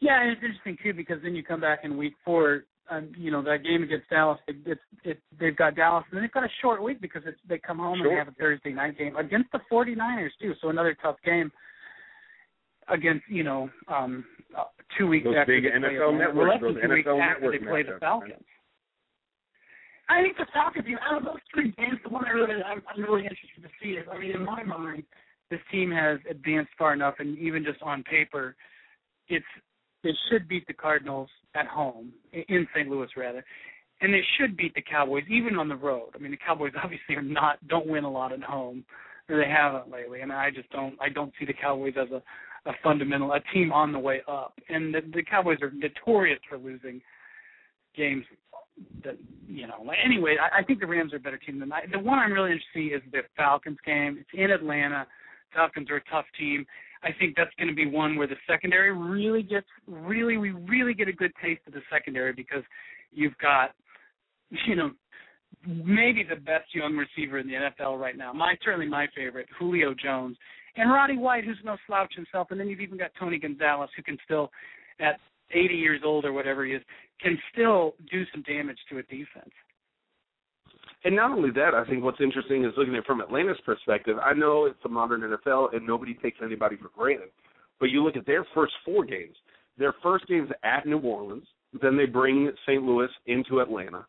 Yeah, 0.00 0.20
and 0.20 0.30
it's 0.30 0.42
interesting 0.42 0.76
too 0.82 0.94
because 0.94 1.18
then 1.22 1.34
you 1.34 1.42
come 1.42 1.60
back 1.60 1.80
in 1.84 1.96
week 1.96 2.14
four. 2.24 2.64
Um, 2.90 3.12
you 3.16 3.30
know 3.30 3.42
that 3.42 3.64
game 3.64 3.82
against 3.82 4.10
Dallas. 4.10 4.38
It, 4.46 4.56
it, 4.66 4.78
it, 5.04 5.18
they've 5.40 5.56
got 5.56 5.74
Dallas, 5.74 6.04
and 6.12 6.22
they've 6.22 6.30
got 6.30 6.44
a 6.44 6.48
short 6.60 6.82
week 6.82 7.00
because 7.00 7.22
it's, 7.24 7.38
they 7.48 7.58
come 7.58 7.78
home 7.78 8.02
and 8.02 8.10
they 8.10 8.14
have 8.14 8.28
a 8.28 8.32
Thursday 8.32 8.74
night 8.74 8.98
game 8.98 9.16
against 9.16 9.50
the 9.52 9.60
49ers 9.72 10.28
too. 10.40 10.52
So 10.60 10.68
another 10.68 10.94
tough 11.00 11.16
game 11.24 11.50
against 12.88 13.24
you 13.28 13.42
know 13.42 13.70
um, 13.88 14.24
uh, 14.56 14.64
two 14.98 15.06
weeks 15.06 15.24
Those 15.24 15.36
after 15.38 15.54
big 15.54 15.64
they 15.64 15.70
play 15.78 15.88
NFL 15.88 16.08
Atlanta. 16.08 16.18
networks, 16.18 16.36
Well, 16.36 16.72
those 16.72 16.80
than 16.80 16.90
two 16.90 16.94
weeks 16.94 17.08
NFL 17.08 17.22
after 17.22 17.50
they 17.50 17.58
network 17.58 17.70
play 17.70 17.82
the 17.84 17.92
matchups, 17.92 18.00
Falcons. 18.00 18.32
I 20.08 20.22
think 20.22 20.36
the 20.36 20.46
Falcons, 20.52 20.86
out 21.08 21.18
of 21.18 21.24
those 21.24 21.42
three 21.52 21.72
games, 21.78 21.98
the 22.02 22.10
one 22.10 22.24
I 22.26 22.30
really, 22.30 22.62
I'm, 22.62 22.82
I'm 22.88 23.02
really 23.02 23.22
interested 23.22 23.62
to 23.62 23.68
see 23.82 23.90
is, 23.92 24.06
I 24.12 24.18
mean, 24.18 24.32
in 24.32 24.44
my 24.44 24.62
mind, 24.62 25.04
this 25.50 25.60
team 25.70 25.90
has 25.90 26.18
advanced 26.28 26.72
far 26.78 26.92
enough, 26.92 27.14
and 27.18 27.38
even 27.38 27.64
just 27.64 27.80
on 27.82 28.02
paper, 28.02 28.56
it's 29.28 29.44
they 30.02 30.12
should 30.30 30.46
beat 30.46 30.66
the 30.66 30.74
Cardinals 30.74 31.30
at 31.54 31.66
home 31.66 32.12
in 32.32 32.66
St. 32.74 32.88
Louis 32.88 33.08
rather, 33.16 33.42
and 34.02 34.12
they 34.12 34.20
should 34.38 34.56
beat 34.56 34.74
the 34.74 34.82
Cowboys 34.82 35.24
even 35.30 35.56
on 35.56 35.68
the 35.68 35.76
road. 35.76 36.10
I 36.14 36.18
mean, 36.18 36.30
the 36.30 36.36
Cowboys 36.36 36.72
obviously 36.82 37.16
are 37.16 37.22
not 37.22 37.66
don't 37.68 37.86
win 37.86 38.04
a 38.04 38.10
lot 38.10 38.32
at 38.32 38.42
home, 38.42 38.84
or 39.28 39.38
they 39.38 39.48
haven't 39.50 39.90
lately, 39.90 40.20
and 40.20 40.30
I 40.32 40.50
just 40.50 40.70
don't 40.70 40.94
I 41.00 41.08
don't 41.08 41.32
see 41.38 41.46
the 41.46 41.54
Cowboys 41.54 41.94
as 42.00 42.10
a 42.10 42.22
a 42.66 42.72
fundamental 42.82 43.32
a 43.32 43.40
team 43.52 43.72
on 43.72 43.92
the 43.92 43.98
way 43.98 44.22
up, 44.26 44.54
and 44.68 44.94
the, 44.94 45.00
the 45.12 45.22
Cowboys 45.22 45.58
are 45.62 45.70
notorious 45.70 46.40
for 46.48 46.58
losing 46.58 47.00
games 47.96 48.24
that 49.04 49.16
you 49.46 49.66
know. 49.66 49.90
Anyway, 50.04 50.36
I, 50.40 50.60
I 50.60 50.62
think 50.64 50.80
the 50.80 50.86
Rams 50.86 51.12
are 51.12 51.16
a 51.16 51.20
better 51.20 51.38
team 51.38 51.60
than 51.60 51.72
I. 51.72 51.82
The 51.90 51.98
one 51.98 52.18
I'm 52.18 52.32
really 52.32 52.50
interested 52.50 52.74
see 52.74 52.86
is 52.94 53.02
the 53.12 53.20
Falcons 53.36 53.78
game. 53.84 54.18
It's 54.20 54.30
in 54.32 54.50
Atlanta. 54.50 55.06
Falcons 55.54 55.90
are 55.90 55.96
a 55.96 56.04
tough 56.10 56.26
team. 56.38 56.66
I 57.02 57.10
think 57.18 57.34
that's 57.36 57.54
going 57.58 57.68
to 57.68 57.74
be 57.74 57.86
one 57.86 58.16
where 58.16 58.26
the 58.26 58.36
secondary 58.48 58.92
really 58.92 59.42
gets 59.42 59.66
really 59.86 60.38
we 60.38 60.50
really 60.50 60.94
get 60.94 61.08
a 61.08 61.12
good 61.12 61.32
taste 61.42 61.60
of 61.66 61.74
the 61.74 61.82
secondary 61.92 62.32
because 62.32 62.62
you've 63.12 63.36
got 63.38 63.70
you 64.66 64.74
know 64.74 64.90
maybe 65.66 66.24
the 66.28 66.36
best 66.36 66.74
young 66.74 66.96
receiver 66.96 67.38
in 67.38 67.46
the 67.46 67.54
NFL 67.54 67.98
right 67.98 68.16
now. 68.16 68.32
My 68.32 68.56
certainly 68.64 68.86
my 68.86 69.06
favorite, 69.14 69.46
Julio 69.58 69.94
Jones, 69.94 70.36
and 70.76 70.90
Roddy 70.90 71.16
White, 71.16 71.44
who's 71.44 71.58
no 71.64 71.76
slouch 71.86 72.12
himself, 72.14 72.48
and 72.50 72.58
then 72.58 72.68
you've 72.68 72.80
even 72.80 72.98
got 72.98 73.10
Tony 73.18 73.38
Gonzalez, 73.38 73.90
who 73.96 74.02
can 74.02 74.18
still, 74.24 74.50
at 75.00 75.18
80 75.52 75.74
years 75.74 76.00
old 76.04 76.24
or 76.24 76.32
whatever 76.32 76.64
he 76.64 76.72
is, 76.72 76.82
can 77.20 77.38
still 77.52 77.94
do 78.10 78.24
some 78.32 78.42
damage 78.42 78.78
to 78.90 78.98
a 78.98 79.02
defense. 79.02 79.50
And 81.04 81.14
not 81.14 81.30
only 81.32 81.50
that, 81.50 81.74
I 81.74 81.84
think 81.84 82.02
what's 82.02 82.20
interesting 82.20 82.64
is 82.64 82.72
looking 82.76 82.94
at 82.94 83.00
it 83.00 83.06
from 83.06 83.20
Atlanta's 83.20 83.60
perspective. 83.64 84.16
I 84.24 84.32
know 84.32 84.64
it's 84.64 84.82
the 84.82 84.88
modern 84.88 85.20
NFL 85.20 85.74
and 85.74 85.86
nobody 85.86 86.14
takes 86.14 86.38
anybody 86.42 86.76
for 86.76 86.88
granted, 86.96 87.28
but 87.78 87.90
you 87.90 88.02
look 88.02 88.16
at 88.16 88.26
their 88.26 88.44
first 88.54 88.72
four 88.84 89.04
games. 89.04 89.36
Their 89.76 89.94
first 90.02 90.26
game's 90.28 90.50
at 90.62 90.86
New 90.86 91.00
Orleans, 91.00 91.46
then 91.82 91.96
they 91.96 92.06
bring 92.06 92.50
St. 92.66 92.82
Louis 92.82 93.08
into 93.26 93.60
Atlanta, 93.60 94.06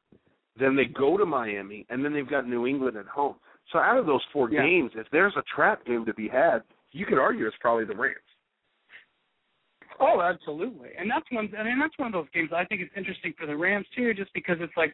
then 0.58 0.76
they 0.76 0.86
go 0.86 1.18
to 1.18 1.26
Miami, 1.26 1.86
and 1.90 2.06
then 2.06 2.14
they've 2.14 2.30
got 2.30 2.48
New 2.48 2.66
England 2.66 2.98
at 2.98 3.08
home. 3.08 3.36
So 3.72 3.80
out 3.80 3.98
of 3.98 4.06
those 4.06 4.24
four 4.32 4.50
Yeah. 4.50 4.62
games, 4.62 4.92
if 4.96 5.10
there's 5.10 5.36
a 5.36 5.42
trap 5.44 5.84
game 5.86 6.06
to 6.06 6.14
be 6.14 6.28
had, 6.28 6.64
you 6.92 7.06
could 7.06 7.18
argue 7.18 7.46
it's 7.48 7.58
probably 7.58 7.86
the 7.86 7.96
Rams. 7.96 8.16
Oh, 10.00 10.22
absolutely, 10.22 10.90
and 10.98 11.10
that's 11.10 11.26
one. 11.32 11.50
I 11.58 11.64
mean, 11.64 11.80
that's 11.80 11.98
one 11.98 12.08
of 12.08 12.14
those 12.14 12.32
games 12.34 12.50
I 12.56 12.66
think 12.66 12.82
it's 12.82 12.94
interesting 12.98 13.34
for 13.38 13.46
the 13.46 13.56
Rams 13.56 13.86
too, 13.96 14.14
just 14.14 14.34
because 14.34 14.58
it's 14.60 14.76
like, 14.76 14.94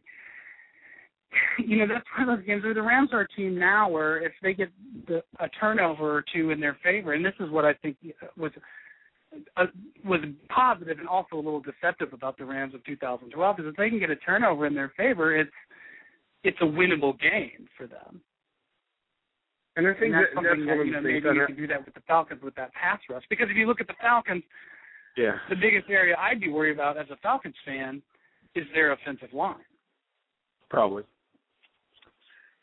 you 1.65 1.77
know, 1.77 1.87
that's 1.87 2.05
one 2.17 2.29
of 2.29 2.37
those 2.37 2.45
games 2.45 2.63
where 2.63 2.73
the 2.73 2.81
Rams 2.81 3.09
are 3.13 3.21
a 3.21 3.27
team 3.29 3.57
now 3.57 3.89
where 3.89 4.23
if 4.23 4.33
they 4.43 4.53
get 4.53 4.69
the, 5.07 5.23
a 5.39 5.49
turnover 5.49 6.17
or 6.17 6.23
two 6.33 6.51
in 6.51 6.59
their 6.59 6.77
favor, 6.83 7.13
and 7.13 7.25
this 7.25 7.33
is 7.39 7.49
what 7.49 7.65
I 7.65 7.73
think 7.73 7.97
was 8.37 8.51
uh, 9.57 9.65
was 10.05 10.19
positive 10.49 10.99
and 10.99 11.07
also 11.07 11.35
a 11.35 11.37
little 11.37 11.61
deceptive 11.61 12.13
about 12.13 12.37
the 12.37 12.45
Rams 12.45 12.75
of 12.75 12.83
2012 12.85 13.59
is 13.59 13.65
if 13.67 13.75
they 13.77 13.89
can 13.89 13.99
get 13.99 14.09
a 14.09 14.15
turnover 14.17 14.67
in 14.67 14.73
their 14.73 14.91
favor, 14.97 15.35
it's 15.35 15.51
it's 16.43 16.57
a 16.61 16.65
winnable 16.65 17.19
game 17.19 17.67
for 17.77 17.87
them. 17.87 18.21
And 19.77 19.87
I 19.87 19.93
think 19.93 20.13
and 20.13 20.15
that's 20.15 20.27
that, 20.29 20.35
something 20.35 20.65
that's 20.65 20.79
that 20.79 20.85
you 20.85 20.91
know 20.91 20.99
of 20.99 21.03
the 21.03 21.09
things 21.09 21.23
maybe 21.23 21.39
you 21.39 21.45
can 21.47 21.55
do 21.55 21.67
that 21.67 21.85
with 21.85 21.93
the 21.93 22.01
Falcons 22.07 22.41
with 22.43 22.55
that 22.55 22.73
pass 22.73 22.99
rush 23.09 23.23
because 23.29 23.47
if 23.49 23.55
you 23.55 23.67
look 23.67 23.79
at 23.79 23.87
the 23.87 23.95
Falcons, 24.01 24.43
Yeah. 25.17 25.33
the 25.49 25.55
biggest 25.55 25.89
area 25.89 26.15
I'd 26.17 26.39
be 26.39 26.49
worried 26.49 26.73
about 26.73 26.97
as 26.97 27.07
a 27.11 27.17
Falcons 27.17 27.55
fan 27.65 28.01
is 28.55 28.65
their 28.73 28.93
offensive 28.93 29.33
line. 29.33 29.55
Probably. 30.69 31.03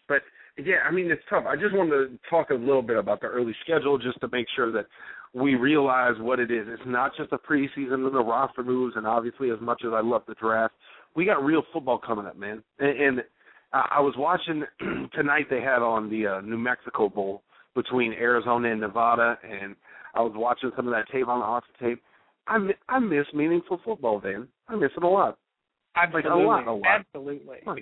But 0.09 0.22
yeah, 0.57 0.76
I 0.88 0.90
mean 0.90 1.11
it's 1.11 1.22
tough. 1.28 1.44
I 1.46 1.57
just 1.57 1.74
wanted 1.74 1.90
to 1.90 2.18
talk 2.30 2.51
a 2.51 2.55
little 2.55 2.82
bit 2.82 2.96
about 2.96 3.20
the 3.20 3.26
early 3.26 3.55
schedule 3.62 3.99
just 3.99 4.20
to 4.20 4.28
make 4.32 4.46
sure 4.57 4.72
that 4.72 4.86
we 5.34 5.55
realize 5.55 6.14
what 6.18 6.40
it 6.40 6.51
is. 6.51 6.66
It's 6.68 6.82
not 6.86 7.12
just 7.16 7.32
a 7.32 7.38
preseason 7.38 8.07
and 8.07 8.14
the 8.14 8.24
roster 8.24 8.64
moves, 8.64 8.96
and 8.96 9.07
obviously 9.07 9.51
as 9.51 9.61
much 9.61 9.82
as 9.84 9.92
I 9.94 10.01
love 10.01 10.22
the 10.26 10.34
draft, 10.34 10.74
we 11.14 11.26
got 11.26 11.44
real 11.44 11.62
football 11.72 11.99
coming 11.99 12.26
up, 12.26 12.36
man. 12.36 12.62
And, 12.78 13.01
and 13.01 13.20
I 13.72 13.96
I 13.96 14.01
was 14.01 14.14
watching 14.16 14.64
tonight. 15.14 15.46
They 15.51 15.61
had 15.61 15.82
on 15.82 16.09
the 16.09 16.26
uh, 16.26 16.40
New 16.40 16.59
Mexico 16.59 17.09
Bowl 17.09 17.42
between 17.74 18.12
Arizona 18.14 18.70
and 18.70 18.80
Nevada, 18.80 19.38
and 19.44 19.76
I 20.14 20.22
was 20.22 20.32
watching 20.34 20.70
some 20.74 20.88
of 20.88 20.94
that 20.94 21.05
tape 21.12 21.28
on 21.28 21.40
the 21.40 21.44
Austin 21.44 21.74
tape. 21.80 22.03
I 22.49 22.59
mi- 22.59 22.74
I 22.88 22.99
miss 22.99 23.26
meaningful 23.34 23.80
football, 23.84 24.20
Then 24.20 24.49
I 24.68 24.74
miss 24.76 24.90
it 24.96 25.03
a 25.03 25.09
lot. 25.09 25.38
I'd 25.94 26.12
like 26.12 26.24
a 26.24 26.28
Absolutely, 26.28 26.46
lot, 26.46 26.66
a 26.66 26.72
lot. 26.72 27.01
absolutely. 27.01 27.59
My, 27.66 27.80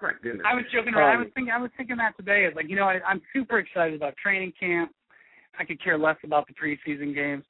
my 0.00 0.12
goodness. 0.22 0.46
I 0.48 0.54
was 0.54 0.64
joking 0.72 0.94
around. 0.94 1.10
I 1.10 1.14
Um, 1.14 1.20
was 1.20 1.28
thinking. 1.34 1.52
I 1.52 1.58
was 1.58 1.70
thinking 1.76 1.96
that 1.98 2.16
today. 2.16 2.44
Is 2.44 2.54
like 2.56 2.68
you 2.68 2.76
know, 2.76 2.84
I, 2.84 3.00
I'm 3.06 3.22
super 3.32 3.58
excited 3.58 3.94
about 3.94 4.14
training 4.16 4.52
camp. 4.58 4.92
I 5.58 5.64
could 5.64 5.82
care 5.82 5.98
less 5.98 6.16
about 6.24 6.46
the 6.48 6.54
preseason 6.54 7.14
games, 7.14 7.44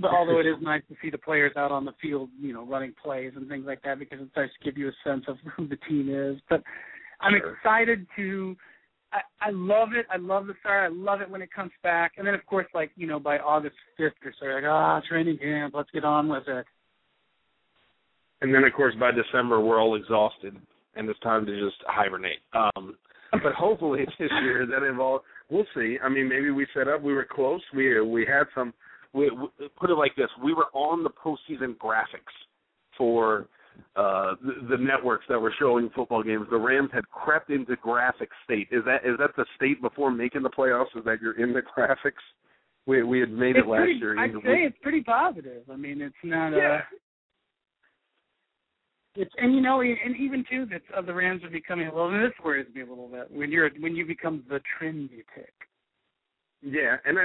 but 0.00 0.10
although 0.10 0.40
it 0.40 0.46
is 0.46 0.56
nice 0.60 0.82
to 0.88 0.96
see 1.00 1.08
the 1.08 1.18
players 1.18 1.52
out 1.56 1.70
on 1.70 1.84
the 1.84 1.92
field, 2.02 2.30
you 2.38 2.52
know, 2.52 2.64
running 2.66 2.94
plays 3.02 3.32
and 3.36 3.48
things 3.48 3.64
like 3.66 3.80
that, 3.82 3.98
because 3.98 4.20
it 4.20 4.28
starts 4.32 4.52
to 4.58 4.64
give 4.64 4.76
you 4.76 4.88
a 4.88 4.92
sense 5.08 5.24
of 5.28 5.36
who 5.56 5.68
the 5.68 5.78
team 5.88 6.08
is. 6.12 6.40
But 6.50 6.62
I'm 7.20 7.34
Sure. 7.38 7.56
excited 7.56 8.06
to. 8.16 8.56
I, 9.12 9.48
I 9.48 9.50
love 9.50 9.90
it. 9.94 10.06
I 10.10 10.16
love 10.16 10.46
the 10.46 10.54
start. 10.60 10.90
I 10.90 10.94
love 10.94 11.20
it 11.20 11.30
when 11.30 11.42
it 11.42 11.52
comes 11.52 11.72
back. 11.82 12.12
And 12.16 12.26
then, 12.26 12.34
of 12.34 12.44
course, 12.46 12.66
like 12.74 12.90
you 12.96 13.06
know, 13.06 13.20
by 13.20 13.38
August 13.38 13.76
5th 13.98 14.12
or 14.24 14.32
so, 14.40 14.46
like 14.46 14.64
ah, 14.66 15.00
training 15.08 15.38
camp. 15.38 15.74
Let's 15.76 15.90
get 15.90 16.04
on 16.04 16.28
with 16.28 16.44
it. 16.48 16.64
and 18.40 18.54
then 18.54 18.64
of 18.64 18.72
course 18.72 18.94
by 18.98 19.10
December 19.12 19.60
we're 19.60 19.80
all 19.80 19.94
exhausted 19.96 20.56
and 20.96 21.08
it's 21.08 21.20
time 21.20 21.46
to 21.46 21.64
just 21.64 21.76
hibernate. 21.86 22.40
Um 22.54 22.96
but 23.32 23.54
hopefully 23.54 24.04
this 24.18 24.30
year 24.42 24.66
that 24.66 24.86
involves 24.86 25.24
we'll 25.50 25.66
see. 25.74 25.98
I 26.02 26.08
mean 26.08 26.28
maybe 26.28 26.50
we 26.50 26.66
set 26.74 26.88
up 26.88 27.02
we 27.02 27.12
were 27.14 27.26
close. 27.30 27.62
We 27.74 28.00
we 28.00 28.26
had 28.26 28.44
some 28.54 28.74
we, 29.14 29.30
we 29.30 29.68
put 29.78 29.90
it 29.90 29.94
like 29.94 30.16
this: 30.16 30.28
we 30.42 30.54
were 30.54 30.68
on 30.72 31.02
the 31.02 31.10
postseason 31.10 31.76
graphics 31.76 32.34
for 32.96 33.46
uh 33.96 34.34
the, 34.42 34.76
the 34.76 34.82
networks 34.82 35.24
that 35.28 35.38
were 35.38 35.52
showing 35.58 35.90
football 35.94 36.22
games. 36.22 36.46
The 36.50 36.56
Rams 36.56 36.90
had 36.92 37.08
crept 37.08 37.50
into 37.50 37.76
graphic 37.76 38.30
state. 38.44 38.68
Is 38.70 38.84
that 38.86 39.04
is 39.04 39.16
that 39.18 39.30
the 39.36 39.44
state 39.56 39.80
before 39.82 40.10
making 40.10 40.42
the 40.42 40.50
playoffs? 40.50 40.96
Is 40.96 41.04
that 41.04 41.20
you're 41.20 41.38
in 41.38 41.52
the 41.52 41.62
graphics? 41.62 42.22
We 42.86 43.02
we 43.02 43.20
had 43.20 43.30
made 43.30 43.56
it's 43.56 43.66
it 43.66 43.68
last 43.68 43.80
pretty, 43.80 43.98
year. 44.00 44.18
I'd 44.18 44.30
You 44.30 44.34
know, 44.36 44.40
say 44.44 44.58
it's 44.62 44.78
pretty 44.82 45.02
positive. 45.02 45.62
I 45.70 45.76
mean, 45.76 46.00
it's 46.00 46.14
not 46.24 46.50
Yeah. 46.52 46.80
uh 46.80 46.96
it's 49.14 49.30
and 49.36 49.54
you 49.54 49.60
know 49.60 49.82
and 49.82 50.16
even 50.18 50.44
too 50.50 50.66
that 50.66 50.82
uh, 50.96 51.02
the 51.02 51.12
Rams 51.12 51.44
are 51.44 51.50
becoming 51.50 51.86
a 51.86 51.94
little. 51.94 52.08
And 52.14 52.24
this 52.24 52.32
worries 52.42 52.66
me 52.74 52.80
a 52.80 52.86
little 52.86 53.08
bit 53.08 53.30
when 53.30 53.52
you're 53.52 53.70
when 53.80 53.94
you 53.94 54.06
become 54.06 54.42
the 54.48 54.60
trendy 54.80 55.22
pick. 55.34 55.52
Yeah, 56.62 56.96
and 57.04 57.18
I 57.18 57.24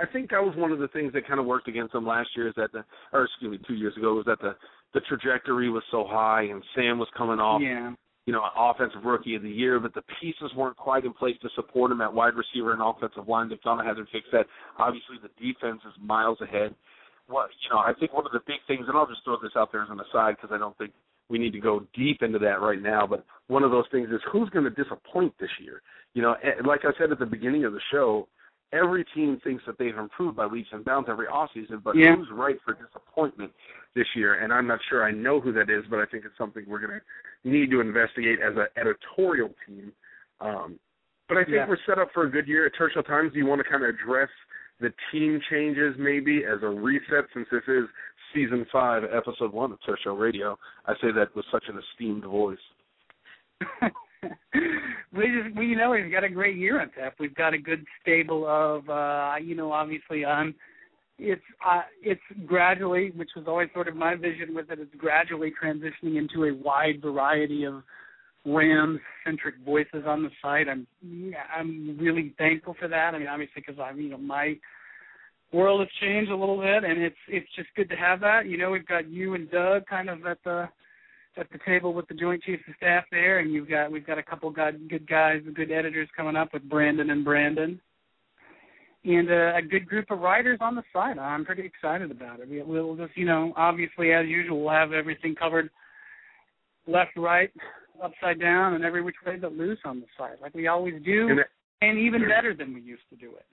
I 0.00 0.06
think 0.06 0.30
that 0.30 0.42
was 0.44 0.54
one 0.56 0.70
of 0.70 0.78
the 0.78 0.88
things 0.88 1.12
that 1.14 1.26
kind 1.26 1.40
of 1.40 1.46
worked 1.46 1.68
against 1.68 1.92
them 1.94 2.06
last 2.06 2.28
year 2.36 2.48
is 2.48 2.54
that 2.56 2.70
the 2.72 2.84
or 3.12 3.24
excuse 3.24 3.50
me, 3.50 3.58
two 3.66 3.74
years 3.74 3.96
ago 3.96 4.14
was 4.14 4.26
that 4.26 4.40
the 4.40 4.54
the 4.94 5.00
trajectory 5.00 5.68
was 5.68 5.82
so 5.90 6.06
high 6.08 6.42
and 6.42 6.62
Sam 6.74 6.98
was 6.98 7.08
coming 7.16 7.38
off 7.38 7.60
Yeah, 7.60 7.92
you 8.26 8.32
know, 8.32 8.42
offensive 8.56 9.04
rookie 9.04 9.34
of 9.34 9.42
the 9.42 9.50
year, 9.50 9.78
but 9.78 9.92
the 9.94 10.02
pieces 10.20 10.50
weren't 10.56 10.76
quite 10.76 11.04
in 11.04 11.12
place 11.12 11.36
to 11.42 11.48
support 11.54 11.92
him 11.92 12.00
at 12.00 12.12
wide 12.12 12.32
receiver 12.34 12.72
and 12.72 12.80
offensive 12.80 13.28
line. 13.28 13.48
They've 13.50 13.58
hasn't 13.62 14.08
fixed 14.10 14.32
that. 14.32 14.46
Obviously, 14.78 15.16
the 15.22 15.28
defense 15.36 15.80
is 15.86 15.92
miles 16.00 16.40
ahead. 16.40 16.74
What 17.26 17.50
you 17.62 17.74
know, 17.74 17.80
I 17.80 17.92
think 17.98 18.12
one 18.12 18.26
of 18.26 18.32
the 18.32 18.40
big 18.46 18.60
things, 18.66 18.86
and 18.88 18.96
I'll 18.96 19.06
just 19.06 19.24
throw 19.24 19.36
this 19.42 19.52
out 19.56 19.72
there 19.72 19.82
as 19.82 19.90
an 19.90 20.00
aside 20.00 20.36
because 20.36 20.54
I 20.54 20.58
don't 20.58 20.76
think 20.78 20.92
we 21.28 21.38
need 21.38 21.52
to 21.52 21.60
go 21.60 21.86
deep 21.94 22.22
into 22.22 22.38
that 22.38 22.60
right 22.60 22.80
now. 22.80 23.06
But 23.06 23.24
one 23.48 23.62
of 23.62 23.70
those 23.70 23.86
things 23.90 24.08
is 24.10 24.20
who's 24.30 24.48
going 24.50 24.64
to 24.64 24.70
disappoint 24.70 25.34
this 25.38 25.50
year. 25.60 25.82
You 26.14 26.22
know, 26.22 26.36
eh, 26.42 26.60
like 26.66 26.80
I 26.84 26.92
said 26.98 27.12
at 27.12 27.18
the 27.18 27.26
beginning 27.26 27.64
of 27.64 27.72
the 27.72 27.80
show, 27.90 28.28
every 28.74 29.04
team 29.14 29.40
thinks 29.44 29.62
that 29.66 29.78
they've 29.78 29.96
improved 29.96 30.36
by 30.36 30.46
leaps 30.46 30.68
and 30.72 30.84
bounds 30.84 31.08
every 31.08 31.26
offseason, 31.26 31.82
but 31.82 31.94
Yeah. 31.96 32.16
who's 32.16 32.30
right 32.30 32.60
for 32.62 32.74
disappointment 32.74 33.52
this 33.94 34.06
year? 34.14 34.34
And 34.34 34.52
I'm 34.52 34.66
not 34.66 34.80
sure 34.88 35.04
I 35.04 35.12
know 35.12 35.40
who 35.40 35.52
that 35.52 35.70
is, 35.70 35.84
but 35.88 36.00
I 36.00 36.06
think 36.06 36.24
it's 36.24 36.36
something 36.36 36.64
we're 36.66 36.80
going 36.80 36.98
to 37.00 37.48
need 37.48 37.70
to 37.70 37.80
investigate 37.80 38.40
as 38.40 38.56
an 38.56 38.66
editorial 38.76 39.54
team. 39.66 39.92
Um, 40.40 40.78
but 41.28 41.38
I 41.38 41.44
think 41.44 41.56
Yeah. 41.56 41.68
we're 41.68 41.78
set 41.86 41.98
up 41.98 42.12
for 42.12 42.24
a 42.24 42.30
good 42.30 42.48
year 42.48 42.66
at 42.66 42.74
Turf 42.74 42.92
Show 42.92 43.02
Times. 43.02 43.32
Do 43.32 43.38
you 43.38 43.46
want 43.46 43.62
to 43.62 43.68
kind 43.68 43.82
of 43.84 43.88
address 43.90 44.28
the 44.80 44.92
team 45.12 45.40
changes 45.48 45.96
maybe 45.96 46.44
as 46.44 46.62
a 46.62 46.68
reset 46.68 47.26
since 47.32 47.48
this 47.50 47.62
is 47.68 47.88
season 48.34 48.64
five, 48.72 49.04
episode 49.04 49.52
one 49.52 49.70
of 49.72 49.78
Turf 49.86 49.98
Show 50.00 50.16
Radio. 50.16 50.58
I 50.86 50.94
say 50.96 51.12
that 51.12 51.34
with 51.36 51.46
such 51.52 51.68
an 51.68 51.78
esteemed 51.78 52.24
voice. 52.24 52.58
we 55.12 55.24
just 55.42 55.56
we 55.56 55.66
you 55.66 55.76
know 55.76 55.90
we've 55.90 56.10
got 56.10 56.24
a 56.24 56.28
great 56.28 56.56
year 56.56 56.80
on 56.80 56.90
tap. 56.90 57.14
We've 57.18 57.34
got 57.34 57.54
a 57.54 57.58
good 57.58 57.84
stable 58.02 58.46
of 58.46 58.88
uh 58.88 59.34
you 59.42 59.54
know 59.54 59.72
obviously 59.72 60.24
um 60.24 60.54
it's 61.18 61.42
uh 61.66 61.82
it's 62.02 62.20
gradually 62.46 63.12
which 63.14 63.30
was 63.36 63.44
always 63.46 63.68
sort 63.72 63.88
of 63.88 63.96
my 63.96 64.14
vision 64.14 64.54
with 64.54 64.70
it 64.70 64.80
it's 64.80 64.94
gradually 64.96 65.52
transitioning 65.62 66.18
into 66.18 66.44
a 66.44 66.54
wide 66.54 67.00
variety 67.00 67.64
of 67.64 67.82
Rams 68.46 69.00
centric 69.24 69.54
voices 69.64 70.04
on 70.06 70.22
the 70.22 70.30
site. 70.42 70.68
I'm 70.68 70.86
I'm 71.56 71.96
really 71.98 72.34
thankful 72.36 72.74
for 72.78 72.88
that. 72.88 73.14
I 73.14 73.18
mean 73.18 73.28
obviously 73.28 73.62
because 73.66 73.80
I'm 73.80 74.00
you 74.00 74.10
know 74.10 74.18
my 74.18 74.56
world 75.52 75.80
has 75.80 75.88
changed 76.00 76.30
a 76.30 76.36
little 76.36 76.58
bit 76.58 76.84
and 76.84 77.00
it's 77.00 77.16
it's 77.28 77.48
just 77.56 77.68
good 77.76 77.88
to 77.90 77.96
have 77.96 78.20
that. 78.20 78.46
You 78.46 78.58
know 78.58 78.70
we've 78.70 78.86
got 78.86 79.08
you 79.08 79.34
and 79.34 79.50
Doug 79.50 79.86
kind 79.86 80.10
of 80.10 80.26
at 80.26 80.38
the 80.44 80.68
at 81.36 81.50
the 81.50 81.58
table 81.66 81.92
with 81.92 82.06
the 82.08 82.14
Joint 82.14 82.42
Chiefs 82.42 82.62
of 82.68 82.74
Staff 82.76 83.04
there, 83.10 83.38
and 83.38 83.52
you've 83.52 83.68
got 83.68 83.90
we've 83.90 84.06
got 84.06 84.18
a 84.18 84.22
couple 84.22 84.50
good 84.50 84.88
good 84.88 85.08
guys, 85.08 85.42
good 85.54 85.70
editors 85.70 86.08
coming 86.16 86.36
up 86.36 86.52
with 86.52 86.68
Brandon 86.68 87.10
and 87.10 87.24
Brandon, 87.24 87.80
and 89.04 89.30
uh, 89.30 89.56
a 89.56 89.62
good 89.62 89.86
group 89.86 90.10
of 90.10 90.20
writers 90.20 90.58
on 90.60 90.74
the 90.74 90.82
site. 90.92 91.18
I'm 91.18 91.44
pretty 91.44 91.64
excited 91.64 92.10
about 92.10 92.40
it. 92.40 92.48
We, 92.48 92.62
we'll 92.62 92.96
just 92.96 93.16
you 93.16 93.26
know 93.26 93.52
obviously 93.56 94.12
as 94.12 94.26
usual 94.26 94.62
we'll 94.62 94.74
have 94.74 94.92
everything 94.92 95.34
covered, 95.34 95.70
left, 96.86 97.16
right, 97.16 97.50
upside 98.02 98.40
down, 98.40 98.74
and 98.74 98.84
every 98.84 99.02
which 99.02 99.16
way 99.26 99.36
but 99.36 99.52
loose 99.52 99.78
on 99.84 100.00
the 100.00 100.06
site, 100.18 100.40
like 100.40 100.54
we 100.54 100.66
always 100.66 101.02
do, 101.04 101.28
And 101.28 101.40
and 101.82 101.98
even 101.98 102.22
better 102.28 102.54
than 102.54 102.72
we 102.72 102.80
used 102.80 103.08
to 103.10 103.16
do 103.16 103.30
it. 103.36 103.46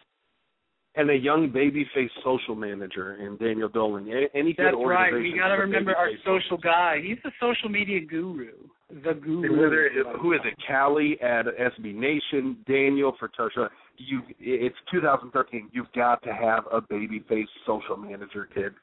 And 0.96 1.10
a 1.10 1.16
young 1.16 1.50
babyface 1.50 2.10
social 2.22 2.54
manager 2.54 3.16
in 3.16 3.38
Daniel 3.38 3.70
Dolan. 3.70 4.10
Any 4.36 4.54
good 4.54 4.66
That's 4.66 4.78
right. 4.86 5.14
We 5.14 5.38
got 5.40 5.48
to 5.48 5.54
remember 5.54 5.96
our 5.96 6.10
social 6.26 6.58
guy. 6.58 6.98
He's 7.02 7.18
the 7.24 7.32
social 7.40 7.70
media 7.70 8.02
guru. 8.02 8.52
The 8.90 9.14
guru. 9.14 10.04
Who 10.22 10.34
is 10.34 10.42
it? 10.44 10.54
Callie 10.68 11.18
at 11.22 11.46
SB 11.46 11.96
Nation, 11.96 12.58
Daniel 12.68 13.16
for 13.18 13.30
Tusha. 13.30 13.70
You, 13.98 14.22
it's 14.38 14.76
2013. 14.92 15.70
You've 15.72 15.92
got 15.96 16.22
to 16.24 16.34
have 16.34 16.66
a 16.72 16.82
babyface 16.82 17.46
social 17.66 17.96
manager, 17.96 18.50
kid. 18.54 18.74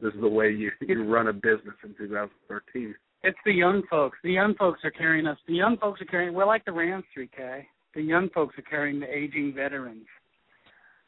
this 0.00 0.14
is 0.14 0.20
the 0.20 0.28
way 0.28 0.50
you 0.50 0.70
you 0.80 1.02
run 1.12 1.26
a 1.26 1.32
business 1.32 1.74
in 1.82 1.92
2013. 1.98 2.94
It's 3.24 3.38
the 3.44 3.52
young 3.52 3.82
folks. 3.88 4.18
The 4.22 4.32
young 4.32 4.54
folks 4.54 4.80
are 4.84 4.90
carrying 4.90 5.26
us. 5.26 5.38
The 5.46 5.54
young 5.54 5.76
folks 5.76 6.00
are 6.00 6.06
carrying. 6.06 6.34
We're 6.34 6.46
like 6.46 6.64
the 6.64 6.72
Rams 6.72 7.04
3K. 7.16 7.64
The 7.94 8.02
young 8.02 8.28
folks 8.30 8.56
are 8.58 8.62
carrying 8.62 9.00
the 9.00 9.06
aging 9.06 9.54
veterans. 9.54 10.06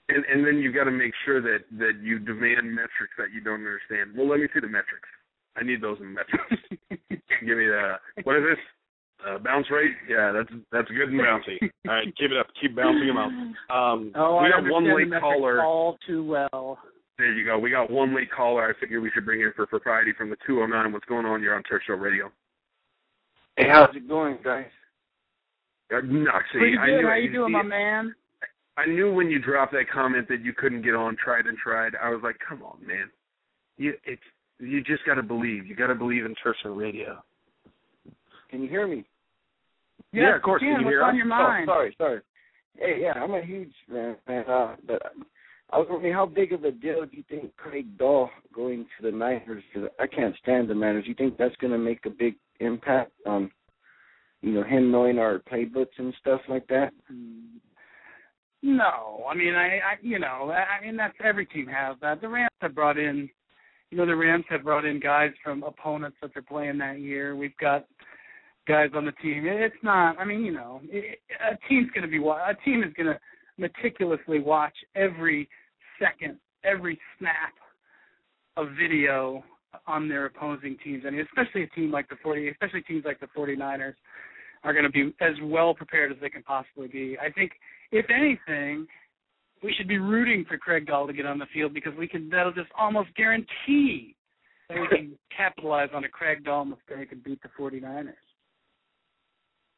And 0.08 0.24
and 0.26 0.46
then 0.46 0.58
you've 0.58 0.74
got 0.74 0.84
to 0.84 0.90
make 0.90 1.12
sure 1.24 1.40
that 1.40 1.64
that 1.78 2.00
you 2.02 2.18
demand 2.18 2.68
metrics 2.70 3.14
that 3.18 3.32
you 3.32 3.40
don't 3.40 3.60
understand. 3.64 4.12
Well, 4.16 4.28
let 4.28 4.40
me 4.40 4.48
see 4.52 4.60
the 4.60 4.66
metrics. 4.68 5.08
I 5.56 5.62
need 5.64 5.80
those 5.80 5.98
in 6.00 6.12
metrics. 6.12 6.56
Give 7.40 7.56
me 7.58 7.66
the 7.66 7.94
what 8.24 8.36
is 8.36 8.42
this? 8.50 8.58
Uh, 9.26 9.38
bounce 9.38 9.70
rate? 9.70 9.92
Yeah, 10.08 10.32
that's 10.32 10.50
that's 10.70 10.88
good 10.88 11.08
and 11.08 11.20
bouncy. 11.20 11.56
All 11.88 11.94
right, 11.94 12.06
keep 12.18 12.30
it 12.30 12.36
up. 12.36 12.48
Keep 12.60 12.76
bouncing 12.76 13.06
them 13.06 13.16
out. 13.16 13.30
Um, 13.72 14.12
Oh, 14.14 14.40
we 14.42 14.48
I 14.48 14.50
got 14.50 14.64
one 14.70 14.84
understand 14.84 14.86
the 14.86 14.94
late 14.94 15.08
metrics 15.08 15.22
caller. 15.22 15.62
all 15.62 15.96
too 16.06 16.22
well. 16.24 16.78
There 17.16 17.32
you 17.32 17.44
go. 17.46 17.58
We 17.58 17.70
got 17.70 17.90
one 17.90 18.14
late 18.14 18.30
caller. 18.30 18.68
I 18.68 18.78
figure 18.78 19.00
we 19.00 19.10
should 19.14 19.24
bring 19.24 19.40
in 19.40 19.52
for 19.56 19.66
propriety 19.66 20.12
from 20.18 20.28
the 20.30 20.36
209. 20.46 20.92
What's 20.92 21.04
going 21.06 21.24
on? 21.24 21.40
You're 21.42 21.54
on 21.54 21.62
Turf 21.62 21.82
Show 21.86 21.94
Radio. 21.94 22.30
Hey, 23.56 23.68
how's 23.70 23.94
it 23.94 24.08
going, 24.08 24.36
guys? 24.44 24.66
Uh, 25.94 26.00
no, 26.04 26.30
see, 26.52 26.58
Pretty 26.58 26.76
I 26.76 26.86
good. 26.86 27.00
knew 27.00 27.06
How 27.06 27.14
it. 27.14 27.22
you 27.22 27.32
doing, 27.32 27.48
see, 27.50 27.52
my 27.52 27.62
man? 27.62 28.14
I 28.76 28.86
knew 28.86 29.12
when 29.12 29.30
you 29.30 29.38
dropped 29.38 29.72
that 29.72 29.88
comment 29.92 30.28
that 30.28 30.42
you 30.42 30.52
couldn't 30.52 30.82
get 30.82 30.94
on 30.94 31.16
tried 31.22 31.46
and 31.46 31.56
tried. 31.56 31.92
I 32.02 32.10
was 32.10 32.20
like, 32.22 32.36
come 32.46 32.62
on, 32.62 32.84
man. 32.86 33.08
you 33.76 33.94
it's 34.04 34.22
you 34.58 34.82
just 34.82 35.04
got 35.04 35.14
to 35.14 35.22
believe. 35.22 35.66
You 35.66 35.76
got 35.76 35.88
to 35.88 35.94
believe 35.94 36.24
in 36.24 36.34
Turf 36.42 36.56
Show 36.62 36.70
Radio. 36.70 37.22
Can 38.50 38.62
you 38.62 38.68
hear 38.68 38.86
me? 38.86 39.04
Yes, 40.12 40.22
yeah, 40.22 40.36
of 40.36 40.42
course. 40.42 40.62
You 40.62 40.68
can. 40.68 40.76
Can 40.76 40.80
you 40.80 40.86
What's 40.86 40.94
hear 40.94 41.02
on 41.02 41.10
us? 41.10 41.16
your 41.16 41.26
mind? 41.26 41.68
Oh, 41.68 41.72
sorry, 41.72 41.94
sorry. 41.98 42.20
Hey, 42.76 42.98
yeah, 43.02 43.12
I'm 43.12 43.34
a 43.34 43.42
huge 43.42 43.72
Rams 43.88 44.18
fan, 44.26 44.44
uh, 44.48 44.74
but 44.86 45.00
I 45.70 45.78
was 45.78 45.86
wondering 45.88 46.12
how 46.12 46.26
big 46.26 46.52
of 46.52 46.64
a 46.64 46.72
deal 46.72 47.04
do 47.04 47.16
you 47.16 47.24
think 47.28 47.56
Craig 47.56 47.96
Dahl 47.98 48.30
going 48.52 48.84
to 48.84 49.10
the 49.10 49.16
Niners? 49.16 49.62
Because 49.72 49.88
I 50.00 50.06
can't 50.06 50.34
stand 50.42 50.68
the 50.68 50.74
Niners. 50.74 51.04
You 51.06 51.14
think 51.14 51.36
that's 51.36 51.56
going 51.56 51.72
to 51.72 51.78
make 51.78 52.04
a 52.06 52.10
big 52.10 52.34
impact 52.60 53.12
on, 53.26 53.50
you 54.40 54.52
know, 54.52 54.64
him 54.64 54.90
knowing 54.90 55.18
our 55.18 55.40
playbooks 55.50 55.98
and 55.98 56.14
stuff 56.20 56.40
like 56.48 56.66
that? 56.68 56.92
No, 58.66 59.26
I 59.30 59.34
mean, 59.34 59.54
I, 59.54 59.76
I 59.76 59.94
you 60.00 60.18
know, 60.18 60.50
I, 60.50 60.82
mean 60.82 60.96
that's 60.96 61.14
every 61.22 61.44
team 61.44 61.66
has 61.66 61.96
that. 62.00 62.22
The 62.22 62.28
Rams 62.28 62.48
have 62.62 62.74
brought 62.74 62.96
in, 62.96 63.28
you 63.90 63.98
know, 63.98 64.06
the 64.06 64.16
Rams 64.16 64.46
have 64.48 64.64
brought 64.64 64.86
in 64.86 65.00
guys 65.00 65.32
from 65.44 65.62
opponents 65.62 66.16
that 66.22 66.30
they're 66.32 66.42
playing 66.42 66.78
that 66.78 66.98
year. 66.98 67.36
We've 67.36 67.56
got 67.60 67.84
guys 68.66 68.88
on 68.94 69.04
the 69.04 69.12
team. 69.12 69.44
It's 69.46 69.74
not. 69.82 70.18
I 70.18 70.24
mean, 70.24 70.46
you 70.46 70.52
know, 70.52 70.80
it, 70.84 71.18
a 71.46 71.58
team's 71.68 71.90
going 71.90 72.04
to 72.04 72.08
be 72.08 72.16
a 72.16 72.56
team 72.64 72.82
is 72.82 72.94
going 72.94 73.08
to 73.08 73.20
meticulously 73.58 74.40
watch 74.40 74.72
every 74.96 75.46
second, 76.00 76.38
every 76.64 76.98
snap 77.18 77.52
of 78.56 78.68
video 78.80 79.44
on 79.86 80.08
their 80.08 80.24
opposing 80.24 80.78
teams. 80.82 81.02
I 81.06 81.10
mean, 81.10 81.20
especially 81.20 81.64
a 81.64 81.68
team 81.68 81.90
like 81.90 82.08
the 82.08 82.16
40, 82.22 82.48
especially 82.48 82.80
teams 82.80 83.04
like 83.04 83.20
the 83.20 83.28
49ers 83.36 83.92
are 84.62 84.72
going 84.72 84.84
to 84.84 84.90
be 84.90 85.14
as 85.20 85.34
well 85.42 85.74
prepared 85.74 86.12
as 86.12 86.18
they 86.22 86.30
can 86.30 86.42
possibly 86.42 86.88
be. 86.88 87.18
I 87.20 87.30
think, 87.30 87.52
if 87.94 88.06
anything, 88.10 88.86
we 89.62 89.72
should 89.72 89.88
be 89.88 89.98
rooting 89.98 90.44
for 90.48 90.58
Craig 90.58 90.86
Dahl 90.86 91.06
to 91.06 91.12
get 91.12 91.26
on 91.26 91.38
the 91.38 91.46
field 91.54 91.72
because 91.72 91.94
we 91.96 92.06
can. 92.08 92.28
That'll 92.28 92.52
just 92.52 92.70
almost 92.78 93.08
guarantee 93.16 94.14
that 94.68 94.78
we 94.80 94.88
can 94.88 95.12
capitalize 95.36 95.88
on 95.94 96.04
a 96.04 96.08
Craig 96.08 96.44
Dahl 96.44 96.64
mistake 96.64 97.12
and 97.12 97.22
beat 97.22 97.40
the 97.42 97.48
49ers. 97.58 98.12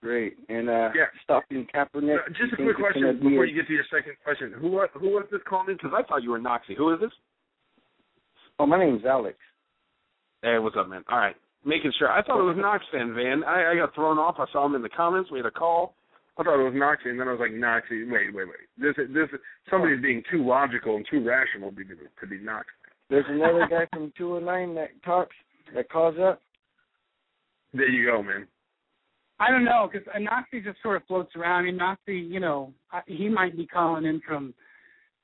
Great. 0.03 0.37
And 0.49 0.69
uh 0.69 0.91
Yeah. 0.95 1.07
stopping 1.25 1.67
Kaepernick. 1.75 2.19
Uh, 2.19 2.29
just 2.31 2.53
a 2.53 2.57
quick 2.57 2.77
question 2.77 3.19
before 3.23 3.45
a- 3.45 3.49
you 3.49 3.55
get 3.55 3.67
to 3.67 3.73
your 3.73 3.85
second 3.91 4.15
question. 4.23 4.53
Who 4.61 4.69
wa- 4.69 4.89
who 4.95 5.09
was 5.11 5.25
this 5.33 5.41
calling 5.49 5.71
in? 5.71 5.77
Because 5.77 5.93
I 5.97 6.03
thought 6.03 6.23
you 6.23 6.31
were 6.31 6.39
Noxie. 6.39 6.77
Who 6.77 6.93
is 6.95 7.01
this? 7.01 7.11
Oh, 8.59 8.67
my 8.67 8.79
name's 8.79 9.05
Alex. 9.05 9.37
Hey, 10.43 10.59
what's 10.59 10.77
up, 10.77 10.89
man? 10.89 11.03
All 11.11 11.19
right, 11.19 11.35
making 11.65 11.93
sure. 11.99 12.11
I 12.11 12.23
thought 12.23 12.41
it 12.41 12.45
was 12.45 12.57
Knox 12.59 12.85
fan, 12.93 13.15
Van. 13.15 13.43
I, 13.45 13.73
I 13.73 13.75
got 13.77 13.95
thrown 13.95 14.19
off. 14.19 14.37
I 14.39 14.47
saw 14.53 14.65
him 14.67 14.75
in 14.75 14.83
the 14.83 14.89
comments. 14.89 15.31
We 15.31 15.39
had 15.39 15.47
a 15.47 15.51
call. 15.51 15.95
I 16.39 16.43
thought 16.43 16.61
it 16.61 16.65
was 16.65 16.75
Noxie, 16.75 17.11
and 17.11 17.19
then 17.19 17.29
I 17.29 17.33
was 17.33 17.41
like, 17.41 17.53
Noxie. 17.53 18.11
Wait, 18.11 18.35
wait, 18.35 18.47
wait. 18.47 18.69
This, 18.77 18.95
this, 18.97 19.29
somebody's 19.71 19.99
oh. 20.01 20.03
being 20.03 20.23
too 20.31 20.47
logical 20.47 20.97
and 20.97 21.07
too 21.11 21.25
rational 21.25 21.71
to 21.71 21.77
be 21.77 21.85
to 21.85 22.27
be 22.27 22.39
Noxie. 22.39 22.65
There's 23.09 23.25
another 23.29 23.67
guy 23.71 23.87
from 23.93 24.13
209 24.19 24.75
that 24.75 24.89
talks, 25.05 25.35
that 25.75 25.89
calls 25.89 26.17
up. 26.21 26.41
There 27.73 27.89
you 27.89 28.11
go, 28.11 28.23
man. 28.23 28.47
I 29.39 29.51
don't 29.51 29.65
know 29.65 29.89
because 29.91 30.07
Noxie 30.15 30.65
just 30.65 30.83
sort 30.83 30.97
of 30.97 31.05
floats 31.07 31.35
around. 31.37 31.61
I 31.61 31.71
mean, 31.71 31.79
Noxie, 31.79 32.31
you 32.31 32.41
know, 32.41 32.73
he 33.07 33.29
might 33.29 33.57
be 33.57 33.67
calling 33.67 34.05
in 34.05 34.21
from 34.27 34.55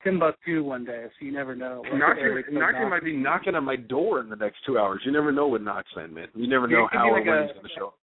Timbuktu 0.03 0.63
one 0.63 0.85
day, 0.85 1.05
so 1.07 1.25
you 1.25 1.31
never 1.31 1.55
know. 1.55 1.83
Noxie, 1.93 2.43
Noxie 2.51 2.89
might 2.89 3.03
be 3.03 3.15
knocking 3.15 3.55
on 3.55 3.63
my 3.63 3.75
door 3.75 4.19
in 4.19 4.29
the 4.29 4.35
next 4.35 4.57
two 4.65 4.77
hours. 4.77 5.01
You 5.05 5.11
never 5.11 5.31
know 5.31 5.47
with 5.47 5.61
Knox, 5.61 5.87
man. 5.95 6.13
man. 6.13 6.27
You 6.35 6.47
never 6.47 6.67
know 6.67 6.87
how 6.91 7.05
be 7.05 7.09
or 7.09 7.17
like 7.17 7.25
when 7.25 7.37
a- 7.37 7.43
he's 7.43 7.53
going 7.53 7.63
to 7.63 7.73
show 7.77 7.87
up. 7.87 7.97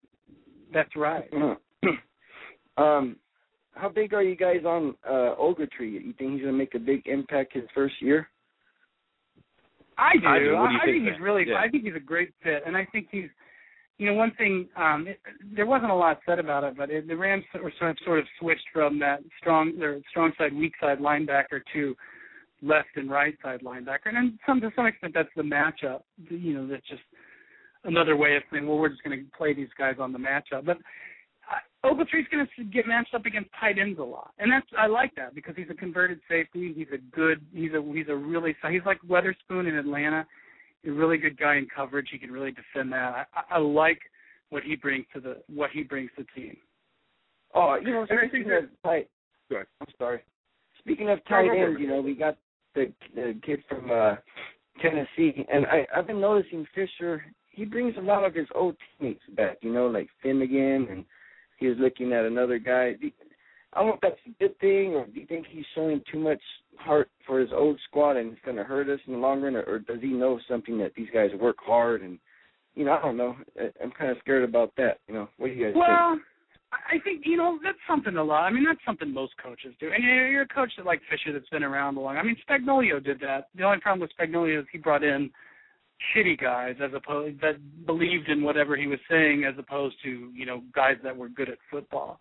That's 0.73 0.95
right. 0.95 1.29
um, 2.81 3.15
how 3.73 3.89
big 3.89 4.13
are 4.13 4.23
you 4.23 4.35
guys 4.35 4.63
on 4.65 4.95
uh 5.07 5.35
Ogletree? 5.39 5.93
You 5.93 6.13
think 6.17 6.33
he's 6.33 6.41
gonna 6.41 6.53
make 6.53 6.75
a 6.75 6.79
big 6.79 7.07
impact 7.07 7.53
his 7.53 7.63
first 7.73 7.95
year? 8.01 8.27
I 9.97 10.13
do. 10.19 10.27
I 10.27 10.39
do. 10.39 10.55
What 10.57 10.67
do 10.67 10.73
you 10.73 10.79
I 10.81 10.85
think, 10.85 10.95
think 10.95 11.05
Ben? 11.05 11.13
he's 11.13 11.21
really. 11.21 11.45
Yeah. 11.47 11.55
I 11.55 11.69
think 11.69 11.83
he's 11.83 11.95
a 11.95 11.99
great 11.99 12.33
fit, 12.43 12.63
and 12.65 12.75
I 12.75 12.87
think 12.91 13.07
he's. 13.11 13.29
You 13.97 14.07
know, 14.07 14.13
one 14.15 14.31
thing. 14.35 14.67
Um, 14.75 15.05
it, 15.07 15.19
there 15.55 15.67
wasn't 15.67 15.91
a 15.91 15.95
lot 15.95 16.19
said 16.25 16.39
about 16.39 16.63
it, 16.63 16.75
but 16.75 16.89
it, 16.89 17.07
the 17.07 17.15
Rams 17.15 17.43
were 17.53 17.71
sort 17.77 17.91
of, 17.91 17.97
sort 18.03 18.19
of 18.19 18.25
switched 18.39 18.65
from 18.73 18.97
that 18.99 19.19
strong, 19.39 19.77
their 19.77 19.99
strong 20.09 20.31
side, 20.39 20.55
weak 20.55 20.73
side 20.81 20.97
linebacker 20.97 21.61
to 21.73 21.95
left 22.63 22.89
and 22.95 23.11
right 23.11 23.35
side 23.43 23.61
linebacker, 23.61 24.07
and 24.07 24.15
then 24.15 24.39
some 24.45 24.59
to 24.61 24.71
some 24.75 24.87
extent 24.87 25.13
that's 25.13 25.29
the 25.35 25.43
matchup. 25.43 26.01
You 26.29 26.53
know, 26.55 26.67
that's 26.67 26.87
just 26.87 27.03
another 27.83 28.15
way 28.15 28.35
of 28.35 28.43
saying, 28.51 28.67
well, 28.67 28.77
we're 28.77 28.89
just 28.89 29.03
going 29.03 29.17
to 29.17 29.25
play 29.37 29.53
these 29.53 29.69
guys 29.77 29.95
on 29.99 30.11
the 30.11 30.19
matchup. 30.19 30.65
But 30.65 30.77
Ogletree's 31.83 32.27
going 32.31 32.47
to 32.55 32.63
get 32.65 32.85
matched 32.85 33.15
up 33.15 33.25
against 33.25 33.49
tight 33.59 33.79
ends 33.79 33.97
a 33.97 34.03
lot, 34.03 34.31
and 34.37 34.51
that's 34.51 34.67
I 34.77 34.85
like 34.85 35.15
that 35.15 35.33
because 35.33 35.55
he's 35.55 35.69
a 35.71 35.73
converted 35.73 36.19
safety. 36.29 36.73
He's 36.75 36.87
a 36.93 36.97
good. 37.15 37.41
He's 37.53 37.71
a 37.73 37.81
he's 37.93 38.07
a 38.07 38.15
really 38.15 38.55
he's 38.69 38.81
like 38.85 38.99
Weatherspoon 39.07 39.67
in 39.67 39.75
Atlanta. 39.75 40.27
He's 40.83 40.91
a 40.91 40.95
really 40.95 41.17
good 41.17 41.37
guy 41.37 41.55
in 41.55 41.67
coverage. 41.73 42.09
He 42.11 42.19
can 42.19 42.31
really 42.31 42.51
defend 42.51 42.91
that. 42.93 43.27
I, 43.33 43.55
I 43.55 43.57
like 43.57 43.99
what 44.51 44.61
he 44.63 44.75
brings 44.75 45.05
to 45.13 45.19
the 45.19 45.37
what 45.47 45.71
he 45.71 45.81
brings 45.81 46.11
to 46.17 46.23
the 46.23 46.41
team. 46.41 46.57
Oh, 47.55 47.75
you 47.83 47.91
know, 47.91 48.05
speaking 48.05 48.51
of 48.51 48.69
tight. 48.83 49.09
Go 49.49 49.55
ahead. 49.57 49.67
I'm 49.81 49.87
sorry. 49.97 50.21
Speaking 50.79 51.09
of 51.09 51.19
tight 51.27 51.49
ends, 51.49 51.79
you 51.79 51.87
know, 51.87 52.01
we 52.01 52.13
got 52.13 52.37
the 52.75 52.93
the 53.15 53.39
kid 53.43 53.63
from 53.67 53.89
uh 53.89 54.15
Tennessee, 54.81 55.45
and 55.51 55.65
I 55.65 55.87
I've 55.95 56.07
been 56.07 56.21
noticing 56.21 56.67
Fisher. 56.75 57.23
He 57.49 57.65
brings 57.65 57.95
a 57.97 58.01
lot 58.01 58.23
of 58.23 58.35
his 58.35 58.47
old 58.53 58.75
teammates 58.99 59.23
back. 59.35 59.57
You 59.61 59.73
know, 59.73 59.87
like 59.87 60.07
Finnegan, 60.21 60.87
and 60.89 61.05
he 61.61 61.67
was 61.67 61.77
looking 61.79 62.11
at 62.11 62.25
another 62.25 62.59
guy. 62.59 62.95
I 63.73 63.79
don't 63.79 63.87
know 63.87 63.93
if 63.93 64.01
that's 64.01 64.15
a 64.27 64.37
good 64.39 64.59
thing, 64.59 64.95
or 64.95 65.05
do 65.05 65.19
you 65.19 65.25
think 65.25 65.45
he's 65.49 65.63
showing 65.73 66.01
too 66.11 66.19
much 66.19 66.41
heart 66.77 67.09
for 67.25 67.39
his 67.39 67.51
old 67.53 67.79
squad 67.87 68.17
and 68.17 68.33
it's 68.33 68.41
going 68.43 68.57
to 68.57 68.63
hurt 68.63 68.89
us 68.89 68.99
in 69.07 69.13
the 69.13 69.19
long 69.19 69.41
run, 69.41 69.55
or, 69.55 69.63
or 69.63 69.79
does 69.79 70.01
he 70.01 70.07
know 70.07 70.39
something 70.49 70.77
that 70.79 70.93
these 70.95 71.07
guys 71.13 71.29
work 71.39 71.57
hard 71.59 72.01
and 72.01 72.19
you 72.75 72.85
know, 72.85 72.93
I 72.93 73.01
don't 73.01 73.17
know. 73.17 73.35
I'm 73.83 73.91
kind 73.91 74.11
of 74.11 74.17
scared 74.19 74.47
about 74.47 74.71
that. 74.77 74.99
You 75.07 75.13
know, 75.13 75.29
what 75.37 75.47
do 75.47 75.53
you 75.53 75.65
guys 75.65 75.73
think? 75.73 75.85
Well, 75.85 76.19
I 76.71 76.95
I 76.95 76.99
think 77.03 77.23
you 77.25 77.35
know 77.35 77.59
that's 77.61 77.77
something 77.87 78.15
a 78.15 78.23
lot. 78.23 78.43
I 78.43 78.49
mean, 78.49 78.63
that's 78.63 78.79
something 78.85 79.13
most 79.13 79.33
coaches 79.43 79.73
do. 79.79 79.91
And 79.93 80.03
you're 80.03 80.29
you're 80.29 80.41
a 80.43 80.47
coach 80.47 80.71
that 80.77 80.85
like 80.85 81.01
Fisher 81.09 81.33
that's 81.33 81.49
been 81.49 81.63
around 81.63 81.97
a 81.97 81.99
long. 81.99 82.17
I 82.17 82.23
mean, 82.23 82.37
Spagnuolo 82.49 83.03
did 83.03 83.19
that. 83.19 83.49
The 83.55 83.63
only 83.63 83.79
problem 83.79 83.99
with 83.99 84.11
Spagnuolo 84.17 84.61
is 84.61 84.65
he 84.71 84.77
brought 84.77 85.03
in 85.03 85.29
shitty 86.15 86.39
guys 86.39 86.75
as 86.83 86.91
opposed 86.95 87.39
that 87.41 87.55
believed 87.85 88.29
in 88.29 88.43
whatever 88.43 88.75
he 88.75 88.87
was 88.87 88.99
saying, 89.09 89.43
as 89.43 89.55
opposed 89.57 89.95
to 90.03 90.31
you 90.33 90.45
know 90.45 90.61
guys 90.73 90.95
that 91.03 91.15
were 91.15 91.29
good 91.29 91.49
at 91.49 91.57
football. 91.69 92.19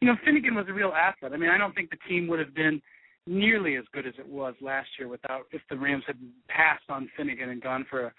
You 0.00 0.08
know, 0.08 0.16
Finnegan 0.24 0.54
was 0.54 0.66
a 0.68 0.74
real 0.74 0.92
asset. 0.92 1.32
I 1.32 1.36
mean, 1.38 1.50
I 1.50 1.56
don't 1.56 1.74
think 1.74 1.90
the 1.90 1.96
team 2.08 2.26
would 2.28 2.38
have 2.38 2.54
been 2.54 2.82
nearly 3.26 3.76
as 3.76 3.84
good 3.92 4.06
as 4.06 4.14
it 4.18 4.28
was 4.28 4.54
last 4.60 4.88
year 4.98 5.08
without 5.08 5.46
if 5.50 5.62
the 5.70 5.76
Rams 5.76 6.04
had 6.06 6.16
passed 6.48 6.84
on 6.88 7.08
Finnegan 7.16 7.48
and 7.48 7.62
gone 7.62 7.86
for 7.90 8.06
a 8.06 8.12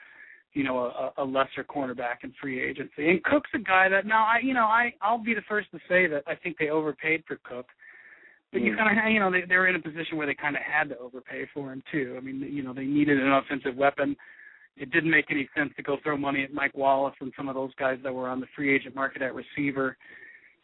you 0.53 0.63
know 0.63 0.79
a, 0.79 1.13
a 1.21 1.23
lesser 1.23 1.63
cornerback 1.63 2.23
in 2.23 2.33
free 2.41 2.61
agency. 2.61 3.09
And 3.09 3.23
Cook's 3.23 3.49
a 3.53 3.59
guy 3.59 3.89
that 3.89 4.05
now 4.05 4.25
I 4.25 4.39
you 4.43 4.53
know 4.53 4.65
I 4.65 4.93
I'll 5.01 5.23
be 5.23 5.33
the 5.33 5.41
first 5.47 5.71
to 5.71 5.77
say 5.87 6.07
that 6.07 6.23
I 6.27 6.35
think 6.35 6.57
they 6.57 6.69
overpaid 6.69 7.23
for 7.27 7.37
Cook. 7.43 7.67
But 8.51 8.61
you 8.61 8.73
Mm. 8.73 8.77
kind 8.77 8.99
of 8.99 9.13
you 9.13 9.19
know 9.19 9.31
they 9.31 9.41
they 9.47 9.55
were 9.55 9.67
in 9.67 9.75
a 9.75 9.81
position 9.81 10.17
where 10.17 10.25
they 10.27 10.33
kind 10.33 10.55
of 10.55 10.61
had 10.63 10.89
to 10.89 10.97
overpay 10.97 11.47
for 11.53 11.71
him 11.71 11.83
too. 11.91 12.15
I 12.17 12.21
mean 12.21 12.41
you 12.41 12.63
know 12.63 12.73
they 12.73 12.85
needed 12.85 13.19
an 13.21 13.31
offensive 13.31 13.75
weapon. 13.75 14.15
It 14.79 14.91
didn't 14.91 15.09
make 15.09 15.25
any 15.29 15.49
sense 15.55 15.71
to 15.77 15.83
go 15.83 15.97
throw 16.03 16.17
money 16.17 16.43
at 16.43 16.53
Mike 16.53 16.75
Wallace 16.75 17.15
and 17.19 17.33
some 17.35 17.49
of 17.49 17.55
those 17.55 17.73
guys 17.75 17.97
that 18.03 18.13
were 18.13 18.29
on 18.29 18.39
the 18.39 18.47
free 18.55 18.73
agent 18.75 18.95
market 18.95 19.21
at 19.21 19.33
receiver. 19.33 19.97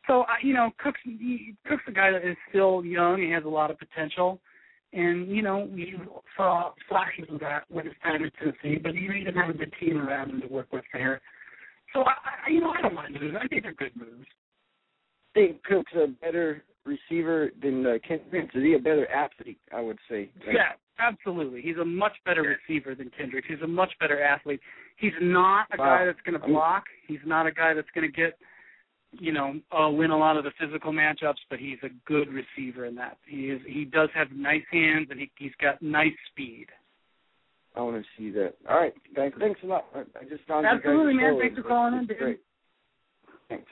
So 0.08 0.26
you 0.42 0.54
know 0.54 0.72
Cook's 0.78 1.00
he, 1.04 1.56
Cook's 1.68 1.84
a 1.88 1.92
guy 1.92 2.12
that 2.12 2.28
is 2.28 2.38
still 2.50 2.84
young. 2.84 3.22
He 3.22 3.32
has 3.32 3.46
a 3.46 3.50
lot 3.50 3.72
of 3.72 3.78
potential. 3.80 4.40
And 4.94 5.28
you 5.30 5.42
know, 5.42 5.68
we 5.74 5.96
saw 6.38 6.72
flashes 6.88 7.26
of 7.32 7.40
that 7.40 7.64
with 7.72 7.86
his 7.86 7.96
time 8.04 8.24
in 8.24 8.32
Tennessee, 8.38 8.80
but 8.82 8.94
he 8.94 9.08
didn't 9.08 9.36
have 9.36 9.50
a 9.50 9.58
good 9.58 9.74
team 9.80 9.98
around 9.98 10.30
him 10.30 10.42
to 10.42 10.48
work 10.48 10.68
with 10.72 10.84
there. 10.94 11.20
So 11.94 12.02
I, 12.02 12.14
I 12.48 12.50
you 12.52 12.62
know, 12.62 12.72
I 12.78 12.82
don't 12.82 12.94
mind 12.94 13.18
moves. 13.20 13.36
I 13.42 13.48
think 13.48 13.64
they're 13.64 13.74
good 13.74 13.96
moves. 13.96 14.28
think 15.34 15.64
Cook's 15.64 15.92
a 15.96 16.08
better 16.08 16.64
receiver 16.86 17.52
than 17.62 17.86
uh, 17.86 17.94
Kendricks? 18.08 18.54
Is 18.56 18.64
he 18.64 18.74
a 18.74 18.80
better 18.80 19.10
athlete? 19.10 19.60
I 19.74 19.82
would 19.82 19.98
say. 20.10 20.30
Yeah, 20.46 20.74
absolutely. 21.00 21.62
He's 21.62 21.78
a 21.78 21.86
much 21.86 22.14
better 22.26 22.44
receiver 22.44 22.96
than 22.96 23.10
Kendricks. 23.18 23.48
He's 23.50 23.62
a 23.64 23.68
much 23.68 23.92
better 24.00 24.22
athlete. 24.22 24.62
He's 24.98 25.14
not 25.22 25.68
a 25.74 25.78
Wow. 25.78 25.98
guy 25.98 26.06
that's 26.06 26.22
going 26.22 26.40
to 26.40 26.46
block. 26.48 26.86
He's 27.08 27.24
not 27.26 27.48
a 27.48 27.52
guy 27.52 27.74
that's 27.74 27.90
going 27.92 28.10
to 28.10 28.16
get, 28.16 28.38
you 29.12 29.32
know, 29.32 29.60
uh, 29.72 29.90
win 29.90 30.12
a 30.12 30.18
lot 30.18 30.38
of 30.38 30.44
the 30.44 30.52
physical 30.52 30.92
matchups. 30.92 31.40
But 31.50 31.60
he's 31.60 31.80
a 31.84 31.90
good 32.06 32.30
receiver 32.30 32.86
in 32.86 32.96
that. 32.96 33.18
He 33.26 33.50
is. 33.50 33.62
He 33.68 33.86
does 33.86 34.10
have 34.14 34.32
nice 34.32 34.66
hands 34.72 35.08
and 35.10 35.20
he, 35.20 35.32
he's 35.38 35.56
got 35.62 35.82
nice 35.82 36.16
speed. 36.32 36.68
I 37.76 37.82
want 37.82 38.04
to 38.04 38.10
see 38.18 38.30
that. 38.32 38.54
All 38.70 38.78
right, 38.78 38.94
Thanks, 39.16 39.38
Thanks 39.40 39.60
a 39.64 39.66
lot. 39.66 39.86
I 39.96 40.24
just 40.26 40.46
found 40.48 40.66
Absolutely, 40.66 41.16
man. 41.16 41.40
Thanks 41.40 41.56
for 41.56 41.64
calling 41.64 41.96
in, 41.96 42.06
dude. 42.06 42.18
Great. 42.20 42.40
Thanks. 43.50 43.72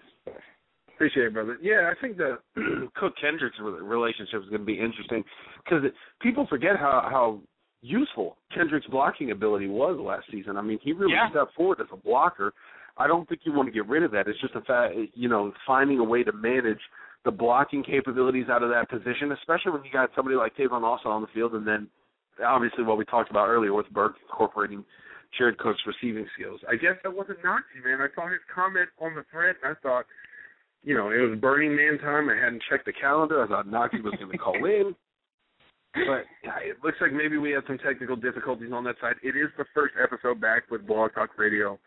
Appreciate 1.02 1.26
it, 1.28 1.34
brother. 1.34 1.58
Yeah, 1.62 1.92
I 1.92 2.00
think 2.00 2.18
the 2.18 2.38
Cook 2.96 3.14
Kendricks 3.20 3.58
relationship 3.60 4.44
is 4.44 4.50
going 4.50 4.62
to 4.62 4.66
be 4.66 4.78
interesting 4.80 5.24
because 5.66 5.84
people 6.22 6.46
forget 6.48 6.78
how 6.78 7.08
how 7.10 7.40
useful 7.82 8.38
Kendricks' 8.54 8.86
blocking 8.86 9.32
ability 9.32 9.66
was 9.68 9.98
last 10.00 10.26
season. 10.32 10.58
I 10.58 10.62
mean, 10.62 10.78
he 10.84 10.94
really 10.94 11.14
Yeah. 11.14 11.32
stepped 11.32 11.56
forward 11.56 11.80
as 11.82 11.88
a 11.92 11.96
blocker. 11.98 12.54
I 12.98 13.08
don't 13.08 13.28
think 13.28 13.42
you 13.46 13.52
want 13.52 13.68
to 13.68 13.72
get 13.72 13.88
rid 13.88 14.04
of 14.04 14.12
that. 14.12 14.28
It's 14.28 14.40
just 14.42 14.54
a 14.54 14.62
fact, 14.62 14.94
you 15.16 15.28
know, 15.28 15.52
finding 15.66 15.98
a 15.98 16.04
way 16.04 16.24
to 16.24 16.32
manage 16.34 16.78
the 17.26 17.32
blocking 17.32 17.82
capabilities 17.84 18.46
out 18.50 18.62
of 18.62 18.70
that 18.70 18.88
position, 18.88 19.32
especially 19.32 19.72
when 19.72 19.84
you 19.84 19.92
got 19.92 20.12
somebody 20.16 20.36
like 20.38 20.56
Tavon 20.56 20.84
Austin 20.84 21.10
on 21.10 21.22
the 21.22 21.28
field, 21.34 21.56
and 21.56 21.66
then 21.66 21.88
obviously 22.46 22.84
what 22.84 23.00
we 23.00 23.06
talked 23.06 23.32
about 23.32 23.48
earlier 23.48 23.74
with 23.74 23.90
Burke 23.90 24.18
incorporating 24.30 24.86
Jared 25.36 25.58
Cook's 25.58 25.82
receiving 25.88 26.28
skills. 26.38 26.60
I 26.70 26.76
guess 26.76 26.98
that 27.02 27.12
wasn't 27.12 27.40
Noxie, 27.42 27.82
man. 27.84 28.02
I 28.02 28.14
saw 28.14 28.28
his 28.30 28.42
comment 28.54 28.90
on 29.00 29.16
the 29.16 29.24
thread, 29.32 29.56
and 29.64 29.76
I 29.76 29.80
thought, 29.82 30.06
you 30.84 30.96
know, 30.96 31.12
it 31.12 31.18
was 31.18 31.40
Burning 31.40 31.76
Man 31.76 32.00
time. 32.00 32.30
I 32.30 32.36
hadn't 32.36 32.64
checked 32.70 32.86
the 32.86 32.94
calendar. 32.94 33.44
I 33.44 33.48
thought 33.48 33.68
Noxie 33.68 34.04
was 34.04 34.14
going 34.20 34.32
to 34.32 34.38
call 34.38 34.56
in. 34.66 34.96
But 35.94 36.24
yeah, 36.44 36.58
it 36.64 36.78
looks 36.84 36.98
like 37.02 37.12
maybe 37.12 37.38
we 37.38 37.52
had 37.52 37.64
some 37.68 37.78
technical 37.78 38.16
difficulties 38.16 38.72
on 38.74 38.84
that 38.86 38.96
side. 39.02 39.16
It 39.24 39.36
is 39.36 39.50
the 39.58 39.66
first 39.74 39.94
episode 40.02 40.40
back 40.40 40.72
with 40.72 40.88
Blog 40.88 41.14
Talk 41.14 41.38
Radio. 41.38 41.78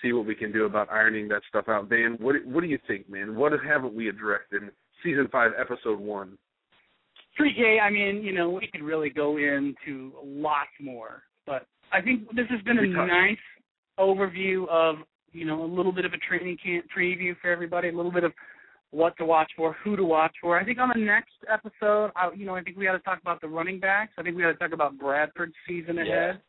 See 0.00 0.12
what 0.12 0.24
we 0.24 0.34
can 0.34 0.52
do 0.52 0.64
about 0.64 0.90
ironing 0.90 1.28
that 1.28 1.42
stuff 1.50 1.68
out. 1.68 1.90
Dan, 1.90 2.16
what 2.18 2.36
what 2.46 2.62
do 2.62 2.66
you 2.66 2.78
think, 2.88 3.10
man? 3.10 3.36
What 3.36 3.52
haven't 3.62 3.94
we 3.94 4.08
addressed 4.08 4.52
in 4.52 4.70
season 5.04 5.28
five, 5.30 5.52
episode 5.58 6.00
one? 6.00 6.38
3K, 7.38 7.80
I 7.80 7.90
mean, 7.90 8.22
you 8.22 8.32
know, 8.32 8.50
we 8.50 8.68
could 8.70 8.82
really 8.82 9.10
go 9.10 9.38
into 9.38 10.12
lots 10.22 10.70
more, 10.80 11.22
but 11.46 11.66
I 11.92 12.00
think 12.02 12.28
this 12.34 12.46
has 12.50 12.60
been 12.62 12.78
a 12.78 12.86
nice 12.86 13.38
overview 13.98 14.68
of, 14.68 14.96
you 15.32 15.44
know, 15.44 15.64
a 15.64 15.66
little 15.66 15.92
bit 15.92 16.04
of 16.04 16.12
a 16.12 16.18
training 16.18 16.58
camp 16.62 16.86
preview 16.96 17.34
for 17.40 17.50
everybody, 17.50 17.88
a 17.88 17.92
little 17.92 18.12
bit 18.12 18.24
of 18.24 18.32
what 18.90 19.16
to 19.16 19.24
watch 19.24 19.50
for, 19.56 19.74
who 19.82 19.96
to 19.96 20.04
watch 20.04 20.34
for. 20.40 20.58
I 20.58 20.64
think 20.64 20.78
on 20.78 20.90
the 20.94 21.00
next 21.00 21.32
episode, 21.50 22.10
I, 22.14 22.30
you 22.36 22.44
know, 22.44 22.54
I 22.54 22.62
think 22.62 22.76
we 22.76 22.84
got 22.84 22.92
to 22.92 22.98
talk 23.00 23.20
about 23.20 23.40
the 23.40 23.48
running 23.48 23.80
backs. 23.80 24.12
I 24.18 24.22
think 24.22 24.36
we 24.36 24.42
got 24.42 24.52
to 24.52 24.58
talk 24.58 24.72
about 24.72 24.98
Bradford's 24.98 25.54
season 25.66 25.98
ahead. 25.98 26.40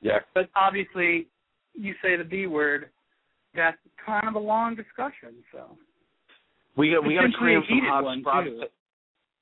Yeah. 0.00 0.12
yeah. 0.12 0.18
But 0.34 0.50
obviously, 0.54 1.28
you 1.74 1.94
say 2.02 2.16
the 2.16 2.24
B 2.24 2.46
word. 2.46 2.90
That's 3.56 3.78
kind 4.04 4.28
of 4.28 4.34
a 4.34 4.38
long 4.38 4.74
discussion. 4.74 5.36
So 5.52 5.78
we 6.76 6.90
got 6.90 7.06
we 7.06 7.14
got 7.14 7.22
to 7.22 7.32
cram 7.38 7.62
some 7.68 7.80
hot 7.84 8.18
spots. 8.20 8.48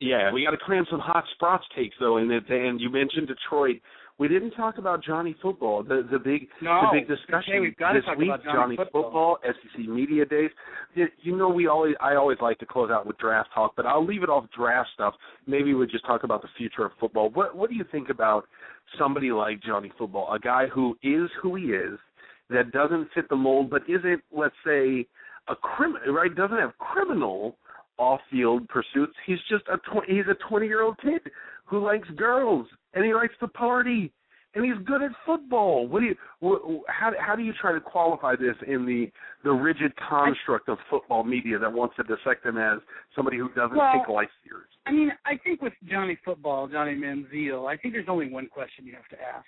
Yeah, 0.01 0.33
we 0.33 0.45
got 0.45 0.51
to 0.51 0.59
cram 0.59 0.85
some 0.91 1.01
hot 1.01 1.25
spots 1.35 1.65
takes 1.75 1.97
though, 1.99 2.19
and 2.19 2.31
and 2.31 2.81
you 2.81 2.91
mentioned 2.91 3.29
Detroit. 3.29 3.81
We 4.23 4.29
didn't 4.29 4.53
talk 4.53 4.79
about 4.79 5.03
Johnny 5.03 5.35
Football, 5.43 5.83
the 5.83 6.07
the 6.09 6.17
big 6.17 6.47
no, 6.61 6.83
the 6.83 7.01
big 7.01 7.09
discussion 7.09 7.55
okay, 7.55 7.59
we've 7.59 7.77
got 7.77 7.95
this 7.95 8.05
to 8.05 8.11
talk 8.11 8.19
week. 8.19 8.29
About 8.29 8.45
Johnny, 8.45 8.77
Football. 8.77 9.39
SEC 9.43 9.89
Media 9.89 10.25
Days. 10.25 10.51
You, 10.95 11.09
you 11.23 11.37
know, 11.37 11.49
we 11.49 11.67
always 11.67 11.97
I 12.01 12.15
always 12.15 12.39
like 12.41 12.61
to 12.61 12.67
close 12.67 12.89
out 12.89 13.05
with 13.05 13.19
draft 13.19 13.49
talk, 13.53 13.73
but 13.77 13.85
I'll 13.85 14.07
leave 14.07 14.23
it 14.23 14.29
off 14.29 14.45
draft 14.57 14.91
stuff. 14.95 15.15
Maybe 15.49 15.75
we 15.75 15.85
just 15.89 16.07
talk 16.07 16.23
about 16.23 16.41
the 16.41 16.47
future 16.57 16.85
of 16.85 16.93
football. 17.01 17.31
What 17.31 17.57
what 17.57 17.69
do 17.69 17.75
you 17.75 17.85
think 17.91 18.11
about 18.11 18.45
somebody 18.97 19.33
like 19.33 19.61
Johnny 19.61 19.91
Football, 19.99 20.33
a 20.33 20.39
guy 20.39 20.69
who 20.73 20.97
is 21.03 21.29
who 21.43 21.57
he 21.57 21.65
is, 21.73 21.99
that 22.49 22.71
doesn't 22.71 23.09
fit 23.17 23.29
the 23.29 23.35
mold, 23.35 23.71
but 23.71 23.83
isn't 23.89 24.23
let's 24.31 24.55
say 24.65 25.05
a 25.49 25.57
criminal, 25.57 26.15
right? 26.15 26.33
Doesn't 26.33 26.59
have 26.59 26.79
criminal 26.79 27.57
off-field 27.99 28.69
pursuits. 28.69 29.15
He's 29.27 29.39
just 29.51 29.65
a 29.69 29.79
tw- 29.79 30.07
he's 30.07 30.25
a 30.31 30.53
20-year-old 30.53 30.99
kid 30.99 31.23
who 31.73 31.83
likes 31.83 32.09
girls 32.17 32.67
and 32.93 33.03
he 33.03 33.15
likes 33.15 33.33
to 33.41 33.49
party 33.49 34.13
and 34.55 34.63
he's 34.63 34.85
good 34.85 35.01
at 35.01 35.11
football. 35.25 35.89
What 35.89 36.01
do 36.01 36.07
you 36.07 36.17
wh- 36.43 36.83
how 36.87 37.13
how 37.19 37.35
do 37.35 37.43
you 37.43 37.55
try 37.59 37.73
to 37.73 37.81
qualify 37.81 38.37
this 38.37 38.55
in 38.67 38.85
the 38.85 39.11
the 39.43 39.51
rigid 39.51 39.93
construct 39.97 40.69
of 40.69 40.77
football 40.91 41.25
media 41.25 41.59
that 41.59 41.73
wants 41.73 41.97
to 41.97 42.03
dissect 42.03 42.45
him 42.45 42.59
as 42.59 42.79
somebody 43.17 43.39
who 43.39 43.49
doesn't 43.55 43.75
well, 43.75 43.95
take 43.99 44.09
life 44.09 44.29
serious? 44.45 44.69
I 44.85 44.93
mean, 44.93 45.13
I 45.25 45.39
think 45.43 45.63
with 45.63 45.73
Johnny 45.89 46.19
Football, 46.23 46.69
Johnny 46.69 46.95
Manziel, 46.95 47.67
I 47.67 47.79
think 47.79 47.95
there's 47.95 48.09
only 48.11 48.31
one 48.31 48.49
question 48.49 48.85
you 48.85 48.93
have 48.93 49.09
to 49.09 49.17
ask: 49.17 49.47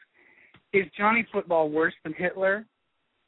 Is 0.73 0.91
Johnny 0.97 1.27
Football 1.31 1.69
worse 1.69 1.95
than 2.05 2.15
Hitler, 2.17 2.65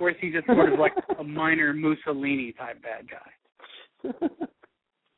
or 0.00 0.08
is 0.08 0.16
he 0.22 0.30
just 0.30 0.46
sort 0.46 0.72
of 0.72 0.78
like 0.78 0.94
a 1.18 1.24
minor 1.24 1.74
Mussolini 1.74 2.54
type 2.56 2.82
bad 2.82 3.06
guy? 3.10 4.28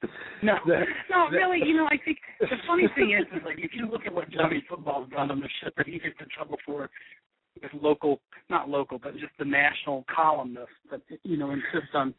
No, 0.43 0.55
no, 0.65 1.29
really. 1.33 1.59
You 1.67 1.77
know, 1.77 1.87
I 1.87 1.99
think 2.05 2.19
the 2.41 2.47
funny 2.67 2.85
thing 2.95 3.17
is, 3.19 3.27
is 3.37 3.43
like 3.45 3.59
if 3.59 3.73
you 3.75 3.89
look 3.91 4.03
at 4.07 4.15
what 4.15 4.31
Johnny 4.31 4.63
Football's 4.69 5.11
done 5.11 5.33
on 5.33 5.41
the 5.41 5.49
ship 5.61 5.75
that 5.77 5.87
he 5.87 5.99
gets 5.99 6.15
in 6.21 6.27
trouble 6.35 6.57
for 6.65 6.89
with 7.61 7.73
local, 7.83 8.21
not 8.49 8.69
local, 8.69 9.01
but 9.01 9.15
just 9.15 9.33
the 9.39 9.45
national 9.45 10.05
columnists 10.15 10.71
that 10.93 11.01
you 11.25 11.37
know 11.37 11.51
insist 11.51 11.93
on 11.95 12.15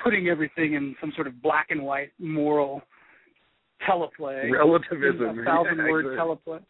putting 0.00 0.28
everything 0.28 0.74
in 0.74 0.94
some 1.00 1.12
sort 1.16 1.26
of 1.26 1.42
black 1.42 1.66
and 1.70 1.82
white 1.82 2.12
moral 2.20 2.82
teleplay, 3.88 4.50
relativism, 4.52 5.40
a 5.40 5.44
thousand 5.44 5.78
yeah, 5.84 5.90
word 5.90 6.06
exactly. 6.12 6.36
teleplay. 6.46 6.60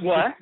What? 0.00 0.34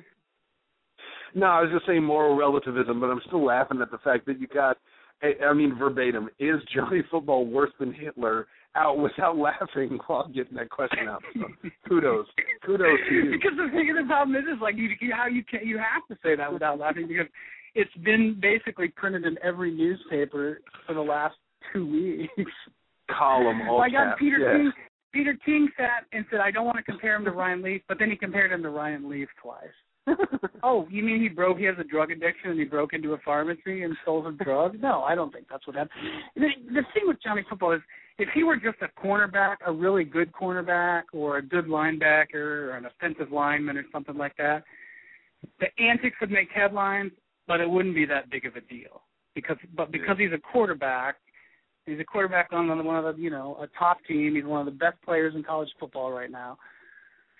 No, 1.33 1.45
I 1.47 1.61
was 1.61 1.71
just 1.73 1.85
saying 1.85 2.03
moral 2.03 2.35
relativism, 2.35 2.99
but 2.99 3.07
I'm 3.07 3.21
still 3.27 3.43
laughing 3.43 3.81
at 3.81 3.91
the 3.91 3.97
fact 3.99 4.25
that 4.27 4.39
you 4.39 4.47
got 4.47 4.77
I 5.21 5.53
mean 5.53 5.75
verbatim, 5.77 6.29
is 6.39 6.55
Johnny 6.73 7.01
Football 7.11 7.45
worse 7.45 7.71
than 7.79 7.93
Hitler? 7.93 8.47
Out 8.73 8.99
without 8.99 9.35
laughing 9.35 9.99
while 10.07 10.29
getting 10.29 10.55
that 10.55 10.69
question 10.69 11.09
out. 11.09 11.21
So, 11.33 11.69
kudos, 11.89 12.25
kudos 12.65 12.99
to 13.09 13.15
you. 13.15 13.31
Because 13.31 13.57
the 13.57 13.69
thing 13.69 13.93
the 13.93 14.07
problem 14.07 14.33
is, 14.37 14.43
is 14.43 14.61
like 14.61 14.77
you, 14.77 14.89
you 15.01 15.13
how 15.13 15.27
you 15.27 15.43
can 15.43 15.67
you 15.67 15.77
have 15.77 16.07
to 16.07 16.15
say 16.23 16.37
that 16.37 16.51
without 16.51 16.79
laughing 16.79 17.05
because 17.05 17.27
it's 17.75 17.93
been 18.05 18.39
basically 18.41 18.87
printed 18.87 19.25
in 19.25 19.37
every 19.43 19.71
newspaper 19.71 20.61
for 20.87 20.93
the 20.93 21.01
last 21.01 21.35
two 21.73 21.85
weeks. 21.85 22.51
Column 23.09 23.67
all 23.69 23.81
I 23.81 23.89
got 23.89 24.17
Peter 24.17 24.37
yeah. 24.39 24.57
King. 24.57 24.71
Peter 25.11 25.37
King 25.45 25.67
sat 25.75 26.05
and 26.13 26.25
said, 26.31 26.39
"I 26.39 26.49
don't 26.49 26.65
want 26.65 26.77
to 26.77 26.83
compare 26.83 27.15
him 27.17 27.25
to 27.25 27.31
Ryan 27.31 27.61
Leaf," 27.61 27.81
but 27.89 27.99
then 27.99 28.09
he 28.09 28.15
compared 28.15 28.53
him 28.53 28.63
to 28.63 28.69
Ryan 28.69 29.09
Leaf 29.09 29.27
twice. 29.41 29.67
oh, 30.63 30.87
you 30.89 31.03
mean 31.03 31.21
he 31.21 31.29
broke? 31.29 31.57
He 31.59 31.65
has 31.65 31.75
a 31.79 31.83
drug 31.83 32.11
addiction 32.11 32.51
and 32.51 32.59
he 32.59 32.65
broke 32.65 32.93
into 32.93 33.13
a 33.13 33.17
pharmacy 33.19 33.83
and 33.83 33.95
stole 34.01 34.23
some 34.23 34.37
drugs? 34.37 34.77
No, 34.81 35.03
I 35.03 35.15
don't 35.15 35.31
think 35.31 35.45
that's 35.49 35.65
what 35.67 35.75
happened. 35.75 35.99
The, 36.35 36.47
the 36.67 36.81
thing 36.93 37.03
with 37.05 37.21
Johnny 37.23 37.43
Football 37.47 37.73
is, 37.73 37.81
if 38.17 38.29
he 38.33 38.43
were 38.43 38.55
just 38.55 38.77
a 38.81 38.99
cornerback, 38.99 39.57
a 39.65 39.71
really 39.71 40.03
good 40.03 40.31
cornerback, 40.31 41.03
or 41.13 41.37
a 41.37 41.41
good 41.41 41.65
linebacker, 41.65 42.35
or 42.35 42.77
an 42.77 42.85
offensive 42.85 43.31
lineman, 43.31 43.77
or 43.77 43.85
something 43.91 44.17
like 44.17 44.35
that, 44.37 44.63
the 45.59 45.67
antics 45.81 46.17
would 46.21 46.31
make 46.31 46.49
headlines, 46.53 47.11
but 47.47 47.59
it 47.59 47.69
wouldn't 47.69 47.95
be 47.95 48.05
that 48.05 48.29
big 48.29 48.45
of 48.45 48.55
a 48.55 48.61
deal. 48.61 49.01
Because, 49.33 49.57
but 49.75 49.91
because 49.91 50.17
he's 50.19 50.33
a 50.33 50.51
quarterback, 50.51 51.15
he's 51.85 51.99
a 51.99 52.03
quarterback 52.03 52.49
on 52.51 52.67
one 52.85 53.03
of 53.03 53.15
the, 53.15 53.21
you 53.21 53.29
know, 53.29 53.57
a 53.61 53.67
top 53.79 53.97
team. 54.07 54.35
He's 54.35 54.45
one 54.45 54.59
of 54.59 54.65
the 54.65 54.77
best 54.77 55.01
players 55.03 55.33
in 55.35 55.43
college 55.43 55.69
football 55.79 56.11
right 56.11 56.29
now 56.29 56.57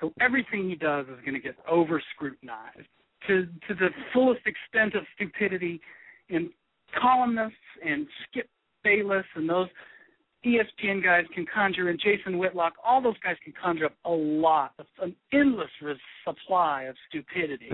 so 0.02 0.11
everything 0.19 0.68
he 0.68 0.76
does 0.76 1.06
is 1.06 1.19
going 1.23 1.36
to 1.36 1.40
get 1.40 1.56
over 1.69 2.02
scrutinized 2.15 2.88
to 3.28 3.45
to 3.68 3.76
the 3.76 3.90
fullest 4.14 4.41
extent 4.45 4.95
of 4.95 5.03
stupidity. 5.15 5.80
And 6.30 6.49
columnists 6.99 7.56
and 7.86 8.07
Skip 8.28 8.49
Bayless 8.84 9.26
and 9.36 9.49
those 9.49 9.68
ESPN 10.45 11.03
guys 11.03 11.26
can 11.36 11.45
conjure, 11.53 11.90
and 11.90 11.99
Jason 11.99 12.40
Whitlock, 12.40 12.73
all 12.84 13.02
those 13.02 13.18
guys 13.23 13.36
can 13.44 13.53
conjure 13.61 13.86
up 13.86 13.95
a 14.06 14.10
lot, 14.10 14.73
of, 14.80 14.88
an 15.02 15.15
endless 15.32 15.69
supply 16.26 16.84
of 16.84 16.95
stupidity. 17.07 17.69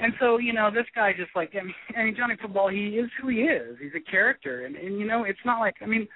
And 0.00 0.14
so, 0.18 0.38
you 0.38 0.54
know, 0.54 0.70
this 0.72 0.86
guy 0.94 1.12
just 1.12 1.30
like 1.36 1.52
I 1.54 1.62
mean, 1.62 1.74
I 1.96 2.04
mean 2.04 2.16
Johnny 2.16 2.36
Football, 2.40 2.68
he 2.68 2.96
is 2.98 3.10
who 3.20 3.28
he 3.28 3.42
is. 3.42 3.76
He's 3.80 3.92
a 3.94 4.10
character, 4.10 4.64
and 4.64 4.76
and 4.76 4.98
you 4.98 5.06
know, 5.06 5.24
it's 5.24 5.38
not 5.44 5.60
like 5.60 5.76
I 5.82 5.86
mean, 5.86 6.08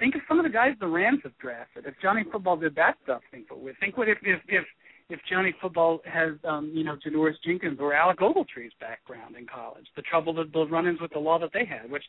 think 0.00 0.14
of 0.16 0.22
some 0.26 0.38
of 0.38 0.44
the 0.44 0.50
guys 0.50 0.72
the 0.80 0.86
Rams 0.86 1.20
have 1.22 1.36
drafted. 1.38 1.86
If 1.86 1.94
Johnny 2.02 2.24
Football 2.32 2.56
did 2.56 2.74
that 2.74 2.94
stuff, 3.04 3.22
think 3.30 3.50
what 3.50 3.60
we 3.60 3.72
think 3.78 3.96
what 3.96 4.08
if 4.08 4.18
if 4.22 4.40
if 4.48 4.64
if 5.10 5.20
Johnny 5.30 5.54
Football 5.60 6.00
has 6.04 6.32
um, 6.44 6.72
you 6.74 6.82
know 6.82 6.96
Janoris 7.06 7.34
Jenkins 7.44 7.78
or 7.80 7.94
Alec 7.94 8.18
Ogletree's 8.18 8.72
background 8.80 9.36
in 9.36 9.46
college, 9.46 9.86
the 9.94 10.02
trouble 10.02 10.32
that 10.34 10.52
those 10.52 10.70
run-ins 10.70 11.00
with 11.00 11.12
the 11.12 11.18
law 11.18 11.38
that 11.38 11.50
they 11.52 11.64
had, 11.64 11.90
which 11.90 12.04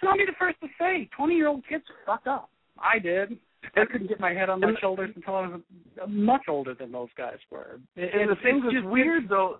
and 0.00 0.08
I'll 0.08 0.16
be 0.16 0.24
the 0.24 0.32
first 0.38 0.60
to 0.60 0.68
say, 0.78 1.08
twenty-year-old 1.16 1.64
kids 1.68 1.84
fuck 2.06 2.26
up. 2.26 2.50
I 2.78 2.98
did. 2.98 3.36
I 3.76 3.84
couldn't 3.90 4.06
get 4.06 4.20
my 4.20 4.32
head 4.32 4.48
on 4.48 4.60
my 4.60 4.72
shoulders 4.80 5.10
until 5.14 5.34
I 5.34 5.48
was 5.48 5.60
much 6.08 6.42
older 6.48 6.74
than 6.74 6.92
those 6.92 7.08
guys 7.16 7.38
were. 7.50 7.80
It, 7.96 8.10
and 8.14 8.30
the 8.30 8.36
thing 8.42 8.62
that's 8.62 8.86
weird 8.86 9.28
though 9.28 9.58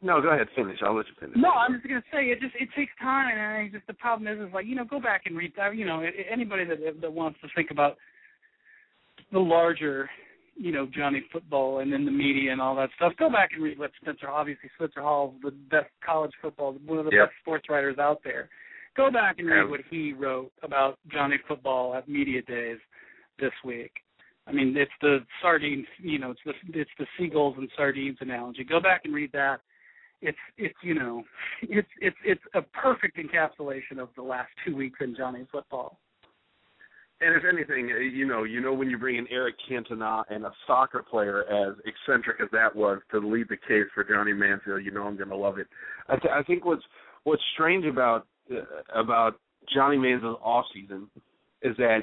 no, 0.00 0.20
go 0.22 0.30
ahead. 0.30 0.48
Finish. 0.56 0.78
I'll 0.84 0.96
let 0.96 1.06
you 1.06 1.14
finish. 1.18 1.36
No, 1.36 1.50
I'm 1.50 1.74
just 1.74 1.86
gonna 1.86 2.02
say 2.12 2.24
it. 2.26 2.40
Just 2.40 2.54
it 2.58 2.68
takes 2.76 2.92
time, 3.00 3.30
and 3.30 3.40
I 3.40 3.68
just 3.72 3.86
the 3.86 3.94
problem 3.94 4.26
is, 4.26 4.48
is 4.48 4.54
like 4.54 4.66
you 4.66 4.74
know, 4.74 4.84
go 4.84 5.00
back 5.00 5.22
and 5.26 5.36
read. 5.36 5.52
You 5.74 5.86
know, 5.86 6.02
anybody 6.30 6.64
that 6.64 7.00
that 7.00 7.12
wants 7.12 7.38
to 7.42 7.48
think 7.54 7.70
about 7.70 7.96
the 9.32 9.38
larger, 9.38 10.08
you 10.56 10.72
know, 10.72 10.86
Johnny 10.94 11.22
football 11.32 11.80
and 11.80 11.92
then 11.92 12.04
the 12.04 12.10
media 12.10 12.52
and 12.52 12.60
all 12.60 12.76
that 12.76 12.90
stuff, 12.96 13.12
go 13.18 13.30
back 13.30 13.50
and 13.54 13.62
read 13.62 13.78
what 13.78 13.90
Spencer. 14.00 14.28
Obviously, 14.28 14.70
Spencer 14.76 15.00
Hall, 15.00 15.34
the 15.42 15.50
best 15.70 15.90
college 16.04 16.32
football, 16.40 16.76
one 16.86 16.98
of 16.98 17.04
the 17.06 17.12
yep. 17.12 17.28
best 17.28 17.36
sports 17.40 17.68
writers 17.68 17.98
out 17.98 18.20
there. 18.24 18.48
Go 18.96 19.10
back 19.10 19.38
and 19.38 19.48
read 19.48 19.70
what 19.70 19.80
he 19.90 20.12
wrote 20.12 20.52
about 20.62 20.98
Johnny 21.10 21.36
football 21.48 21.94
at 21.94 22.08
media 22.08 22.42
days 22.42 22.76
this 23.38 23.52
week. 23.64 23.92
I 24.46 24.52
mean, 24.52 24.74
it's 24.76 24.90
the 25.00 25.20
sardines, 25.40 25.86
you 25.98 26.18
know, 26.18 26.32
it's 26.32 26.40
the 26.44 26.52
it's 26.78 26.90
the 26.98 27.06
seagulls 27.18 27.54
and 27.56 27.70
sardines 27.74 28.18
analogy. 28.20 28.64
Go 28.64 28.80
back 28.80 29.02
and 29.04 29.14
read 29.14 29.32
that 29.32 29.60
it's 30.22 30.38
it's 30.56 30.74
you 30.82 30.94
know 30.94 31.22
it's 31.62 31.88
it's 32.00 32.16
it's 32.24 32.42
a 32.54 32.62
perfect 32.62 33.18
encapsulation 33.18 33.98
of 33.98 34.08
the 34.16 34.22
last 34.22 34.48
two 34.64 34.74
weeks 34.76 34.98
in 35.00 35.14
Johnny 35.14 35.46
football. 35.50 35.98
And 37.20 37.36
if 37.36 37.44
anything, 37.44 37.92
uh, 37.94 38.00
you 38.00 38.26
know, 38.26 38.42
you 38.42 38.60
know 38.60 38.72
when 38.72 38.90
you 38.90 38.98
bring 38.98 39.16
in 39.16 39.28
Eric 39.30 39.54
Cantona 39.70 40.24
and 40.28 40.44
a 40.44 40.52
soccer 40.66 41.04
player 41.08 41.44
as 41.44 41.76
eccentric 41.84 42.40
as 42.40 42.48
that 42.50 42.74
was 42.74 42.98
to 43.12 43.18
lead 43.18 43.46
the 43.48 43.56
case 43.56 43.86
for 43.94 44.02
Johnny 44.02 44.32
Manziel, 44.32 44.82
you 44.82 44.90
know 44.90 45.04
I'm 45.04 45.16
going 45.16 45.28
to 45.28 45.36
love 45.36 45.58
it. 45.58 45.68
I, 46.08 46.16
th- 46.16 46.34
I 46.34 46.42
think 46.42 46.64
what's 46.64 46.82
what's 47.22 47.42
strange 47.54 47.84
about 47.84 48.26
uh, 48.50 48.62
about 48.92 49.34
Johnny 49.72 49.98
Manziel's 49.98 50.38
off 50.42 50.64
season 50.74 51.08
is 51.62 51.76
that 51.76 52.00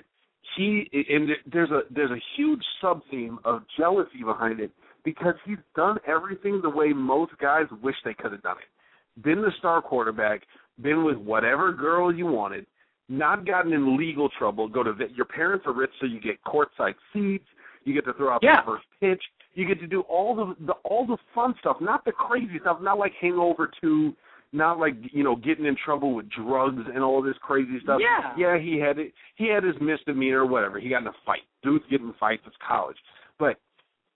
he 0.56 0.90
and 1.10 1.30
there's 1.52 1.72
a 1.72 1.82
there's 1.92 2.12
a 2.12 2.22
huge 2.38 2.64
sub 2.82 3.02
theme 3.12 3.40
of 3.44 3.64
jealousy 3.78 4.24
behind 4.24 4.62
it 4.62 4.72
because 5.14 5.34
he's 5.46 5.58
done 5.76 5.98
everything 6.08 6.60
the 6.62 6.70
way 6.70 6.94
most 6.94 7.32
guys 7.42 7.66
wish 7.82 7.96
they 8.06 8.14
could 8.14 8.32
have 8.32 8.44
done 8.44 8.58
it. 8.58 9.22
Been 9.24 9.42
the 9.42 9.52
star 9.58 9.82
quarterback, 9.82 10.42
been 10.82 11.04
with 11.04 11.18
whatever 11.18 11.72
girl 11.74 12.14
you 12.14 12.26
wanted, 12.28 12.66
not 13.10 13.46
gotten 13.46 13.74
in 13.74 13.98
legal 13.98 14.30
trouble. 14.38 14.68
Go 14.68 14.84
to 14.84 14.94
your 15.16 15.26
parents 15.26 15.66
are 15.66 15.74
rich, 15.74 15.90
so 16.00 16.06
you 16.06 16.22
get 16.22 16.38
courtside 16.44 16.94
seats. 17.12 17.46
You 17.86 17.94
get 17.94 18.06
to 18.06 18.14
throw 18.14 18.34
out 18.34 18.42
Yeah. 18.44 18.62
the 18.62 18.72
first 18.74 18.86
pitch. 19.00 19.24
You 19.56 19.66
get 19.68 19.80
to 19.80 19.88
do 19.88 20.02
all 20.02 20.36
the, 20.36 20.56
the 20.66 20.74
all 20.84 21.08
the 21.08 21.18
fun 21.34 21.56
stuff, 21.60 21.78
not 21.82 22.06
the 22.06 22.12
crazy 22.12 22.60
stuff, 22.62 22.78
not 22.82 23.00
like 23.00 23.14
Hangover 23.20 23.72
Two, 23.82 24.14
not 24.54 24.78
like 24.80 24.94
you 25.12 25.24
know 25.24 25.36
getting 25.36 25.66
in 25.66 25.76
trouble 25.84 26.14
with 26.14 26.28
drugs 26.30 26.84
and 26.94 27.04
all 27.04 27.22
this 27.24 27.36
crazy 27.42 27.80
stuff. 27.82 28.00
Yeah. 28.00 28.34
yeah, 28.38 28.60
he 28.60 28.80
had 28.80 29.00
it. 29.00 29.12
He 29.38 29.48
had 29.50 29.64
his 29.64 29.76
misdemeanor 29.82 30.42
or 30.42 30.46
whatever. 30.46 30.80
He 30.80 30.88
got 30.90 31.02
in 31.02 31.08
a 31.08 31.14
fight. 31.26 31.42
Dude's 31.64 31.84
getting 31.90 32.08
in 32.10 32.14
fights. 32.20 32.44
It's 32.46 32.56
college, 32.66 32.98
but 33.40 33.58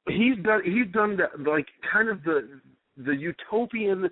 he's 0.08 0.38
done 0.44 0.62
he's 0.64 0.92
done 0.94 1.18
the, 1.18 1.50
like 1.50 1.68
kind 1.92 2.10
of 2.10 2.24
the 2.24 2.60
the 2.98 3.14
utopian 3.14 4.10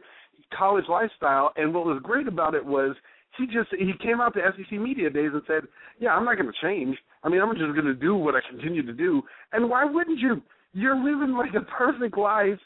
college 0.58 0.86
lifestyle. 0.90 1.52
And 1.56 1.74
what 1.74 1.86
was 1.86 2.00
great 2.04 2.28
about 2.28 2.56
it 2.56 2.66
was 2.66 2.96
he 3.38 3.46
just 3.46 3.70
he 3.78 3.94
came 4.02 4.20
out 4.20 4.34
to 4.34 4.42
SEC 4.58 4.80
media 4.80 5.10
days 5.10 5.32
and 5.34 5.42
said, 5.48 5.64
"Yeah, 6.00 6.12
I'm 6.12 6.26
not 6.26 6.36
going 6.36 6.52
to 6.52 6.62
change. 6.62 6.98
I 7.24 7.30
mean, 7.30 7.42
I'm 7.42 7.52
just 7.56 7.74
going 7.74 7.86
to 7.86 7.94
do 7.94 8.16
what 8.16 8.36
I 8.36 8.40
continue 8.50 8.86
to 8.86 8.94
do." 8.94 9.22
And 9.54 9.70
why 9.70 9.86
wouldn't 9.86 10.20
you? 10.20 10.42
You're 10.74 10.96
living 10.96 11.36
like 11.36 11.54
a 11.54 11.62
perfect 11.62 12.18
life, 12.18 12.60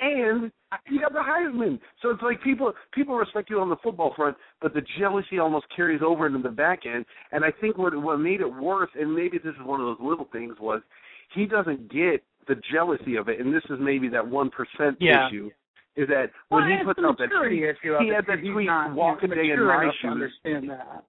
and 0.00 0.50
you 0.88 1.00
got 1.00 1.12
the 1.12 1.18
Heisman. 1.18 1.78
So 2.00 2.10
it's 2.10 2.22
like 2.22 2.42
people 2.42 2.72
people 2.92 3.16
respect 3.16 3.50
you 3.50 3.60
on 3.60 3.70
the 3.70 3.76
football 3.82 4.12
front, 4.14 4.36
but 4.60 4.74
the 4.74 4.82
jealousy 4.98 5.38
almost 5.38 5.66
carries 5.74 6.00
over 6.04 6.26
into 6.26 6.40
the 6.40 6.48
back 6.48 6.80
end. 6.86 7.04
And 7.32 7.44
I 7.44 7.50
think 7.60 7.76
what 7.76 8.00
what 8.00 8.18
made 8.18 8.40
it 8.40 8.52
worse, 8.52 8.90
and 8.98 9.14
maybe 9.14 9.38
this 9.38 9.54
is 9.54 9.66
one 9.66 9.80
of 9.80 9.86
those 9.86 10.06
little 10.06 10.28
things, 10.32 10.54
was 10.60 10.80
he 11.34 11.46
doesn't 11.46 11.90
get 11.92 12.22
the 12.46 12.56
jealousy 12.72 13.16
of 13.16 13.28
it, 13.28 13.40
and 13.40 13.54
this 13.54 13.64
is 13.70 13.78
maybe 13.80 14.08
that 14.08 14.26
one 14.26 14.50
percent 14.50 14.96
Yeah. 15.00 15.28
issue. 15.28 15.50
Is 15.96 16.08
that 16.08 16.30
when 16.48 16.68
well, 16.68 16.78
he 16.78 16.84
puts 16.84 17.00
the 17.00 17.06
out 17.06 17.18
that 17.18 17.30
tweet, 17.30 17.62
issue 17.62 17.96
he 18.00 18.08
it, 18.08 18.14
had 18.14 18.26
that 18.26 18.40
tweet, 18.40 18.66
not, 18.66 18.94
"Walk 18.94 19.22
a 19.22 19.28
day 19.28 19.50
in 19.50 19.64
my 19.64 19.90
shoes." 20.00 20.10
understand 20.10 20.70
that. 20.70 21.04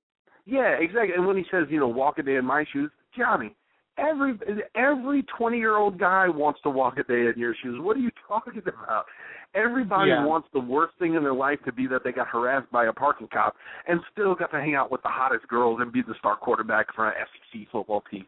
Yeah, 0.46 0.78
exactly. 0.78 1.16
And 1.16 1.26
when 1.26 1.38
he 1.38 1.46
says, 1.50 1.66
you 1.70 1.80
know, 1.80 1.88
walk 1.88 2.20
a 2.20 2.24
day 2.24 2.36
in 2.36 2.46
my 2.46 2.66
shoes, 2.72 2.92
Johnny, 3.18 3.56
every 3.98 4.38
every 4.76 5.24
twenty 5.24 5.58
year 5.58 5.78
old 5.78 5.98
guy 5.98 6.30
wants 6.30 6.62
to 6.62 6.70
walk 6.70 7.00
a 7.00 7.04
day 7.04 7.26
in 7.26 7.34
your 7.36 7.56
shoes. 7.64 7.80
What 7.82 7.98
are 7.98 8.02
you 8.02 8.12
talking 8.28 8.60
about? 8.60 9.06
Everybody 9.56 10.12
Yeah. 10.12 10.26
wants 10.26 10.50
the 10.52 10.60
worst 10.60 10.94
thing 11.00 11.16
in 11.16 11.24
their 11.24 11.34
life 11.34 11.64
to 11.64 11.72
be 11.72 11.88
that 11.88 12.04
they 12.04 12.12
got 12.12 12.28
harassed 12.28 12.70
by 12.72 12.86
a 12.86 12.94
parking 12.94 13.28
cop 13.30 13.56
and 13.88 14.02
still 14.12 14.36
got 14.36 14.52
to 14.52 14.60
hang 14.60 14.76
out 14.76 14.92
with 14.92 15.02
the 15.02 15.10
hottest 15.10 15.48
girls 15.48 15.80
and 15.82 15.92
be 15.92 16.02
the 16.04 16.14
star 16.20 16.36
quarterback 16.36 16.94
for 16.94 17.08
an 17.08 17.14
SEC 17.18 17.66
football 17.72 18.02
team. 18.12 18.26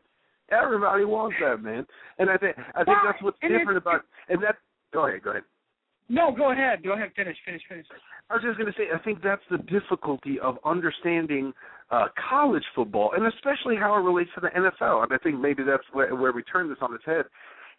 Everybody 0.51 1.05
wants 1.05 1.35
that, 1.41 1.61
man. 1.61 1.85
And 2.19 2.29
I 2.29 2.37
think 2.37 2.55
I 2.75 2.83
think 2.83 2.97
that's 3.05 3.21
what's 3.21 3.37
and 3.41 3.51
different 3.51 3.77
about 3.77 4.01
and 4.29 4.41
that 4.43 4.55
go 4.93 5.07
ahead, 5.07 5.23
go 5.23 5.31
ahead. 5.31 5.43
No, 6.09 6.31
go 6.31 6.51
ahead. 6.51 6.83
Go 6.83 6.93
ahead. 6.93 7.11
Finish. 7.15 7.37
Finish. 7.45 7.61
Finish. 7.67 7.85
I 8.29 8.35
was 8.35 8.43
just 8.43 8.57
going 8.57 8.71
to 8.71 8.77
say, 8.77 8.85
I 8.93 8.99
think 8.99 9.21
that's 9.21 9.41
the 9.51 9.57
difficulty 9.57 10.39
of 10.39 10.57
understanding 10.63 11.53
uh, 11.91 12.05
college 12.29 12.63
football, 12.75 13.11
and 13.15 13.25
especially 13.27 13.75
how 13.75 13.95
it 13.95 14.03
relates 14.03 14.29
to 14.35 14.41
the 14.41 14.47
NFL. 14.47 15.03
And 15.03 15.13
I 15.13 15.17
think 15.17 15.39
maybe 15.39 15.63
that's 15.63 15.83
where, 15.91 16.13
where 16.15 16.31
we 16.31 16.43
turn 16.43 16.69
this 16.69 16.77
on 16.81 16.93
its 16.93 17.05
head. 17.05 17.25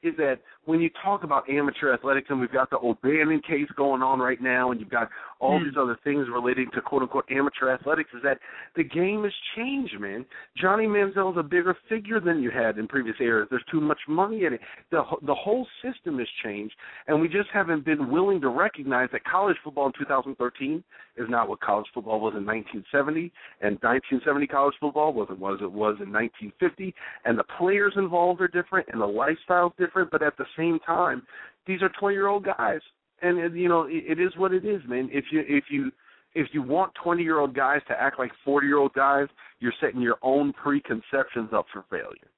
Is 0.03 0.15
that 0.17 0.39
when 0.65 0.81
you 0.81 0.91
talk 1.03 1.25
about 1.25 1.49
amateur 1.51 1.93
athletics, 1.93 2.29
and 2.31 2.39
we've 2.39 2.53
got 2.53 2.71
the 2.71 2.79
O'Bannon 2.79 3.41
case 3.41 3.69
going 3.77 4.01
on 4.01 4.21
right 4.21 4.41
now, 4.41 4.71
and 4.71 4.79
you've 4.79 4.91
got 4.91 5.09
all 5.41 5.59
Hmm. 5.59 5.65
these 5.65 5.77
other 5.77 5.97
things 6.05 6.29
relating 6.29 6.71
to 6.73 6.81
quote 6.81 7.03
unquote 7.03 7.25
amateur 7.31 7.69
athletics, 7.71 8.11
is 8.15 8.23
that 8.23 8.39
the 8.77 8.85
game 8.85 9.25
has 9.25 9.33
changed, 9.57 9.99
man. 9.99 10.25
Johnny 10.57 10.87
Manziel 10.87 11.33
is 11.33 11.37
a 11.37 11.43
bigger 11.43 11.75
figure 11.89 12.21
than 12.21 12.43
you 12.43 12.51
had 12.51 12.79
in 12.79 12.87
previous 12.87 13.17
eras. 13.21 13.49
There's 13.51 13.65
too 13.71 13.81
much 13.81 13.99
money 14.07 14.45
in 14.45 14.53
it. 14.55 14.61
The 14.91 15.03
the 15.23 15.35
whole 15.35 15.67
system 15.83 16.19
has 16.19 16.29
changed, 16.45 16.77
and 17.09 17.21
we 17.21 17.29
just 17.29 17.49
haven't 17.51 17.85
been 17.85 18.09
willing 18.11 18.41
to 18.43 18.49
recognize 18.51 19.11
that 19.11 19.25
college 19.25 19.57
football 19.65 19.87
in 19.87 19.93
2013 19.99 20.85
is 21.17 21.29
not 21.29 21.49
what 21.49 21.61
college 21.61 21.87
football 21.93 22.21
was 22.21 22.35
in 22.37 22.47
1970, 22.47 23.33
and 23.63 23.73
1970 23.83 24.47
college 24.47 24.75
football 24.79 25.13
wasn't 25.13 25.39
what 25.41 25.55
it 25.61 25.73
was 25.73 25.97
in 26.01 26.13
1950. 26.13 26.95
And 27.25 27.37
the 27.37 27.45
players 27.59 27.95
involved 27.97 28.41
are 28.41 28.49
different, 28.49 28.87
and 28.93 29.01
the 29.01 29.07
lifestyle's 29.07 29.73
different. 29.73 29.88
But 29.95 30.23
at 30.23 30.37
the 30.37 30.47
same 30.57 30.79
time, 30.81 31.23
these 31.67 31.83
are 31.83 31.91
20 32.01 32.15
year 32.15 32.27
old 32.29 32.45
guys, 32.45 32.81
and 33.23 33.57
you 33.57 33.69
know 33.69 33.83
it, 33.83 34.19
it 34.19 34.21
is 34.21 34.33
what 34.37 34.53
it 34.53 34.65
is, 34.65 34.81
man. 34.87 35.09
If 35.13 35.27
you 35.33 35.45
if 35.47 35.65
you 35.71 35.91
if 36.35 36.49
you 36.53 36.63
want 36.63 36.93
20 37.03 37.23
year 37.23 37.39
old 37.41 37.55
guys 37.55 37.81
to 37.89 38.01
act 38.01 38.19
like 38.19 38.31
40 38.45 38.67
year 38.67 38.79
old 38.79 38.93
guys, 38.95 39.27
you're 39.61 39.73
setting 39.81 40.01
your 40.01 40.19
own 40.23 40.53
preconceptions 40.53 41.51
up 41.53 41.67
for 41.73 41.85
failure. 41.91 42.31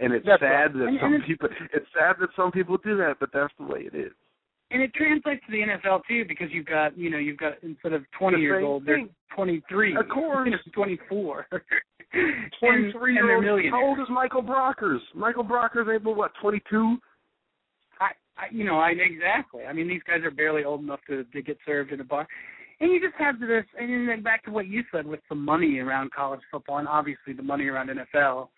And 0.00 0.12
it's 0.12 0.26
That's 0.26 0.40
sad 0.40 0.48
right. 0.48 0.72
that 0.74 0.88
And- 0.88 0.98
some 1.00 1.14
and 1.14 1.24
people 1.24 1.48
it's 1.72 1.86
sad 1.94 2.16
that 2.20 2.30
some 2.34 2.50
people 2.50 2.76
do 2.78 2.96
that, 2.96 3.16
but 3.20 3.30
that's 3.32 3.52
the 3.58 3.64
way 3.66 3.80
it 3.82 3.94
is. 3.94 4.12
And 4.70 4.82
it 4.82 4.92
translates 4.94 5.44
to 5.46 5.52
the 5.52 5.60
NFL 5.60 6.00
too, 6.08 6.24
because 6.26 6.48
you've 6.50 6.66
got 6.66 6.96
you 6.98 7.10
know 7.10 7.18
you've 7.18 7.36
got 7.38 7.52
instead 7.62 7.92
of 7.92 8.02
20 8.18 8.36
The 8.38 8.42
years 8.42 8.64
old, 8.64 8.84
they're 8.86 8.96
thing. 8.96 9.10
23. 9.36 9.96
Of 9.96 10.08
course. 10.08 10.48
24. 10.74 11.46
23 12.60 12.62
and, 13.18 13.18
and 13.18 13.28
they're 13.28 13.42
year 13.42 13.72
old. 13.72 13.82
How 13.82 13.86
old 13.88 13.98
is 14.00 14.06
Michael 14.10 14.42
Brockers? 14.42 15.00
Michael 15.14 15.44
Brockers 15.44 15.94
able 15.94 16.14
what 16.14 16.32
22? 16.40 16.96
I, 18.00 18.06
I 18.36 18.46
you 18.50 18.64
know 18.64 18.78
I 18.78 18.90
exactly. 18.90 19.64
I 19.64 19.72
mean 19.72 19.88
these 19.88 20.02
guys 20.06 20.24
are 20.24 20.30
barely 20.30 20.64
old 20.64 20.80
enough 20.80 21.00
to 21.08 21.24
to 21.24 21.42
get 21.42 21.58
served 21.66 21.92
in 21.92 22.00
a 22.00 22.04
bar. 22.04 22.26
And 22.80 22.90
you 22.90 23.00
just 23.00 23.14
have 23.18 23.38
this, 23.38 23.64
and 23.78 24.08
then 24.08 24.22
back 24.22 24.44
to 24.44 24.50
what 24.50 24.66
you 24.66 24.82
said 24.92 25.06
with 25.06 25.20
the 25.28 25.36
money 25.36 25.78
around 25.78 26.12
college 26.12 26.40
football, 26.50 26.78
and 26.78 26.88
obviously 26.88 27.32
the 27.32 27.42
money 27.42 27.66
around 27.66 27.88
NFL. 27.88 28.48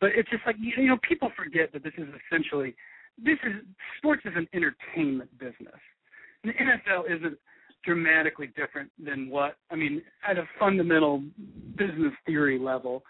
But 0.00 0.10
it's 0.14 0.30
just 0.30 0.42
like 0.46 0.56
you 0.58 0.72
you 0.76 0.88
know 0.88 0.98
people 1.06 1.30
forget 1.36 1.72
that 1.72 1.82
this 1.82 1.92
is 1.98 2.06
essentially 2.30 2.74
this 3.18 3.38
is 3.44 3.64
sports 3.98 4.22
is 4.24 4.32
an 4.36 4.46
entertainment 4.54 5.36
business. 5.38 5.80
And 6.42 6.52
the 6.52 6.56
NFL 6.58 7.16
isn't 7.16 7.38
dramatically 7.86 8.48
different 8.48 8.90
than 9.02 9.30
what 9.30 9.56
I 9.70 9.76
mean 9.76 10.02
at 10.28 10.36
a 10.36 10.44
fundamental 10.58 11.22
business 11.76 12.12
theory 12.26 12.58
level. 12.58 13.02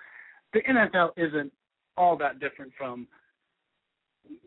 The 0.52 0.60
NFL 0.60 1.10
isn't 1.16 1.52
all 1.96 2.16
that 2.18 2.38
different 2.38 2.72
from 2.78 3.08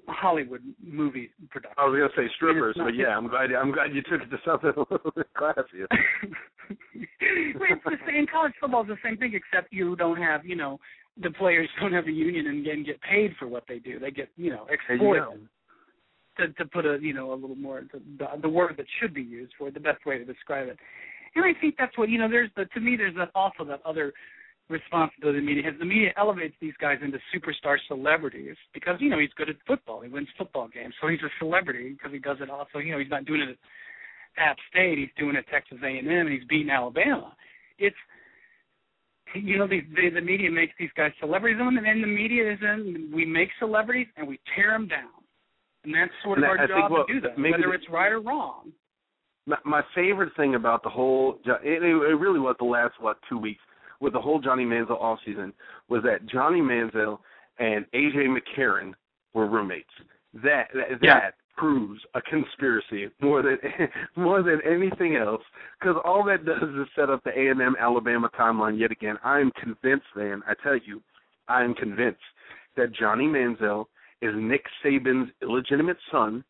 Hollywood 0.07 0.61
movie 0.84 1.31
production. 1.49 1.76
I 1.77 1.85
was 1.85 1.97
gonna 1.97 2.27
say 2.27 2.31
strippers, 2.35 2.76
but 2.77 2.95
yeah, 2.95 3.18
I'm 3.18 3.27
glad 3.27 3.51
I'm 3.51 3.72
glad 3.72 3.93
you 3.93 4.01
took 4.03 4.22
it 4.22 4.30
to 4.30 4.38
something 4.45 4.72
a 4.77 4.93
little 4.93 5.11
bit 5.15 5.27
classier. 5.38 5.88
it's 6.93 7.84
the 7.84 7.97
same. 8.07 8.27
College 8.31 8.53
football 8.60 8.84
is 8.84 8.88
the 8.88 8.97
same 9.03 9.18
thing, 9.18 9.34
except 9.34 9.72
you 9.73 9.95
don't 9.95 10.18
have, 10.18 10.45
you 10.45 10.56
know, 10.56 10.80
the 11.22 11.31
players 11.31 11.69
don't 11.80 11.93
have 11.93 12.07
a 12.07 12.11
union 12.11 12.47
and 12.47 12.65
get, 12.65 12.85
get 12.85 13.01
paid 13.01 13.31
for 13.39 13.47
what 13.47 13.64
they 13.68 13.80
do. 13.80 13.99
They 13.99 14.11
get, 14.11 14.30
you 14.38 14.51
know, 14.51 14.65
exploited. 14.69 15.47
To, 16.40 16.48
to 16.53 16.66
put 16.66 16.86
a, 16.86 16.98
you 17.02 17.14
know, 17.14 17.34
a 17.34 17.36
little 17.36 17.56
more 17.56 17.84
the, 17.91 18.28
the, 18.41 18.49
word 18.49 18.76
that 18.78 18.86
should 18.99 19.14
be 19.14 19.22
used 19.22 19.53
for 19.57 19.68
it, 19.68 19.74
the 19.74 19.80
best 19.80 20.06
way 20.06 20.18
to 20.18 20.26
describe 20.26 20.68
it. 20.68 20.78
And 21.36 21.45
I 21.45 21.52
think 21.60 21.76
that's 21.78 21.98
what 21.98 22.10
you 22.10 22.18
know. 22.18 22.30
There's 22.30 22.49
the 22.56 22.66
to 22.66 22.80
me. 22.80 22.95
There's 22.95 23.16
that 23.16 23.30
also 23.36 23.64
that 23.66 23.82
other 23.86 24.14
responsibility 24.70 25.40
the 25.40 25.45
media 25.45 25.64
has. 25.64 25.74
The 25.80 25.86
media 25.86 26.11
elevates 26.18 26.56
these 26.61 26.74
guys 26.80 26.98
into 27.03 27.18
superstar 27.34 27.78
celebrities 27.88 28.56
because 28.74 28.95
you 28.99 29.10
know 29.10 29.20
he's 29.20 29.34
good 29.36 29.49
at 29.49 29.56
football. 29.68 30.02
He 30.02 30.10
wins 30.10 30.28
football 30.38 30.68
games, 30.68 30.94
so 31.02 31.07
he's 31.07 31.22
a 31.22 31.30
celebrity 31.40 31.91
because 31.91 32.11
he 32.11 32.20
does 32.20 32.38
it 32.41 32.49
also. 32.49 32.80
You 32.80 32.94
know, 32.94 32.99
he's 32.99 33.10
not 33.10 33.26
doing 33.26 33.41
it 33.41 33.49
at 33.49 34.49
App 34.52 34.57
State. 34.72 34.98
He's 34.98 35.10
doing 35.18 35.36
it 35.36 35.40
at 35.40 35.48
Texas 35.49 35.78
A&M, 35.84 36.07
and 36.07 36.30
he's 36.30 36.48
beating 36.48 36.70
Alabama. 36.70 37.36
It's 37.78 37.95
you 39.36 39.57
know 39.57 39.68
the 39.68 39.82
the, 39.95 40.10
the 40.16 40.22
media 40.22 40.49
makes 40.52 40.74
these 40.80 40.90
guys 40.95 41.11
celebrities, 41.20 41.57
and 41.60 41.78
and 41.78 42.03
the 42.03 42.07
media 42.07 42.52
is 42.52 42.60
in. 42.61 43.11
We 43.14 43.26
make 43.26 43.49
celebrities 43.60 44.07
and 44.18 44.28
we 44.28 44.40
tear 44.56 44.72
them 44.72 44.88
down, 44.88 45.18
and 45.84 45.93
that's 45.93 46.11
sort 46.23 46.38
of 46.39 46.43
And 46.43 46.51
our 46.51 46.57
I 46.57 46.68
think 46.68 46.89
job 46.89 47.07
to 47.07 47.14
do 47.14 47.22
that, 47.22 47.38
maybe 47.38 47.51
whether 47.53 47.68
the- 47.68 47.72
it's 47.73 47.89
right 47.89 48.11
or 48.11 48.19
wrong. 48.22 48.72
my, 49.45 49.57
my 49.65 49.81
favorite 49.95 50.35
thing 50.35 50.56
about 50.56 50.84
the 50.84 50.89
whole 50.89 51.39
it, 51.45 51.84
it 51.84 52.15
really 52.15 52.39
was 52.39 52.56
the 52.60 52.65
last 52.65 52.93
what 52.99 53.18
two 53.30 53.38
weeks 53.38 53.61
with 53.99 54.14
the 54.14 54.22
whole 54.22 54.39
Johnny 54.39 54.64
Manziel 54.65 54.99
off 55.01 55.19
season 55.26 55.53
was 55.89 56.01
that 56.03 56.26
Johnny 56.26 56.61
Manziel 56.61 57.19
and 57.60 57.85
AJ 57.93 58.27
McCarron 58.38 58.93
were 59.34 59.47
roommates. 59.47 59.89
That 60.34 60.68
that, 60.73 60.99
Yeah. 61.01 61.19
that 61.19 61.34
proves 61.57 61.99
a 62.14 62.22
conspiracy 62.22 63.10
more 63.22 63.41
than 63.41 63.57
more 64.15 64.41
than 64.43 64.61
anything 64.65 65.15
else 65.18 65.41
because 65.80 65.95
all 66.06 66.23
that 66.26 66.45
does 66.45 66.64
is 66.64 66.88
set 66.95 67.10
up 67.10 67.22
the 67.23 67.38
A 67.38 67.49
and 67.49 67.61
M 67.61 67.76
Alabama 67.80 68.30
timeline 68.39 68.80
yet 68.80 68.91
again. 68.91 69.18
I 69.23 69.39
am 69.39 69.51
convinced, 69.61 70.06
man. 70.15 70.41
I 70.47 70.53
tell 70.64 70.77
you, 70.77 71.01
I 71.47 71.64
am 71.64 71.73
convinced 71.73 72.22
that 72.77 72.93
Johnny 72.93 73.26
Manziel 73.27 73.85
is 74.21 74.33
Nick 74.35 74.65
Saban's 74.83 75.31
illegitimate 75.41 75.97
son 76.11 76.43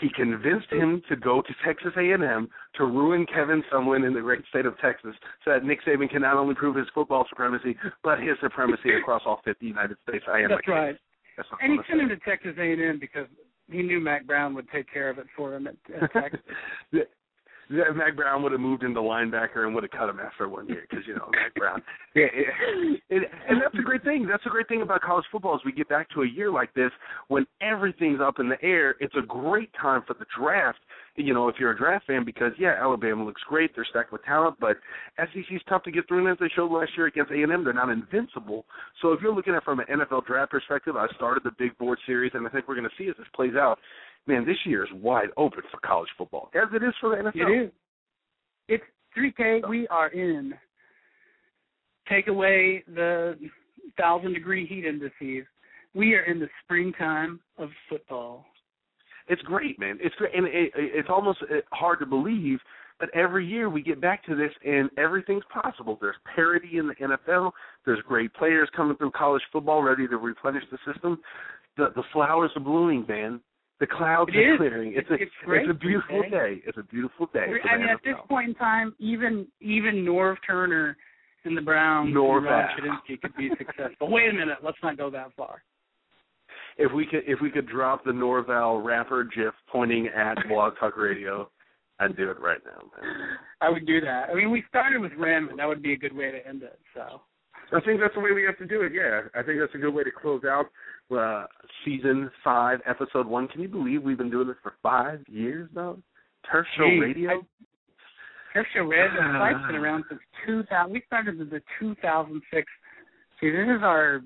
he 0.00 0.08
convinced 0.10 0.70
him 0.70 1.02
to 1.08 1.16
go 1.16 1.42
to 1.42 1.54
Texas 1.64 1.92
A&M 1.96 2.48
to 2.74 2.84
ruin 2.84 3.26
Kevin 3.26 3.62
Sumlin 3.72 4.06
in 4.06 4.14
the 4.14 4.20
great 4.20 4.42
state 4.48 4.66
of 4.66 4.76
Texas, 4.78 5.14
so 5.44 5.52
that 5.52 5.64
Nick 5.64 5.84
Saban 5.84 6.10
can 6.10 6.22
not 6.22 6.36
only 6.36 6.54
prove 6.54 6.76
his 6.76 6.86
football 6.94 7.26
supremacy, 7.28 7.76
but 8.02 8.18
his 8.18 8.36
supremacy 8.40 8.94
across 8.94 9.22
all 9.26 9.40
50 9.44 9.64
United 9.64 9.96
States. 10.08 10.24
I 10.28 10.40
am 10.40 10.48
That's 10.48 10.66
right. 10.66 10.96
That's 11.36 11.48
And 11.60 11.72
he 11.72 11.78
sent 11.88 12.00
him 12.00 12.08
gonna 12.08 12.20
Texas 12.26 12.54
A&M 12.58 12.98
because 12.98 13.26
he 13.70 13.82
knew 13.82 14.00
Mack 14.00 14.26
Brown 14.26 14.54
would 14.54 14.68
take 14.70 14.90
care 14.92 15.08
of 15.08 15.18
it 15.18 15.26
for 15.36 15.54
him 15.54 15.66
at, 15.66 15.76
at. 16.02 16.12
Texas. 16.12 16.40
Mack 17.94 18.16
Brown 18.16 18.42
would 18.42 18.52
have 18.52 18.60
moved 18.60 18.82
into 18.82 19.00
linebacker 19.00 19.64
and 19.64 19.74
would 19.74 19.84
have 19.84 19.90
cut 19.90 20.08
him 20.08 20.20
after 20.20 20.48
one 20.48 20.68
year 20.68 20.84
because 20.88 21.06
you 21.06 21.14
know 21.14 21.28
Mack 21.32 21.54
Brown. 21.56 21.82
Yeah, 22.14 22.26
it, 22.32 23.00
it, 23.08 23.22
and 23.48 23.60
that's 23.60 23.74
the 23.74 23.82
great 23.82 24.04
thing. 24.04 24.26
That's 24.26 24.44
a 24.46 24.50
great 24.50 24.68
thing 24.68 24.82
about 24.82 25.00
college 25.00 25.24
football. 25.32 25.54
As 25.54 25.60
we 25.64 25.72
get 25.72 25.88
back 25.88 26.10
to 26.10 26.22
a 26.22 26.28
year 26.28 26.50
like 26.50 26.74
this, 26.74 26.90
when 27.28 27.46
everything's 27.60 28.20
up 28.20 28.38
in 28.38 28.48
the 28.48 28.62
air, 28.62 28.96
it's 29.00 29.14
a 29.16 29.26
great 29.26 29.70
time 29.80 30.02
for 30.06 30.14
the 30.14 30.26
draft. 30.38 30.80
You 31.16 31.34
know, 31.34 31.48
if 31.48 31.56
you're 31.58 31.72
a 31.72 31.76
draft 31.76 32.06
fan, 32.06 32.24
because 32.24 32.52
yeah, 32.58 32.74
Alabama 32.80 33.24
looks 33.24 33.42
great. 33.48 33.74
They're 33.74 33.86
stacked 33.88 34.12
with 34.12 34.24
talent, 34.24 34.56
but 34.60 34.76
SEC's 35.18 35.62
tough 35.68 35.82
to 35.84 35.90
get 35.90 36.08
through. 36.08 36.26
And 36.26 36.28
as 36.28 36.38
they 36.38 36.48
showed 36.54 36.70
last 36.70 36.92
year 36.96 37.06
against 37.06 37.32
A&M, 37.32 37.64
they're 37.64 37.72
not 37.72 37.90
invincible. 37.90 38.64
So 39.00 39.12
if 39.12 39.20
you're 39.20 39.34
looking 39.34 39.54
at 39.54 39.58
it 39.58 39.64
from 39.64 39.80
an 39.80 39.86
NFL 39.90 40.26
draft 40.26 40.50
perspective, 40.50 40.96
I 40.96 41.06
started 41.16 41.42
the 41.44 41.52
big 41.58 41.76
board 41.78 41.98
series, 42.06 42.32
and 42.34 42.46
I 42.46 42.50
think 42.50 42.68
we're 42.68 42.76
going 42.76 42.88
to 42.88 42.96
see 43.02 43.08
as 43.08 43.16
this 43.16 43.26
plays 43.34 43.54
out. 43.54 43.78
Man, 44.26 44.46
this 44.46 44.56
year 44.64 44.84
is 44.84 44.90
wide 44.94 45.28
open 45.36 45.62
for 45.70 45.78
college 45.80 46.08
football, 46.16 46.50
as 46.54 46.68
it 46.74 46.82
is 46.82 46.94
for 47.00 47.10
the 47.10 47.22
NFL. 47.22 47.32
It 47.34 47.64
is. 47.64 47.70
It's 48.68 48.84
3K. 49.18 49.68
We 49.68 49.88
are 49.88 50.08
in. 50.08 50.54
Take 52.08 52.28
away 52.28 52.84
the 52.94 53.36
thousand 53.98 54.34
degree 54.34 54.66
heat 54.66 54.84
indices. 54.84 55.46
We 55.94 56.14
are 56.14 56.22
in 56.22 56.38
the 56.38 56.48
springtime 56.64 57.40
of 57.58 57.68
football. 57.88 58.46
It's 59.28 59.42
great, 59.42 59.78
man. 59.78 59.98
It's 60.00 60.14
great, 60.16 60.34
and 60.34 60.46
it, 60.46 60.72
it's 60.74 61.08
almost 61.10 61.38
uh, 61.42 61.56
hard 61.72 62.00
to 62.00 62.06
believe. 62.06 62.58
But 62.98 63.10
every 63.14 63.46
year 63.46 63.68
we 63.68 63.82
get 63.82 64.00
back 64.00 64.24
to 64.26 64.36
this, 64.36 64.52
and 64.64 64.88
everything's 64.96 65.44
possible. 65.52 65.98
There's 66.00 66.16
parity 66.36 66.78
in 66.78 66.86
the 66.86 66.94
NFL. 66.94 67.50
There's 67.84 68.00
great 68.06 68.32
players 68.34 68.68
coming 68.76 68.96
through 68.96 69.10
college 69.12 69.42
football, 69.52 69.82
ready 69.82 70.06
to 70.06 70.16
replenish 70.16 70.64
the 70.70 70.78
system. 70.90 71.18
The 71.76 71.92
the 71.94 72.04
flowers 72.12 72.50
are 72.56 72.62
blooming, 72.62 73.04
man. 73.08 73.40
The 73.82 73.88
clouds 73.88 74.30
it 74.32 74.38
are 74.38 74.54
is. 74.54 74.58
clearing. 74.58 74.92
It's, 74.94 75.08
it's 75.10 75.10
a 75.10 75.22
it's, 75.24 75.32
great, 75.44 75.62
it's 75.62 75.70
a 75.72 75.74
beautiful 75.74 76.20
okay? 76.20 76.30
day. 76.30 76.62
It's 76.64 76.78
a 76.78 76.84
beautiful 76.84 77.26
day. 77.34 77.46
I 77.68 77.76
mean, 77.76 77.88
at 77.88 77.98
this 78.04 78.14
point 78.28 78.50
in 78.50 78.54
time, 78.54 78.94
even 79.00 79.44
even 79.60 80.04
Norv 80.04 80.36
Turner 80.46 80.96
and 81.44 81.56
the 81.56 81.62
Browns 81.62 82.14
Norv 82.14 82.46
and 82.46 82.46
Ron 82.46 83.00
could 83.08 83.36
be 83.36 83.50
successful. 83.58 84.08
Wait 84.08 84.30
a 84.30 84.32
minute, 84.32 84.58
let's 84.62 84.78
not 84.84 84.96
go 84.96 85.10
that 85.10 85.32
far. 85.36 85.64
if 86.78 86.92
we 86.92 87.06
could 87.06 87.24
if 87.26 87.40
we 87.40 87.50
could 87.50 87.66
drop 87.66 88.04
the 88.04 88.12
Norval 88.12 88.80
rapper 88.80 89.24
GIF 89.24 89.52
pointing 89.72 90.06
at 90.06 90.36
Blog 90.48 90.74
Talk 90.78 90.96
Radio, 90.96 91.50
I'd 91.98 92.16
do 92.16 92.30
it 92.30 92.38
right 92.38 92.60
now, 92.64 92.86
man. 93.02 93.36
I 93.60 93.68
would 93.68 93.84
do 93.84 94.00
that. 94.00 94.28
I 94.30 94.34
mean, 94.34 94.52
we 94.52 94.62
started 94.68 95.00
with 95.00 95.10
Ram, 95.18 95.48
and 95.48 95.58
That 95.58 95.66
would 95.66 95.82
be 95.82 95.92
a 95.92 95.98
good 95.98 96.14
way 96.14 96.30
to 96.30 96.46
end 96.46 96.62
it. 96.62 96.78
So 96.94 97.20
I 97.76 97.80
think 97.80 97.98
that's 97.98 98.14
the 98.14 98.20
way 98.20 98.30
we 98.30 98.44
have 98.44 98.58
to 98.58 98.66
do 98.66 98.82
it. 98.82 98.92
Yeah, 98.94 99.22
I 99.34 99.42
think 99.42 99.58
that's 99.58 99.74
a 99.74 99.78
good 99.78 99.92
way 99.92 100.04
to 100.04 100.12
close 100.12 100.44
out. 100.44 100.66
Uh, 101.12 101.46
season 101.84 102.30
five, 102.42 102.80
episode 102.86 103.26
one. 103.26 103.46
Can 103.48 103.60
you 103.60 103.68
believe 103.68 104.02
we've 104.02 104.16
been 104.18 104.30
doing 104.30 104.46
this 104.48 104.56
for 104.62 104.72
five 104.82 105.20
years 105.28 105.68
now? 105.74 105.98
Turf 106.50 106.66
Show 106.76 106.88
Gee, 106.88 106.98
Radio. 107.00 107.30
I- 107.30 107.40
Turf 108.54 108.66
Show 108.74 108.82
Radio 108.84 109.20
site's 109.38 109.66
been 109.66 109.76
around 109.76 110.04
since 110.08 110.20
2000. 110.46 110.92
We 110.92 111.02
started 111.06 111.40
in 111.40 111.48
the 111.50 111.60
2006. 111.80 112.66
See, 113.40 113.50
this 113.50 113.66
is 113.76 113.82
our 113.82 114.20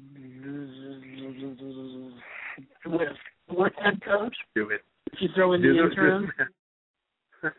what, 3.48 3.72
head 3.82 4.00
coach? 4.04 4.36
do 4.54 4.70
it. 4.70 4.82
If 5.12 5.20
you 5.20 5.28
throw 5.34 5.52
in 5.54 5.62
Do 5.62 5.72
the 5.74 5.82
the- 5.82 5.90
interim, 5.90 6.32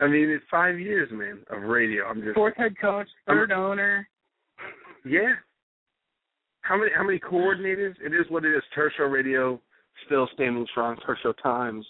I 0.00 0.06
mean, 0.08 0.28
it's 0.30 0.44
five 0.50 0.78
years, 0.80 1.08
man, 1.12 1.40
of 1.50 1.62
radio. 1.62 2.04
I'm 2.06 2.22
just 2.22 2.34
fourth 2.34 2.56
head 2.56 2.74
coach, 2.80 3.08
third 3.26 3.52
owner. 3.52 4.08
yeah. 5.04 5.34
How 6.64 6.78
many 6.78 6.90
how 6.96 7.04
many 7.04 7.18
coordinators? 7.18 7.94
It 8.04 8.12
is 8.14 8.26
what 8.30 8.44
it 8.44 8.54
is. 8.54 8.62
Turf 8.74 8.92
Show 8.96 9.04
Radio. 9.04 9.60
Still 10.06 10.28
standing 10.34 10.66
strong. 10.70 10.96
Turf 11.06 11.18
Show 11.22 11.32
Times 11.34 11.86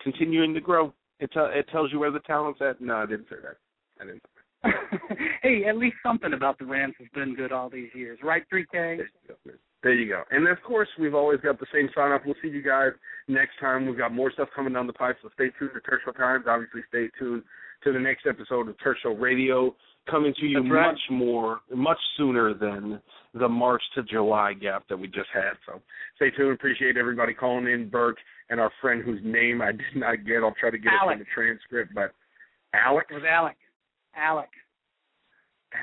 continuing 0.00 0.54
to 0.54 0.60
grow. 0.60 0.92
It 1.20 1.30
tell 1.32 1.50
it 1.52 1.68
tells 1.70 1.92
you 1.92 1.98
where 1.98 2.10
the 2.10 2.20
talent's 2.20 2.60
at. 2.62 2.80
No, 2.80 2.96
I 2.96 3.06
didn't 3.06 3.26
say 3.28 3.36
that. 3.42 3.56
I 4.00 4.06
didn't. 4.06 4.22
hey, 5.42 5.64
at 5.68 5.76
least 5.76 5.96
something 6.02 6.32
about 6.32 6.58
the 6.58 6.64
Rams 6.64 6.94
has 6.98 7.08
been 7.14 7.34
good 7.34 7.52
all 7.52 7.68
these 7.68 7.90
years, 7.94 8.18
right? 8.22 8.42
3K. 8.52 8.66
There 8.72 8.96
you 8.96 9.06
go. 9.28 9.52
There 9.82 9.92
you 9.92 10.08
go. 10.08 10.22
And 10.30 10.48
of 10.48 10.62
course, 10.62 10.88
we've 10.98 11.14
always 11.14 11.40
got 11.40 11.60
the 11.60 11.66
same 11.72 11.90
sign 11.94 12.12
off. 12.12 12.22
We'll 12.24 12.34
see 12.40 12.48
you 12.48 12.62
guys 12.62 12.92
next 13.28 13.60
time. 13.60 13.84
We've 13.84 13.98
got 13.98 14.14
more 14.14 14.32
stuff 14.32 14.48
coming 14.56 14.72
down 14.72 14.86
the 14.86 14.94
pipe, 14.94 15.16
so 15.22 15.28
stay 15.34 15.50
tuned 15.58 15.72
to 15.74 15.80
Turf 15.80 16.00
Show 16.06 16.12
Times. 16.12 16.46
Obviously, 16.48 16.80
stay 16.88 17.08
tuned 17.18 17.42
to 17.84 17.92
the 17.92 17.98
next 17.98 18.26
episode 18.26 18.68
of 18.68 18.76
Turf 18.82 18.96
Show 19.02 19.14
Radio, 19.14 19.76
coming 20.10 20.34
to 20.38 20.46
you 20.46 20.58
right. 20.60 20.92
much 20.92 21.00
more, 21.10 21.60
much 21.74 21.98
sooner 22.16 22.54
than 22.54 23.00
the 23.32 23.48
March 23.48 23.82
to 23.94 24.02
July 24.02 24.52
gap 24.52 24.84
that 24.88 24.96
we 24.96 25.06
just 25.08 25.28
had. 25.32 25.52
So 25.66 25.80
stay 26.16 26.30
tuned. 26.30 26.52
Appreciate 26.54 26.96
everybody 26.96 27.34
calling 27.34 27.66
in, 27.66 27.88
Burke, 27.88 28.18
and 28.50 28.60
our 28.60 28.70
friend 28.80 29.02
whose 29.02 29.20
name 29.24 29.60
I 29.62 29.72
did 29.72 29.96
not 29.96 30.24
get. 30.26 30.42
I'll 30.42 30.54
try 30.58 30.70
to 30.70 30.78
get 30.78 30.92
it 30.92 30.98
Alec. 31.02 31.18
from 31.18 31.18
the 31.20 31.26
transcript, 31.34 31.94
but 31.94 32.12
Alex. 32.74 33.06
It 33.10 33.14
was 33.14 33.22
Alec. 33.28 33.56
Alec. 34.16 34.50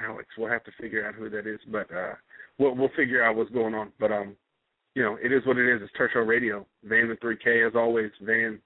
Alex. 0.06 0.28
We'll 0.38 0.50
have 0.50 0.64
to 0.64 0.72
figure 0.80 1.06
out 1.06 1.16
who 1.16 1.30
that 1.30 1.48
is, 1.48 1.60
but 1.70 1.92
uh 1.94 2.14
we'll 2.58 2.76
we'll 2.76 2.92
figure 2.96 3.24
out 3.24 3.36
what's 3.36 3.52
going 3.52 3.74
on. 3.74 3.92
But 4.00 4.12
um, 4.12 4.36
you 4.96 5.04
know, 5.04 5.18
it 5.22 5.32
is 5.32 5.46
what 5.46 5.58
it 5.58 5.74
is. 5.74 5.82
It's 5.82 6.14
Show 6.14 6.20
Radio. 6.20 6.66
Van 6.84 7.10
with 7.10 7.20
three 7.20 7.38
K 7.42 7.64
as 7.66 7.74
always. 7.76 8.12
Van, 8.22 8.60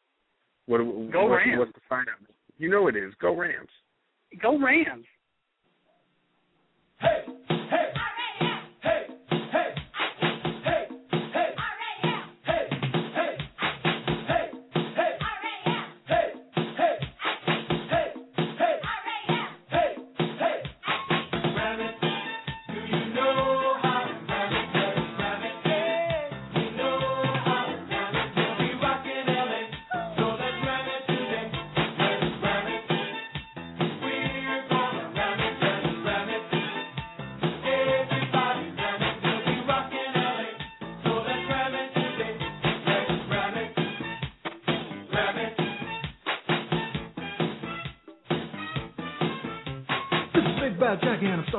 what 0.67 0.79
Go 0.79 1.27
what, 1.27 1.35
Rams. 1.37 1.59
what's 1.59 1.73
the 1.73 1.81
sign 1.89 2.01
up? 2.01 2.29
You 2.57 2.69
know 2.69 2.87
it 2.87 2.95
is. 2.95 3.13
Go 3.21 3.35
Rams. 3.35 3.69
Go 4.41 4.59
Rams. 4.59 5.05
This 7.01 7.44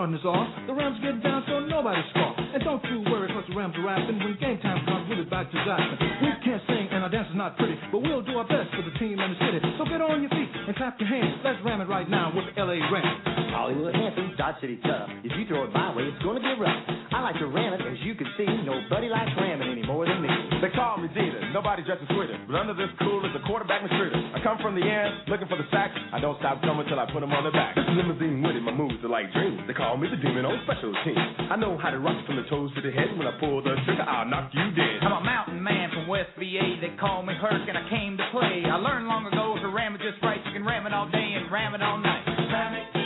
The 0.07 0.73
Rams 0.73 1.03
get 1.03 1.19
down 1.19 1.43
so 1.51 1.59
nobody 1.67 1.99
scoff. 2.15 2.39
And 2.39 2.63
don't 2.63 2.83
you 2.87 3.03
worry 3.11 3.27
cause 3.27 3.43
the 3.49 3.57
Rams 3.57 3.75
are 3.75 3.83
rapping. 3.83 4.23
When 4.23 4.39
game 4.39 4.59
time 4.63 4.87
comes, 4.87 5.09
we'll 5.09 5.19
be 5.19 5.29
back 5.29 5.51
to 5.51 5.59
Jackson. 5.67 5.99
We 6.23 6.31
can't 6.47 6.63
sing 6.69 6.87
and 6.95 7.03
our 7.03 7.11
dance 7.11 7.27
is 7.29 7.35
not 7.35 7.59
pretty, 7.59 7.75
but 7.91 7.99
we'll 7.99 8.23
do 8.23 8.39
our 8.39 8.47
best 8.47 8.71
for 8.71 8.83
the 8.87 8.97
team 8.99 9.19
and 9.19 9.35
the 9.35 9.39
city. 9.43 9.59
So 9.79 9.85
get 9.85 10.01
on 10.01 10.23
your 10.23 10.31
feet 10.31 10.51
and 10.55 10.77
clap 10.77 11.01
your 11.01 11.09
hands. 11.09 11.43
Let's 11.43 11.59
ram 11.65 11.81
it 11.81 11.89
right 11.89 12.09
now 12.09 12.31
with 12.31 12.47
the 12.47 12.63
LA 12.63 12.79
Rams. 12.87 13.36
Hollywood 13.57 13.97
Hampton, 13.97 14.37
Dodge 14.37 14.61
City 14.61 14.77
tough. 14.85 15.09
If 15.25 15.33
you 15.33 15.49
throw 15.49 15.65
it 15.65 15.73
my 15.73 15.89
way, 15.97 16.05
it's 16.05 16.21
gonna 16.21 16.45
get 16.45 16.61
rough. 16.61 16.77
I 17.09 17.25
like 17.25 17.41
to 17.41 17.49
ram 17.49 17.73
it, 17.73 17.81
as 17.81 17.97
you 18.05 18.13
can 18.13 18.29
see. 18.37 18.45
Nobody 18.69 19.09
likes 19.09 19.33
ramming 19.41 19.73
any 19.73 19.81
more 19.81 20.05
than 20.05 20.21
me. 20.21 20.29
They 20.61 20.69
call 20.77 21.01
me 21.01 21.09
Jeter, 21.17 21.41
nobody 21.57 21.81
dresses 21.81 22.05
sweeter. 22.13 22.37
But 22.45 22.61
under 22.61 22.77
this 22.77 22.93
cool 23.01 23.25
is 23.25 23.33
a 23.33 23.41
quarterback 23.49 23.81
mistreater. 23.81 24.21
I 24.37 24.45
come 24.45 24.61
from 24.61 24.77
the 24.77 24.85
air, 24.85 25.09
looking 25.33 25.49
for 25.49 25.57
the 25.57 25.65
sack. 25.73 25.89
I 26.13 26.21
don't 26.21 26.37
stop 26.45 26.61
coming 26.61 26.85
till 26.85 27.01
I 27.01 27.09
put 27.09 27.25
'em 27.25 27.33
on 27.33 27.49
the 27.49 27.51
back. 27.51 27.81
Limousine 27.81 28.45
with 28.45 28.61
it, 28.61 28.63
my 28.63 28.77
moves 28.77 29.01
are 29.01 29.09
like 29.09 29.33
dreams. 29.33 29.65
They 29.67 29.73
call 29.73 29.97
me 29.97 30.13
the 30.13 30.21
demon 30.21 30.45
on 30.45 30.61
special 30.69 30.93
teams. 31.01 31.49
I 31.49 31.57
know 31.57 31.81
how 31.81 31.89
to 31.89 31.99
rock 31.99 32.21
from 32.29 32.37
the 32.37 32.45
toes 32.53 32.69
to 32.77 32.83
the 32.85 32.93
head. 32.93 33.17
When 33.17 33.27
I 33.27 33.33
pull 33.41 33.63
the 33.63 33.73
trigger, 33.89 34.05
I'll 34.05 34.29
knock 34.29 34.53
you 34.53 34.69
dead. 34.77 35.01
I'm 35.01 35.17
a 35.17 35.25
mountain 35.25 35.63
man 35.63 35.91
from 35.97 36.07
West 36.09 36.37
VA. 36.37 36.77
They 36.77 36.93
call 37.01 37.23
me 37.23 37.33
Herc, 37.33 37.65
and 37.67 37.79
I 37.79 37.89
came 37.89 38.19
to 38.19 38.25
play. 38.37 38.69
I 38.69 38.77
learned 38.77 39.09
long 39.09 39.25
ago 39.27 39.57
to 39.57 39.69
ram 39.69 39.95
it 39.95 40.03
just 40.03 40.21
right. 40.23 40.45
You 40.45 40.53
can 40.53 40.65
ram 40.65 40.87
it 40.87 40.93
all 40.93 41.09
day 41.09 41.33
and 41.41 41.51
ram 41.51 41.75
it 41.75 41.81
all 41.81 41.97
night. 41.97 42.23
Ram 42.53 42.75
it. 42.75 43.06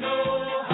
This 0.00 0.69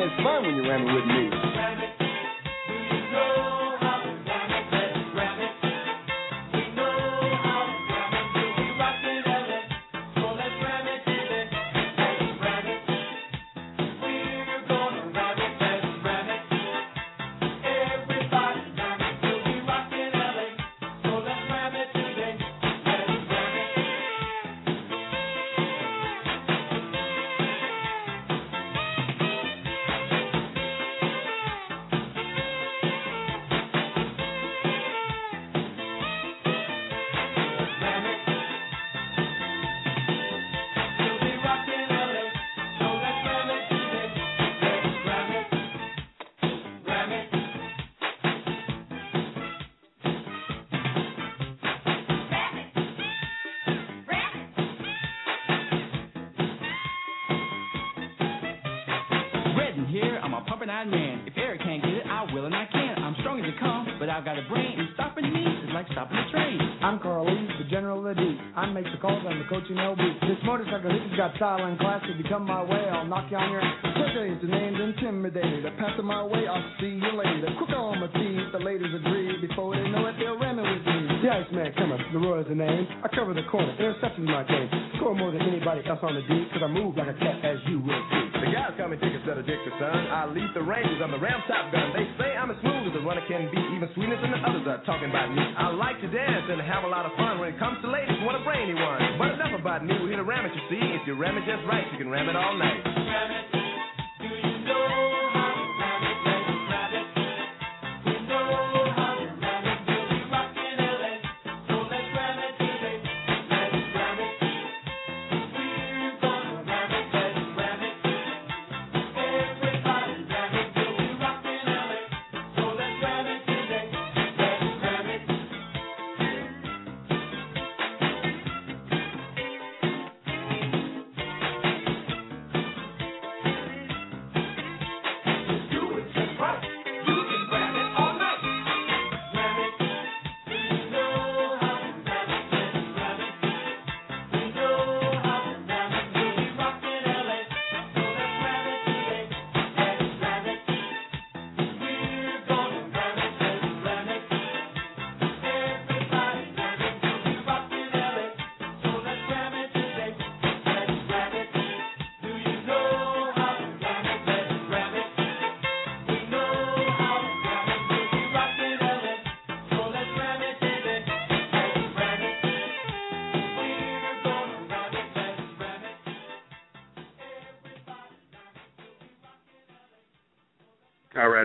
is 0.00 0.12
fun 0.22 0.46
when 0.46 0.56
you're 0.56 0.68
ramming 0.68 0.94
with 0.94 1.06
me. 1.06 1.97
Before 79.48 79.72
they 79.72 79.88
know 79.88 80.04
it, 80.04 80.14
they'll 80.20 80.36
ram 80.36 80.60
it 80.60 80.66
with 80.68 80.84
me. 80.84 81.24
The 81.24 81.28
Iceman 81.32 81.72
coming, 81.80 81.96
the 82.12 82.20
Roy's 82.20 82.44
the 82.46 82.54
name. 82.54 82.84
I 83.00 83.08
cover 83.08 83.32
the 83.32 83.48
corner, 83.48 83.72
interception's 83.80 84.28
my 84.28 84.44
game. 84.44 84.68
Score 85.00 85.16
more 85.16 85.32
than 85.32 85.40
anybody 85.40 85.80
else 85.88 86.04
on 86.04 86.12
the 86.12 86.22
D, 86.28 86.46
cause 86.52 86.60
I 86.60 86.68
move 86.68 87.00
like 87.00 87.08
a 87.08 87.16
cat, 87.16 87.40
as 87.40 87.56
you 87.64 87.80
will 87.80 88.02
see. 88.12 88.24
The 88.44 88.52
guys 88.52 88.76
call 88.76 88.92
me 88.92 89.00
Tickets 89.00 89.24
that 89.24 89.40
addicted, 89.40 89.72
son. 89.80 89.94
I 90.12 90.28
lead 90.28 90.52
the 90.52 90.60
Rangers, 90.60 91.00
I'm 91.00 91.16
the 91.16 91.22
Ram 91.22 91.40
Top 91.48 91.72
Gun. 91.72 91.96
They 91.96 92.06
say 92.20 92.36
I'm 92.36 92.52
as 92.52 92.60
smooth 92.60 92.92
as 92.92 92.94
a 93.00 93.02
runner 93.02 93.24
can 93.24 93.48
be, 93.48 93.60
even 93.72 93.88
sweeter 93.96 94.20
than 94.20 94.36
the 94.36 94.40
others 94.44 94.68
are 94.68 94.84
talking 94.84 95.08
about 95.08 95.32
me. 95.32 95.40
I 95.40 95.72
like 95.72 95.96
to 96.04 96.08
dance 96.12 96.44
and 96.52 96.60
have 96.60 96.84
a 96.84 96.90
lot 96.92 97.08
of 97.08 97.16
fun 97.16 97.40
when 97.40 97.48
it 97.48 97.56
comes 97.56 97.80
to 97.82 97.88
ladies, 97.88 98.20
want 98.28 98.36
a 98.36 98.44
brainy 98.44 98.76
one. 98.76 99.00
But 99.16 99.32
enough 99.32 99.56
about 99.56 99.80
me, 99.80 99.96
we're 99.96 100.12
here 100.12 100.20
to 100.20 100.28
ram 100.28 100.44
it, 100.44 100.52
you 100.52 100.62
see. 100.68 100.82
If 100.98 101.08
you 101.08 101.16
ram 101.16 101.40
it 101.40 101.48
just 101.48 101.64
right, 101.64 101.88
you 101.88 101.96
can 101.96 102.12
ram 102.12 102.28
it 102.28 102.36
all 102.36 102.52
night. 102.52 102.84
All 102.84 103.57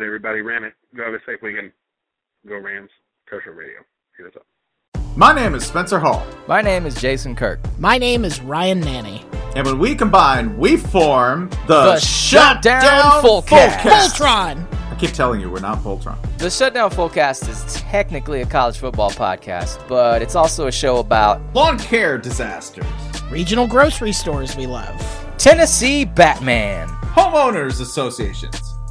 right, 0.03 0.07
everybody, 0.07 0.41
ram 0.41 0.63
it. 0.63 0.73
Go 0.95 1.05
have 1.05 1.13
a 1.13 1.19
safe 1.25 1.41
weekend. 1.41 1.71
Go 2.47 2.57
Rams. 2.57 2.89
Turf 3.30 3.43
Show 3.45 3.51
Radio. 3.51 3.80
Hit 4.17 4.27
us 4.27 4.34
up. 4.35 4.45
My 5.15 5.34
name 5.34 5.55
is 5.55 5.65
Spencer 5.65 5.99
Hall. 5.99 6.25
My 6.47 6.61
name 6.61 6.85
is 6.85 6.95
Jason 6.95 7.35
Kirk. 7.35 7.59
My 7.80 7.97
name 7.97 8.25
is 8.25 8.41
Ryan 8.41 8.81
Nanni. 8.81 9.23
And 9.55 9.65
when 9.65 9.80
we 9.80 9.95
combine, 9.95 10.57
we 10.57 10.75
form 10.77 11.49
the, 11.67 11.93
The 11.93 11.99
Shutdown 11.99 13.23
Fullcast. 13.23 13.77
Voltron. 13.77 14.67
I 14.91 14.95
keep 14.95 15.11
telling 15.11 15.39
you, 15.39 15.49
we're 15.49 15.59
not 15.61 15.77
Voltron. 15.80 16.17
The 16.39 16.49
Shutdown 16.49 16.89
Fullcast 16.91 17.47
is 17.47 17.75
technically 17.75 18.41
a 18.41 18.45
college 18.45 18.77
football 18.77 19.11
podcast, 19.11 19.88
but 19.88 20.21
it's 20.21 20.35
also 20.35 20.67
a 20.67 20.71
show 20.71 20.97
about 20.97 21.41
lawn 21.53 21.77
care 21.80 22.17
disasters, 22.17 22.85
Regional 23.30 23.67
grocery 23.67 24.11
stores 24.11 24.55
we 24.57 24.65
love. 24.67 24.99
Tennessee 25.38 26.03
Batman, 26.05 26.88
homeowners 26.88 27.80
associations, 27.81 28.72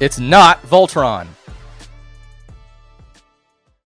It's 0.00 0.18
not 0.18 0.62
Voltron. 0.62 1.28